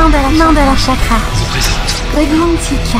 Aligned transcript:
Mandala, 0.00 0.30
Mandala 0.30 0.76
Chakra. 0.76 1.18
Godmantica. 2.14 2.98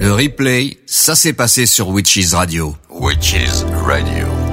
Le 0.00 0.12
replay, 0.14 0.78
ça 0.86 1.14
s'est 1.14 1.34
passé 1.34 1.66
sur 1.66 1.88
Witches 1.90 2.32
Radio. 2.32 2.74
Witches 2.88 3.66
Radio. 3.84 4.47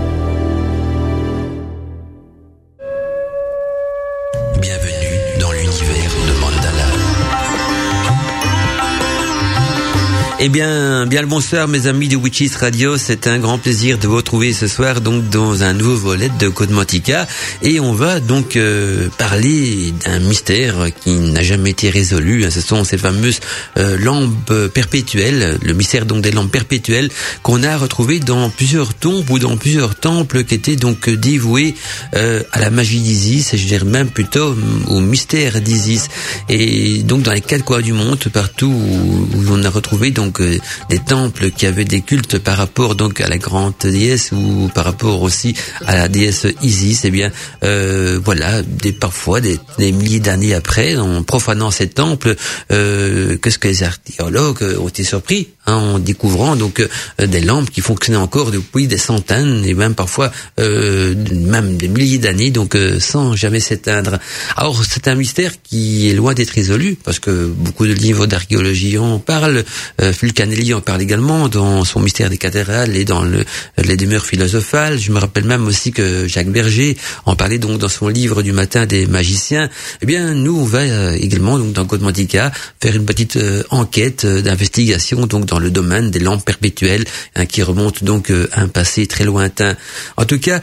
Eh 10.48 10.50
bien, 10.50 11.07
bien 11.07 11.21
le 11.21 11.27
bonsoir 11.27 11.68
mes 11.68 11.88
amis 11.88 12.07
de 12.07 12.16
Witches 12.16 12.57
Radio, 12.57 13.00
c'est 13.00 13.25
un 13.25 13.39
grand 13.39 13.57
plaisir 13.57 13.97
de 13.97 14.07
vous 14.07 14.18
retrouver 14.18 14.54
ce 14.54 14.68
soir 14.68 15.02
donc 15.02 15.28
dans 15.32 15.64
un 15.64 15.74
nouveau 15.74 15.96
volet 15.96 16.29
de 16.39 16.50
Code 16.50 16.69
Mantica. 16.69 17.28
Et 17.64 17.79
on 17.79 17.93
va 17.93 18.19
donc 18.19 18.55
euh, 18.55 19.10
parler 19.18 19.92
d'un 20.05 20.19
mystère 20.19 20.75
qui 21.04 21.16
n'a 21.16 21.42
jamais 21.42 21.71
été 21.71 21.89
résolu, 21.89 22.46
ce 22.52 22.61
sont 22.61 22.83
ces 22.83 23.00
fameuses 23.00 23.39
euh, 23.79 23.97
lampes 23.97 24.54
perpétuelles, 24.71 25.57
le 25.64 25.74
mystère 25.74 26.05
donc 26.05 26.21
des 26.21 26.29
lampes 26.29 26.52
perpétuelles 26.52 27.10
qu'on 27.41 27.64
a 27.64 27.75
retrouvé 27.75 28.19
dans 28.19 28.52
plusieurs 28.52 28.93
tombes 28.93 29.27
ou 29.32 29.39
dans 29.39 29.57
plusieurs 29.57 29.96
temples 29.96 30.43
qui 30.43 30.54
étaient 30.54 30.75
donc 30.75 31.10
dévoués 31.10 31.74
euh, 32.16 32.44
à 32.52 32.59
la 32.59 32.69
magie 32.69 33.00
d'Isis 33.00 33.52
et 33.55 33.58
je 33.58 33.66
dirais 33.66 33.83
même 33.83 34.11
plutôt 34.11 34.55
au 34.89 35.00
mystère 35.00 35.59
d'Isis. 35.59 36.08
Et 36.50 37.02
donc 37.02 37.23
dans 37.23 37.33
les 37.33 37.41
quatre 37.41 37.66
coins 37.66 37.81
du 37.81 37.94
monde 37.94 38.19
partout 38.31 38.72
où 38.72 39.44
on 39.50 39.64
a 39.64 39.69
retrouvé 39.72 40.11
donc 40.11 40.34
euh, 40.42 40.59
des 40.89 41.00
temples 41.00 41.52
qui 41.52 41.66
avaient 41.66 41.86
des 41.86 42.02
cultes 42.02 42.38
par 42.39 42.58
rapport 42.58 42.95
donc 42.95 43.22
à 43.22 43.28
la 43.28 43.38
grande 43.38 43.73
déesse 43.81 44.31
ou 44.31 44.69
par 44.73 44.86
rapport 44.86 45.22
aussi 45.22 45.55
à 45.86 45.95
la 45.95 46.08
déesse 46.08 46.47
Isis. 46.61 47.05
Eh 47.05 47.11
bien, 47.11 47.31
euh, 47.64 48.19
voilà, 48.23 48.61
des, 48.61 48.94
parfois 48.94 49.42
des, 49.42 49.59
milliers 49.77 50.19
d'années 50.19 50.53
après, 50.53 50.97
en 50.97 51.23
profanant 51.23 51.72
ces 51.72 51.89
temples, 51.89 52.36
euh, 52.72 53.38
qu'est-ce 53.38 53.59
que 53.59 53.67
les 53.67 53.83
archéologues 53.83 54.64
ont 54.80 54.88
été 54.88 55.03
surpris? 55.03 55.50
Hein, 55.67 55.75
en 55.75 55.99
découvrant 55.99 56.55
donc 56.55 56.80
euh, 56.80 57.27
des 57.27 57.41
lampes 57.41 57.69
qui 57.69 57.81
fonctionnaient 57.81 58.17
encore 58.17 58.52
depuis 58.52 58.88
des 58.88 58.97
centaines 58.97 59.63
et 59.66 59.73
même 59.73 59.95
parfois 59.95 60.31
euh, 60.59 61.13
même 61.31 61.77
des 61.77 61.88
milliers 61.88 62.17
d'années, 62.17 62.52
donc 62.52 62.75
euh, 62.75 62.99
sans 62.99 63.35
jamais 63.35 63.59
s'éteindre. 63.59 64.19
Alors 64.55 64.83
c'est 64.83 65.08
un 65.08 65.16
mystère 65.16 65.52
qui 65.63 66.09
est 66.09 66.13
loin 66.13 66.33
d'être 66.33 66.52
résolu 66.52 66.97
parce 67.03 67.19
que 67.19 67.47
beaucoup 67.47 67.86
de 67.88 67.93
livres 67.93 68.27
d'archéologie 68.27 68.97
en 68.97 69.19
parlent. 69.19 69.63
Fulcanelli 69.99 70.73
en 70.73 70.81
parle 70.81 71.02
également 71.02 71.47
dans 71.47 71.83
son 71.83 71.99
mystère 71.99 72.30
des 72.30 72.38
cathédrales 72.38 72.95
et 72.95 73.05
dans 73.05 73.23
le, 73.23 73.43
les 73.77 73.97
demeures 73.97 74.25
philosophales. 74.25 74.99
Je 74.99 75.11
me 75.11 75.19
rappelle 75.19 75.45
même 75.45 75.66
aussi 75.67 75.91
que 75.91 76.27
Jacques 76.27 76.49
Berger 76.49 76.97
en 77.25 77.36
parlait 77.36 77.59
donc 77.59 77.80
dans 77.80 77.89
son 77.89 78.08
livre 78.08 78.41
du 78.41 78.52
matin 78.52 78.86
des 78.86 79.08
magiciens. 79.08 79.69
Eh 80.02 80.05
bien, 80.05 80.33
nous, 80.33 80.58
on 80.58 80.66
va 80.66 80.80
euh, 80.80 81.17
également 81.19 81.58
donc 81.58 81.73
dans 81.73 81.86
Code 81.86 82.02
Mantica 82.02 82.52
faire 82.81 82.95
une 82.95 83.05
petite 83.05 83.38
euh, 83.38 83.63
enquête 83.69 84.25
euh, 84.25 84.41
d'investigation 84.41 85.25
donc 85.27 85.45
le 85.59 85.72
domaine 85.72 86.11
des 86.11 86.20
lampes 86.20 86.44
perpétuelles 86.45 87.06
hein, 87.36 87.45
qui 87.45 87.64
remonte 87.64 88.03
donc 88.03 88.31
à 88.52 88.61
un 88.61 88.67
passé 88.67 89.08
très 89.08 89.23
lointain. 89.23 89.75
En 90.17 90.25
tout 90.25 90.39
cas, 90.39 90.61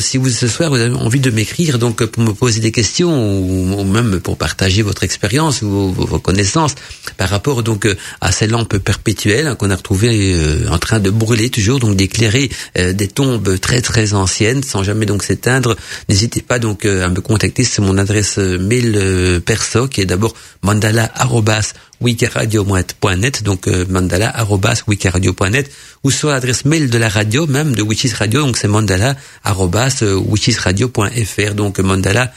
si 0.00 0.16
vous 0.16 0.30
ce 0.30 0.48
soir 0.48 0.70
vous 0.70 0.76
avez 0.76 0.94
envie 0.94 1.20
de 1.20 1.30
m'écrire 1.30 1.78
donc 1.78 2.04
pour 2.04 2.22
me 2.22 2.32
poser 2.32 2.60
des 2.60 2.72
questions 2.72 3.12
ou, 3.40 3.80
ou 3.80 3.84
même 3.84 4.20
pour 4.20 4.36
partager 4.36 4.82
votre 4.82 5.04
expérience 5.04 5.62
ou 5.62 5.68
vos, 5.68 6.06
vos 6.06 6.18
connaissances 6.18 6.74
par 7.16 7.28
rapport 7.28 7.62
donc 7.62 7.86
à 8.20 8.32
ces 8.32 8.46
lampes 8.46 8.78
perpétuel 8.78 9.46
hein, 9.46 9.54
qu'on 9.54 9.70
a 9.70 9.76
retrouvé 9.76 10.34
euh, 10.34 10.68
en 10.70 10.78
train 10.78 11.00
de 11.00 11.10
brûler 11.10 11.50
toujours, 11.50 11.78
donc 11.78 11.96
d'éclairer 11.96 12.50
euh, 12.78 12.92
des 12.92 13.08
tombes 13.08 13.58
très 13.60 13.80
très 13.80 14.14
anciennes 14.14 14.62
sans 14.62 14.82
jamais 14.82 15.06
donc 15.06 15.22
s'éteindre. 15.22 15.76
N'hésitez 16.08 16.42
pas 16.42 16.58
donc 16.58 16.84
euh, 16.84 17.04
à 17.04 17.08
me 17.08 17.20
contacter 17.20 17.64
sur 17.64 17.82
mon 17.82 17.98
adresse 17.98 18.38
mail 18.38 19.40
perso 19.44 19.88
qui 19.88 20.00
est 20.00 20.06
d'abord 20.06 20.34
mandala 20.62 21.10
wikiradio.net, 22.00 23.42
donc 23.42 23.68
euh, 23.68 23.86
mandala 23.88 24.25
wikiradio.net, 24.86 25.70
ou 26.04 26.10
sur 26.10 26.28
l'adresse 26.28 26.64
mail 26.64 26.90
de 26.90 26.98
la 26.98 27.08
radio 27.08 27.46
même 27.46 27.74
de 27.74 27.82
Witches 27.82 28.14
Radio, 28.14 28.42
donc 28.42 28.56
c'est 28.56 28.68
mandala 28.68 29.16
witchesradio.fr, 29.46 31.54
donc 31.54 31.78
mandala 31.78 32.32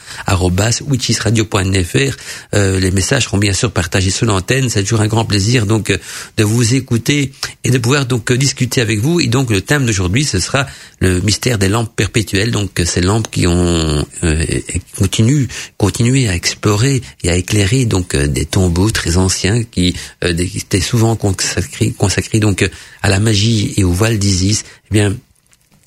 witchesradio.fr. 0.86 2.16
Euh, 2.54 2.80
les 2.80 2.90
messages 2.90 3.24
seront 3.24 3.38
bien 3.38 3.52
sûr 3.52 3.70
partagés 3.70 4.10
sur 4.10 4.26
l'antenne. 4.26 4.68
C'est 4.68 4.82
toujours 4.82 5.00
un 5.00 5.06
grand 5.06 5.24
plaisir 5.24 5.66
donc 5.66 5.96
de 6.36 6.44
vous 6.44 6.74
écouter 6.74 7.32
et 7.64 7.70
de 7.70 7.78
pouvoir 7.78 8.06
donc 8.06 8.32
discuter 8.32 8.80
avec 8.80 8.98
vous. 8.98 9.20
Et 9.20 9.26
donc 9.26 9.50
le 9.50 9.60
thème 9.60 9.86
d'aujourd'hui 9.86 10.24
ce 10.24 10.38
sera 10.38 10.66
le 11.00 11.20
mystère 11.20 11.58
des 11.58 11.68
lampes 11.68 11.94
perpétuelles, 11.96 12.50
donc 12.50 12.80
ces 12.84 13.00
lampes 13.00 13.30
qui 13.30 13.46
ont 13.46 14.04
euh, 14.22 14.44
continué, 15.78 16.28
à 16.28 16.34
explorer 16.34 17.00
et 17.22 17.30
à 17.30 17.36
éclairer 17.36 17.86
donc 17.86 18.14
euh, 18.14 18.26
des 18.26 18.44
tombeaux 18.44 18.90
très 18.90 19.16
anciens 19.16 19.64
qui 19.64 19.94
euh, 20.24 20.34
étaient 20.36 20.80
souvent 20.80 21.16
consacrés, 21.16 21.79
consacrés 21.88 22.40
donc 22.40 22.68
à 23.02 23.08
la 23.08 23.20
magie 23.20 23.74
et 23.76 23.84
au 23.84 23.90
voile 23.90 24.18
d'Isis. 24.18 24.64
Eh 24.90 24.94
bien, 24.94 25.14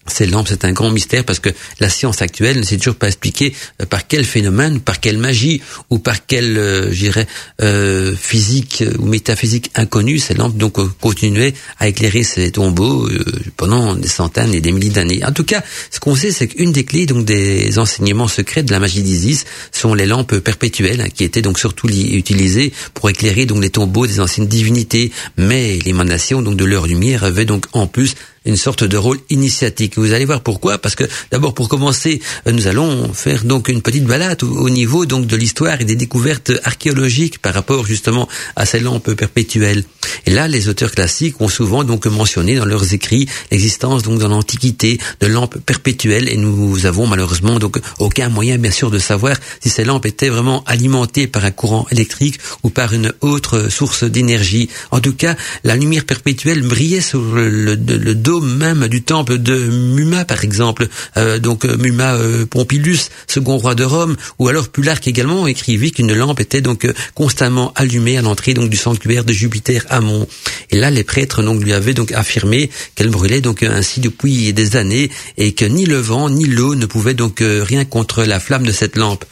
ces 0.08 0.26
lampes, 0.26 0.48
c'est 0.50 0.66
un 0.66 0.74
grand 0.74 0.92
mystère 0.92 1.24
parce 1.24 1.40
que 1.40 1.50
la 1.80 1.90
science 1.90 2.22
actuelle 2.22 2.58
ne 2.58 2.64
sait 2.64 2.78
toujours 2.78 2.96
pas 2.96 3.08
expliquer 3.08 3.54
euh, 3.82 3.86
par 3.86 4.08
quel 4.08 4.26
phénomène, 4.26 4.80
par 4.80 5.00
quelle 5.00 5.18
magie 5.18 5.62
ou 5.90 6.00
par 6.00 6.26
quelle, 6.26 6.58
euh, 6.58 6.92
j'irais, 6.92 7.28
euh, 7.62 8.14
physique 8.16 8.84
ou 9.00 9.06
métaphysique 9.06 9.72
inconnue, 9.76 10.20
ces 10.20 10.34
lampes 10.34 10.58
donc 10.58 10.78
euh, 10.80 10.90
continuaient 11.00 11.54
à 11.80 11.88
éclairer 11.88 12.24
ces 12.24 12.52
tombeaux 12.52 13.10
pendant 13.58 13.96
des 13.96 14.08
centaines 14.08 14.54
et 14.54 14.62
des 14.62 14.72
milliers 14.72 14.90
d'années. 14.90 15.24
En 15.26 15.32
tout 15.32 15.46
cas, 15.46 15.64
ce 15.90 16.00
qu'on 16.00 16.16
sait, 16.16 16.32
c'est 16.32 16.48
qu'une 16.48 16.72
des 16.72 16.84
clés 16.84 17.06
donc 17.06 17.26
des 17.26 17.80
enseignements 17.80 18.28
secrets 18.28 18.64
de 18.64 18.72
la 18.72 18.80
magie 18.80 19.04
d'Isis 19.04 19.46
sont 19.72 19.94
les 19.94 20.06
lampes 20.06 20.38
perpétuelles 20.40 21.02
hein, 21.02 21.10
qui 21.14 21.24
étaient 21.24 21.42
donc 21.42 21.60
surtout 21.60 21.88
utilisées 21.90 22.74
pour 22.94 23.10
éclairer 23.10 23.46
donc 23.46 23.62
les 23.62 23.70
tombeaux 23.70 24.08
des 24.08 24.20
anciennes 24.20 24.48
divinités, 24.48 25.12
mais 25.38 25.80
l'émanation 25.86 26.42
donc 26.42 26.58
de 26.58 26.66
leur 26.66 26.88
lumière 26.88 27.24
avait 27.24 27.46
donc 27.46 27.66
en 27.74 27.88
plus 27.88 28.16
une 28.46 28.58
sorte 28.58 28.84
de 28.84 28.98
rôle 28.98 29.20
initiatique. 29.30 29.98
Vous 29.98 30.14
allez 30.14 30.26
voir 30.26 30.42
pourquoi 30.42 30.78
Parce 30.78 30.96
que 30.96 31.06
d'abord 31.32 31.54
pour 31.54 31.70
commencer, 31.70 32.22
nous 32.46 32.68
allons 32.68 33.14
faire 33.14 33.44
donc 33.44 33.70
une 33.70 33.82
petite 33.82 34.06
balade 34.06 34.44
au, 34.44 34.70
niveau 34.70 35.06
donc 35.06 35.28
de 35.28 35.36
l'histoire 35.36 35.80
et 35.82 35.86
des 35.86 35.96
découvertes 35.96 36.52
archéologiques 36.64 37.40
par 37.40 37.54
rapport 37.54 37.86
justement 37.86 38.28
à 38.56 38.66
ces 38.66 38.80
lampes 38.80 39.14
perpétuelles. 39.14 39.84
Et 40.26 40.32
là, 40.32 40.48
les 40.48 40.68
auteurs 40.68 40.92
classiques 40.92 41.40
ont 41.42 41.48
souvent 41.48 41.84
donc 41.84 42.06
mentionné 42.06 42.56
dans 42.56 42.66
leurs 42.66 42.94
écrits 42.94 43.28
l'existence 43.52 44.04
donc 44.04 44.20
dans 44.20 44.28
l'Antiquité 44.28 45.00
de 45.22 45.28
lampes 45.28 45.58
perpétuelles 45.60 46.30
et 46.30 46.38
nous 46.38 46.86
avons 46.86 47.08
malheureusement 47.08 47.60
donc 47.60 47.80
aucun 48.00 48.30
moyen 48.30 48.58
bien 48.58 48.72
sûr 48.72 48.92
de 48.92 49.00
savoir 49.00 49.38
si 49.62 49.70
ces 49.70 49.86
lampes 49.86 50.06
étaient 50.06 50.30
vraiment 50.30 50.64
alimentées 50.66 51.28
par 51.28 51.46
un 51.46 51.52
courant 51.52 51.88
électrique 51.92 52.40
ou 52.64 52.70
par 52.70 52.94
une 52.94 53.14
autre 53.22 53.70
source 53.70 54.04
d'énergie. 54.04 54.70
En 54.92 55.00
tout 55.00 55.14
cas, 55.14 55.36
la 55.64 55.76
lumière 55.76 56.06
perpétuelle 56.06 56.62
brillait 56.62 57.02
sur 57.02 57.22
le 57.22 57.76
dos 57.76 58.33
même 58.42 58.88
du 58.88 59.04
temple 59.04 59.38
de 59.38 59.56
Muma, 59.56 60.26
par 60.26 60.44
exemple, 60.44 60.88
euh, 61.18 61.40
donc 61.40 61.66
euh, 61.66 61.78
Muma 61.78 62.16
euh, 62.16 62.46
Pompilus, 62.46 63.10
second 63.28 63.58
roi 63.58 63.76
de 63.76 63.84
Rome, 63.84 64.16
ou 64.40 64.48
alors 64.48 64.70
Plutarque 64.70 65.08
également 65.08 65.48
écrivit 65.48 65.92
qu'une 65.92 66.14
lampe 66.14 66.40
était 66.40 66.62
donc 66.62 66.86
euh, 66.86 66.94
constamment 67.14 67.72
allumée 67.76 68.18
à 68.18 68.22
l'entrée 68.22 68.54
donc 68.54 68.70
du 68.70 68.78
sanctuaire 68.78 69.24
de 69.24 69.34
Jupiter 69.34 69.86
Amon. 69.90 70.28
Et 70.72 70.78
là, 70.78 70.90
les 70.90 71.04
prêtres 71.04 71.44
donc 71.44 71.64
lui 71.64 71.74
avaient 71.74 71.94
donc 71.94 72.12
affirmé 72.12 72.70
qu'elle 72.96 73.10
brûlait 73.10 73.42
donc 73.42 73.64
ainsi 73.64 74.00
depuis 74.00 74.54
des 74.54 74.76
années 74.76 75.10
et 75.38 75.54
que 75.54 75.66
ni 75.66 75.86
le 75.86 75.98
vent 75.98 76.30
ni 76.30 76.46
l'eau 76.46 76.76
ne 76.76 76.86
pouvaient 76.86 77.14
donc 77.14 77.42
rien 77.42 77.86
contre 77.86 78.24
la 78.24 78.40
flamme 78.40 78.66
de 78.66 78.72
cette 78.72 78.96
lampe. 78.96 79.26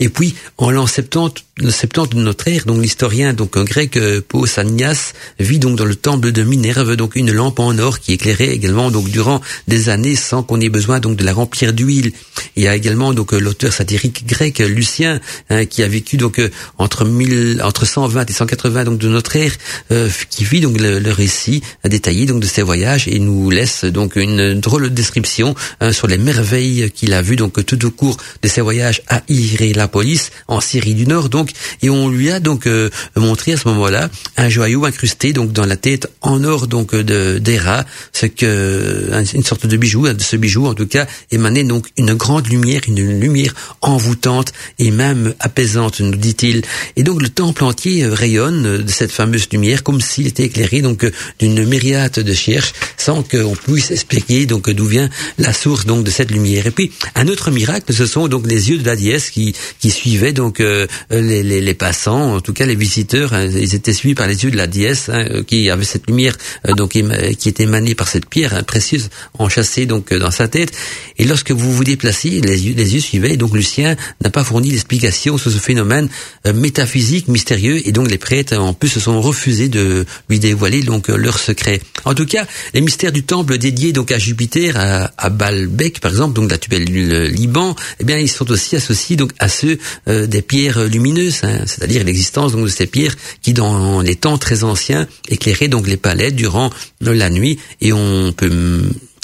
Et 0.00 0.08
puis, 0.08 0.34
en 0.56 0.70
l'an 0.70 0.86
70, 0.86 1.44
le 1.58 1.70
70 1.70 2.16
de 2.16 2.22
notre 2.22 2.48
ère, 2.48 2.64
donc 2.66 2.80
l'historien 2.80 3.32
donc 3.32 3.58
grec 3.58 3.98
Pausanias 4.28 5.12
vit 5.38 5.58
donc 5.58 5.76
dans 5.76 5.84
le 5.84 5.96
temple 5.96 6.32
de 6.32 6.42
Minerve 6.42 6.96
donc 6.96 7.16
une 7.16 7.32
lampe 7.32 7.58
en 7.58 7.76
or 7.78 7.98
qui 8.00 8.12
éclairait 8.12 8.47
également 8.52 8.90
donc 8.90 9.08
durant 9.08 9.40
des 9.66 9.88
années 9.88 10.16
sans 10.16 10.42
qu'on 10.42 10.60
ait 10.60 10.68
besoin 10.68 11.00
donc 11.00 11.16
de 11.16 11.24
la 11.24 11.32
remplir 11.32 11.72
d'huile. 11.72 12.12
Il 12.56 12.62
y 12.62 12.68
a 12.68 12.74
également 12.74 13.12
donc 13.14 13.32
l'auteur 13.32 13.72
satirique 13.72 14.26
grec 14.26 14.58
Lucien 14.58 15.20
hein, 15.50 15.64
qui 15.64 15.82
a 15.82 15.88
vécu 15.88 16.16
donc 16.16 16.38
euh, 16.38 16.50
entre 16.78 17.04
1000 17.04 17.60
entre 17.64 17.86
120 17.86 18.28
et 18.28 18.32
180 18.32 18.84
donc 18.84 18.98
de 18.98 19.08
notre 19.08 19.36
ère 19.36 19.52
euh, 19.90 20.08
qui 20.30 20.44
vit 20.44 20.60
donc 20.60 20.80
le, 20.80 20.98
le, 20.98 21.12
récit 21.12 21.62
détaillé 21.84 22.26
donc 22.26 22.40
de 22.40 22.46
ses 22.46 22.62
voyages 22.62 23.08
et 23.08 23.18
nous 23.18 23.50
laisse 23.50 23.84
donc 23.84 24.16
une 24.16 24.60
drôle 24.60 24.84
de 24.84 24.88
description 24.88 25.54
hein, 25.80 25.92
sur 25.92 26.06
les 26.06 26.18
merveilles 26.18 26.90
qu'il 26.90 27.12
a 27.12 27.22
vues 27.22 27.36
donc 27.36 27.64
tout 27.64 27.84
au 27.84 27.90
cours 27.90 28.16
de 28.42 28.48
ses 28.48 28.60
voyages 28.60 29.02
à 29.08 29.22
Hiérapolis 29.28 30.30
en 30.48 30.60
Syrie 30.60 30.94
du 30.94 31.06
Nord 31.06 31.28
donc 31.28 31.50
et 31.82 31.90
on 31.90 32.08
lui 32.08 32.30
a 32.30 32.40
donc 32.40 32.66
euh, 32.66 32.90
montré 33.16 33.52
à 33.52 33.56
ce 33.56 33.68
moment-là 33.68 34.08
un 34.36 34.48
joyau 34.48 34.84
incrusté 34.84 35.32
donc 35.32 35.52
dans 35.52 35.66
la 35.66 35.76
tête 35.76 36.08
en 36.20 36.44
or 36.44 36.66
donc 36.66 36.94
de 36.94 37.38
d'Héra 37.38 37.84
ce 38.12 38.26
donc 38.42 39.34
une 39.34 39.44
sorte 39.44 39.66
de 39.66 39.76
bijou, 39.76 40.06
ce 40.18 40.36
bijou 40.36 40.66
en 40.66 40.74
tout 40.74 40.86
cas 40.86 41.06
émanait 41.30 41.64
donc 41.64 41.88
une 41.96 42.14
grande 42.14 42.46
lumière, 42.48 42.82
une 42.86 43.00
lumière 43.20 43.54
envoûtante 43.82 44.52
et 44.78 44.90
même 44.90 45.34
apaisante, 45.40 46.00
nous 46.00 46.16
dit-il. 46.16 46.62
Et 46.96 47.02
donc 47.02 47.22
le 47.22 47.28
temple 47.28 47.64
entier 47.64 48.06
rayonne 48.06 48.78
de 48.78 48.90
cette 48.90 49.10
fameuse 49.10 49.48
lumière 49.52 49.82
comme 49.82 50.00
s'il 50.00 50.26
était 50.26 50.44
éclairé 50.44 50.82
donc 50.82 51.06
d'une 51.38 51.64
myriade 51.64 52.12
de 52.12 52.32
cherches 52.32 52.72
sans 52.96 53.22
qu'on 53.22 53.54
puisse 53.54 53.90
expliquer 53.90 54.46
donc 54.46 54.70
d'où 54.70 54.86
vient 54.86 55.08
la 55.38 55.52
source 55.52 55.86
donc 55.86 56.04
de 56.04 56.10
cette 56.10 56.30
lumière. 56.30 56.66
Et 56.66 56.70
puis 56.70 56.92
un 57.14 57.28
autre 57.28 57.50
miracle, 57.50 57.92
ce 57.92 58.06
sont 58.06 58.28
donc 58.28 58.46
les 58.46 58.70
yeux 58.70 58.78
de 58.78 58.86
la 58.86 58.96
déesse 58.96 59.30
qui 59.30 59.54
qui 59.80 59.90
suivaient 59.90 60.32
donc 60.32 60.58
les, 60.58 61.42
les, 61.42 61.60
les, 61.60 61.74
passants, 61.74 62.36
en 62.36 62.40
tout 62.40 62.52
cas 62.52 62.66
les 62.66 62.74
visiteurs, 62.74 63.32
hein, 63.32 63.46
ils 63.46 63.74
étaient 63.74 63.92
suivis 63.92 64.14
par 64.14 64.26
les 64.26 64.44
yeux 64.44 64.50
de 64.50 64.56
la 64.56 64.66
déesse 64.66 65.08
hein, 65.08 65.42
qui 65.46 65.70
avait 65.70 65.84
cette 65.84 66.08
lumière 66.08 66.36
donc 66.76 66.90
qui 66.92 67.48
était 67.48 67.64
émanée 67.64 67.94
par 67.94 68.08
cette 68.08 68.27
pierre 68.28 68.54
hein, 68.54 68.62
précieuse 68.62 69.10
enchâssée 69.38 69.86
donc 69.86 70.12
dans 70.12 70.30
sa 70.30 70.48
tête. 70.48 70.72
Et 71.18 71.24
lorsque 71.24 71.50
vous 71.50 71.72
vous 71.72 71.84
déplaciez, 71.84 72.40
les 72.40 72.66
yeux, 72.66 72.74
les 72.74 72.94
yeux 72.94 73.00
suivaient. 73.00 73.36
Donc 73.36 73.54
Lucien 73.54 73.96
n'a 74.22 74.30
pas 74.30 74.44
fourni 74.44 74.70
d'explication 74.70 75.38
sur 75.38 75.50
ce 75.50 75.58
phénomène 75.58 76.08
euh, 76.46 76.52
métaphysique 76.52 77.28
mystérieux. 77.28 77.86
Et 77.86 77.92
donc 77.92 78.10
les 78.10 78.18
prêtres 78.18 78.56
en 78.56 78.72
plus 78.72 78.88
se 78.88 79.00
sont 79.00 79.20
refusés 79.20 79.68
de 79.68 80.04
lui 80.28 80.38
dévoiler 80.38 80.82
donc 80.82 81.08
leur 81.08 81.38
secret. 81.38 81.80
En 82.04 82.14
tout 82.14 82.26
cas, 82.26 82.46
les 82.74 82.80
mystères 82.80 83.12
du 83.12 83.22
temple 83.22 83.58
dédié 83.58 83.92
donc 83.92 84.12
à 84.12 84.18
Jupiter, 84.18 84.76
à, 84.76 85.10
à 85.16 85.30
Baalbek 85.30 86.00
par 86.00 86.10
exemple, 86.10 86.34
donc 86.34 86.50
la 86.50 86.58
tubelle 86.58 86.84
Liban, 86.84 87.74
eh 88.00 88.04
bien 88.04 88.18
ils 88.18 88.30
sont 88.30 88.50
aussi 88.50 88.76
associés 88.76 89.16
donc 89.16 89.32
à 89.38 89.48
ceux 89.48 89.78
euh, 90.08 90.26
des 90.26 90.42
pierres 90.42 90.84
lumineuses, 90.84 91.40
hein, 91.42 91.60
c'est-à-dire 91.66 92.04
l'existence 92.04 92.52
donc 92.52 92.64
de 92.64 92.70
ces 92.70 92.86
pierres 92.86 93.16
qui 93.42 93.52
dans 93.52 94.00
les 94.00 94.16
temps 94.16 94.38
très 94.38 94.64
anciens 94.64 95.06
éclairaient 95.28 95.68
donc 95.68 95.86
les 95.86 95.96
palais 95.96 96.30
durant 96.30 96.70
la 97.00 97.30
nuit. 97.30 97.58
Et 97.80 97.92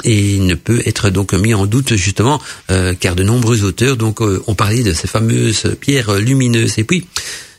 et 0.05 0.38
ne 0.38 0.55
peut 0.55 0.82
être 0.87 1.11
donc 1.11 1.32
mis 1.32 1.55
en 1.55 1.67
doute 1.67 1.94
justement 1.96 2.41
euh, 2.70 2.94
car 2.99 3.14
de 3.14 3.23
nombreux 3.23 3.64
auteurs 3.64 3.96
donc 3.96 4.20
euh, 4.20 4.43
ont 4.46 4.55
parlé 4.55 4.82
de 4.82 4.93
ces 4.93 5.08
fameuses 5.08 5.76
pierres 5.81 6.14
lumineuses. 6.14 6.79
Et 6.79 6.85
puis 6.85 7.06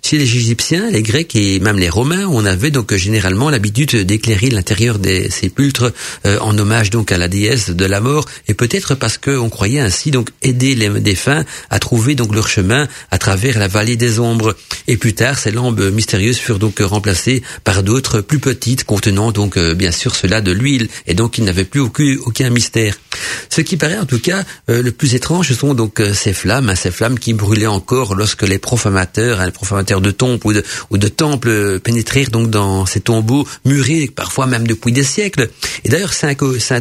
chez 0.06 0.20
les 0.20 0.38
Égyptiens, 0.38 0.92
les 0.92 1.02
Grecs 1.02 1.36
et 1.36 1.60
même 1.60 1.80
les 1.80 1.90
Romains, 1.90 2.28
on 2.28 2.46
avait 2.46 2.70
donc 2.70 2.94
généralement 2.94 3.50
l'habitude 3.50 3.96
d'éclairer 3.96 4.52
l'intérieur 4.52 5.00
des 5.00 5.32
sépulcres 5.32 5.92
euh, 6.28 6.38
en 6.42 6.56
hommage 6.60 6.92
donc 6.92 7.12
à 7.12 7.18
la 7.18 7.28
déesse 7.28 7.72
de 7.72 7.86
la 7.86 8.02
mort, 8.02 8.26
et 8.48 8.54
peut-être 8.54 8.94
parce 8.94 9.18
qu'on 9.18 9.50
croyait 9.50 9.80
ainsi 9.80 10.12
donc 10.12 10.30
aider 10.44 10.76
les 10.76 10.90
défunts 11.02 11.44
à 11.72 11.80
trouver 11.80 12.14
donc 12.14 12.36
leur 12.36 12.48
chemin 12.48 12.88
à 13.10 13.18
travers 13.18 13.58
la 13.58 13.68
vallée 13.68 13.96
des 13.96 14.20
ombres. 14.20 14.56
Et 14.88 14.98
plus 14.98 15.16
tard, 15.16 15.40
ces 15.40 15.50
lampes 15.50 15.80
mystérieuses 15.80 16.38
furent 16.38 16.60
donc 16.60 16.78
remplacées 16.82 17.42
par 17.64 17.82
d'autres 17.82 18.22
plus 18.22 18.40
petites 18.40 18.84
contenant 18.84 19.32
donc 19.32 19.58
euh, 19.58 19.74
bien 19.74 19.92
sûr 19.92 20.14
cela 20.14 20.40
de 20.40 20.52
l'huile, 20.52 20.88
et 21.08 21.16
donc 21.16 21.40
il 21.40 21.46
n'avait 21.46 21.66
plus 21.66 21.82
aucun 21.82 22.52
mystère. 22.52 22.96
Ce 23.50 23.62
qui 23.62 23.78
paraît 23.78 24.00
en 24.00 24.06
tout 24.06 24.20
cas 24.20 24.44
euh, 24.70 24.82
le 24.82 24.92
plus 24.92 25.16
étrange, 25.16 25.50
ce 25.50 25.54
sont 25.54 25.74
donc 25.74 26.02
ces 26.14 26.34
flammes, 26.34 26.70
hein, 26.70 26.76
ces 26.76 26.92
flammes 26.92 27.20
qui 27.20 27.34
brûlaient 27.34 27.68
encore 27.68 28.16
lorsque 28.16 28.44
les 28.44 28.60
profanateurs, 28.60 29.40
hein, 29.40 29.46
les 29.46 29.52
profanateurs 29.52 30.02
de 30.02 30.12
tombes 30.12 30.40
ou 30.44 30.54
de, 30.54 30.64
ou 30.90 30.98
de 30.98 31.08
temples 31.08 31.80
pénétrer 31.80 32.26
donc 32.26 32.50
dans 32.50 32.86
ces 32.86 33.00
tombeaux 33.00 33.48
murés, 33.66 34.10
parfois 34.14 34.48
même 34.48 34.68
depuis 34.68 34.92
des 34.92 35.04
siècles. 35.04 35.50
Et 35.84 35.90
d'ailleurs, 35.90 36.14
Saint, 36.14 36.36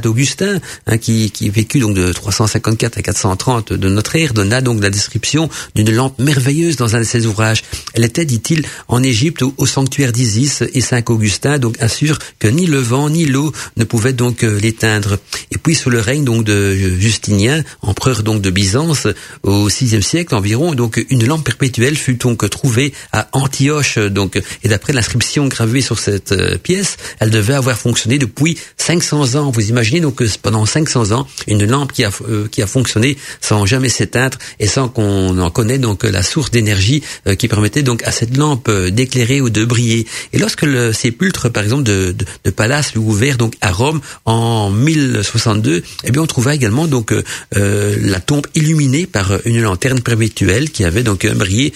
Augustin, 0.05 0.61
hein, 0.87 0.99
qui, 0.99 1.31
qui 1.31 1.51
vécut 1.51 1.81
donc 1.81 1.95
de 1.95 2.13
354 2.13 2.99
à 2.99 3.03
430 3.03 3.73
de 3.73 3.89
notre 3.89 4.17
ère, 4.17 4.35
donna 4.35 4.61
donc 4.61 4.83
la 4.83 4.91
description 4.91 5.49
d'une 5.75 5.91
lampe 5.91 6.19
merveilleuse 6.19 6.77
dans 6.77 6.97
un 6.97 7.01
de 7.01 7.05
ses 7.05 7.27
ouvrages. 7.27 7.63
Elle 7.95 8.05
était, 8.05 8.25
dit-il, 8.25 8.65
en 8.89 9.03
Égypte 9.03 9.43
au, 9.43 9.67
sanctuaire 9.67 10.13
d'Isis, 10.13 10.63
et 10.73 10.81
Saint 10.81 11.03
Augustin 11.09 11.59
donc 11.59 11.81
assure 11.81 12.19
que 12.39 12.49
ni 12.49 12.67
le 12.67 12.79
vent 12.79 13.11
ni 13.11 13.27
l'eau 13.27 13.53
ne 13.77 13.85
pouvaient 13.85 14.13
donc 14.13 14.45
euh, 14.45 14.59
l'éteindre. 14.59 15.19
Et 15.51 15.59
puis 15.59 15.75
sous 15.75 15.91
le 15.91 16.01
règne 16.01 16.24
donc 16.25 16.45
de 16.45 16.75
Justinien, 16.75 17.63
empereur 17.83 18.23
donc 18.23 18.41
de 18.41 18.51
Byzance, 18.51 19.07
au 19.43 19.69
VIe 19.69 20.03
siècle 20.03 20.35
environ, 20.35 20.75
donc 20.75 21.05
une 21.11 21.27
lampe 21.27 21.45
perpétuelle 21.45 21.97
fut 21.97 22.15
donc 22.15 22.49
trouvée 22.51 22.93
à 23.13 23.29
Antioche. 23.33 23.99
Donc, 23.99 24.41
et 24.63 24.69
d'après 24.69 24.93
l'inscription 24.93 25.47
gravée 25.47 25.81
sur 25.81 25.99
cette 25.99 26.33
euh, 26.33 26.59
pièce, 26.59 26.97
elle 27.21 27.31
devait 27.31 27.55
avoir 27.55 27.77
fonctionné 27.77 28.19
depuis 28.19 28.59
500 28.77 29.35
ans. 29.37 29.51
Vous 29.51 29.69
imaginez 29.69 30.01
donc 30.01 30.17
que 30.17 30.25
pendant 30.43 30.67
500 30.67 31.13
ans, 31.13 31.27
une 31.47 31.65
lampe 31.65 31.93
qui 31.93 32.05
a 32.05 32.11
euh, 32.29 32.49
qui 32.51 32.63
a 32.63 32.67
fonctionné 32.67 33.17
sans 33.41 33.67
jamais 33.67 33.89
s'éteindre 33.89 34.39
et 34.61 34.67
sans 34.67 34.89
qu'on 34.89 35.39
en 35.39 35.51
connaisse 35.51 35.81
donc 35.81 36.05
la 36.05 36.23
source 36.23 36.51
d'énergie 36.51 37.03
euh, 37.27 37.35
qui 37.35 37.49
permettait 37.49 37.83
donc 37.83 38.03
à 38.05 38.13
cette 38.13 38.37
lampe 38.37 38.71
d'éclairer 38.71 39.41
ou 39.41 39.51
de 39.51 39.65
briller. 39.65 40.07
Et 40.33 40.39
lorsque 40.39 40.63
le 40.63 40.93
sépulcre, 40.93 41.51
par 41.51 41.63
exemple, 41.63 41.85
de, 41.85 42.13
de, 42.13 42.25
de 42.45 42.51
Pallas 42.51 42.91
fut 42.93 42.99
ouvert 42.99 43.37
donc 43.37 43.55
à 43.61 43.71
Rome 43.71 44.01
en 44.25 44.71
1062, 44.71 45.83
eh 46.05 46.11
bien 46.15 46.23
on 46.23 46.27
trouva 46.27 46.55
également 46.55 46.87
donc 46.87 47.13
la 47.53 48.21
tombe 48.21 48.47
illuminée 48.55 49.07
par 49.07 49.33
une 49.45 49.61
lanterne 49.61 50.01
perpétuelle 50.01 50.71
qui 50.71 50.85
avait 50.85 51.03
donc 51.03 51.27
brillé 51.27 51.73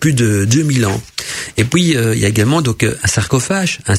plus 0.00 0.12
de 0.12 0.44
2000 0.44 0.86
ans. 0.86 1.02
Et 1.56 1.64
puis 1.64 1.96
euh, 1.96 2.14
il 2.14 2.20
y 2.20 2.24
a 2.24 2.28
également 2.28 2.62
donc 2.62 2.84
un 2.84 3.08
sarcophage, 3.08 3.80
un, 3.86 3.96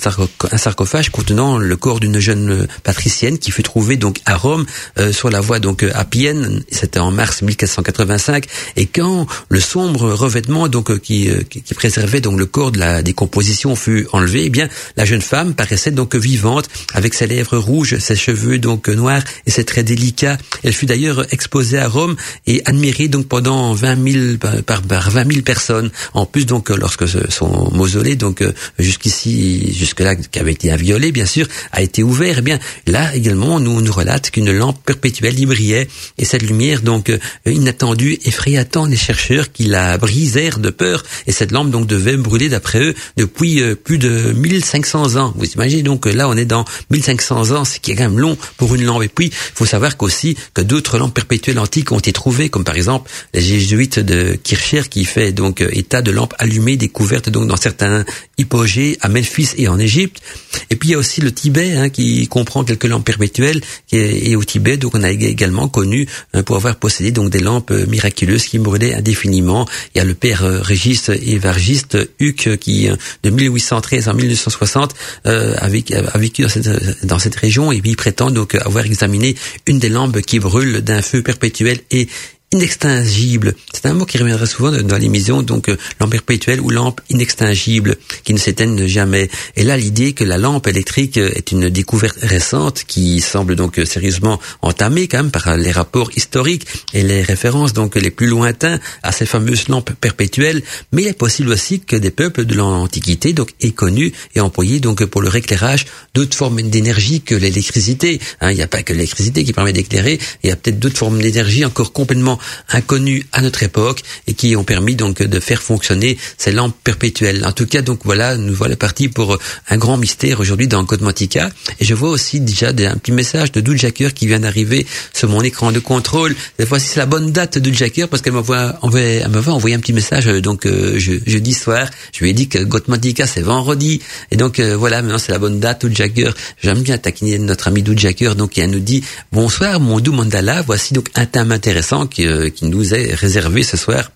sarcophage 0.58 1.10
contenant 1.10 1.58
le 1.58 1.76
corps 1.78 2.00
d'une 2.00 2.20
jeune 2.20 2.68
patricienne 2.84 3.38
qui 3.38 3.52
fut 3.52 3.64
trouvée 3.64 3.98
donc 3.98 4.20
à 4.26 4.36
Rome 4.36 4.66
euh, 5.00 5.12
sur 5.12 5.30
la 5.30 5.42
voie 5.42 5.60
donc 5.60 5.84
appienne. 5.84 6.64
C'était 6.72 7.00
en 7.00 7.12
mars 7.12 7.42
1485. 7.42 8.46
Et 8.76 8.86
quand 8.86 9.28
le 9.50 9.60
sombre 9.60 10.12
revêtement 10.12 10.68
donc 10.68 10.92
euh, 10.92 10.98
qui, 10.98 11.30
qui, 11.50 11.74
préservait 11.74 12.22
donc 12.22 12.40
le 12.40 12.46
corps 12.46 12.72
de 12.72 12.80
la 12.80 13.02
décomposition 13.02 13.76
fut 13.76 14.08
enlevé, 14.12 14.46
eh 14.46 14.50
bien 14.50 14.70
la 14.96 15.06
jeune 15.06 15.22
femme 15.22 15.54
paraissait 15.54 15.92
donc 15.92 16.16
vivante 16.16 16.70
avec 16.94 17.14
ses 17.14 17.28
lèvres 17.28 17.58
rouges, 17.58 17.98
ses 17.98 18.16
cheveux 18.16 18.58
donc 18.58 18.88
noirs 18.88 19.24
et 19.46 19.52
ses 19.52 19.66
traits 19.74 19.88
délicats. 19.88 20.38
Elle 20.64 20.74
fut 20.74 20.86
d'ailleurs 20.86 21.26
exposée 21.34 21.80
à 21.80 21.88
Rome 21.88 22.16
et 22.46 22.62
admirée 22.66 23.08
donc 23.08 23.28
pendant 23.28 23.74
20 23.74 24.12
000 24.12 24.38
par, 24.38 24.82
par 24.84 25.10
20 25.10 25.32
000 25.32 25.42
personnes. 25.42 25.90
En 26.14 26.26
plus 26.26 26.46
donc 26.46 26.70
lorsque 26.70 27.08
son 27.08 27.72
mausolée, 27.72 28.16
donc 28.16 28.42
euh, 28.42 28.52
jusqu'ici, 28.78 29.74
jusque-là, 29.74 30.16
qui 30.16 30.40
avait 30.40 30.52
été 30.52 30.72
inviolé, 30.72 31.12
bien 31.12 31.26
sûr, 31.26 31.48
a 31.72 31.82
été 31.82 32.04
ouvert. 32.04 32.36
Eh 32.40 32.42
bien, 32.42 32.60
là 32.86 33.16
également, 33.16 33.60
nous 33.60 33.82
nous 33.82 33.92
relate 33.92 34.30
qu'une 34.30 34.52
lampe 34.52 34.80
perpétuelle 34.86 35.40
y 35.40 35.46
brillait, 35.46 35.88
et 36.18 36.26
cette 36.26 36.44
lumière, 36.44 36.82
donc 36.82 37.10
euh, 37.10 37.18
inattendue, 37.46 38.20
effraya 38.26 38.66
tant 38.66 38.86
les 38.86 38.98
chercheurs 38.98 39.52
qui 39.52 39.66
la 39.66 39.98
brisèrent 39.98 40.60
de 40.60 40.70
peur, 40.70 41.04
et 41.26 41.32
cette 41.32 41.52
lampe 41.52 41.72
donc 41.72 41.88
devait 41.88 42.18
brûler 42.18 42.50
d'après 42.50 42.80
eux 42.80 42.96
depuis 43.18 43.62
euh, 43.62 43.76
plus 43.76 43.98
de 43.98 44.34
1500 44.34 45.16
ans. 45.16 45.34
Vous 45.36 45.46
imaginez 45.46 45.84
donc 45.84 46.06
là, 46.06 46.30
on 46.30 46.38
est 46.38 46.46
dans 46.46 46.66
1500 46.92 47.52
ans, 47.52 47.66
ce 47.66 47.80
qui 47.80 47.92
est 47.92 47.96
quand 47.96 48.04
même 48.04 48.20
long 48.20 48.38
pour 48.58 48.76
une 48.76 48.84
lampe. 48.86 49.04
Et 49.04 49.08
puis, 49.08 49.28
il 49.28 49.63
faut 49.64 49.70
savoir 49.70 49.96
qu'aussi 49.96 50.36
que 50.54 50.62
d'autres 50.62 50.98
lampes 50.98 51.14
perpétuelles 51.14 51.60
antiques 51.60 51.94
ont 51.94 52.00
été 52.00 52.12
trouvées, 52.12 52.50
comme 52.50 52.66
par 52.66 52.76
exemple 52.76 53.10
les 53.34 53.42
jésuites 53.42 53.98
de 53.98 54.34
Kircher 54.34 54.82
qui 54.90 55.06
fait 55.06 55.32
donc 55.32 55.62
état 55.62 56.02
de 56.02 56.12
lampes 56.12 56.34
allumées 56.38 56.76
découvertes 56.76 57.30
donc 57.30 57.48
dans 57.48 57.56
certains 57.56 58.04
hypogées 58.38 58.98
à 59.00 59.08
Memphis 59.08 59.52
et 59.58 59.70
en 59.70 59.80
Égypte. 59.80 60.22
Et 60.70 60.76
puis 60.76 60.90
il 60.90 60.92
y 60.92 60.96
a 60.96 60.98
aussi 60.98 61.22
le 61.22 61.32
Tibet 61.32 61.78
hein, 61.78 61.90
qui 61.90 62.28
comprend 62.28 62.66
quelques 62.66 62.84
lampes 62.84 63.06
perpétuelles 63.06 63.62
et 63.94 64.36
au 64.36 64.44
Tibet 64.44 64.76
donc 64.76 64.96
on 64.96 65.04
a 65.04 65.12
également 65.12 65.70
connu 65.70 66.08
hein, 66.34 66.44
pour 66.44 66.58
avoir 66.58 66.76
possédé 66.76 67.12
donc 67.12 67.30
des 67.30 67.40
lampes 67.40 67.72
miraculeuses 67.72 68.44
qui 68.44 68.60
brûlaient 68.60 68.94
indéfiniment. 68.94 69.66
Il 69.96 70.00
y 70.00 70.02
a 70.02 70.04
le 70.04 70.14
père 70.14 70.44
euh, 70.44 70.60
Régis 70.62 71.08
Évargiste 71.08 71.98
Huc 72.20 72.58
qui 72.58 72.90
euh, 72.90 72.96
de 73.24 73.30
1813 73.30 74.10
à 74.10 74.14
1960 74.14 74.94
euh, 75.26 75.56
a, 75.58 75.70
vécu 76.18 76.42
dans 76.42 76.50
cette, 76.50 77.06
dans 77.06 77.20
cette 77.20 77.36
région 77.36 77.72
et 77.72 77.80
puis 77.80 77.92
il 77.92 77.96
prétend 77.96 78.30
donc 78.30 78.56
avoir 78.56 78.86
examiné 78.86 79.36
une 79.68 79.80
des 79.80 79.90
lampes 79.90 80.22
qui 80.22 80.40
brûle 80.40 80.82
d'un 80.82 81.02
feu 81.02 81.22
perpétuel 81.22 81.80
et 81.92 82.08
inextingible. 82.54 83.56
C'est 83.74 83.88
un 83.88 83.94
mot 83.94 84.06
qui 84.06 84.20
reviendra 84.20 84.46
souvent 84.46 84.72
dans 84.72 84.98
l'émission, 84.98 85.42
donc 85.42 85.70
euh, 85.70 85.78
lampe 86.00 86.12
perpétuelle 86.12 86.62
ou 86.62 86.70
lampe 86.70 87.02
inextingible, 87.10 87.98
qui 88.24 88.34
ne 88.34 88.38
s'éteignent 88.38 88.86
jamais. 88.86 89.30
Et 89.56 89.64
là, 89.64 89.76
l'idée 89.76 90.14
que 90.14 90.24
la 90.24 90.38
lampe 90.38 90.68
électrique 90.68 91.18
euh, 91.18 91.32
est 91.34 91.52
une 91.52 91.70
découverte 91.70 92.18
récente 92.22 92.84
qui 92.86 93.22
semble 93.22 93.56
donc 93.56 93.80
euh, 93.80 93.86
sérieusement 93.86 94.40
entamée 94.62 95.08
quand 95.08 95.18
même 95.18 95.32
par 95.32 95.58
les 95.58 95.72
rapports 95.72 96.12
historiques 96.16 96.68
et 96.94 97.02
les 97.02 97.24
références 97.24 97.74
donc 97.74 97.96
les 97.96 98.12
plus 98.12 98.28
lointains 98.28 98.80
à 99.02 99.12
ces 99.12 99.26
fameuses 99.26 99.68
lampes 99.68 99.92
perpétuelles. 100.00 100.62
Mais 100.92 101.02
il 101.02 101.08
est 101.08 101.18
possible 101.18 101.50
aussi 101.50 101.80
que 101.80 101.96
des 101.96 102.12
peuples 102.12 102.46
de 102.46 102.54
l'Antiquité 102.54 103.34
donc 103.34 103.50
aient 103.62 103.72
connu 103.72 104.14
et 104.36 104.42
employé 104.42 104.80
donc 104.80 105.04
pour 105.06 105.24
leur 105.24 105.36
éclairage 105.36 105.86
d'autres 106.14 106.38
formes 106.38 106.62
d'énergie 106.62 107.22
que 107.22 107.34
l'électricité. 107.34 108.22
Hein, 108.42 108.52
il 108.52 108.58
n'y 108.58 108.62
a 108.62 108.68
pas 108.68 108.84
que 108.84 108.94
l'électricité 108.94 109.44
qui 109.44 109.54
permet 109.54 109.74
d'éclairer, 109.74 110.20
il 110.44 110.50
y 110.50 110.54
a 110.54 110.56
peut-être 110.56 110.80
d'autres 110.80 110.98
formes 110.98 111.20
d'énergie 111.20 111.66
encore 111.66 111.94
complètement 111.94 112.38
inconnus 112.70 113.26
à 113.32 113.42
notre 113.42 113.64
époque 113.64 114.02
et 114.28 114.34
qui 114.34 114.56
ont 114.56 114.64
permis 114.64 114.96
donc 114.96 115.22
de 115.22 115.40
faire 115.40 115.62
fonctionner 115.62 116.18
ces 116.38 116.52
lampes 116.52 116.76
perpétuelles. 116.84 117.46
En 117.46 117.52
tout 117.52 117.66
cas, 117.66 117.82
donc 117.82 118.02
voilà, 118.04 118.38
nous 118.38 118.54
voilà 118.54 118.76
partis 118.76 119.10
pour 119.10 119.38
un 119.70 119.78
grand 119.78 119.98
mystère 119.98 120.40
aujourd'hui 120.40 120.68
dans 120.68 120.84
Code 120.86 121.02
Mantica. 121.02 121.50
Et 121.80 121.86
je 121.86 121.94
vois 121.94 122.10
aussi 122.10 122.40
déjà 122.40 122.70
un 122.70 122.98
petit 122.98 123.12
message 123.12 123.52
de 123.52 123.62
Doud 123.62 123.78
Jacker 123.78 124.14
qui 124.14 124.28
vient 124.28 124.40
d'arriver 124.40 124.86
sur 125.14 125.30
mon 125.30 125.42
écran 125.42 125.72
de 125.72 125.80
contrôle. 125.80 126.36
Cette 126.58 126.68
fois-ci, 126.68 126.88
c'est 126.88 127.00
la 127.00 127.06
bonne 127.06 127.32
date 127.32 127.58
de 127.58 127.72
parce 128.08 128.22
qu'elle 128.22 128.34
m'envoie, 128.34 128.80
elle 128.96 129.30
m'avait 129.30 129.52
envoyé 129.52 129.76
un 129.76 129.80
petit 129.80 129.94
message 129.94 130.26
donc 130.26 130.66
euh, 130.66 130.98
jeudi 131.00 131.54
soir. 131.54 131.88
Je 132.14 132.20
lui 132.22 132.30
ai 132.30 132.34
dit 132.34 132.48
que 132.48 132.60
Gotmantica 132.60 133.28
c'est 133.28 133.42
vendredi 133.42 134.02
et 134.32 134.38
donc 134.38 134.60
euh, 134.60 134.76
voilà 134.78 135.02
maintenant 135.02 135.18
c'est 135.18 135.32
la 135.32 135.40
bonne 135.40 135.60
date. 135.60 135.82
Doud 135.82 135.96
Jacker, 135.96 136.34
j'aime 136.62 136.82
bien 136.82 136.98
taquiner 136.98 137.40
notre 137.40 137.68
ami 137.68 137.82
Doud 137.82 138.00
Jacker 138.00 138.36
donc 138.36 138.58
il 138.58 138.68
nous 138.68 138.80
dit 138.80 139.04
bonsoir 139.32 139.80
mon 139.80 140.00
doux 140.00 140.14
mandala. 140.14 140.62
Voici 140.62 140.94
donc 140.94 141.08
un 141.16 141.26
thème 141.26 141.52
intéressant 141.52 142.08
qui, 142.08 142.26
euh, 142.34 142.50
qui 142.50 142.66
nous 142.66 142.94
est 142.94 143.14
réservé 143.14 143.64
ce 143.64 143.78
soir 143.78 144.12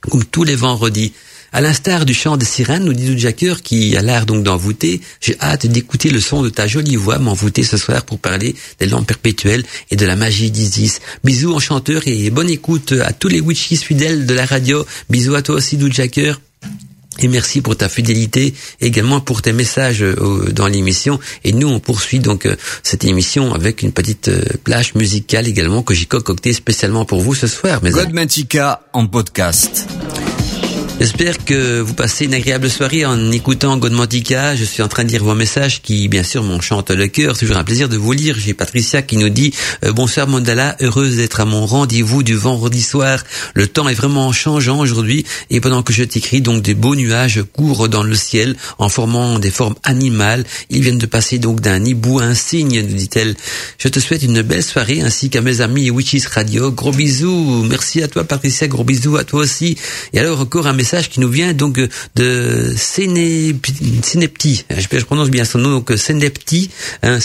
comme 0.00 0.24
tous 0.24 0.44
les 0.44 0.56
vendredis. 0.56 1.12
À 1.52 1.60
l'instar 1.60 2.06
du 2.06 2.14
chant 2.14 2.36
des 2.36 2.46
sirènes, 2.46 2.84
nous 2.84 2.92
dit 2.92 3.18
Jacker, 3.18 3.62
qui 3.62 3.96
a 3.96 4.02
l'air 4.02 4.24
donc 4.24 4.44
d'envoûter, 4.44 5.00
j'ai 5.20 5.36
hâte 5.40 5.66
d'écouter 5.66 6.08
le 6.10 6.20
son 6.20 6.42
de 6.42 6.48
ta 6.48 6.68
jolie 6.68 6.94
voix 6.94 7.18
m'envoûter 7.18 7.64
ce 7.64 7.76
soir 7.76 8.04
pour 8.04 8.20
parler 8.20 8.54
des 8.78 8.86
lampes 8.86 9.06
perpétuelles 9.06 9.64
et 9.90 9.96
de 9.96 10.06
la 10.06 10.14
magie 10.14 10.52
d'Isis. 10.52 11.00
Bisous 11.24 11.52
enchanteur 11.52 12.02
et 12.06 12.30
bonne 12.30 12.50
écoute 12.50 12.92
à 12.92 13.12
tous 13.12 13.28
les 13.28 13.40
witches 13.40 13.80
fidèles 13.80 14.26
de 14.26 14.34
la 14.34 14.46
radio. 14.46 14.86
Bisous 15.10 15.34
à 15.34 15.42
toi 15.42 15.56
aussi, 15.56 15.76
Jacker. 15.90 16.40
Et 17.20 17.28
merci 17.28 17.60
pour 17.60 17.76
ta 17.76 17.88
fidélité, 17.88 18.54
également 18.80 19.20
pour 19.20 19.42
tes 19.42 19.52
messages 19.52 20.02
euh, 20.02 20.50
dans 20.52 20.66
l'émission. 20.66 21.20
Et 21.44 21.52
nous, 21.52 21.68
on 21.68 21.80
poursuit 21.80 22.18
donc 22.18 22.46
euh, 22.46 22.56
cette 22.82 23.04
émission 23.04 23.54
avec 23.54 23.82
une 23.82 23.92
petite 23.92 24.28
euh, 24.28 24.42
plage 24.64 24.94
musicale 24.94 25.46
également 25.46 25.82
que 25.82 25.94
j'ai 25.94 26.06
concoctée 26.06 26.52
spécialement 26.52 27.04
pour 27.04 27.20
vous 27.20 27.34
ce 27.34 27.46
soir. 27.46 27.80
En 28.92 29.06
podcast. 29.06 29.86
J'espère 31.00 31.42
que 31.46 31.80
vous 31.80 31.94
passez 31.94 32.26
une 32.26 32.34
agréable 32.34 32.68
soirée 32.68 33.06
en 33.06 33.32
écoutant 33.32 33.78
Godmantica. 33.78 34.54
Je 34.54 34.64
suis 34.64 34.82
en 34.82 34.88
train 34.88 35.02
de 35.02 35.08
lire 35.08 35.24
vos 35.24 35.34
messages 35.34 35.80
qui, 35.80 36.08
bien 36.08 36.22
sûr, 36.22 36.42
m'enchantent 36.42 36.90
le 36.90 37.08
cœur. 37.08 37.38
Toujours 37.38 37.56
un 37.56 37.64
plaisir 37.64 37.88
de 37.88 37.96
vous 37.96 38.12
lire. 38.12 38.36
J'ai 38.38 38.52
Patricia 38.52 39.00
qui 39.00 39.16
nous 39.16 39.30
dit 39.30 39.54
euh, 39.82 39.94
Bonsoir 39.94 40.28
Mandala, 40.28 40.76
heureuse 40.82 41.16
d'être 41.16 41.40
à 41.40 41.46
mon 41.46 41.64
rendez-vous 41.64 42.22
du 42.22 42.34
vendredi 42.34 42.82
soir. 42.82 43.24
Le 43.54 43.66
temps 43.66 43.88
est 43.88 43.94
vraiment 43.94 44.30
changeant 44.32 44.78
aujourd'hui 44.78 45.24
et 45.48 45.62
pendant 45.62 45.82
que 45.82 45.94
je 45.94 46.04
t'écris, 46.04 46.42
donc 46.42 46.60
des 46.60 46.74
beaux 46.74 46.94
nuages 46.94 47.42
courent 47.50 47.88
dans 47.88 48.02
le 48.02 48.14
ciel 48.14 48.54
en 48.76 48.90
formant 48.90 49.38
des 49.38 49.50
formes 49.50 49.76
animales. 49.84 50.44
Ils 50.68 50.82
viennent 50.82 50.98
de 50.98 51.06
passer 51.06 51.38
donc 51.38 51.62
d'un 51.62 51.82
hibou 51.82 52.18
à 52.18 52.24
un 52.24 52.34
cygne, 52.34 52.82
nous 52.82 52.94
dit-elle. 52.94 53.36
Je 53.78 53.88
te 53.88 54.00
souhaite 54.00 54.22
une 54.22 54.42
belle 54.42 54.62
soirée 54.62 55.00
ainsi 55.00 55.30
qu'à 55.30 55.40
mes 55.40 55.62
amis 55.62 55.88
Witches 55.88 56.26
Radio. 56.26 56.70
Gros 56.70 56.92
bisous. 56.92 57.64
Merci 57.66 58.02
à 58.02 58.08
toi 58.08 58.24
Patricia. 58.24 58.68
Gros 58.68 58.84
bisous 58.84 59.16
à 59.16 59.24
toi 59.24 59.40
aussi. 59.40 59.78
Et 60.12 60.18
alors 60.18 60.40
encore 60.40 60.66
un 60.66 60.74
message 60.74 60.89
qui 61.08 61.20
nous 61.20 61.28
vient 61.28 61.52
donc 61.52 61.80
de 62.16 62.74
Sénepti. 62.76 64.64
Je, 64.70 64.98
je 64.98 65.04
prononce 65.04 65.30
bien 65.30 65.44
son 65.44 65.58
nom, 65.58 65.70
donc 65.70 65.92
Sénepti, 65.96 66.70
hein, 67.02 67.18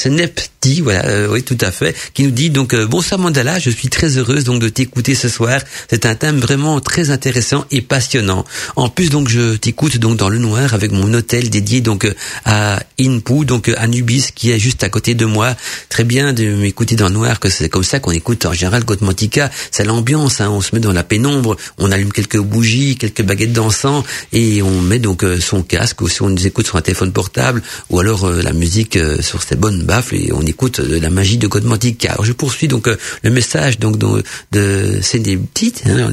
voilà, 0.82 1.06
euh, 1.06 1.28
oui, 1.32 1.44
tout 1.44 1.58
à 1.62 1.72
fait, 1.72 1.96
qui 2.14 2.24
nous 2.24 2.32
dit 2.32 2.50
donc 2.50 2.74
euh, 2.74 2.88
bonsoir 2.88 3.20
Mandala, 3.20 3.60
je 3.60 3.70
suis 3.70 3.88
très 3.90 4.18
heureuse 4.18 4.46
donc 4.46 4.60
de 4.60 4.70
t'écouter 4.70 5.14
ce 5.14 5.30
soir. 5.30 5.62
C'est 5.90 6.06
un 6.06 6.16
thème 6.16 6.40
vraiment 6.40 6.80
très 6.80 7.12
intéressant 7.12 7.66
et 7.72 7.82
passionnant. 7.82 8.46
En 8.76 8.90
plus 8.90 9.10
donc 9.10 9.30
je 9.30 9.56
t'écoute 9.56 9.98
donc 9.98 10.18
dans 10.18 10.30
le 10.30 10.40
noir 10.40 10.74
avec 10.74 10.92
mon 10.92 11.14
hôtel 11.14 11.50
dédié 11.50 11.82
donc 11.82 12.08
à 12.46 12.80
Inpu, 13.00 13.46
donc 13.46 13.70
Anubis 13.78 14.32
qui 14.34 14.52
est 14.52 14.60
juste 14.60 14.84
à 14.84 14.90
côté 14.90 15.14
de 15.14 15.26
moi. 15.26 15.56
Très 15.90 16.04
bien 16.04 16.34
de 16.34 16.56
m'écouter 16.56 16.96
dans 16.96 17.10
le 17.10 17.14
noir, 17.14 17.40
que 17.40 17.50
c'est 17.50 17.70
comme 17.70 17.84
ça 17.84 18.00
qu'on 18.00 18.12
écoute 18.12 18.46
en 18.46 18.54
général 18.54 18.86
Gotmantica. 18.86 19.52
C'est 19.72 19.84
l'ambiance, 19.84 20.42
hein, 20.42 20.50
on 20.50 20.62
se 20.62 20.74
met 20.74 20.82
dans 20.82 20.94
la 20.94 21.04
pénombre, 21.04 21.58
on 21.78 21.92
allume 21.92 22.12
quelques 22.12 22.40
bougies, 22.40 22.98
quelques 22.98 23.24
baguettes 23.24 23.54
dansant 23.56 24.04
et 24.34 24.62
on 24.62 24.82
met 24.82 25.00
donc 25.00 25.24
euh, 25.24 25.40
son 25.40 25.64
casque 25.64 26.02
ou 26.02 26.08
si 26.08 26.22
on 26.22 26.30
nous 26.30 26.46
écoute 26.46 26.68
sur 26.68 26.76
un 26.76 26.82
téléphone 26.82 27.12
portable 27.12 27.64
ou 27.90 28.00
alors 28.00 28.26
euh, 28.26 28.42
la 28.42 28.54
musique 28.54 28.98
euh, 28.98 29.22
sur 29.22 29.42
ses 29.42 29.56
bonnes 29.56 29.84
baffles 29.84 30.16
et 30.16 30.32
on 30.34 30.42
écoute 30.42 30.80
la 30.80 31.10
magie 31.10 31.38
de 31.38 31.48
Godmantic. 31.48 32.06
Alors 32.06 32.26
je 32.26 32.34
poursuis 32.34 32.68
donc 32.68 32.88
le 32.88 33.30
message 33.30 33.80
donc 33.80 33.98
de, 33.98 34.24
de 34.52 35.00
des 35.18 35.38
petites 35.38 35.84
hein, 35.88 36.12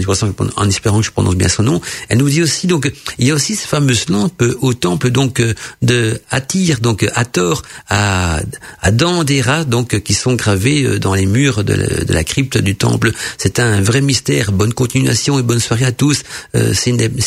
en, 0.57 0.69
espérant 0.69 1.01
que 1.01 1.07
je 1.07 1.11
prononce 1.11 1.35
bien 1.35 1.49
son 1.49 1.65
nom. 1.65 1.81
Elle 2.09 2.19
nous 2.19 2.31
dit 2.31 2.43
aussi 2.43 2.67
donc 2.67 2.91
il 3.19 3.27
y 3.27 3.31
a 3.31 3.35
aussi 3.35 3.57
ces 3.57 3.67
fameuses 3.67 4.09
lampes 4.09 4.45
au 4.61 4.73
temple 4.73 5.11
donc 5.11 5.43
de 5.83 6.21
Attir 6.31 6.79
donc 6.81 7.07
à 7.15 7.25
Thor 7.25 7.63
à 7.89 8.41
à 8.81 8.91
Dandera 8.93 9.65
donc 9.65 10.01
qui 10.01 10.15
sont 10.15 10.35
gravées 10.35 10.99
dans 11.01 11.15
les 11.15 11.27
murs 11.27 11.65
de 11.65 11.75
la, 11.75 12.23
de 12.23 12.23
crypte 12.23 12.59
du 12.59 12.77
temple. 12.77 13.11
C'est 13.37 13.59
un 13.59 13.81
vrai 13.81 14.01
mystère. 14.01 14.53
Bonne 14.53 14.73
continuation 14.73 15.39
et 15.39 15.43
bonne 15.43 15.61
soirée 15.61 15.85
à 15.85 15.93
tous. 15.93 16.23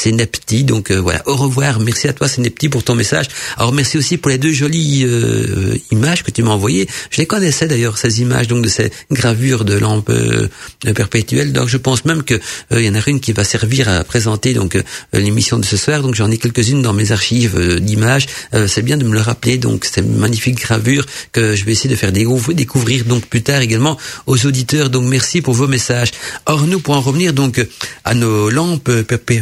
C'est 0.06 0.12
Nepti. 0.12 0.64
Donc 0.64 0.92
euh, 0.92 1.02
voilà, 1.02 1.24
au 1.26 1.36
revoir. 1.36 1.80
Merci 1.80 2.08
à 2.08 2.14
toi, 2.14 2.28
c'est 2.28 2.42
Nepti, 2.42 2.70
pour 2.70 2.84
ton 2.84 2.94
message. 2.94 3.26
Alors 3.58 3.74
merci 3.74 3.98
aussi 3.98 4.18
pour 4.18 4.30
les 4.30 4.38
deux 4.38 4.52
jolies 4.52 5.04
euh, 5.04 5.76
images 5.92 6.24
que 6.24 6.30
tu 6.30 6.44
m'as 6.44 6.52
envoyées. 6.52 6.88
Je 7.10 7.18
les 7.18 7.26
connaissais 7.26 7.66
d'ailleurs 7.66 7.98
ces 7.98 8.22
images, 8.22 8.48
donc 8.48 8.64
de 8.64 8.70
ces 8.70 8.92
gravures 9.10 9.66
de 9.66 9.74
lampes 9.74 10.12
euh, 10.12 10.48
perpétuelles. 10.94 11.54
Donc 11.54 11.70
je 11.70 11.78
pense 11.78 12.06
même 12.06 12.22
que 12.22 12.40
il 12.72 12.82
y 12.82 12.90
en 12.90 12.94
a 12.94 13.02
une 13.08 13.20
qui 13.20 13.34
va 13.34 13.44
servir 13.44 13.90
à 13.90 14.04
présenter 14.04 14.54
donc 14.54 14.78
l'émission 15.14 15.58
de 15.58 15.66
ce 15.66 15.78
soir. 15.78 16.04
Donc 16.04 16.14
j'en 16.14 16.30
ai 16.30 16.38
quelques-unes 16.38 16.84
dans 16.84 16.94
mes 16.94 17.12
archives 17.12 17.80
d'images. 17.80 18.28
c'est 18.68 18.84
bien 18.84 18.98
de 18.98 19.06
me 19.06 19.14
le 19.14 19.22
rappeler. 19.22 19.58
Donc 19.58 19.86
ces 19.86 20.02
magnifiques 20.04 20.60
gravures 20.60 21.06
que 21.32 21.56
je 21.56 21.66
vais 21.66 21.72
essayer 21.72 21.90
de 21.90 21.96
faire 21.96 22.12
découvrir 22.12 23.06
donc 23.06 23.26
plus 23.26 23.42
tard 23.42 23.62
également 23.62 23.98
aux 24.28 24.46
auditeurs. 24.46 24.90
Donc 24.90 25.06
merci 25.06 25.42
pour 25.42 25.56
vos 25.56 25.68
messages. 25.68 26.12
Or 26.46 26.68
nous 26.68 26.80
pour 26.80 26.96
en 26.96 27.02
revenir 27.02 27.34
donc 27.34 27.66
à 28.04 28.14
nos 28.14 28.50
lampes 28.50 28.92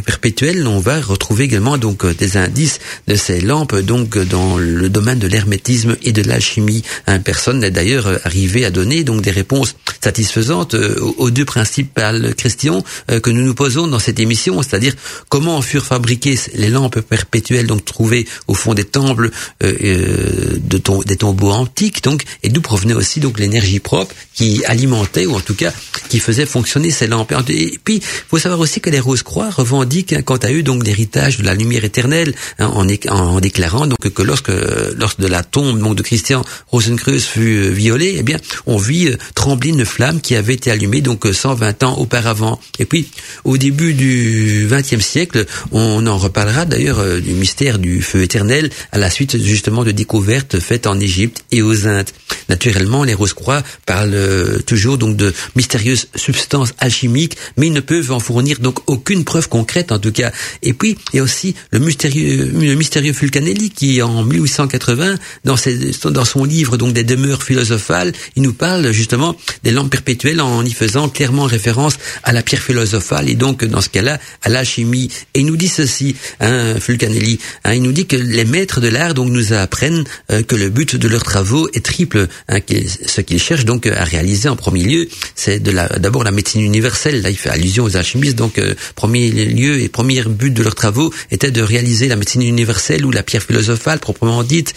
perpétuelles 0.05 0.52
on 0.61 0.79
va 0.79 1.01
retrouver 1.01 1.45
également 1.45 1.77
donc 1.77 2.05
euh, 2.05 2.13
des 2.13 2.37
indices 2.37 2.79
de 3.07 3.15
ces 3.15 3.41
lampes 3.41 3.75
donc 3.75 4.17
dans 4.17 4.57
le 4.57 4.89
domaine 4.89 5.19
de 5.19 5.27
l'hermétisme 5.27 5.97
et 6.03 6.11
de 6.11 6.21
l'alchimie. 6.21 6.83
Un 7.07 7.19
personne 7.19 7.59
n'est 7.59 7.71
d'ailleurs 7.71 8.07
euh, 8.07 8.17
arrivé 8.23 8.65
à 8.65 8.71
donner 8.71 9.03
donc 9.03 9.21
des 9.21 9.31
réponses 9.31 9.75
satisfaisantes 10.01 10.75
euh, 10.75 10.99
aux 11.17 11.31
deux 11.31 11.45
principales 11.45 12.35
questions 12.35 12.83
que 13.07 13.29
nous 13.29 13.43
nous 13.43 13.53
posons 13.53 13.87
dans 13.87 13.99
cette 13.99 14.19
émission, 14.19 14.61
c'est-à-dire 14.61 14.93
comment 15.29 15.61
furent 15.61 15.85
fabriquées 15.85 16.37
les 16.55 16.69
lampes 16.69 16.99
perpétuelles 16.99 17.67
donc 17.67 17.85
trouvées 17.85 18.25
au 18.47 18.53
fond 18.53 18.73
des 18.73 18.83
temples 18.83 19.29
de 19.61 21.03
des 21.05 21.15
tombeaux 21.15 21.51
antiques 21.51 22.03
donc 22.03 22.23
et 22.43 22.49
d'où 22.49 22.61
provenait 22.61 22.93
aussi 22.93 23.19
donc 23.19 23.39
l'énergie 23.39 23.79
propre 23.79 24.13
qui 24.33 24.63
alimentait 24.65 25.25
ou 25.25 25.35
en 25.35 25.39
tout 25.39 25.55
cas 25.55 25.71
qui 26.09 26.19
faisait 26.19 26.45
fonctionner 26.45 26.91
ces 26.91 27.07
lampes. 27.07 27.33
Et 27.49 27.79
puis, 27.83 27.95
il 27.97 28.01
faut 28.29 28.37
savoir 28.37 28.59
aussi 28.59 28.81
que 28.81 28.89
les 28.89 28.99
Rose-Croix 28.99 29.49
revendiquent, 29.49 30.13
hein, 30.13 30.21
quant 30.33 30.47
à 30.47 30.51
eux, 30.51 30.63
donc 30.63 30.83
l'héritage 30.83 31.37
de 31.37 31.43
la 31.43 31.53
lumière 31.53 31.83
éternelle, 31.83 32.33
hein, 32.57 32.71
en, 32.73 32.87
en, 33.09 33.39
déclarant 33.39 33.85
donc 33.85 33.99
que 33.99 34.23
lorsque, 34.23 34.51
lorsque 34.97 35.19
de 35.19 35.27
la 35.27 35.43
tombe 35.43 35.79
donc, 35.79 35.95
de 35.95 36.01
Christian 36.01 36.43
Rosenkreuz 36.71 37.19
fut 37.19 37.57
euh, 37.57 37.69
violée, 37.69 38.15
eh 38.17 38.23
bien, 38.23 38.37
on 38.65 38.77
vit 38.77 39.09
euh, 39.09 39.17
trembler 39.35 39.69
une 39.69 39.85
flamme 39.85 40.21
qui 40.21 40.35
avait 40.35 40.55
été 40.55 40.71
allumée 40.71 41.01
donc 41.01 41.27
120 41.31 41.83
ans 41.83 41.97
auparavant. 41.97 42.59
Et 42.79 42.85
puis, 42.85 43.09
au 43.43 43.57
début 43.57 43.93
du 43.93 44.67
XXe 44.69 45.05
siècle, 45.05 45.45
on 45.71 46.05
en 46.07 46.17
reparlera 46.17 46.65
d'ailleurs 46.65 46.99
euh, 46.99 47.19
du 47.19 47.33
mystère 47.33 47.77
du 47.77 48.01
feu 48.01 48.23
éternel 48.23 48.71
à 48.91 48.97
la 48.97 49.11
suite 49.11 49.37
justement 49.41 49.83
de 49.83 49.91
découvertes 49.91 50.59
faites 50.59 50.87
en 50.87 50.99
Égypte 50.99 51.43
et 51.51 51.61
aux 51.61 51.87
Indes. 51.87 52.09
Naturellement, 52.49 53.03
les 53.03 53.13
Rose-Croix 53.13 53.61
parlent 53.85 54.63
toujours 54.65 54.97
donc 54.97 55.15
de 55.15 55.33
mystérieuses 55.55 56.07
substances 56.15 56.73
alchimiques, 56.79 57.37
mais 57.57 57.67
ils 57.67 57.73
ne 57.73 57.79
peuvent 57.79 58.11
en 58.11 58.19
fournir 58.19 58.59
donc 58.59 58.79
aucune 58.87 59.23
preuve 59.23 59.47
concrète 59.47 59.91
en 59.91 59.99
tout 59.99 60.11
cas. 60.11 60.22
Et 60.61 60.73
puis 60.73 60.97
il 61.13 61.17
y 61.17 61.19
a 61.19 61.23
aussi 61.23 61.55
le 61.71 61.79
mystérieux, 61.79 62.51
le 62.53 62.75
mystérieux 62.75 63.13
Fulcanelli 63.13 63.69
qui 63.69 64.01
en 64.01 64.23
1880 64.23 65.15
dans, 65.43 65.57
ses, 65.57 65.91
dans 66.05 66.25
son 66.25 66.43
livre 66.43 66.77
donc 66.77 66.93
des 66.93 67.03
demeures 67.03 67.43
philosophales, 67.43 68.11
il 68.35 68.43
nous 68.43 68.53
parle 68.53 68.91
justement 68.91 69.35
des 69.63 69.71
lampes 69.71 69.89
perpétuelles 69.89 70.41
en 70.41 70.63
y 70.63 70.71
faisant 70.71 71.09
clairement 71.09 71.45
référence 71.45 71.97
à 72.23 72.31
la 72.31 72.41
pierre 72.41 72.61
philosophale 72.61 73.29
et 73.29 73.35
donc 73.35 73.63
dans 73.65 73.81
ce 73.81 73.89
cas-là 73.89 74.19
à 74.41 74.49
l'alchimie. 74.49 75.09
Et 75.33 75.41
il 75.41 75.45
nous 75.45 75.57
dit 75.57 75.67
ceci, 75.67 76.15
hein, 76.39 76.75
Fulcanelli, 76.79 77.39
hein, 77.63 77.73
il 77.73 77.81
nous 77.81 77.91
dit 77.91 78.05
que 78.05 78.15
les 78.15 78.45
maîtres 78.45 78.81
de 78.81 78.87
l'art 78.87 79.13
donc 79.13 79.29
nous 79.29 79.53
apprennent 79.53 80.03
euh, 80.31 80.43
que 80.43 80.55
le 80.55 80.69
but 80.69 80.95
de 80.95 81.07
leurs 81.07 81.23
travaux 81.23 81.67
est 81.73 81.83
triple. 81.83 82.27
Hein, 82.49 82.59
ce 83.05 83.21
qu'ils 83.21 83.41
cherchent 83.41 83.65
donc 83.65 83.87
à 83.87 84.03
réaliser 84.03 84.49
en 84.49 84.55
premier 84.55 84.83
lieu, 84.83 85.07
c'est 85.35 85.59
de 85.59 85.71
d'abord 85.99 86.23
la 86.23 86.31
médecine 86.31 86.61
universelle. 86.61 87.21
Là, 87.21 87.29
il 87.29 87.37
fait 87.37 87.49
allusion 87.49 87.83
aux 87.83 87.97
alchimistes. 87.97 88.35
Donc, 88.35 88.57
euh, 88.57 88.75
premier 88.95 89.29
lieu 89.29 89.81
et 89.81 89.89
premier 89.89 90.12
but 90.21 90.51
de 90.51 90.63
leurs 90.63 90.75
travaux 90.75 91.13
était 91.31 91.51
de 91.51 91.61
réaliser 91.61 92.07
la 92.07 92.15
médecine 92.15 92.41
universelle 92.41 93.05
ou 93.05 93.11
la 93.11 93.23
pierre 93.23 93.43
philosophale 93.43 93.99
proprement 93.99 94.43
dite. 94.43 94.73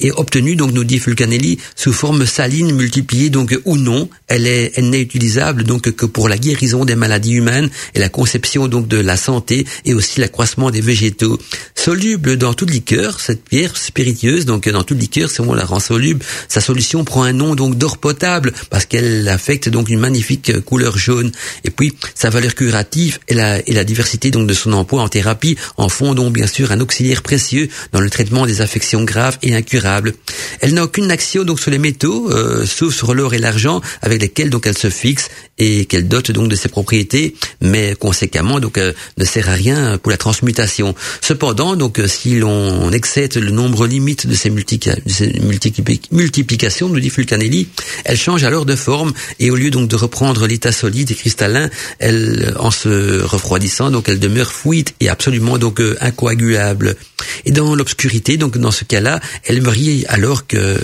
est 0.00 0.10
obtenue, 0.10 0.56
donc 0.56 0.72
nous 0.72 0.84
dit 0.84 0.98
Fulcanelli, 0.98 1.58
sous 1.76 1.92
forme 1.92 2.26
saline 2.26 2.72
multipliée, 2.74 3.30
donc 3.30 3.56
ou 3.64 3.76
non. 3.76 4.08
Elle 4.26 4.46
est, 4.46 4.72
elle 4.76 4.90
n'est 4.90 5.00
utilisable 5.00 5.64
donc 5.64 5.90
que 5.92 6.06
pour 6.06 6.28
la 6.28 6.38
guérison 6.38 6.84
des 6.84 6.96
maladies 6.96 7.34
humaines 7.34 7.70
et 7.94 8.00
la 8.00 8.08
conception 8.08 8.68
donc 8.68 8.88
de 8.88 8.96
la 8.96 9.16
santé 9.16 9.66
et 9.84 9.94
aussi 9.94 10.20
l'accroissement 10.20 10.70
des 10.70 10.80
végétaux. 10.80 11.38
Soluble 11.74 12.36
dans 12.36 12.54
toute 12.54 12.70
liqueur, 12.70 13.20
cette 13.20 13.44
pierre 13.44 13.76
spiritueuse, 13.76 14.46
donc 14.46 14.68
dans 14.68 14.82
toute 14.82 14.98
liqueur, 14.98 15.30
si 15.30 15.40
on 15.40 15.54
la 15.54 15.64
rend 15.64 15.80
soluble, 15.80 16.24
sa 16.48 16.60
solution 16.60 17.04
prend 17.04 17.22
un 17.22 17.32
nom 17.32 17.54
donc 17.54 17.76
d'or 17.76 17.98
potable 17.98 18.52
parce 18.70 18.86
qu'elle 18.86 19.28
affecte 19.28 19.68
donc 19.68 19.88
une 19.88 20.00
magnifique 20.00 20.60
couleur 20.60 20.96
jaune. 20.98 21.32
Et 21.64 21.70
puis 21.70 21.92
sa 22.14 22.30
valeur 22.30 22.54
curative 22.54 23.18
et 23.28 23.34
la, 23.34 23.58
et 23.68 23.72
la 23.72 23.84
diversité 23.84 24.30
donc 24.30 24.46
de 24.46 24.54
son 24.54 24.71
emploi 24.72 25.02
en 25.02 25.08
thérapie 25.08 25.56
en 25.76 25.88
font 25.88 26.14
donc 26.14 26.32
bien 26.32 26.46
sûr 26.46 26.72
un 26.72 26.80
auxiliaire 26.80 27.22
précieux 27.22 27.68
dans 27.92 28.00
le 28.00 28.10
traitement 28.10 28.46
des 28.46 28.60
affections 28.60 29.04
graves 29.04 29.38
et 29.42 29.54
incurables. 29.54 30.14
Elle 30.60 30.74
n'a 30.74 30.84
aucune 30.84 31.10
action 31.10 31.44
donc 31.44 31.60
sur 31.60 31.70
les 31.70 31.78
métaux, 31.78 32.30
euh, 32.30 32.66
sauf 32.66 32.94
sur 32.94 33.14
l'or 33.14 33.34
et 33.34 33.38
l'argent, 33.38 33.80
avec 34.02 34.20
lesquels 34.20 34.50
donc 34.50 34.66
elle 34.66 34.78
se 34.78 34.90
fixe 34.90 35.28
et 35.58 35.84
qu'elle 35.84 36.08
dote 36.08 36.30
donc 36.30 36.48
de 36.48 36.56
ses 36.56 36.68
propriétés, 36.68 37.34
mais 37.60 37.94
conséquemment 37.98 38.60
donc 38.60 38.78
euh, 38.78 38.92
ne 39.18 39.24
sert 39.24 39.48
à 39.48 39.52
rien 39.52 39.98
pour 39.98 40.10
la 40.10 40.16
transmutation. 40.16 40.94
Cependant, 41.20 41.76
donc 41.76 41.98
euh, 41.98 42.08
si 42.08 42.38
l'on 42.38 42.90
excède 42.90 43.36
le 43.36 43.50
nombre 43.50 43.86
limite 43.86 44.26
de 44.26 44.34
ces, 44.34 44.50
multiplications, 44.50 46.88
nous 46.88 47.00
dit 47.00 47.10
Fulcanelli, 47.10 47.68
elle 48.04 48.18
change 48.18 48.44
alors 48.44 48.66
de 48.66 48.76
forme 48.76 49.12
et 49.38 49.50
au 49.50 49.56
lieu 49.56 49.70
donc 49.70 49.88
de 49.88 49.96
reprendre 49.96 50.46
l'état 50.46 50.72
solide 50.72 51.10
et 51.10 51.14
cristallin, 51.14 51.68
elle 51.98 52.54
en 52.58 52.70
se 52.70 53.22
refroidissant 53.22 53.90
donc 53.90 54.08
elle 54.08 54.18
demeure 54.18 54.50
fluide 54.62 54.90
et 55.00 55.08
absolument 55.08 55.58
donc 55.58 55.80
incoagulable. 56.00 56.96
Et 57.44 57.52
dans 57.52 57.74
l'obscurité, 57.74 58.36
donc 58.36 58.58
dans 58.58 58.70
ce 58.70 58.84
cas-là, 58.84 59.20
elle 59.44 59.60
brille 59.60 60.04
alors 60.08 60.46
que 60.46 60.76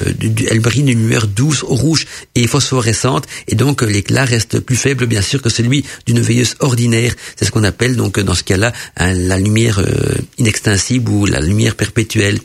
elle 0.51 0.61
brille 0.61 0.83
d'une 0.83 0.99
lumière 0.99 1.27
douce, 1.27 1.63
rouge 1.63 2.07
et 2.35 2.47
phosphorescente, 2.47 3.27
et 3.49 3.55
donc 3.55 3.83
l'éclat 3.83 4.25
reste 4.25 4.61
plus 4.61 4.77
faible 4.77 5.07
bien 5.07 5.23
sûr 5.23 5.43
que 5.43 5.51
celui 5.51 5.85
d'une 6.07 6.21
veilleuse 6.21 6.55
ordinaire. 6.61 7.15
C'est 7.37 7.45
ce 7.45 7.51
qu'on 7.51 7.65
appelle 7.65 7.97
donc 7.97 8.21
dans 8.21 8.35
ce 8.35 8.45
cas-là 8.45 8.73
la 8.97 9.39
lumière 9.39 9.81
euh, 9.81 10.15
ou 11.09 11.27
la 11.27 11.41
lumière 11.41 11.75
perpétuelle. 11.75 12.39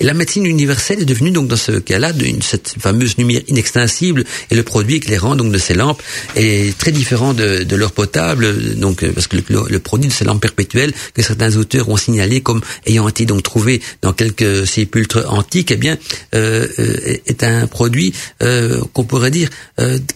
Et 0.00 0.04
la 0.04 0.14
médecine 0.14 0.46
universelle 0.46 1.00
est 1.02 1.04
devenue 1.04 1.30
donc 1.30 1.48
dans 1.48 1.56
ce 1.56 1.72
cas-là 1.72 2.12
cette 2.40 2.74
fameuse 2.78 3.16
lumière 3.16 3.42
inextinsible 3.48 4.24
et 4.50 4.54
le 4.54 4.62
produit 4.62 4.96
éclairant 4.96 5.36
donc 5.36 5.52
de 5.52 5.58
ces 5.58 5.74
lampes 5.74 6.02
est 6.36 6.76
très 6.78 6.92
différent 6.92 7.34
de, 7.34 7.64
de 7.64 7.76
potable, 7.90 8.76
donc 8.76 9.04
parce 9.12 9.26
que 9.26 9.36
le, 9.36 9.78
produit 9.78 10.08
de 10.08 10.12
ces 10.12 10.24
lampes 10.24 10.40
perpétuelles 10.40 10.79
que 11.14 11.22
certains 11.22 11.56
auteurs 11.56 11.88
ont 11.88 11.96
signalé 11.96 12.40
comme 12.40 12.60
ayant 12.86 13.08
été 13.08 13.26
donc 13.26 13.42
trouvé 13.42 13.80
dans 14.02 14.12
quelques 14.12 14.66
sépulcres 14.66 15.24
antiques, 15.28 15.70
eh 15.70 15.76
bien, 15.76 15.96
euh, 16.34 16.66
euh, 16.78 17.16
est 17.26 17.42
un 17.42 17.66
produit 17.66 18.12
euh, 18.42 18.80
qu'on 18.92 19.04
pourrait 19.04 19.30
dire 19.30 19.48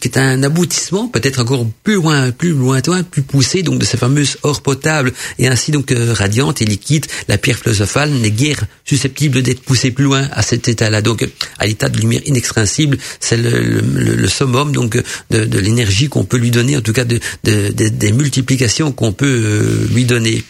qui 0.01 0.09
est 0.09 0.19
un 0.19 0.43
aboutissement, 0.43 1.09
peut-être 1.09 1.41
encore 1.41 1.67
plus 1.83 1.95
loin, 1.95 2.31
plus 2.33 2.51
lointain, 2.51 3.03
plus 3.03 3.23
poussé, 3.23 3.63
donc 3.63 3.79
de 3.79 3.85
ces 3.85 3.97
fameuses 3.97 4.37
or 4.43 4.61
potable 4.63 5.13
et 5.39 5.49
ainsi 5.49 5.71
donc 5.71 5.93
radiante 6.13 6.61
et 6.61 6.67
liquide. 6.67 7.07
La 7.29 7.39
pierre 7.39 7.59
philosophale 7.59 8.11
n'est 8.11 8.31
guère 8.31 8.65
susceptible 8.85 9.43
d'être 9.43 9.63
poussée 9.63 9.91
plus 9.91 10.05
loin 10.05 10.29
à 10.33 10.43
cet 10.43 10.69
état-là. 10.69 11.01
Donc, 11.01 11.27
à 11.59 11.67
l'état 11.67 11.89
de 11.89 11.99
lumière 11.99 12.21
inextensible, 12.27 12.99
c'est 13.21 13.39
le, 13.39 13.81
le, 13.81 14.29
summum 14.29 14.73
donc 14.73 15.03
de, 15.31 15.59
l'énergie 15.59 16.09
qu'on 16.09 16.25
peut 16.25 16.37
lui 16.37 16.51
donner, 16.51 16.77
en 16.77 16.83
tout 16.83 16.93
cas 16.93 17.05
de, 17.05 17.19
des 17.43 18.13
multiplications 18.13 18.93
qu'on 18.93 19.13
peut 19.13 19.87
lui 19.93 20.05
donner. 20.05 20.45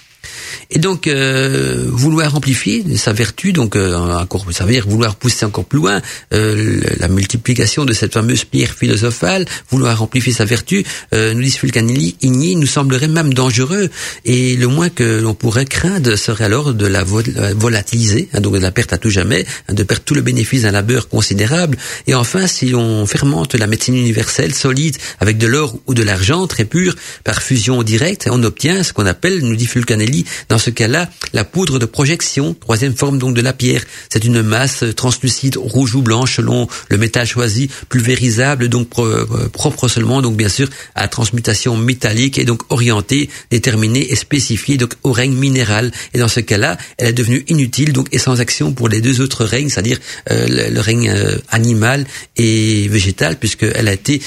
Et 0.70 0.78
donc 0.78 1.06
euh, 1.06 1.86
vouloir 1.88 2.34
amplifier 2.34 2.84
sa 2.96 3.12
vertu, 3.12 3.52
donc 3.52 3.76
euh, 3.76 3.94
encore, 3.96 4.46
ça 4.52 4.64
veut 4.64 4.72
dire 4.72 4.86
vouloir 4.88 5.16
pousser 5.16 5.44
encore 5.44 5.64
plus 5.64 5.78
loin 5.78 6.00
euh, 6.32 6.80
la 6.98 7.08
multiplication 7.08 7.84
de 7.84 7.92
cette 7.92 8.12
fameuse 8.12 8.44
pierre 8.44 8.72
philosophale, 8.72 9.44
vouloir 9.70 10.02
amplifier 10.02 10.32
sa 10.32 10.44
vertu, 10.44 10.84
nous 11.12 11.42
dit 11.42 11.50
Fulcanelli, 11.50 12.16
igni 12.22 12.56
nous 12.56 12.66
semblerait 12.66 13.08
même 13.08 13.34
dangereux. 13.34 13.88
Et 14.24 14.56
le 14.56 14.66
moins 14.66 14.88
que 14.88 15.20
l'on 15.20 15.34
pourrait 15.34 15.64
craindre 15.64 16.16
serait 16.16 16.44
alors 16.44 16.74
de 16.74 16.86
la 16.86 17.04
volatiliser, 17.04 18.28
hein, 18.32 18.40
donc 18.40 18.54
de 18.54 18.58
la 18.58 18.70
perte 18.70 18.92
à 18.92 18.98
tout 18.98 19.10
jamais, 19.10 19.46
hein, 19.68 19.74
de 19.74 19.82
perdre 19.82 20.04
tout 20.04 20.14
le 20.14 20.22
bénéfice 20.22 20.62
d'un 20.62 20.70
labeur 20.70 21.08
considérable. 21.08 21.76
Et 22.06 22.14
enfin, 22.14 22.46
si 22.46 22.70
l'on 22.70 23.06
fermente 23.06 23.54
la 23.54 23.66
médecine 23.66 23.96
universelle 23.96 24.54
solide 24.54 24.96
avec 25.20 25.38
de 25.38 25.46
l'or 25.46 25.78
ou 25.86 25.94
de 25.94 26.02
l'argent 26.02 26.46
très 26.46 26.64
pur 26.64 26.94
par 27.22 27.42
fusion 27.42 27.82
directe, 27.82 28.28
on 28.30 28.42
obtient 28.42 28.82
ce 28.82 28.92
qu'on 28.92 29.06
appelle, 29.06 29.40
nous 29.40 29.56
dit 29.56 29.66
Fulcanelli, 29.66 30.24
ce 30.58 30.70
cas-là, 30.70 31.10
la 31.32 31.44
poudre 31.44 31.78
de 31.78 31.86
projection, 31.86 32.54
troisième 32.54 32.94
forme 32.94 33.18
donc 33.18 33.34
de 33.34 33.40
la 33.40 33.52
pierre, 33.52 33.84
c'est 34.10 34.24
une 34.24 34.42
masse 34.42 34.84
translucide 34.96 35.56
rouge 35.56 35.94
ou 35.94 36.02
blanche 36.02 36.36
selon 36.36 36.68
le 36.88 36.98
métal 36.98 37.26
choisi, 37.26 37.70
pulvérisable, 37.88 38.68
donc 38.68 38.88
euh, 38.98 39.48
propre 39.52 39.88
seulement 39.88 40.22
donc 40.22 40.36
bien 40.36 40.48
sûr 40.48 40.68
à 40.94 41.08
transmutation 41.08 41.76
métallique 41.76 42.38
et 42.38 42.44
donc 42.44 42.62
orientée, 42.70 43.30
déterminée 43.50 44.12
et 44.12 44.16
spécifiée 44.16 44.76
donc 44.76 44.94
au 45.02 45.12
règne 45.12 45.34
minéral. 45.34 45.92
Et 46.12 46.18
dans 46.18 46.28
ce 46.28 46.40
cas-là, 46.40 46.76
elle 46.98 47.08
est 47.08 47.12
devenue 47.12 47.44
inutile 47.48 47.92
donc 47.92 48.08
et 48.12 48.18
sans 48.18 48.40
action 48.40 48.72
pour 48.72 48.88
les 48.88 49.00
deux 49.00 49.20
autres 49.20 49.44
règnes, 49.44 49.68
c'est-à-dire 49.68 49.98
euh, 50.30 50.70
le, 50.70 50.80
règne 50.80 51.10
euh, 51.10 51.38
animal 51.50 52.06
et 52.36 52.88
végétal, 52.88 53.38
puisqu'elle 53.38 53.88
a 53.88 53.92
été 53.92 54.20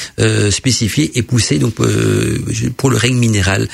spécifiée 0.50 1.12
et 1.16 1.22
poussée 1.22 1.60
donc 1.60 1.76
pour 2.78 2.90
le 2.90 2.98
règne 2.98 3.18
minéral. 3.18 3.68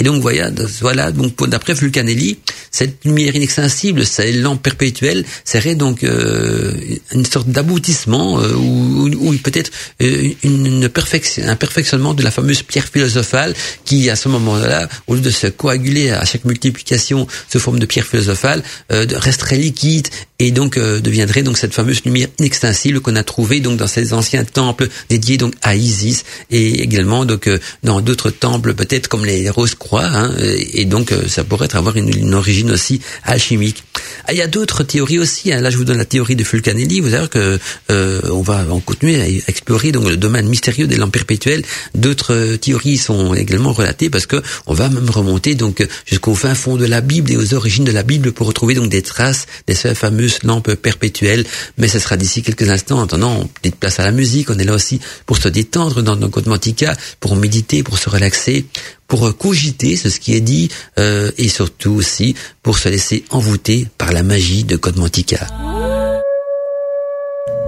Et 0.00 0.02
donc 0.02 0.22
voilà, 0.22 1.12
donc 1.12 1.46
d'après 1.46 1.74
Fulcanelli, 1.74 2.38
cette 2.70 3.04
lumière 3.04 3.36
inextensible, 3.36 4.06
cette 4.06 4.34
lampe 4.36 4.62
perpétuelle, 4.62 5.26
serait 5.44 5.74
donc 5.74 6.04
euh, 6.04 6.72
une 7.12 7.26
sorte 7.26 7.48
d'aboutissement 7.48 8.40
euh, 8.40 8.54
ou, 8.54 9.10
ou, 9.10 9.34
peut-être 9.34 9.70
euh, 10.00 10.30
une, 10.42 10.88
perfection, 10.88 11.46
un 11.46 11.54
perfectionnement 11.54 12.14
de 12.14 12.22
la 12.22 12.30
fameuse 12.30 12.62
pierre 12.62 12.86
philosophale 12.86 13.52
qui, 13.84 14.08
à 14.08 14.16
ce 14.16 14.30
moment-là, 14.30 14.88
au 15.06 15.16
lieu 15.16 15.20
de 15.20 15.28
se 15.28 15.48
coaguler 15.48 16.12
à 16.12 16.24
chaque 16.24 16.46
multiplication 16.46 17.26
sous 17.52 17.60
forme 17.60 17.78
de 17.78 17.84
pierre 17.84 18.06
philosophale, 18.06 18.62
resterait 18.88 19.58
liquide 19.58 20.08
et 20.38 20.50
donc 20.50 20.78
deviendrait 20.78 21.42
donc 21.42 21.58
cette 21.58 21.74
fameuse 21.74 22.02
lumière 22.04 22.28
inextensible 22.38 23.00
qu'on 23.00 23.16
a 23.16 23.22
trouvée 23.22 23.60
donc 23.60 23.76
dans 23.76 23.86
ces 23.86 24.14
anciens 24.14 24.44
temples 24.44 24.88
dédiés 25.10 25.36
donc 25.36 25.54
à 25.60 25.76
Isis 25.76 26.24
et 26.50 26.82
également 26.82 27.26
donc 27.26 27.50
dans 27.82 28.00
d'autres 28.00 28.30
temples 28.30 28.74
peut-être 28.74 29.08
comme 29.08 29.26
les 29.26 29.50
roses 29.50 29.74
Hein, 29.98 30.32
et 30.72 30.84
donc 30.84 31.12
euh, 31.12 31.26
ça 31.26 31.44
pourrait 31.44 31.74
avoir 31.74 31.96
une, 31.96 32.34
origine 32.34 32.70
aussi 32.70 33.00
alchimique. 33.24 33.84
Ah, 34.26 34.32
il 34.32 34.38
y 34.38 34.42
a 34.42 34.46
d'autres 34.46 34.82
théories 34.82 35.18
aussi. 35.18 35.52
Hein. 35.52 35.60
Là, 35.60 35.70
je 35.70 35.76
vous 35.76 35.84
donne 35.84 35.98
la 35.98 36.04
théorie 36.04 36.36
de 36.36 36.44
Fulcanelli. 36.44 37.00
Vous 37.00 37.10
savez 37.10 37.28
que 37.28 37.58
euh, 37.90 38.20
on 38.30 38.42
va 38.42 38.64
en 38.70 38.80
continuer 38.80 39.20
à 39.20 39.26
explorer 39.26 39.92
donc 39.92 40.08
le 40.08 40.16
domaine 40.16 40.48
mystérieux 40.48 40.86
des 40.86 40.96
lampes 40.96 41.12
perpétuelles. 41.12 41.64
D'autres 41.94 42.34
euh, 42.34 42.56
théories 42.56 42.98
sont 42.98 43.34
également 43.34 43.72
relatées 43.72 44.10
parce 44.10 44.26
que 44.26 44.40
on 44.66 44.74
va 44.74 44.88
même 44.88 45.10
remonter 45.10 45.54
donc 45.54 45.86
jusqu'au 46.06 46.34
fin 46.34 46.54
fond 46.54 46.76
de 46.76 46.86
la 46.86 47.00
Bible 47.00 47.32
et 47.32 47.36
aux 47.36 47.54
origines 47.54 47.84
de 47.84 47.92
la 47.92 48.02
Bible 48.02 48.32
pour 48.32 48.46
retrouver 48.46 48.74
donc 48.74 48.88
des 48.88 49.02
traces 49.02 49.46
de 49.66 49.74
ces 49.74 49.94
fameuses 49.94 50.38
lampes 50.44 50.74
perpétuelles. 50.74 51.44
Mais 51.78 51.88
ce 51.88 51.98
sera 51.98 52.16
d'ici 52.16 52.42
quelques 52.42 52.70
instants. 52.70 53.00
En 53.00 53.04
attendant, 53.04 53.48
petite 53.60 53.76
place 53.76 53.98
à 53.98 54.04
la 54.04 54.12
musique. 54.12 54.50
On 54.50 54.58
est 54.58 54.64
là 54.64 54.74
aussi 54.74 55.00
pour 55.26 55.36
se 55.38 55.48
détendre 55.48 56.02
dans 56.02 56.16
nos 56.16 56.28
Code 56.28 56.46
Mantica, 56.46 56.96
pour 57.18 57.34
méditer, 57.34 57.82
pour 57.82 57.98
se 57.98 58.08
relaxer 58.08 58.66
pour 59.10 59.36
cogiter 59.36 59.69
ce 59.70 60.20
qui 60.20 60.34
est 60.34 60.40
dit 60.40 60.68
euh, 60.98 61.30
et 61.38 61.48
surtout 61.48 61.92
aussi 61.92 62.34
pour 62.62 62.78
se 62.78 62.88
laisser 62.88 63.24
envoûter 63.30 63.86
par 63.98 64.12
la 64.12 64.22
magie 64.22 64.64
de 64.64 64.76
Code 64.76 64.98
Mantica. 64.98 65.46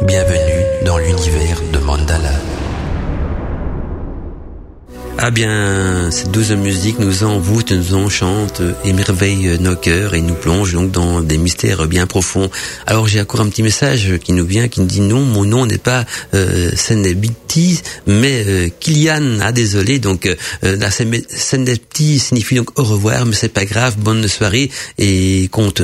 Bienvenue 0.03 0.65
dans 0.85 0.99
l'univers 0.99 1.61
de 1.73 1.79
Mandala. 1.79 2.33
Ah 5.19 5.31
bien, 5.31 6.11
cette 6.11 6.31
douce 6.33 6.51
musique 6.51 6.99
nous 6.99 7.23
envoûte, 7.23 7.71
nous 7.71 7.95
enchante, 7.95 8.61
émerveille 8.85 9.57
nos 9.61 9.77
cœurs 9.77 10.15
et 10.15 10.21
nous 10.21 10.35
plonge 10.35 10.73
donc 10.73 10.91
dans 10.91 11.21
des 11.21 11.39
mystères 11.39 11.87
bien 11.87 12.07
profonds. 12.07 12.51
Alors 12.87 13.07
j'ai 13.07 13.21
encore 13.21 13.41
un 13.41 13.49
petit 13.49 13.63
message 13.63 14.19
qui 14.19 14.33
nous 14.33 14.45
vient, 14.45 14.69
qui 14.69 14.81
nous 14.81 14.87
dit 14.87 15.01
non, 15.01 15.21
mon 15.21 15.45
nom 15.45 15.65
n'est 15.67 15.79
pas 15.79 16.05
euh, 16.35 16.73
Senebiti, 16.75 17.81
mais 18.07 18.45
euh, 18.47 18.69
Kilian. 18.81 19.39
Ah 19.43 19.53
désolé, 19.53 20.01
donc 20.01 20.27
euh, 20.27 20.77
la 20.77 20.91
signifie 20.91 22.57
donc 22.57 22.77
au 22.79 22.83
revoir, 22.83 23.25
mais 23.25 23.35
c'est 23.35 23.49
pas 23.49 23.65
grave, 23.65 23.97
bonne 23.99 24.27
soirée 24.27 24.71
et 24.99 25.49
compte 25.53 25.83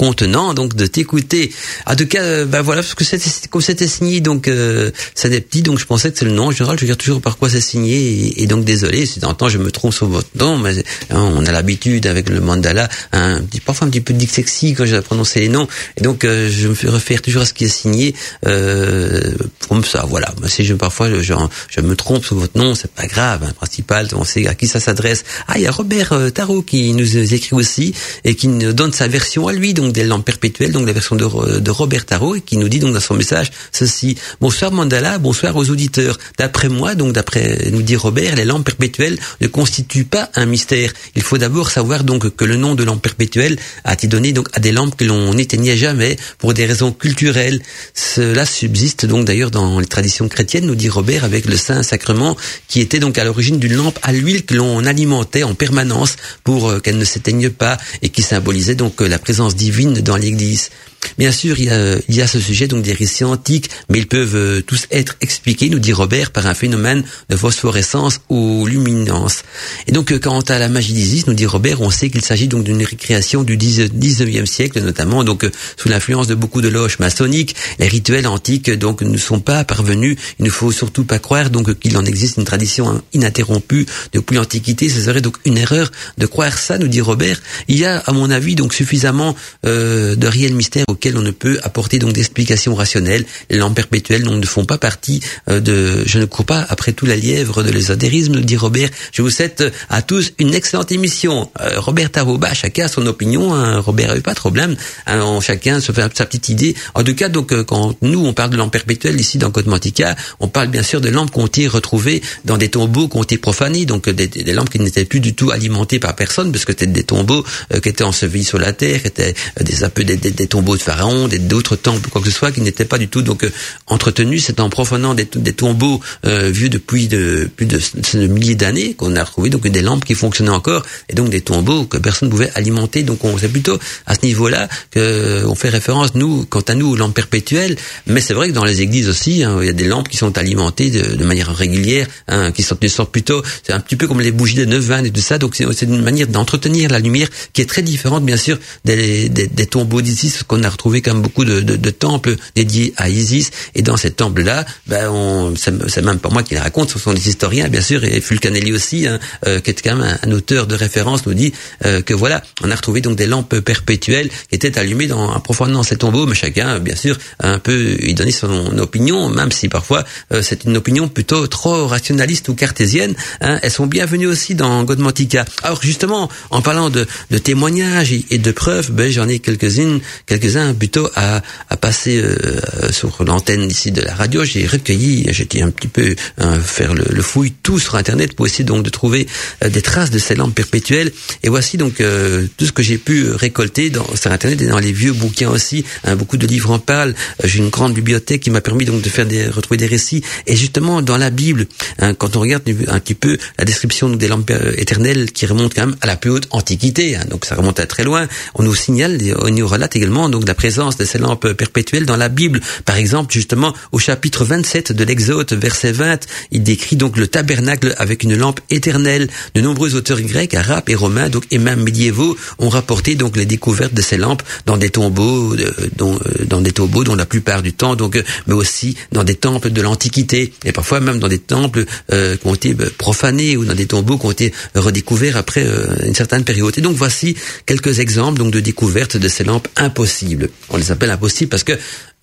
contenant 0.00 0.54
donc 0.54 0.74
de 0.74 0.86
t'écouter. 0.86 1.52
En 1.86 1.94
tout 1.94 2.06
cas, 2.06 2.46
ben 2.46 2.62
voilà, 2.62 2.80
parce 2.80 2.94
que 2.94 3.04
c'était 3.04 3.86
signé 3.86 4.20
donc 4.22 4.48
euh, 4.48 4.90
petits, 5.14 5.60
donc 5.60 5.78
je 5.78 5.84
pensais 5.84 6.10
que 6.10 6.18
c'est 6.18 6.24
le 6.24 6.30
nom 6.30 6.46
en 6.46 6.50
général. 6.52 6.78
Je 6.78 6.84
regarde 6.86 6.98
toujours 6.98 7.20
par 7.20 7.36
quoi 7.36 7.50
c'est 7.50 7.60
signé 7.60 8.40
et, 8.40 8.46
donc 8.46 8.64
désolé 8.64 9.04
si 9.04 9.20
temps 9.20 9.50
je 9.50 9.58
me 9.58 9.70
trompe 9.70 9.92
sur 9.92 10.06
votre 10.06 10.30
nom, 10.36 10.56
mais 10.56 10.78
hein, 11.10 11.20
on 11.36 11.44
a 11.44 11.52
l'habitude 11.52 12.06
avec 12.06 12.30
le 12.30 12.40
mandala, 12.40 12.88
un 13.12 13.42
petit 13.42 13.60
parfois 13.60 13.88
un 13.88 13.90
petit 13.90 14.00
peu 14.00 14.14
sexy 14.26 14.72
quand 14.72 14.86
j'ai 14.86 15.02
prononcer 15.02 15.40
les 15.40 15.50
noms, 15.50 15.68
et 15.98 16.00
donc 16.00 16.24
euh, 16.24 16.48
je 16.50 16.68
me 16.68 16.90
réfère 16.90 17.20
toujours 17.20 17.42
à 17.42 17.44
ce 17.44 17.52
qui 17.52 17.64
est 17.64 17.68
signé 17.68 18.14
euh, 18.46 19.20
comme 19.68 19.84
ça. 19.84 20.06
Voilà. 20.08 20.32
Si 20.46 20.64
je 20.64 20.72
parfois 20.72 21.10
je, 21.10 21.20
je, 21.20 21.80
me 21.82 21.94
trompe 21.94 22.24
sur 22.24 22.36
votre 22.36 22.56
nom, 22.58 22.74
c'est 22.74 22.90
pas 22.90 23.06
grave. 23.06 23.42
Hein. 23.44 23.52
Principal, 23.54 24.08
on 24.14 24.24
sait 24.24 24.46
à 24.46 24.54
qui 24.54 24.66
ça 24.66 24.80
s'adresse. 24.80 25.24
Ah, 25.46 25.58
il 25.58 25.62
y 25.62 25.66
a 25.66 25.70
Robert 25.70 26.14
euh, 26.14 26.30
Tarot 26.30 26.62
qui 26.62 26.94
nous 26.94 27.34
écrit 27.34 27.54
aussi 27.54 27.94
et 28.24 28.34
qui 28.34 28.48
nous 28.48 28.72
donne 28.72 28.92
sa 28.92 29.08
version 29.08 29.46
à 29.46 29.52
lui, 29.52 29.74
donc 29.74 29.89
des 29.92 30.04
lampes 30.04 30.24
perpétuelles, 30.24 30.72
donc 30.72 30.86
la 30.86 30.92
version 30.92 31.16
de, 31.16 31.58
de 31.58 31.70
Robert 31.70 32.06
Tarot, 32.06 32.36
qui 32.44 32.56
nous 32.56 32.68
dit 32.68 32.78
donc 32.78 32.94
dans 32.94 33.00
son 33.00 33.14
message 33.14 33.50
ceci. 33.72 34.16
Bonsoir 34.40 34.72
Mandala, 34.72 35.18
bonsoir 35.18 35.56
aux 35.56 35.70
auditeurs. 35.70 36.18
D'après 36.38 36.68
moi, 36.68 36.94
donc 36.94 37.12
d'après 37.12 37.68
nous 37.70 37.82
dit 37.82 37.96
Robert, 37.96 38.36
les 38.36 38.44
lampes 38.44 38.64
perpétuelles 38.64 39.18
ne 39.40 39.46
constituent 39.46 40.04
pas 40.04 40.30
un 40.34 40.46
mystère. 40.46 40.92
Il 41.16 41.22
faut 41.22 41.38
d'abord 41.38 41.70
savoir 41.70 42.04
donc 42.04 42.34
que 42.34 42.44
le 42.44 42.56
nom 42.56 42.74
de 42.74 42.84
lampe 42.84 43.02
perpétuelle 43.02 43.58
a 43.84 43.94
été 43.94 44.06
donné 44.06 44.32
donc 44.32 44.48
à 44.52 44.60
des 44.60 44.72
lampes 44.72 44.96
que 44.96 45.04
l'on 45.04 45.34
n'éteignait 45.34 45.76
jamais 45.76 46.16
pour 46.38 46.54
des 46.54 46.66
raisons 46.66 46.92
culturelles. 46.92 47.60
Cela 47.94 48.44
subsiste 48.44 49.06
donc 49.06 49.24
d'ailleurs 49.24 49.50
dans 49.50 49.80
les 49.80 49.86
traditions 49.86 50.28
chrétiennes, 50.28 50.66
nous 50.66 50.74
dit 50.74 50.88
Robert, 50.88 51.24
avec 51.24 51.46
le 51.46 51.56
Saint-Sacrement 51.56 52.36
qui 52.68 52.80
était 52.80 52.98
donc 52.98 53.18
à 53.18 53.24
l'origine 53.24 53.58
d'une 53.58 53.74
lampe 53.74 53.98
à 54.02 54.12
l'huile 54.12 54.44
que 54.44 54.54
l'on 54.54 54.84
alimentait 54.84 55.42
en 55.42 55.54
permanence 55.54 56.16
pour 56.44 56.68
euh, 56.68 56.80
qu'elle 56.80 56.98
ne 56.98 57.04
s'éteigne 57.04 57.50
pas 57.50 57.78
et 58.02 58.08
qui 58.08 58.22
symbolisait 58.22 58.74
donc 58.74 59.00
euh, 59.00 59.08
la 59.08 59.18
présence 59.18 59.56
divine 59.56 59.79
dans 59.88 60.16
l'Église. 60.16 60.70
Bien 61.18 61.32
sûr, 61.32 61.58
il 61.58 61.66
y 61.66 61.70
a, 61.70 61.96
il 62.08 62.14
y 62.14 62.22
a 62.22 62.26
ce 62.26 62.40
sujet 62.40 62.66
donc 62.68 62.82
des 62.82 62.92
récits 62.92 63.24
antiques, 63.24 63.70
mais 63.88 63.98
ils 63.98 64.06
peuvent 64.06 64.36
euh, 64.36 64.62
tous 64.62 64.86
être 64.90 65.16
expliqués, 65.20 65.68
nous 65.68 65.78
dit 65.78 65.92
Robert, 65.92 66.30
par 66.30 66.46
un 66.46 66.54
phénomène 66.54 67.04
de 67.28 67.36
phosphorescence 67.36 68.20
ou 68.28 68.66
luminance. 68.66 69.42
Et 69.86 69.92
donc, 69.92 70.12
euh, 70.12 70.18
quant 70.18 70.40
à 70.40 70.58
la 70.58 70.68
magie 70.68 70.92
d'Isis, 70.92 71.26
nous 71.26 71.34
dit 71.34 71.46
Robert, 71.46 71.80
on 71.80 71.90
sait 71.90 72.10
qu'il 72.10 72.22
s'agit 72.22 72.48
donc 72.48 72.64
d'une 72.64 72.82
récréation 72.82 73.42
du 73.42 73.56
19e 73.56 74.46
siècle, 74.46 74.80
notamment 74.80 75.24
donc 75.24 75.44
euh, 75.44 75.50
sous 75.76 75.88
l'influence 75.88 76.26
de 76.26 76.34
beaucoup 76.34 76.60
de 76.60 76.68
loges 76.68 76.98
maçonniques. 76.98 77.54
Les 77.78 77.88
rituels 77.88 78.26
antiques 78.26 78.70
donc 78.70 79.02
ne 79.02 79.18
sont 79.18 79.40
pas 79.40 79.64
parvenus. 79.64 80.16
Il 80.38 80.44
ne 80.44 80.50
faut 80.50 80.72
surtout 80.72 81.04
pas 81.04 81.18
croire 81.18 81.50
donc 81.50 81.78
qu'il 81.78 81.96
en 81.96 82.04
existe 82.04 82.36
une 82.36 82.44
tradition 82.44 83.02
ininterrompue 83.12 83.86
depuis 84.12 84.36
l'Antiquité. 84.36 84.88
Ce 84.88 85.00
serait 85.00 85.20
donc 85.20 85.36
une 85.44 85.58
erreur 85.58 85.90
de 86.18 86.26
croire 86.26 86.56
ça, 86.58 86.78
nous 86.78 86.88
dit 86.88 87.00
Robert. 87.00 87.40
Il 87.68 87.78
y 87.78 87.84
a, 87.84 87.98
à 87.98 88.12
mon 88.12 88.30
avis, 88.30 88.54
donc 88.54 88.74
suffisamment 88.74 89.34
euh, 89.66 90.16
de 90.16 90.26
réels 90.26 90.54
mystères 90.54 90.84
auxquels 91.00 91.16
on 91.16 91.22
ne 91.22 91.30
peut 91.30 91.58
apporter 91.62 91.98
donc 91.98 92.12
d'explications 92.12 92.74
rationnelles. 92.74 93.24
Les 93.48 93.56
lampes 93.56 93.74
perpétuelles 93.74 94.22
ne 94.22 94.46
font 94.46 94.66
pas 94.66 94.76
partie 94.76 95.20
euh, 95.48 95.58
de... 95.58 96.02
Je 96.04 96.18
ne 96.18 96.26
cours 96.26 96.44
pas 96.44 96.66
après 96.68 96.92
tout 96.92 97.06
la 97.06 97.16
lièvre 97.16 97.62
de 97.62 97.70
l'ésotérisme, 97.70 98.42
dit 98.42 98.58
Robert. 98.58 98.90
Je 99.12 99.22
vous 99.22 99.30
souhaite 99.30 99.64
à 99.88 100.02
tous 100.02 100.32
une 100.38 100.52
excellente 100.52 100.92
émission. 100.92 101.50
Euh, 101.62 101.80
Robert 101.80 102.10
Taroba, 102.10 102.52
chacun 102.52 102.84
a 102.84 102.88
son 102.88 103.06
opinion. 103.06 103.54
Hein. 103.54 103.78
Robert 103.78 104.14
eu 104.14 104.20
pas 104.20 104.34
de 104.34 104.38
problème. 104.38 104.76
Hein, 105.06 105.38
chacun 105.40 105.80
se 105.80 105.90
fait 105.92 106.02
sa 106.14 106.26
petite 106.26 106.50
idée. 106.50 106.74
En 106.92 107.02
tout 107.02 107.14
cas, 107.14 107.30
donc 107.30 107.52
euh, 107.52 107.64
quand 107.64 107.96
nous 108.02 108.26
on 108.26 108.34
parle 108.34 108.50
de 108.50 108.58
lampes 108.58 108.72
perpétuelles 108.72 109.18
ici 109.18 109.38
dans 109.38 109.50
Côte 109.50 109.66
Mantica, 109.66 110.14
on 110.38 110.48
parle 110.48 110.68
bien 110.68 110.82
sûr 110.82 111.00
de 111.00 111.08
lampes 111.08 111.30
qui 111.30 111.38
ont 111.38 111.46
été 111.46 111.66
retrouvées 111.66 112.20
dans 112.44 112.58
des 112.58 112.68
tombeaux 112.68 113.08
qui 113.08 113.16
ont 113.16 113.22
été 113.22 113.38
profanés, 113.38 113.86
donc 113.86 114.10
des, 114.10 114.52
lampes 114.52 114.68
qui 114.68 114.80
n'étaient 114.80 115.06
plus 115.06 115.20
du 115.20 115.34
tout 115.34 115.50
alimentées 115.50 115.98
par 115.98 116.14
personne, 116.14 116.52
parce 116.52 116.66
que 116.66 116.72
c'était 116.72 116.86
des 116.86 117.04
tombeaux 117.04 117.42
qui 117.82 117.88
étaient 117.88 118.04
ensevelis 118.04 118.44
sur 118.44 118.58
la 118.58 118.74
terre, 118.74 119.00
qui 119.00 119.08
étaient 119.08 119.34
des, 119.60 119.84
un 119.84 119.88
peu 119.88 120.04
des, 120.04 120.16
des 120.16 120.46
tombeaux 120.46 120.76
de 120.80 120.84
pharaons, 120.84 121.28
d'autres 121.28 121.76
temples, 121.76 122.08
quoi 122.10 122.20
que 122.20 122.28
ce 122.30 122.36
soit, 122.36 122.52
qui 122.52 122.60
n'étaient 122.60 122.84
pas 122.84 122.98
du 122.98 123.08
tout 123.08 123.22
donc 123.22 123.44
euh, 123.44 123.52
entretenus. 123.86 124.44
C'est 124.46 124.60
en 124.60 124.70
profanant 124.70 125.14
des, 125.14 125.28
des 125.34 125.52
tombeaux 125.52 126.00
euh, 126.26 126.50
vieux 126.50 126.68
depuis 126.68 127.08
de, 127.08 127.48
plus 127.54 127.66
de, 127.66 127.80
de 128.14 128.26
milliers 128.26 128.54
d'années 128.54 128.94
qu'on 128.94 129.14
a 129.16 129.24
retrouvé 129.24 129.50
donc 129.50 129.66
des 129.66 129.82
lampes 129.82 130.04
qui 130.04 130.14
fonctionnaient 130.14 130.50
encore 130.50 130.82
et 131.08 131.14
donc 131.14 131.30
des 131.30 131.40
tombeaux 131.40 131.84
que 131.84 131.98
personne 131.98 132.28
ne 132.28 132.30
pouvait 132.30 132.50
alimenter. 132.54 133.02
Donc 133.02 133.24
on 133.24 133.36
c'est 133.38 133.48
plutôt 133.48 133.78
à 134.06 134.14
ce 134.14 134.20
niveau-là 134.24 134.68
que 134.90 135.44
on 135.46 135.54
fait 135.54 135.68
référence 135.68 136.14
nous, 136.14 136.44
quant 136.44 136.60
à 136.60 136.74
nous, 136.74 136.90
aux 136.90 136.96
lampes 136.96 137.14
perpétuelles. 137.14 137.76
Mais 138.06 138.20
c'est 138.20 138.34
vrai 138.34 138.48
que 138.48 138.52
dans 138.52 138.64
les 138.64 138.82
églises 138.82 139.08
aussi, 139.08 139.42
hein, 139.42 139.58
il 139.60 139.66
y 139.66 139.70
a 139.70 139.72
des 139.72 139.86
lampes 139.86 140.08
qui 140.08 140.16
sont 140.16 140.36
alimentées 140.36 140.90
de, 140.90 141.16
de 141.16 141.24
manière 141.24 141.54
régulière, 141.54 142.06
hein, 142.28 142.52
qui 142.52 142.62
sont, 142.62 142.76
sortent 142.88 143.12
plutôt, 143.12 143.42
c'est 143.62 143.72
un 143.72 143.80
petit 143.80 143.96
peu 143.96 144.06
comme 144.06 144.20
les 144.20 144.32
bougies 144.32 144.56
de 144.56 144.66
9-20 144.66 145.06
et 145.06 145.10
tout 145.10 145.20
ça. 145.20 145.38
Donc 145.38 145.54
c'est 145.56 145.82
une 145.82 146.02
manière 146.02 146.26
d'entretenir 146.26 146.90
la 146.90 146.98
lumière 146.98 147.28
qui 147.52 147.62
est 147.62 147.66
très 147.66 147.82
différente, 147.82 148.24
bien 148.24 148.36
sûr, 148.36 148.58
des, 148.84 149.28
des, 149.28 149.46
des 149.46 149.66
tombeaux 149.66 150.02
d'Isis 150.02 150.42
qu'on 150.42 150.62
a 150.62 150.69
retrouvé 150.70 151.02
comme 151.02 151.22
beaucoup 151.22 151.44
de, 151.44 151.90
temples 151.90 152.36
dédiés 152.54 152.94
à 152.96 153.08
Isis. 153.08 153.50
Et 153.74 153.82
dans 153.82 153.96
ces 153.96 154.10
temples-là, 154.10 154.64
ben, 154.86 155.54
c'est 155.56 156.02
même 156.02 156.18
pas 156.18 156.30
moi 156.30 156.42
qui 156.42 156.54
les 156.54 156.60
raconte, 156.60 156.90
ce 156.90 156.98
sont 156.98 157.12
des 157.12 157.28
historiens, 157.28 157.68
bien 157.68 157.80
sûr, 157.80 158.04
et 158.04 158.20
Fulcanelli 158.20 158.72
aussi, 158.72 159.06
hein, 159.06 159.18
euh, 159.46 159.60
qui 159.60 159.70
est 159.70 159.82
quand 159.82 159.96
même 159.96 160.18
un, 160.22 160.32
auteur 160.32 160.66
de 160.66 160.74
référence, 160.74 161.26
nous 161.26 161.34
dit 161.34 161.52
euh, 161.84 162.02
que 162.02 162.14
voilà, 162.14 162.42
on 162.62 162.70
a 162.70 162.74
retrouvé 162.74 163.00
donc 163.00 163.16
des 163.16 163.26
lampes 163.26 163.58
perpétuelles 163.60 164.28
qui 164.28 164.54
étaient 164.54 164.78
allumées 164.78 165.06
dans, 165.06 165.34
en 165.34 165.40
profanant 165.40 165.82
ces 165.82 165.96
tombeaux, 165.96 166.26
mais 166.26 166.34
chacun, 166.34 166.78
bien 166.78 166.96
sûr, 166.96 167.18
a 167.40 167.50
un 167.50 167.58
peu 167.58 167.96
y 168.00 168.14
donné 168.14 168.30
son 168.30 168.78
opinion, 168.78 169.28
même 169.28 169.52
si 169.52 169.68
parfois 169.68 170.04
euh, 170.32 170.42
c'est 170.42 170.64
une 170.64 170.76
opinion 170.76 171.08
plutôt 171.08 171.46
trop 171.46 171.86
rationaliste 171.86 172.48
ou 172.48 172.54
cartésienne. 172.54 173.14
Hein, 173.40 173.58
elles 173.62 173.70
sont 173.70 173.86
bienvenues 173.86 174.26
aussi 174.26 174.54
dans 174.54 174.84
Godmantica. 174.84 175.44
Alors 175.62 175.82
justement, 175.82 176.28
en 176.50 176.62
parlant 176.62 176.90
de, 176.90 177.06
de 177.30 177.38
témoignages 177.38 178.12
et, 178.12 178.38
de 178.38 178.52
preuves, 178.52 178.92
ben, 178.92 179.10
j'en 179.10 179.28
ai 179.28 179.38
quelques-unes, 179.38 180.00
quelques-uns 180.26 180.59
plutôt 180.78 181.08
à, 181.14 181.42
à 181.68 181.76
passer 181.76 182.20
euh, 182.22 182.92
sur 182.92 183.22
l'antenne 183.24 183.70
ici 183.70 183.90
de 183.90 184.00
la 184.02 184.14
radio, 184.14 184.44
j'ai 184.44 184.66
recueilli, 184.66 185.26
j'étais 185.30 185.62
un 185.62 185.70
petit 185.70 185.88
peu 185.88 186.14
euh, 186.40 186.60
faire 186.60 186.94
le, 186.94 187.04
le, 187.10 187.22
fouille 187.22 187.52
tout 187.62 187.78
sur 187.78 187.96
Internet 187.96 188.34
pour 188.34 188.46
essayer 188.46 188.64
donc 188.64 188.82
de 188.82 188.90
trouver 188.90 189.26
euh, 189.64 189.68
des 189.68 189.82
traces 189.82 190.10
de 190.10 190.18
ces 190.18 190.34
lampes 190.34 190.54
perpétuelles. 190.54 191.12
Et 191.42 191.48
voici 191.48 191.76
donc 191.76 192.00
euh, 192.00 192.46
tout 192.56 192.66
ce 192.66 192.72
que 192.72 192.82
j'ai 192.82 192.98
pu 192.98 193.30
récolter 193.30 193.90
dans, 193.90 194.06
sur 194.14 194.32
Internet 194.32 194.60
et 194.62 194.66
dans 194.66 194.78
les 194.78 194.92
vieux 194.92 195.12
bouquins 195.12 195.50
aussi. 195.50 195.84
Hein, 196.04 196.16
beaucoup 196.16 196.36
de 196.36 196.46
livres 196.46 196.70
en 196.70 196.78
parlent. 196.78 197.14
J'ai 197.44 197.58
une 197.58 197.70
grande 197.70 197.94
bibliothèque 197.94 198.42
qui 198.42 198.50
m'a 198.50 198.60
permis 198.60 198.84
donc 198.84 199.02
de 199.02 199.08
faire 199.08 199.26
des, 199.26 199.46
retrouver 199.46 199.78
des 199.78 199.86
récits. 199.86 200.22
Et 200.46 200.56
justement 200.56 201.02
dans 201.02 201.16
la 201.16 201.30
Bible, 201.30 201.66
hein, 201.98 202.14
quand 202.14 202.36
on 202.36 202.40
regarde 202.40 202.62
un 202.88 203.00
petit 203.00 203.14
peu 203.14 203.38
la 203.58 203.64
description 203.64 204.10
des 204.10 204.28
lampes 204.28 204.52
éternelles 204.76 205.32
qui 205.32 205.46
remonte 205.46 205.74
quand 205.74 205.86
même 205.86 205.96
à 206.00 206.06
la 206.06 206.16
plus 206.16 206.30
haute 206.30 206.46
antiquité, 206.50 207.16
hein, 207.16 207.24
donc 207.28 207.44
ça 207.44 207.54
remonte 207.54 207.80
à 207.80 207.86
très 207.86 208.04
loin. 208.04 208.28
On 208.54 208.62
nous 208.62 208.74
signale, 208.74 209.18
on 209.40 209.50
nous 209.50 209.66
relate 209.66 209.96
également 209.96 210.28
donc 210.28 210.44
la 210.50 210.54
présence 210.54 210.96
de 210.96 211.04
ces 211.04 211.18
lampes 211.18 211.52
perpétuelles 211.52 212.06
dans 212.06 212.16
la 212.16 212.28
Bible. 212.28 212.60
Par 212.84 212.96
exemple, 212.96 213.32
justement, 213.32 213.72
au 213.92 214.00
chapitre 214.00 214.44
27 214.44 214.90
de 214.90 215.04
l'Exode, 215.04 215.52
verset 215.52 215.92
20, 215.92 216.26
il 216.50 216.64
décrit 216.64 216.96
donc 216.96 217.16
le 217.16 217.28
tabernacle 217.28 217.94
avec 217.98 218.24
une 218.24 218.34
lampe 218.34 218.58
éternelle. 218.68 219.28
De 219.54 219.60
nombreux 219.60 219.94
auteurs 219.94 220.20
grecs, 220.20 220.54
arabes 220.54 220.88
et 220.88 220.96
romains, 220.96 221.28
donc 221.28 221.44
et 221.52 221.58
même 221.58 221.84
médiévaux, 221.84 222.36
ont 222.58 222.68
rapporté 222.68 223.14
donc 223.14 223.36
les 223.36 223.46
découvertes 223.46 223.94
de 223.94 224.02
ces 224.02 224.16
lampes 224.16 224.42
dans 224.66 224.76
des 224.76 224.90
tombeaux, 224.90 225.54
euh, 225.54 225.70
dans, 225.96 226.14
euh, 226.14 226.44
dans 226.46 226.60
des 226.60 226.72
tombeaux 226.72 227.04
dont 227.04 227.14
la 227.14 227.26
plupart 227.26 227.62
du 227.62 227.72
temps, 227.72 227.94
donc, 227.94 228.16
euh, 228.16 228.24
mais 228.48 228.54
aussi 228.54 228.96
dans 229.12 229.22
des 229.22 229.36
temples 229.36 229.70
de 229.70 229.80
l'Antiquité 229.80 230.52
et 230.64 230.72
parfois 230.72 230.98
même 230.98 231.20
dans 231.20 231.28
des 231.28 231.38
temples 231.38 231.84
euh, 232.12 232.36
qui 232.36 232.46
ont 232.48 232.54
été 232.56 232.74
profanés 232.98 233.56
ou 233.56 233.64
dans 233.64 233.74
des 233.74 233.86
tombeaux 233.86 234.18
qui 234.18 234.26
ont 234.26 234.32
été 234.32 234.52
redécouverts 234.74 235.36
après 235.36 235.64
une 236.04 236.16
certaine 236.16 236.42
période. 236.42 236.76
Et 236.76 236.80
donc 236.80 236.96
voici 236.96 237.36
quelques 237.66 238.00
exemples 238.00 238.40
donc 238.40 238.52
de 238.52 238.58
découvertes 238.58 239.16
de 239.16 239.28
ces 239.28 239.44
lampes 239.44 239.68
impossibles. 239.76 240.39
On 240.70 240.76
les 240.76 240.90
appelle 240.92 241.10
impossibles 241.10 241.50
parce 241.50 241.64
que 241.64 241.78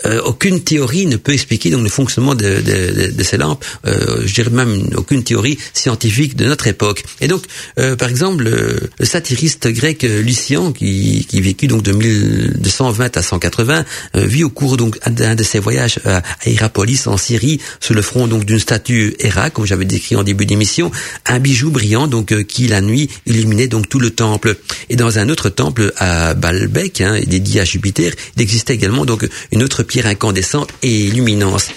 euh, 0.05 0.21
aucune 0.21 0.61
théorie 0.61 1.07
ne 1.07 1.17
peut 1.17 1.33
expliquer 1.33 1.71
donc 1.71 1.81
le 1.81 1.89
fonctionnement 1.89 2.35
de, 2.35 2.61
de, 2.61 3.11
de 3.11 3.23
ces 3.23 3.37
lampes. 3.37 3.65
Euh, 3.87 4.21
je 4.25 4.33
dirais 4.33 4.51
même 4.51 4.89
aucune 4.95 5.23
théorie 5.23 5.57
scientifique 5.73 6.35
de 6.35 6.45
notre 6.45 6.67
époque. 6.67 7.03
Et 7.19 7.27
donc, 7.27 7.43
euh, 7.79 7.95
par 7.95 8.09
exemple, 8.09 8.43
le, 8.43 8.89
satiriste 9.03 9.67
grec 9.67 10.03
Lucien, 10.03 10.71
qui, 10.71 11.25
qui 11.27 11.41
vécut 11.41 11.67
donc 11.67 11.81
de 11.81 11.91
1220 11.93 13.17
à 13.17 13.21
180, 13.23 13.85
vit 14.15 14.43
au 14.43 14.49
cours 14.49 14.77
donc 14.77 14.99
d'un 15.09 15.35
de 15.35 15.43
ses 15.43 15.59
voyages 15.59 15.99
à 16.05 16.21
Hierapolis 16.45 17.07
en 17.07 17.17
Syrie, 17.17 17.59
sous 17.79 17.93
le 17.93 18.01
front 18.01 18.27
donc 18.27 18.45
d'une 18.45 18.59
statue 18.59 19.15
Héra, 19.19 19.49
comme 19.49 19.65
j'avais 19.65 19.85
décrit 19.85 20.15
en 20.15 20.23
début 20.23 20.45
d'émission, 20.45 20.91
un 21.25 21.39
bijou 21.39 21.71
brillant 21.71 22.07
donc 22.07 22.43
qui 22.43 22.67
la 22.67 22.81
nuit 22.81 23.09
illuminait 23.25 23.67
donc 23.67 23.89
tout 23.89 23.99
le 23.99 24.11
temple. 24.11 24.57
Et 24.89 24.95
dans 24.95 25.19
un 25.19 25.29
autre 25.29 25.49
temple 25.49 25.93
à 25.97 26.33
Baalbek, 26.33 27.01
hein, 27.01 27.19
dédié 27.25 27.61
à 27.61 27.65
Jupiter, 27.65 28.13
il 28.35 28.41
existait 28.41 28.73
également 28.75 29.05
donc 29.05 29.27
une 29.51 29.63
autre 29.63 29.83
pierre 29.87 30.07
incandescente 30.07 30.69
et 30.83 31.09
luminance. 31.09 31.71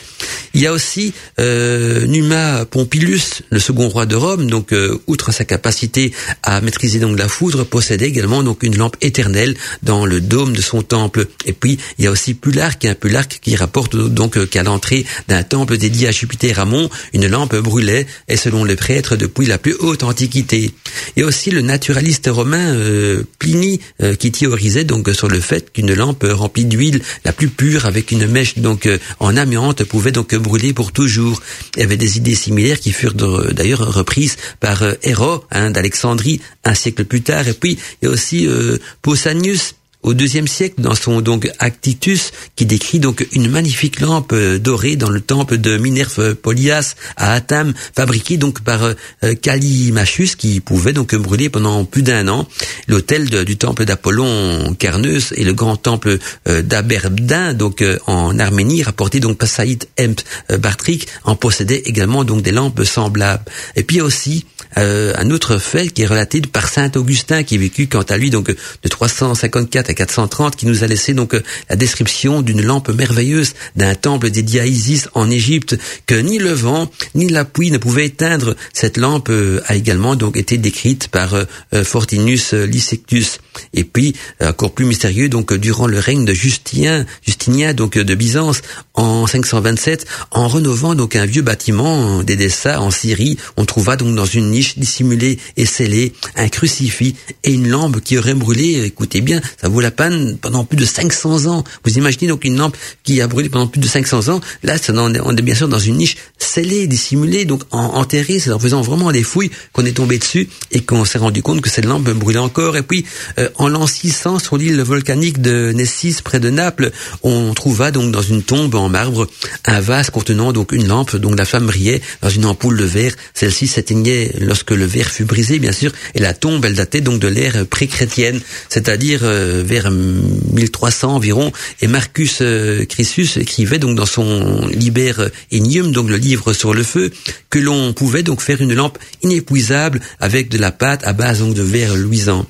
Il 0.52 0.60
y 0.60 0.66
a 0.66 0.72
aussi 0.72 1.12
euh, 1.38 2.06
Numa 2.06 2.64
Pompilus, 2.64 3.42
le 3.50 3.60
second 3.60 3.88
roi 3.88 4.04
de 4.04 4.16
Rome, 4.16 4.50
donc 4.50 4.72
euh, 4.72 4.98
outre 5.06 5.32
sa 5.32 5.44
capacité 5.44 6.12
à 6.42 6.60
maîtriser 6.60 6.98
donc 6.98 7.16
la 7.16 7.28
foudre, 7.28 7.64
possédait 7.64 8.08
également 8.08 8.42
donc 8.42 8.64
une 8.64 8.76
lampe 8.76 8.96
éternelle 9.00 9.54
dans 9.84 10.06
le 10.06 10.20
dôme 10.20 10.52
de 10.52 10.60
son 10.60 10.82
temple. 10.82 11.26
Et 11.46 11.52
puis 11.52 11.78
il 11.98 12.04
y 12.04 12.08
a 12.08 12.10
aussi 12.10 12.34
Plutarque, 12.34 12.84
un 12.84 12.96
Plutarque 12.96 13.38
qui 13.40 13.54
rapporte 13.54 13.96
donc 13.96 14.36
euh, 14.36 14.44
qu'à 14.44 14.64
l'entrée 14.64 15.06
d'un 15.28 15.44
temple 15.44 15.76
dédié 15.76 16.08
à 16.08 16.10
Jupiter 16.10 16.56
Ramon, 16.56 16.90
une 17.12 17.28
lampe 17.28 17.54
brûlait, 17.54 18.06
et 18.26 18.36
selon 18.36 18.64
les 18.64 18.76
prêtres 18.76 19.14
depuis 19.14 19.46
la 19.46 19.58
plus 19.58 19.74
haute 19.74 20.02
antiquité. 20.02 20.72
Et 21.16 21.22
aussi 21.22 21.52
le 21.52 21.60
naturaliste 21.60 22.28
romain 22.28 22.74
euh, 22.74 23.22
Pliny 23.38 23.80
qui 24.18 24.32
théorisait 24.32 24.84
donc 24.84 25.08
sur 25.14 25.28
le 25.28 25.40
fait 25.40 25.72
qu'une 25.72 25.94
lampe 25.94 26.26
remplie 26.28 26.64
d'huile 26.64 27.00
la 27.24 27.32
plus 27.32 27.48
pure 27.48 27.86
avec 27.86 28.10
une 28.10 28.26
mèche 28.26 28.58
donc 28.58 28.88
en 29.18 29.36
amiante 29.36 29.84
pouvait 29.84 30.12
donc 30.12 30.34
brûler 30.40 30.72
pour 30.72 30.92
toujours. 30.92 31.42
Il 31.76 31.80
y 31.80 31.84
avait 31.84 31.96
des 31.96 32.16
idées 32.16 32.34
similaires 32.34 32.80
qui 32.80 32.92
furent 32.92 33.14
d'ailleurs 33.14 33.92
reprises 33.92 34.36
par 34.60 34.82
euh, 34.82 34.94
Héro 35.02 35.44
hein, 35.50 35.70
d'Alexandrie 35.70 36.40
un 36.64 36.74
siècle 36.74 37.04
plus 37.04 37.22
tard. 37.22 37.48
Et 37.48 37.54
puis 37.54 37.78
il 38.00 38.06
y 38.06 38.08
a 38.08 38.10
aussi 38.10 38.46
euh, 38.46 38.78
Pausanius 39.02 39.74
au 40.02 40.14
deuxième 40.14 40.48
siècle 40.48 40.80
dans 40.80 40.94
son 40.94 41.20
donc 41.20 41.50
Actitus 41.58 42.32
qui 42.56 42.66
décrit 42.66 43.00
donc 43.00 43.26
une 43.32 43.48
magnifique 43.48 44.00
lampe 44.00 44.32
euh, 44.32 44.58
dorée 44.58 44.96
dans 44.96 45.10
le 45.10 45.20
temple 45.20 45.58
de 45.58 45.76
Minerve 45.76 46.34
Polias 46.34 46.94
à 47.16 47.34
Atham, 47.34 47.74
fabriquée 47.94 48.36
donc 48.36 48.60
par 48.60 48.82
euh, 48.82 49.34
Callimachus 49.34 50.36
qui 50.36 50.60
pouvait 50.60 50.92
donc 50.92 51.14
brûler 51.14 51.50
pendant 51.50 51.84
plus 51.84 52.02
d'un 52.02 52.28
an. 52.28 52.48
L'hôtel 52.88 53.28
du 53.44 53.56
temple 53.56 53.84
d'Apollon 53.84 54.74
Carneus 54.78 55.32
et 55.34 55.44
le 55.44 55.52
grand 55.52 55.76
temple 55.76 56.18
euh, 56.48 56.62
d'Aberdin 56.62 57.52
donc 57.52 57.84
en 58.06 58.38
Arménie 58.38 58.82
rapporté 58.82 59.20
donc 59.20 59.38
par 59.38 59.48
Saïd 59.48 59.86
Emp 60.00 60.20
Bartrik 60.58 61.08
en 61.24 61.36
possédait 61.36 61.82
également 61.86 62.24
donc 62.24 62.42
des 62.42 62.52
lampes 62.52 62.84
semblables. 62.84 63.44
Et 63.76 63.82
puis 63.82 64.00
aussi 64.00 64.46
euh, 64.78 65.12
un 65.16 65.30
autre 65.30 65.58
fait 65.58 65.88
qui 65.88 66.02
est 66.02 66.06
relaté 66.06 66.40
par 66.40 66.68
saint 66.68 66.90
Augustin 66.94 67.42
qui 67.42 67.56
est 67.56 67.58
vécu 67.58 67.88
quant 67.88 68.02
à 68.02 68.16
lui 68.16 68.30
donc 68.30 68.50
de 68.50 68.88
354 68.88 69.89
à 69.90 69.94
430 69.94 70.56
qui 70.56 70.66
nous 70.66 70.84
a 70.84 70.86
laissé 70.86 71.14
donc 71.14 71.34
la 71.68 71.76
description 71.76 72.42
d'une 72.42 72.62
lampe 72.62 72.88
merveilleuse 72.90 73.54
d'un 73.76 73.94
temple 73.94 74.30
dédié 74.30 74.60
à 74.60 74.66
Isis 74.66 75.08
en 75.14 75.30
Égypte 75.30 75.76
que 76.06 76.14
ni 76.14 76.38
le 76.38 76.52
vent 76.52 76.90
ni 77.14 77.28
la 77.28 77.44
pluie 77.44 77.70
ne 77.70 77.78
pouvaient 77.78 78.06
éteindre. 78.06 78.56
Cette 78.72 78.96
lampe 78.96 79.28
euh, 79.30 79.60
a 79.66 79.74
également 79.74 80.16
donc 80.16 80.36
été 80.36 80.58
décrite 80.58 81.08
par 81.08 81.34
euh, 81.34 81.44
Fortinus 81.84 82.52
Lysictus. 82.52 83.38
Et 83.74 83.84
puis 83.84 84.14
encore 84.40 84.72
plus 84.72 84.84
mystérieux 84.84 85.28
donc 85.28 85.52
durant 85.52 85.86
le 85.86 85.98
règne 85.98 86.24
de 86.24 86.32
Justinien, 86.32 87.04
Justinien 87.26 87.74
donc 87.74 87.98
de 87.98 88.14
Byzance 88.14 88.62
en 88.94 89.26
527 89.26 90.06
en 90.30 90.48
rénovant 90.48 90.94
donc 90.94 91.16
un 91.16 91.26
vieux 91.26 91.42
bâtiment 91.42 92.22
d'Edessa 92.22 92.80
en 92.80 92.90
Syrie, 92.90 93.36
on 93.56 93.64
trouva 93.64 93.96
donc 93.96 94.14
dans 94.14 94.24
une 94.24 94.50
dissimulé 94.76 95.38
et 95.56 95.66
scellé, 95.66 96.12
un 96.36 96.48
crucifix 96.48 97.16
et 97.44 97.52
une 97.52 97.68
lampe 97.68 98.00
qui 98.00 98.18
aurait 98.18 98.34
brûlé, 98.34 98.84
écoutez 98.84 99.20
bien, 99.20 99.40
la 99.80 99.90
peine 99.90 100.38
pendant 100.40 100.64
plus 100.64 100.76
de 100.76 100.84
500 100.84 101.46
ans. 101.46 101.64
Vous 101.84 101.96
imaginez 101.98 102.28
donc 102.28 102.44
une 102.44 102.56
lampe 102.56 102.76
qui 103.04 103.20
a 103.20 103.26
brûlé 103.26 103.48
pendant 103.48 103.66
plus 103.66 103.80
de 103.80 103.86
500 103.86 104.28
ans. 104.28 104.40
Là, 104.62 104.76
on 104.94 105.36
est 105.36 105.42
bien 105.42 105.54
sûr 105.54 105.68
dans 105.68 105.78
une 105.78 105.96
niche 105.96 106.16
scellée, 106.38 106.86
dissimulée, 106.86 107.44
donc 107.44 107.62
enterrée. 107.70 108.38
C'est 108.38 108.52
en 108.52 108.58
faisant 108.58 108.82
vraiment 108.82 109.12
des 109.12 109.22
fouilles 109.22 109.50
qu'on 109.72 109.84
est 109.84 109.92
tombé 109.92 110.18
dessus 110.18 110.48
et 110.72 110.80
qu'on 110.80 111.04
s'est 111.04 111.18
rendu 111.18 111.42
compte 111.42 111.60
que 111.60 111.70
cette 111.70 111.84
lampe 111.84 112.10
brûlait 112.10 112.38
encore. 112.38 112.76
Et 112.76 112.82
puis, 112.82 113.04
euh, 113.38 113.48
en 113.56 113.68
l'an 113.68 113.86
600, 113.86 114.38
sur 114.38 114.56
l'île 114.56 114.80
volcanique 114.82 115.40
de 115.40 115.72
Nessis, 115.72 116.16
près 116.22 116.40
de 116.40 116.50
Naples, 116.50 116.90
on 117.22 117.54
trouva 117.54 117.90
donc 117.90 118.12
dans 118.12 118.22
une 118.22 118.42
tombe 118.42 118.74
en 118.74 118.88
marbre 118.88 119.28
un 119.66 119.80
vase 119.80 120.10
contenant 120.10 120.52
donc 120.52 120.72
une 120.72 120.86
lampe 120.86 121.16
dont 121.16 121.34
la 121.34 121.44
flamme 121.44 121.66
brillait 121.66 122.02
dans 122.22 122.30
une 122.30 122.46
ampoule 122.46 122.76
de 122.76 122.84
verre. 122.84 123.12
Celle-ci 123.34 123.66
s'éteignait 123.66 124.32
lorsque 124.40 124.70
le 124.70 124.84
verre 124.84 125.08
fut 125.08 125.24
brisé, 125.24 125.58
bien 125.58 125.72
sûr, 125.72 125.92
et 126.14 126.20
la 126.20 126.34
tombe, 126.34 126.64
elle 126.64 126.74
datait 126.74 127.00
donc 127.00 127.20
de 127.20 127.28
l'ère 127.28 127.66
pré-chrétienne, 127.66 128.40
c'est-à-dire 128.68 129.20
euh, 129.22 129.62
vers 129.70 129.90
1300 129.90 131.14
environ. 131.14 131.52
Et 131.80 131.86
Marcus 131.86 132.38
euh, 132.42 132.84
Crissus 132.84 133.38
écrivait 133.38 133.78
donc 133.78 133.96
dans 133.96 134.06
son 134.06 134.66
Liber 134.68 135.12
Enium, 135.52 135.92
donc 135.92 136.08
le 136.10 136.16
livre 136.16 136.52
sur 136.52 136.74
le 136.74 136.82
feu, 136.82 137.10
que 137.48 137.58
l'on 137.58 137.92
pouvait 137.92 138.24
donc 138.24 138.40
faire 138.40 138.60
une 138.60 138.74
lampe 138.74 138.98
inépuisable 139.22 140.00
avec 140.18 140.48
de 140.48 140.58
la 140.58 140.72
pâte 140.72 141.02
à 141.04 141.12
base 141.12 141.38
donc 141.38 141.54
de 141.54 141.62
verre 141.62 141.94
luisant. 141.94 142.46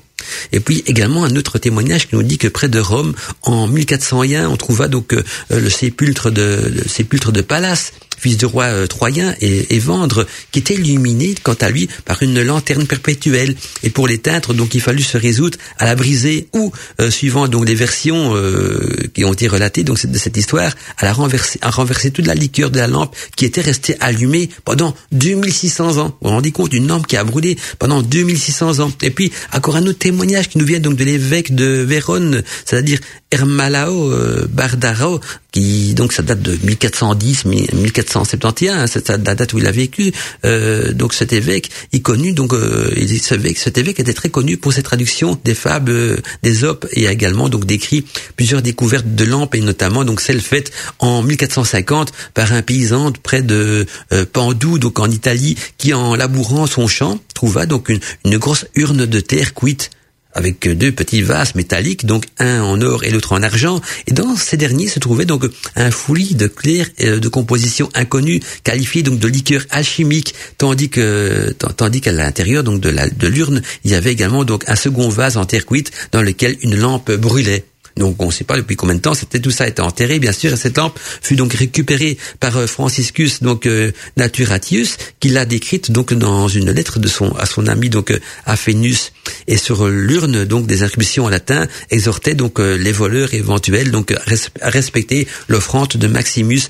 Et 0.51 0.59
puis 0.59 0.83
également 0.87 1.23
un 1.23 1.35
autre 1.35 1.59
témoignage 1.59 2.07
qui 2.07 2.15
nous 2.15 2.23
dit 2.23 2.37
que 2.37 2.47
près 2.47 2.67
de 2.67 2.79
Rome, 2.79 3.13
en 3.43 3.67
1401, 3.67 4.49
on 4.49 4.57
trouva 4.57 4.87
donc 4.87 5.13
euh, 5.13 5.23
le 5.49 5.69
sépulcre 5.69 6.31
de 6.31 6.71
le 6.75 6.87
sépulcre 6.87 7.31
de 7.31 7.41
Pallas 7.41 7.91
fils 8.21 8.37
du 8.37 8.45
roi 8.45 8.65
euh, 8.65 8.87
troyen, 8.87 9.35
et, 9.41 9.75
et, 9.75 9.79
Vendre, 9.79 10.27
qui 10.51 10.59
était 10.59 10.75
illuminé 10.75 11.33
quant 11.41 11.55
à 11.59 11.69
lui 11.69 11.89
par 12.05 12.21
une 12.21 12.41
lanterne 12.43 12.85
perpétuelle. 12.85 13.55
Et 13.83 13.89
pour 13.89 14.07
l'éteindre, 14.07 14.53
donc 14.53 14.75
il 14.75 14.81
fallut 14.81 15.01
se 15.01 15.17
résoudre 15.17 15.57
à 15.79 15.85
la 15.85 15.95
briser 15.95 16.47
ou, 16.53 16.71
euh, 16.99 17.09
suivant 17.09 17.47
donc 17.47 17.67
les 17.67 17.73
versions 17.73 18.35
euh, 18.35 19.09
qui 19.13 19.25
ont 19.25 19.33
été 19.33 19.47
relatées 19.47 19.83
donc 19.83 20.05
de 20.05 20.17
cette 20.17 20.37
histoire, 20.37 20.71
à 20.97 21.05
la 21.05 21.13
renverser, 21.13 21.57
à 21.63 21.71
renverser 21.71 22.11
toute 22.11 22.27
la 22.27 22.35
liqueur 22.35 22.69
de 22.69 22.77
la 22.77 22.87
lampe 22.87 23.15
qui 23.35 23.45
était 23.45 23.61
restée 23.61 23.95
allumée 23.99 24.49
pendant 24.65 24.95
2600 25.11 25.97
ans. 25.97 26.17
Vous 26.21 26.29
vous 26.29 26.35
rendez 26.35 26.51
compte 26.51 26.69
d'une 26.69 26.87
lampe 26.87 27.07
qui 27.07 27.17
a 27.17 27.23
brûlé 27.23 27.57
pendant 27.79 28.01
2600 28.03 28.79
ans. 28.79 28.91
Et 29.01 29.09
puis 29.09 29.31
encore 29.51 29.75
un 29.75 29.85
autre 29.87 29.99
témoignage 29.99 30.49
qui 30.49 30.59
nous 30.59 30.65
vient 30.65 30.79
donc 30.79 30.95
de 30.95 31.03
l'évêque 31.03 31.55
de 31.55 31.65
Vérone, 31.65 32.43
c'est-à-dire 32.65 32.99
Hermalao 33.31 34.11
euh, 34.11 34.47
Bardaro, 34.49 35.19
qui 35.51 35.93
donc 35.93 36.13
ça 36.13 36.21
date 36.21 36.41
de 36.41 36.57
1410, 36.63 37.45
1410 37.45 38.10
1771, 38.11 38.89
c'est 38.91 39.09
la 39.09 39.35
date 39.35 39.53
où 39.53 39.59
il 39.59 39.67
a 39.67 39.71
vécu. 39.71 40.11
Euh, 40.45 40.91
donc 40.93 41.13
cet 41.13 41.33
évêque, 41.33 41.69
il 41.91 42.01
connu 42.01 42.33
donc 42.33 42.53
euh, 42.53 42.93
il 42.97 43.21
cet 43.21 43.77
évêque 43.77 43.99
était 43.99 44.13
très 44.13 44.29
connu 44.29 44.57
pour 44.57 44.73
ses 44.73 44.83
traductions 44.83 45.39
des 45.43 45.55
fables 45.55 45.91
euh, 45.91 46.17
des 46.43 46.63
opes 46.63 46.87
et 46.91 47.07
a 47.07 47.11
également 47.11 47.49
donc 47.49 47.65
décrit 47.65 48.05
plusieurs 48.35 48.61
découvertes 48.61 49.15
de 49.15 49.23
lampes 49.23 49.55
et 49.55 49.61
notamment 49.61 50.03
donc 50.03 50.21
celle 50.21 50.41
faite 50.41 50.71
en 50.99 51.21
1450 51.21 52.11
par 52.33 52.53
un 52.53 52.61
paysan 52.61 53.11
près 53.23 53.41
de 53.41 53.85
Padoue 54.33 54.79
donc 54.79 54.99
en 54.99 55.09
Italie 55.09 55.57
qui 55.77 55.93
en 55.93 56.15
labourant 56.15 56.67
son 56.67 56.87
champ 56.87 57.19
trouva 57.33 57.65
donc 57.65 57.89
une 58.25 58.37
grosse 58.37 58.65
urne 58.75 59.05
de 59.05 59.19
terre 59.19 59.53
cuite 59.53 59.89
avec 60.33 60.67
deux 60.67 60.91
petits 60.91 61.21
vases 61.21 61.55
métalliques, 61.55 62.05
donc 62.05 62.25
un 62.37 62.61
en 62.61 62.81
or 62.81 63.03
et 63.03 63.09
l'autre 63.09 63.33
en 63.33 63.43
argent. 63.43 63.81
Et 64.07 64.13
dans 64.13 64.35
ces 64.35 64.57
derniers 64.57 64.87
se 64.87 64.99
trouvait 64.99 65.25
donc 65.25 65.45
un 65.75 65.91
fouillis 65.91 66.35
de 66.35 66.47
clair 66.47 66.87
euh, 67.01 67.19
de 67.19 67.27
composition 67.27 67.89
inconnue, 67.93 68.41
qualifié 68.63 69.03
donc 69.03 69.19
de 69.19 69.27
liqueur 69.27 69.65
alchimique, 69.69 70.33
tandis 70.57 70.89
que 70.89 71.53
tandis 71.77 72.01
qu'à 72.01 72.11
l'intérieur 72.11 72.63
donc 72.63 72.81
de 72.81 72.89
la 72.89 73.09
de 73.09 73.27
l'urne, 73.27 73.61
il 73.83 73.91
y 73.91 73.95
avait 73.95 74.11
également 74.11 74.43
donc 74.43 74.63
un 74.67 74.75
second 74.75 75.09
vase 75.09 75.37
en 75.37 75.45
terre 75.45 75.65
cuite 75.65 75.91
dans 76.11 76.21
lequel 76.21 76.57
une 76.61 76.75
lampe 76.75 77.11
brûlait. 77.11 77.65
Donc 77.97 78.21
on 78.21 78.27
ne 78.27 78.31
sait 78.31 78.43
pas 78.43 78.57
depuis 78.57 78.75
combien 78.75 78.95
de 78.95 79.01
temps 79.01 79.13
c'était 79.13 79.39
tout 79.39 79.51
ça 79.51 79.65
a 79.65 79.67
été 79.67 79.81
enterré 79.81 80.19
bien 80.19 80.31
sûr 80.31 80.53
et 80.53 80.57
cette 80.57 80.77
lampe 80.77 80.97
fut 81.21 81.35
donc 81.35 81.53
récupérée 81.53 82.17
par 82.39 82.57
euh, 82.57 82.67
Franciscus 82.67 83.41
donc 83.43 83.65
euh, 83.65 83.91
Naturatius 84.17 84.97
qui 85.19 85.29
l'a 85.29 85.45
décrite 85.45 85.91
donc 85.91 86.13
dans 86.13 86.47
une 86.47 86.71
lettre 86.71 86.99
de 86.99 87.07
son 87.07 87.31
à 87.35 87.45
son 87.45 87.67
ami 87.67 87.89
donc 87.89 88.11
euh, 88.11 88.19
Aphénus 88.45 89.11
et 89.47 89.57
sur 89.57 89.87
l'urne 89.87 90.45
donc 90.45 90.67
des 90.67 90.83
inscriptions 90.83 91.25
en 91.25 91.29
latin 91.29 91.67
exhortait 91.89 92.35
donc 92.35 92.59
les 92.59 92.91
voleurs 92.91 93.33
éventuels 93.33 93.91
donc 93.91 94.11
à 94.11 94.69
respecter 94.69 95.27
l'offrande 95.47 95.89
de 95.89 96.07
Maximus 96.07 96.61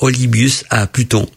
Olibius 0.00 0.64
à 0.70 0.86
Pluton. 0.86 1.28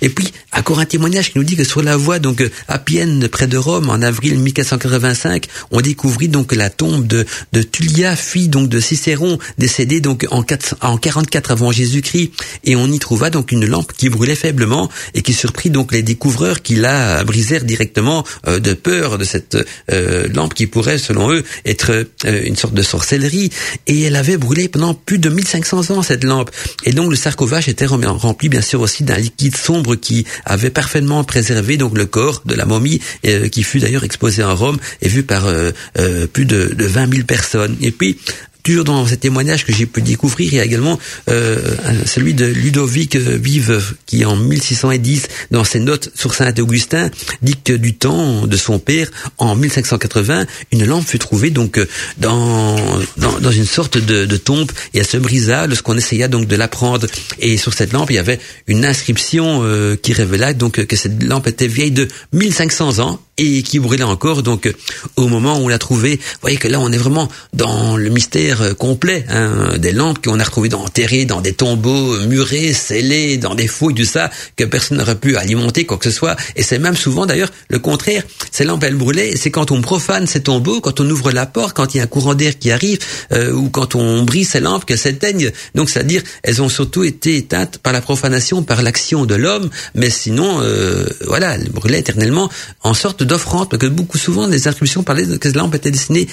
Et 0.00 0.08
puis, 0.08 0.32
encore 0.52 0.80
un 0.80 0.84
témoignage 0.84 1.32
qui 1.32 1.38
nous 1.38 1.44
dit 1.44 1.56
que 1.56 1.64
sur 1.64 1.82
la 1.82 1.96
voie 1.96 2.18
donc 2.18 2.42
à 2.68 2.78
Pienne, 2.78 3.28
près 3.28 3.46
de 3.46 3.56
Rome, 3.56 3.88
en 3.88 4.02
avril 4.02 4.38
1485, 4.38 5.46
on 5.70 5.80
découvrit 5.80 6.28
donc 6.28 6.54
la 6.54 6.70
tombe 6.70 7.06
de, 7.06 7.24
de 7.52 7.62
Tullia, 7.62 8.16
fille 8.16 8.48
donc 8.48 8.68
de 8.68 8.80
Cicéron, 8.80 9.38
décédée 9.58 10.00
donc 10.00 10.26
en, 10.30 10.42
4, 10.42 10.76
en 10.80 10.96
44 10.96 11.50
avant 11.52 11.72
Jésus-Christ, 11.72 12.32
et 12.64 12.76
on 12.76 12.86
y 12.86 12.98
trouva 12.98 13.30
donc 13.30 13.52
une 13.52 13.66
lampe 13.66 13.92
qui 13.96 14.08
brûlait 14.08 14.34
faiblement 14.34 14.90
et 15.14 15.22
qui 15.22 15.32
surprit 15.32 15.70
donc 15.70 15.92
les 15.92 16.02
découvreurs 16.02 16.62
qui 16.62 16.74
la 16.74 17.24
brisèrent 17.24 17.64
directement 17.64 18.24
euh, 18.46 18.58
de 18.58 18.74
peur 18.74 19.18
de 19.18 19.24
cette 19.24 19.56
euh, 19.90 20.28
lampe 20.28 20.54
qui 20.54 20.66
pourrait, 20.66 20.98
selon 20.98 21.32
eux, 21.32 21.44
être 21.64 21.90
euh, 21.90 22.42
une 22.44 22.56
sorte 22.56 22.74
de 22.74 22.82
sorcellerie. 22.82 23.50
Et 23.86 24.02
elle 24.02 24.16
avait 24.16 24.36
brûlé 24.36 24.68
pendant 24.68 24.94
plus 24.94 25.18
de 25.18 25.28
1500 25.28 25.90
ans 25.90 26.02
cette 26.02 26.24
lampe. 26.24 26.50
Et 26.84 26.92
donc 26.92 27.10
le 27.10 27.16
sarcophage 27.16 27.68
était 27.68 27.86
rempli 27.86 28.48
bien 28.48 28.60
sûr 28.60 28.80
aussi 28.80 29.02
d'un 29.04 29.16
liquide 29.16 29.56
sombre 29.56 29.71
qui 30.00 30.26
avait 30.44 30.70
parfaitement 30.70 31.24
préservé 31.24 31.76
donc 31.76 31.96
le 31.96 32.06
corps 32.06 32.42
de 32.44 32.54
la 32.54 32.66
momie, 32.66 33.00
euh, 33.26 33.48
qui 33.48 33.62
fut 33.62 33.80
d'ailleurs 33.80 34.04
exposé 34.04 34.42
en 34.42 34.54
Rome 34.54 34.78
et 35.00 35.08
vu 35.08 35.22
par 35.22 35.46
euh, 35.46 35.70
euh, 35.98 36.26
plus 36.26 36.44
de, 36.44 36.74
de 36.74 36.84
20 36.84 37.14
000 37.14 37.26
personnes. 37.26 37.76
Et 37.80 37.90
puis 37.90 38.18
toujours 38.62 38.84
dans 38.84 39.06
ces 39.06 39.16
témoignages 39.16 39.64
que 39.64 39.72
j'ai 39.72 39.86
pu 39.86 40.02
découvrir, 40.02 40.52
il 40.52 40.56
y 40.56 40.60
a 40.60 40.64
également 40.64 40.98
euh, 41.28 41.58
celui 42.06 42.34
de 42.34 42.46
Ludovic 42.46 43.16
Vive, 43.16 43.94
qui 44.06 44.24
en 44.24 44.36
1610, 44.36 45.28
dans 45.50 45.64
ses 45.64 45.80
notes 45.80 46.10
sur 46.14 46.34
Saint-Augustin, 46.34 47.10
dit 47.42 47.56
que 47.62 47.72
du 47.72 47.94
temps 47.94 48.46
de 48.46 48.56
son 48.56 48.78
père, 48.78 49.08
en 49.38 49.54
1580, 49.56 50.46
une 50.72 50.84
lampe 50.84 51.06
fut 51.06 51.18
trouvée 51.18 51.50
donc 51.50 51.80
dans, 52.18 52.76
dans, 53.16 53.40
dans 53.40 53.50
une 53.50 53.66
sorte 53.66 53.98
de, 53.98 54.36
tombe. 54.36 54.70
Et 54.94 54.98
elle 54.98 55.06
se 55.06 55.16
brisa 55.16 55.66
lorsqu'on 55.66 55.96
essaya 55.96 56.28
donc 56.28 56.46
de 56.46 56.56
la 56.56 56.68
prendre. 56.68 57.06
Et 57.38 57.56
sur 57.56 57.74
cette 57.74 57.92
lampe, 57.92 58.10
il 58.10 58.14
y 58.14 58.18
avait 58.18 58.40
une 58.66 58.84
inscription 58.84 59.60
euh, 59.62 59.96
qui 59.96 60.12
révélait 60.12 60.54
donc 60.54 60.84
que 60.84 60.96
cette 60.96 61.22
lampe 61.22 61.46
était 61.46 61.66
vieille 61.66 61.90
de 61.90 62.08
1500 62.32 62.98
ans 63.00 63.20
et 63.38 63.62
qui 63.62 63.78
brûlait 63.78 64.04
encore. 64.04 64.42
Donc, 64.42 64.72
au 65.16 65.28
moment 65.28 65.58
où 65.58 65.64
on 65.64 65.68
l'a 65.68 65.78
trouvé, 65.78 66.16
vous 66.16 66.38
voyez 66.42 66.58
que 66.58 66.68
là, 66.68 66.80
on 66.80 66.92
est 66.92 66.98
vraiment 66.98 67.28
dans 67.52 67.96
le 67.96 68.10
mystère 68.10 68.62
euh, 68.62 68.74
complet 68.74 69.24
hein, 69.28 69.78
des 69.78 69.92
lampes 69.92 70.22
qu'on 70.22 70.38
a 70.38 70.44
retrouvées 70.44 70.68
dans, 70.68 70.82
enterrées 70.82 71.24
dans 71.24 71.40
des 71.40 71.52
tombeaux 71.52 72.18
murés, 72.26 72.72
scellés, 72.72 73.38
dans 73.38 73.54
des 73.54 73.66
fouilles, 73.66 73.94
tout 73.94 74.04
ça, 74.04 74.30
que 74.56 74.64
personne 74.64 74.98
n'aurait 74.98 75.16
pu 75.16 75.36
alimenter, 75.36 75.86
quoi 75.86 75.96
que 75.96 76.04
ce 76.04 76.10
soit. 76.10 76.36
Et 76.56 76.62
c'est 76.62 76.78
même 76.78 76.96
souvent, 76.96 77.26
d'ailleurs, 77.26 77.50
le 77.68 77.78
contraire. 77.78 78.22
Ces 78.50 78.64
lampes, 78.64 78.84
elles 78.84 78.96
brûlaient. 78.96 79.36
C'est 79.36 79.50
quand 79.50 79.70
on 79.70 79.80
profane 79.80 80.26
ces 80.26 80.42
tombeaux, 80.42 80.80
quand 80.80 81.00
on 81.00 81.08
ouvre 81.08 81.32
la 81.32 81.46
porte, 81.46 81.74
quand 81.74 81.94
il 81.94 81.98
y 81.98 82.00
a 82.00 82.04
un 82.04 82.08
courant 82.08 82.34
d'air 82.34 82.58
qui 82.58 82.70
arrive, 82.70 82.98
euh, 83.32 83.52
ou 83.52 83.70
quand 83.70 83.94
on 83.94 84.22
brise 84.22 84.50
ces 84.50 84.60
lampes, 84.60 84.84
qu'elles 84.84 84.98
s'éteignent. 84.98 85.50
Donc, 85.74 85.88
c'est-à-dire, 85.88 86.22
elles 86.42 86.60
ont 86.62 86.68
surtout 86.68 87.04
été 87.04 87.36
éteintes 87.36 87.78
par 87.78 87.92
la 87.92 88.00
profanation, 88.00 88.62
par 88.62 88.82
l'action 88.82 89.24
de 89.24 89.34
l'homme, 89.34 89.70
mais 89.94 90.10
sinon, 90.10 90.60
euh, 90.60 91.06
voilà, 91.26 91.54
elles 91.54 91.70
brûlaient 91.70 92.00
éternellement, 92.00 92.50
en 92.82 92.94
sorte 92.94 93.21
sorte 93.22 93.28
d'offrande, 93.28 93.68
parce 93.68 93.80
que 93.80 93.86
beaucoup 93.86 94.18
souvent 94.18 94.46
les 94.46 94.68
inscriptions 94.68 95.02
parlaient 95.02 95.26
que 95.38 95.48
ces 95.48 95.56
lampes 95.56 95.74
étaient 95.74 95.90
destinées 95.90 96.28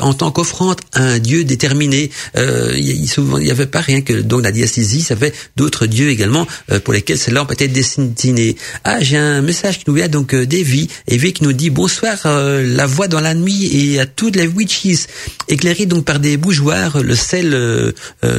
en 0.00 0.14
tant 0.14 0.30
qu'offrande 0.30 0.76
à 0.92 1.02
un 1.02 1.18
dieu 1.18 1.44
déterminé. 1.44 2.10
Euh, 2.36 2.74
il, 2.76 3.08
souvent, 3.08 3.38
il 3.38 3.44
n'y 3.44 3.50
avait 3.50 3.66
pas 3.66 3.80
rien 3.80 4.00
que 4.02 4.12
donc 4.12 4.42
la 4.42 4.52
diasthésie, 4.52 5.02
ça 5.02 5.16
fait 5.16 5.34
d'autres 5.56 5.86
dieux 5.86 6.10
également 6.10 6.46
euh, 6.70 6.80
pour 6.80 6.92
lesquels 6.92 7.18
ces 7.18 7.30
lampes 7.30 7.52
étaient 7.52 7.68
destinées. 7.68 8.56
Ah, 8.84 9.00
j'ai 9.00 9.16
un 9.16 9.42
message 9.42 9.78
qui 9.78 9.84
nous 9.88 9.94
vient 9.94 10.08
donc 10.08 10.34
euh, 10.34 10.46
d'Evie, 10.46 10.88
Evie 11.08 11.32
qui 11.32 11.44
nous 11.44 11.52
dit 11.52 11.70
bonsoir, 11.70 12.18
euh, 12.26 12.62
la 12.62 12.86
voix 12.86 13.08
dans 13.08 13.20
la 13.20 13.34
nuit 13.34 13.70
et 13.72 14.00
à 14.00 14.06
toutes 14.06 14.36
les 14.36 14.46
witches, 14.46 15.06
éclairées 15.48 15.86
donc 15.86 16.04
par 16.04 16.18
des 16.18 16.36
bougeoirs, 16.36 17.02
le 17.02 17.14
sel 17.14 17.50
euh, 17.54 17.92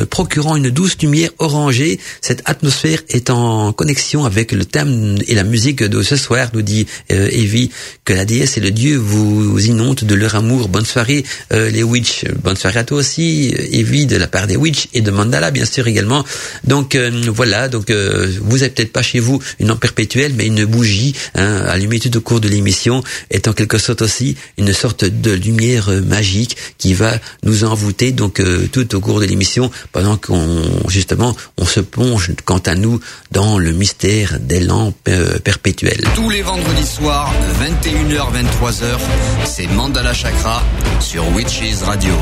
procurant 0.09 0.55
une 0.55 0.69
douce 0.69 0.97
lumière 1.01 1.29
orangée. 1.39 1.99
Cette 2.21 2.41
atmosphère 2.45 2.99
est 3.09 3.29
en 3.29 3.73
connexion 3.73 4.25
avec 4.25 4.51
le 4.51 4.65
thème 4.65 5.17
et 5.27 5.35
la 5.35 5.43
musique 5.43 5.83
de 5.83 6.01
ce 6.01 6.15
soir, 6.15 6.49
nous 6.53 6.61
dit 6.61 6.85
Evie, 7.09 7.71
que 8.05 8.13
la 8.13 8.25
déesse 8.25 8.57
et 8.57 8.61
le 8.61 8.71
dieu 8.71 8.97
vous 8.97 9.59
inondent 9.59 10.03
de 10.03 10.15
leur 10.15 10.35
amour. 10.35 10.67
Bonne 10.67 10.85
soirée 10.85 11.23
les 11.51 11.83
witches, 11.83 12.25
bonne 12.41 12.55
soirée 12.55 12.79
à 12.79 12.83
toi 12.83 12.97
aussi, 12.97 13.53
Evie 13.71 14.05
de 14.05 14.17
la 14.17 14.27
part 14.27 14.47
des 14.47 14.55
witches 14.55 14.87
et 14.93 15.01
de 15.01 15.11
Mandala 15.11 15.51
bien 15.51 15.65
sûr 15.65 15.87
également. 15.87 16.23
Donc 16.63 16.95
voilà, 16.95 17.69
donc 17.69 17.91
vous 17.91 18.63
êtes 18.63 18.75
peut-être 18.75 18.91
pas 18.91 19.01
chez 19.01 19.19
vous 19.19 19.41
une 19.59 19.67
lampe 19.67 19.79
perpétuelle, 19.79 20.33
mais 20.35 20.47
une 20.47 20.65
bougie 20.65 21.13
hein, 21.35 21.63
allumée 21.67 21.99
tout 21.99 22.15
au 22.17 22.21
cours 22.21 22.41
de 22.41 22.49
l'émission 22.49 23.03
est 23.29 23.47
en 23.47 23.53
quelque 23.53 23.77
sorte 23.77 24.01
aussi 24.01 24.35
une 24.57 24.73
sorte 24.73 25.05
de 25.05 25.31
lumière 25.31 25.89
euh, 25.89 26.01
magique 26.01 26.57
qui 26.77 26.93
va 26.93 27.13
nous 27.43 27.63
envoûter 27.63 28.11
donc 28.11 28.39
euh, 28.39 28.67
tout 28.71 28.95
au 28.95 28.99
cours 28.99 29.19
de 29.19 29.25
l'émission 29.25 29.71
pendant 29.91 30.17
qu'on 30.17 30.61
justement 30.87 31.35
on 31.57 31.65
se 31.65 31.79
plonge 31.79 32.31
quant 32.45 32.59
à 32.59 32.75
nous 32.75 32.99
dans 33.31 33.57
le 33.57 33.71
mystère 33.71 34.39
des 34.39 34.59
lampes 34.59 34.95
euh, 35.07 35.39
perpétuelles. 35.39 36.05
Tous 36.15 36.29
les 36.29 36.41
vendredis 36.41 36.87
soirs, 36.87 37.33
21h 37.61 37.92
23h, 37.93 38.97
c'est 39.45 39.67
Mandala 39.67 40.13
Chakra 40.13 40.63
sur 40.99 41.27
Witches 41.35 41.83
Radio. 41.83 42.13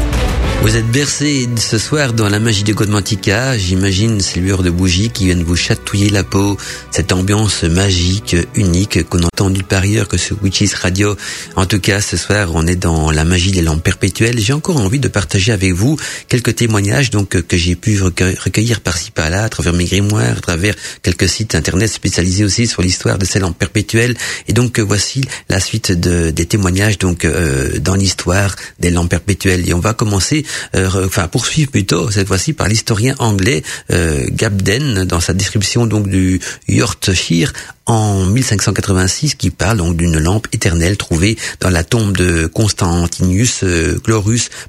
Vous 0.62 0.76
êtes 0.76 0.88
bercé 0.92 1.50
ce 1.56 1.78
soir 1.78 2.14
dans 2.14 2.30
la 2.30 2.40
magie 2.40 2.64
de 2.64 2.74
Godmantica, 2.74 3.58
j'imagine 3.58 4.22
ces 4.22 4.40
lueurs 4.40 4.62
de 4.62 4.70
bougies 4.70 5.10
qui 5.10 5.26
viennent 5.26 5.44
vous 5.44 5.56
chatouiller 5.56 6.10
la 6.10 6.24
peau, 6.24 6.58
cette 6.92 7.12
ambiance 7.12 7.64
magique, 7.64 8.36
unique 8.54 9.08
qu'on 9.10 9.24
entend 9.24 9.50
nulle 9.50 9.64
part 9.64 9.82
ailleurs 9.82 10.08
que 10.08 10.18
sur 10.18 10.38
Witches 10.44 10.76
Radio. 10.76 11.16
En 11.56 11.66
tout 11.66 11.80
cas, 11.80 12.00
ce 12.00 12.16
soir, 12.16 12.50
on 12.54 12.68
est 12.68 12.76
dans 12.76 13.10
la 13.10 13.24
magie 13.24 13.52
des 13.52 13.64
lampes 13.64 13.84
perpétuelles. 13.84 14.40
J'ai 14.40 14.54
encore 14.54 14.78
envie 14.78 15.00
de 15.00 15.08
partager 15.08 15.52
avec 15.52 15.74
vous 15.74 15.98
quelques 16.28 16.56
témoignages 16.56 17.10
donc 17.10 17.30
que 17.42 17.58
j'ai 17.58 17.76
pu 17.76 18.00
recueillir 18.02 18.82
par-ci 18.82 19.10
par-là 19.10 19.46
à 19.46 19.50
travers 19.50 19.74
mes 19.74 19.86
grimoires, 19.86 20.38
à 20.38 20.42
travers 20.42 20.76
quelques 21.02 21.30
sites 21.30 21.56
internet 21.56 21.90
spécialisés 21.92 22.44
aussi 22.44 22.68
sur 22.68 22.84
l'histoire 22.84 23.18
de 23.18 23.26
ces 23.26 23.40
lampes 23.40 23.58
perpétuelles. 23.58 24.16
Et 24.48 24.54
donc 24.54 24.80
voici 24.80 25.24
la 25.50 25.61
suite 25.62 25.91
de, 25.91 26.30
des 26.32 26.45
témoignages 26.45 26.97
donc 26.97 27.26
euh, 27.26 27.80
dans 27.80 27.95
l'histoire 27.95 28.56
des 28.80 28.91
lampes 28.91 29.10
perpétuelles. 29.10 29.67
Et 29.69 29.74
on 29.74 29.80
va 29.80 29.93
commencer 29.93 30.45
euh, 30.76 31.06
enfin 31.06 31.28
poursuivre 31.28 31.71
plutôt 31.71 32.12
cette 32.12 32.28
fois-ci 32.28 32.54
par 32.54 32.67
l'historien 32.67 33.15
anglais 33.19 33.63
euh, 33.91 34.26
Gabden 34.32 35.06
dans 35.06 35.19
sa 35.19 35.34
description 35.34 35.86
donc 35.86 36.08
du 36.08 36.39
Yorkshire 36.67 37.54
en 37.86 38.26
1586 38.26 39.36
qui 39.36 39.50
parle 39.50 39.78
donc 39.78 39.98
d'une 39.98 40.20
lampe 40.20 40.48
éternelle 40.54 40.98
trouvée 40.98 41.38
dans 41.60 41.70
la 41.70 41.84
tombe 41.84 42.15
de 42.15 42.46
Constantinus 42.46 43.63
euh, 43.63 44.00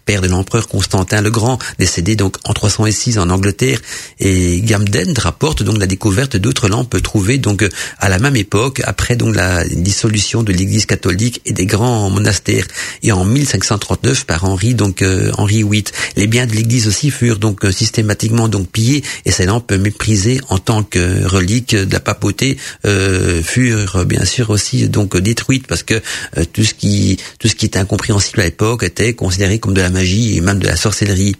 père 0.06 0.22
de 0.22 0.28
l'empereur 0.28 0.68
Constantin 0.68 1.20
le 1.20 1.30
Grand, 1.30 1.58
décédé 1.78 2.16
donc 2.16 2.36
en 2.44 2.52
306 2.52 3.18
en 3.18 3.28
Angleterre. 3.30 3.80
Et 4.18 4.60
Gamden 4.62 5.12
rapporte 5.18 5.62
donc 5.62 5.78
la 5.78 5.86
découverte 5.86 6.36
d'autres 6.36 6.68
lampes 6.68 7.00
trouvées 7.02 7.38
donc 7.38 7.68
à 7.98 8.08
la 8.08 8.18
même 8.18 8.36
époque, 8.36 8.80
après 8.84 9.16
donc 9.16 9.34
la 9.34 9.64
dissolution 9.66 10.42
de 10.42 10.52
l'Église 10.52 10.86
catholique 10.86 11.42
et 11.44 11.52
des 11.52 11.66
grands 11.66 12.08
monastères. 12.10 12.66
Et 13.02 13.12
en 13.12 13.24
1539 13.24 14.24
par 14.24 14.44
Henri 14.44 14.74
donc 14.74 15.02
euh, 15.02 15.30
Henri 15.36 15.62
VIII, 15.62 15.84
les 16.16 16.26
biens 16.26 16.46
de 16.46 16.52
l'Église 16.52 16.88
aussi 16.88 17.10
furent 17.10 17.38
donc 17.38 17.66
systématiquement 17.72 18.48
donc 18.48 18.68
pillés 18.68 19.02
et 19.26 19.32
ces 19.32 19.44
lampes 19.44 19.72
méprisées 19.72 20.40
en 20.48 20.58
tant 20.58 20.82
que 20.82 21.24
reliques 21.26 21.74
de 21.74 21.92
la 21.92 22.00
papauté. 22.00 22.56
Euh, 22.86 23.01
euh, 23.02 23.42
furent 23.42 24.04
bien 24.06 24.24
sûr 24.24 24.50
aussi 24.50 24.88
donc 24.88 25.16
détruites 25.16 25.66
parce 25.66 25.82
que 25.82 25.94
euh, 26.36 26.44
tout 26.52 26.62
ce 26.62 26.74
qui 26.74 27.18
tout 27.38 27.48
ce 27.48 27.54
qui 27.54 27.66
était 27.66 27.78
incompréhensible 27.78 28.40
à 28.40 28.44
l'époque 28.44 28.84
était 28.84 29.12
considéré 29.14 29.58
comme 29.58 29.74
de 29.74 29.80
la 29.80 29.90
magie 29.90 30.36
et 30.36 30.40
même 30.40 30.58
de 30.58 30.66
la 30.66 30.76
sorcellerie. 30.76 31.36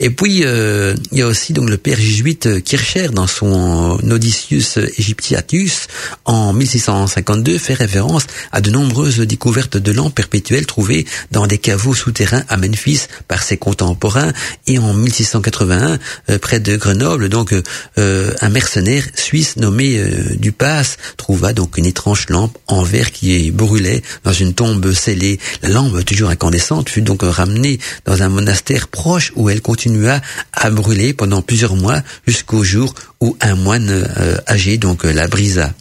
Et 0.00 0.10
puis 0.10 0.40
euh, 0.44 0.94
il 1.12 1.18
y 1.18 1.22
a 1.22 1.26
aussi 1.26 1.52
donc 1.52 1.68
le 1.68 1.76
père 1.76 1.98
jésuite 1.98 2.62
Kircher 2.64 3.08
dans 3.12 3.26
son 3.26 3.98
Odysseus 4.10 4.90
Egyptiatus 4.98 5.88
en 6.24 6.52
1652 6.52 7.58
fait 7.58 7.74
référence 7.74 8.26
à 8.50 8.60
de 8.60 8.70
nombreuses 8.70 9.18
découvertes 9.18 9.76
de 9.76 9.92
lampes 9.92 10.14
perpétuelles 10.14 10.66
trouvées 10.66 11.06
dans 11.30 11.46
des 11.46 11.58
caveaux 11.58 11.94
souterrains 11.94 12.44
à 12.48 12.56
Memphis 12.56 13.02
par 13.28 13.42
ses 13.42 13.58
contemporains 13.58 14.32
et 14.66 14.78
en 14.78 14.94
1681 14.94 15.98
près 16.38 16.60
de 16.60 16.76
Grenoble 16.76 17.28
donc 17.28 17.54
un 17.96 18.48
mercenaire 18.48 19.04
suisse 19.14 19.56
nommé 19.56 20.02
Dupas 20.38 20.93
trouva 21.16 21.52
donc 21.52 21.78
une 21.78 21.86
étrange 21.86 22.26
lampe 22.28 22.56
en 22.66 22.82
verre 22.82 23.12
qui 23.12 23.50
brûlait 23.50 24.02
dans 24.24 24.32
une 24.32 24.54
tombe 24.54 24.92
scellée. 24.92 25.38
La 25.62 25.68
lampe, 25.68 26.04
toujours 26.04 26.30
incandescente, 26.30 26.88
fut 26.88 27.02
donc 27.02 27.20
ramenée 27.22 27.78
dans 28.04 28.22
un 28.22 28.28
monastère 28.28 28.88
proche 28.88 29.32
où 29.36 29.50
elle 29.50 29.60
continua 29.60 30.20
à 30.52 30.70
brûler 30.70 31.12
pendant 31.12 31.42
plusieurs 31.42 31.76
mois 31.76 32.02
jusqu'au 32.26 32.64
jour 32.64 32.94
où 33.20 33.36
un 33.40 33.54
moine 33.54 33.90
euh, 33.90 34.36
âgé 34.48 34.78
donc 34.78 35.04
la 35.04 35.28
brisa. 35.28 35.72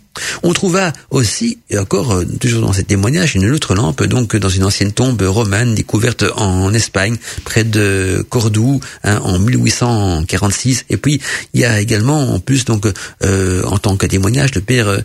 On 0.43 0.53
trouva 0.53 0.93
aussi, 1.09 1.57
et 1.69 1.77
encore 1.77 2.11
euh, 2.11 2.25
toujours 2.39 2.61
dans 2.61 2.73
ces 2.73 2.83
témoignages, 2.83 3.35
une 3.35 3.49
autre 3.51 3.73
lampe 3.75 4.03
donc 4.03 4.35
dans 4.35 4.49
une 4.49 4.63
ancienne 4.63 4.91
tombe 4.91 5.21
romane 5.21 5.73
découverte 5.73 6.23
en 6.35 6.73
Espagne 6.73 7.17
près 7.43 7.63
de 7.63 8.25
Cordoue 8.29 8.79
hein, 9.03 9.19
en 9.23 9.39
1846. 9.39 10.85
Et 10.89 10.97
puis 10.97 11.19
il 11.53 11.61
y 11.61 11.65
a 11.65 11.79
également 11.79 12.33
en 12.33 12.39
plus 12.39 12.65
donc 12.65 12.85
euh, 13.23 13.63
en 13.63 13.77
tant 13.77 13.97
que 13.97 14.05
témoignage 14.05 14.53
le 14.55 14.61
père 14.61 14.87
euh, 14.87 14.99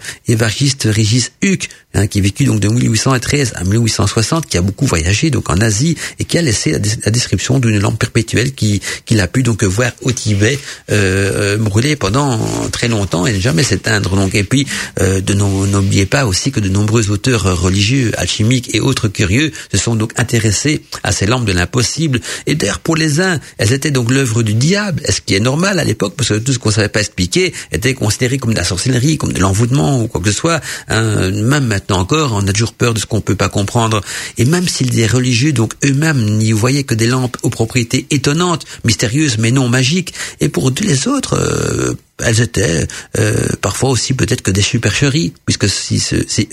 Régis 0.85 1.33
Huc 1.43 1.69
hein, 1.95 2.07
qui 2.07 2.21
vécut 2.21 2.45
donc 2.45 2.61
de 2.61 2.69
1813 2.69 3.53
à 3.55 3.65
1860, 3.65 4.47
qui 4.47 4.59
a 4.59 4.63
beaucoup 4.63 4.87
voyagé 4.87 5.31
donc 5.31 5.49
en 5.51 5.57
Asie 5.57 5.97
et 6.19 6.25
qui 6.25 6.39
a 6.39 6.43
laissé 6.43 6.73
la, 6.73 6.79
description 7.11 7.59
d'une 7.59 7.79
lampe 7.79 7.99
perpétuelle 7.99 8.53
qui 8.53 8.81
qu'il 9.07 9.21
a 9.21 9.27
pu 9.27 9.43
donc 9.43 9.65
voir 9.65 9.93
au 10.03 10.13
Tibet 10.13 10.59
euh, 10.91 11.57
brûler 11.57 11.97
pendant 11.97 12.39
très 12.73 12.89
longtemps 12.89 13.27
et 13.27 13.33
ne 13.33 13.41
jamais 13.41 13.63
s'éteindre. 13.63 14.17
Donc 14.17 14.35
et 14.35 14.45
puis 14.45 14.67
euh, 15.01 15.21
n'oubliez 15.67 16.07
pas 16.07 16.27
aussi 16.27 16.51
que 16.51 16.61
de 16.61 16.69
nombreux 16.69 17.11
auteurs 17.11 17.43
religieux, 17.61 18.13
alchimiques 18.17 18.75
et 18.75 18.81
autres 18.81 19.09
curieux 19.09 19.53
se 19.71 19.79
sont 19.79 19.95
donc 19.95 20.13
intéressés 20.17 20.83
à 21.03 21.13
ces 21.13 21.27
lampes 21.27 21.45
de 21.45 21.53
l'impossible. 21.53 22.21
Et 22.47 22.55
d'ailleurs, 22.55 22.81
pour 22.81 22.97
les 22.97 23.21
uns, 23.21 23.41
elles 23.59 23.73
étaient 23.73 23.91
donc 23.91 24.11
l'œuvre 24.11 24.43
du 24.43 24.55
diable, 24.55 25.03
ce 25.09 25.21
qui 25.21 25.35
est 25.35 25.41
normal 25.41 25.79
à 25.79 25.85
l'époque, 25.85 26.15
parce 26.17 26.31
que 26.31 26.39
tout 26.39 26.53
ce 26.53 26.59
qu'on 26.59 26.71
savait 26.71 26.89
pas 26.89 27.01
expliquer 27.01 27.53
était 27.73 27.95
considéré 27.95 28.39
comme 28.39 28.53
de 28.53 28.59
la 28.59 28.65
sorcellerie, 28.65 29.19
comme 29.19 29.33
de 29.33 29.41
l'envoûtement 29.41 30.03
ou 30.03 30.09
quoi 30.09 30.21
que 30.21 30.31
ce 30.31 30.37
soit. 30.37 30.61
Hein, 30.89 31.31
même 31.31 31.67
maintenant 31.67 31.99
encore, 32.01 32.33
on 32.35 32.47
a 32.47 32.53
toujours 32.53 32.75
peur 32.75 32.95
de 32.95 32.99
ce 32.99 33.07
qu'on 33.07 33.21
peut 33.21 33.37
pas 33.37 33.49
comprendre. 33.49 34.01
Et 34.37 34.45
même 34.45 34.69
s'ils 34.69 34.91
des 34.91 35.07
religieux, 35.07 35.53
donc 35.53 35.75
eux-mêmes 35.85 36.39
n'y 36.39 36.53
voyaient 36.53 36.85
que 36.85 36.95
des 36.95 37.07
lampes 37.07 37.37
aux 37.43 37.51
propriétés 37.51 38.07
étonnantes, 38.11 38.65
mystérieuses 38.85 39.39
mais 39.39 39.51
non 39.51 39.69
magiques, 39.69 40.15
et 40.41 40.49
pour 40.49 40.73
tous 40.73 40.85
les 40.85 41.09
autres, 41.09 41.35
euh, 41.35 41.95
elles 42.25 42.41
étaient 42.41 42.87
euh, 43.19 43.49
parfois 43.61 43.91
aussi 43.91 44.15
peut-être 44.15 44.43
que 44.43 44.51
des 44.51 44.63
supercheries, 44.63 45.33
puisque 45.47 45.69
si, 45.69 46.03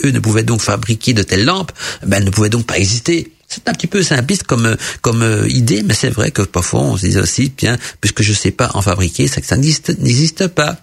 eux 0.04 0.12
ne 0.12 0.20
pouvaient 0.20 0.44
donc 0.44 0.62
fabriquer 0.62 1.14
de 1.14 1.24
telles 1.24 1.46
lampes, 1.46 1.72
ben 2.06 2.18
elles 2.18 2.26
ne 2.26 2.30
pouvaient 2.30 2.50
donc 2.50 2.66
pas 2.66 2.78
exister. 2.78 3.32
C'est 3.48 3.68
un 3.70 3.74
petit 3.74 3.88
peu 3.88 4.02
simpliste 4.04 4.44
comme 4.44 4.76
comme 5.02 5.22
euh, 5.22 5.48
idée, 5.50 5.84
mais 5.84 5.94
c'est 5.94 6.10
vrai 6.10 6.32
que 6.32 6.42
parfois 6.42 6.82
on 6.82 6.98
se 6.98 7.08
dit 7.08 7.18
aussi, 7.18 7.52
bien, 7.56 7.78
puisque 8.02 8.22
je 8.22 8.34
sais 8.34 8.52
pas 8.52 8.72
en 8.74 8.82
fabriquer, 8.82 9.28
que 9.28 9.46
ça 9.46 9.58
n'existe 9.58 10.48
pas. 10.48 10.78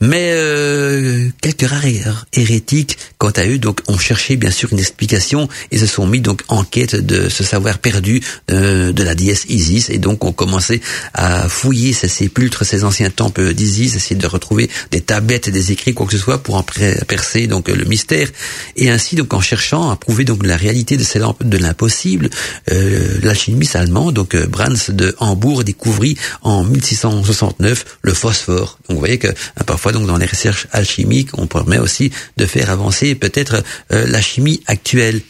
Mais 0.00 0.32
euh, 0.32 1.28
quelques 1.40 1.68
rares 1.68 2.26
hérétiques, 2.32 2.98
quant 3.18 3.30
à 3.30 3.46
eux, 3.46 3.58
donc 3.58 3.80
ont 3.88 3.98
cherché 3.98 4.36
bien 4.36 4.50
sûr 4.50 4.72
une 4.72 4.78
explication 4.78 5.48
et 5.70 5.78
se 5.78 5.86
sont 5.86 6.06
mis 6.06 6.20
donc 6.20 6.42
en 6.48 6.64
quête 6.64 6.96
de 6.96 7.28
ce 7.28 7.44
savoir 7.44 7.78
perdu 7.78 8.20
euh, 8.50 8.92
de 8.92 9.02
la 9.02 9.14
déesse 9.14 9.46
Isis. 9.48 9.90
Et 9.90 9.98
donc 9.98 10.24
ont 10.24 10.32
commencé 10.32 10.80
à 11.14 11.48
fouiller 11.48 11.92
ces 11.92 12.08
sépulcres, 12.08 12.64
ces 12.64 12.84
anciens 12.84 13.10
temples 13.10 13.54
d'Isis, 13.54 13.94
essayer 13.94 14.16
de 14.16 14.26
retrouver 14.26 14.68
des 14.90 15.00
tablettes, 15.00 15.48
des 15.48 15.72
écrits, 15.72 15.94
quoi 15.94 16.06
que 16.06 16.12
ce 16.12 16.18
soit 16.18 16.42
pour 16.42 16.56
en 16.56 16.62
percer 16.62 17.46
donc 17.46 17.68
le 17.68 17.84
mystère. 17.84 18.28
Et 18.76 18.90
ainsi 18.90 19.16
donc 19.16 19.32
en 19.34 19.40
cherchant 19.40 19.90
à 19.90 19.96
prouver 19.96 20.24
donc 20.24 20.44
la 20.44 20.56
réalité 20.56 20.96
de 20.96 21.04
ces 21.04 21.18
lampes 21.18 21.44
de 21.44 21.58
l'impossible, 21.58 22.30
euh, 22.70 23.18
l'alchimiste 23.22 23.76
allemand 23.76 24.12
donc 24.12 24.34
euh, 24.34 24.46
Brans 24.46 24.68
de 24.88 25.14
Hambourg 25.18 25.64
découvrit 25.64 26.16
en 26.42 26.64
1669 26.64 27.98
le 28.02 28.12
phosphore. 28.12 28.78
Donc 28.88 28.96
vous 28.96 28.98
voyez 28.98 29.18
que 29.18 29.33
parfois 29.66 29.92
donc 29.92 30.06
dans 30.06 30.16
les 30.16 30.26
recherches 30.26 30.66
alchimiques 30.72 31.30
on 31.34 31.46
permet 31.46 31.78
aussi 31.78 32.10
de 32.36 32.46
faire 32.46 32.70
avancer 32.70 33.14
peut-être 33.14 33.62
la 33.90 34.20
chimie 34.20 34.60
actuelle. 34.66 35.20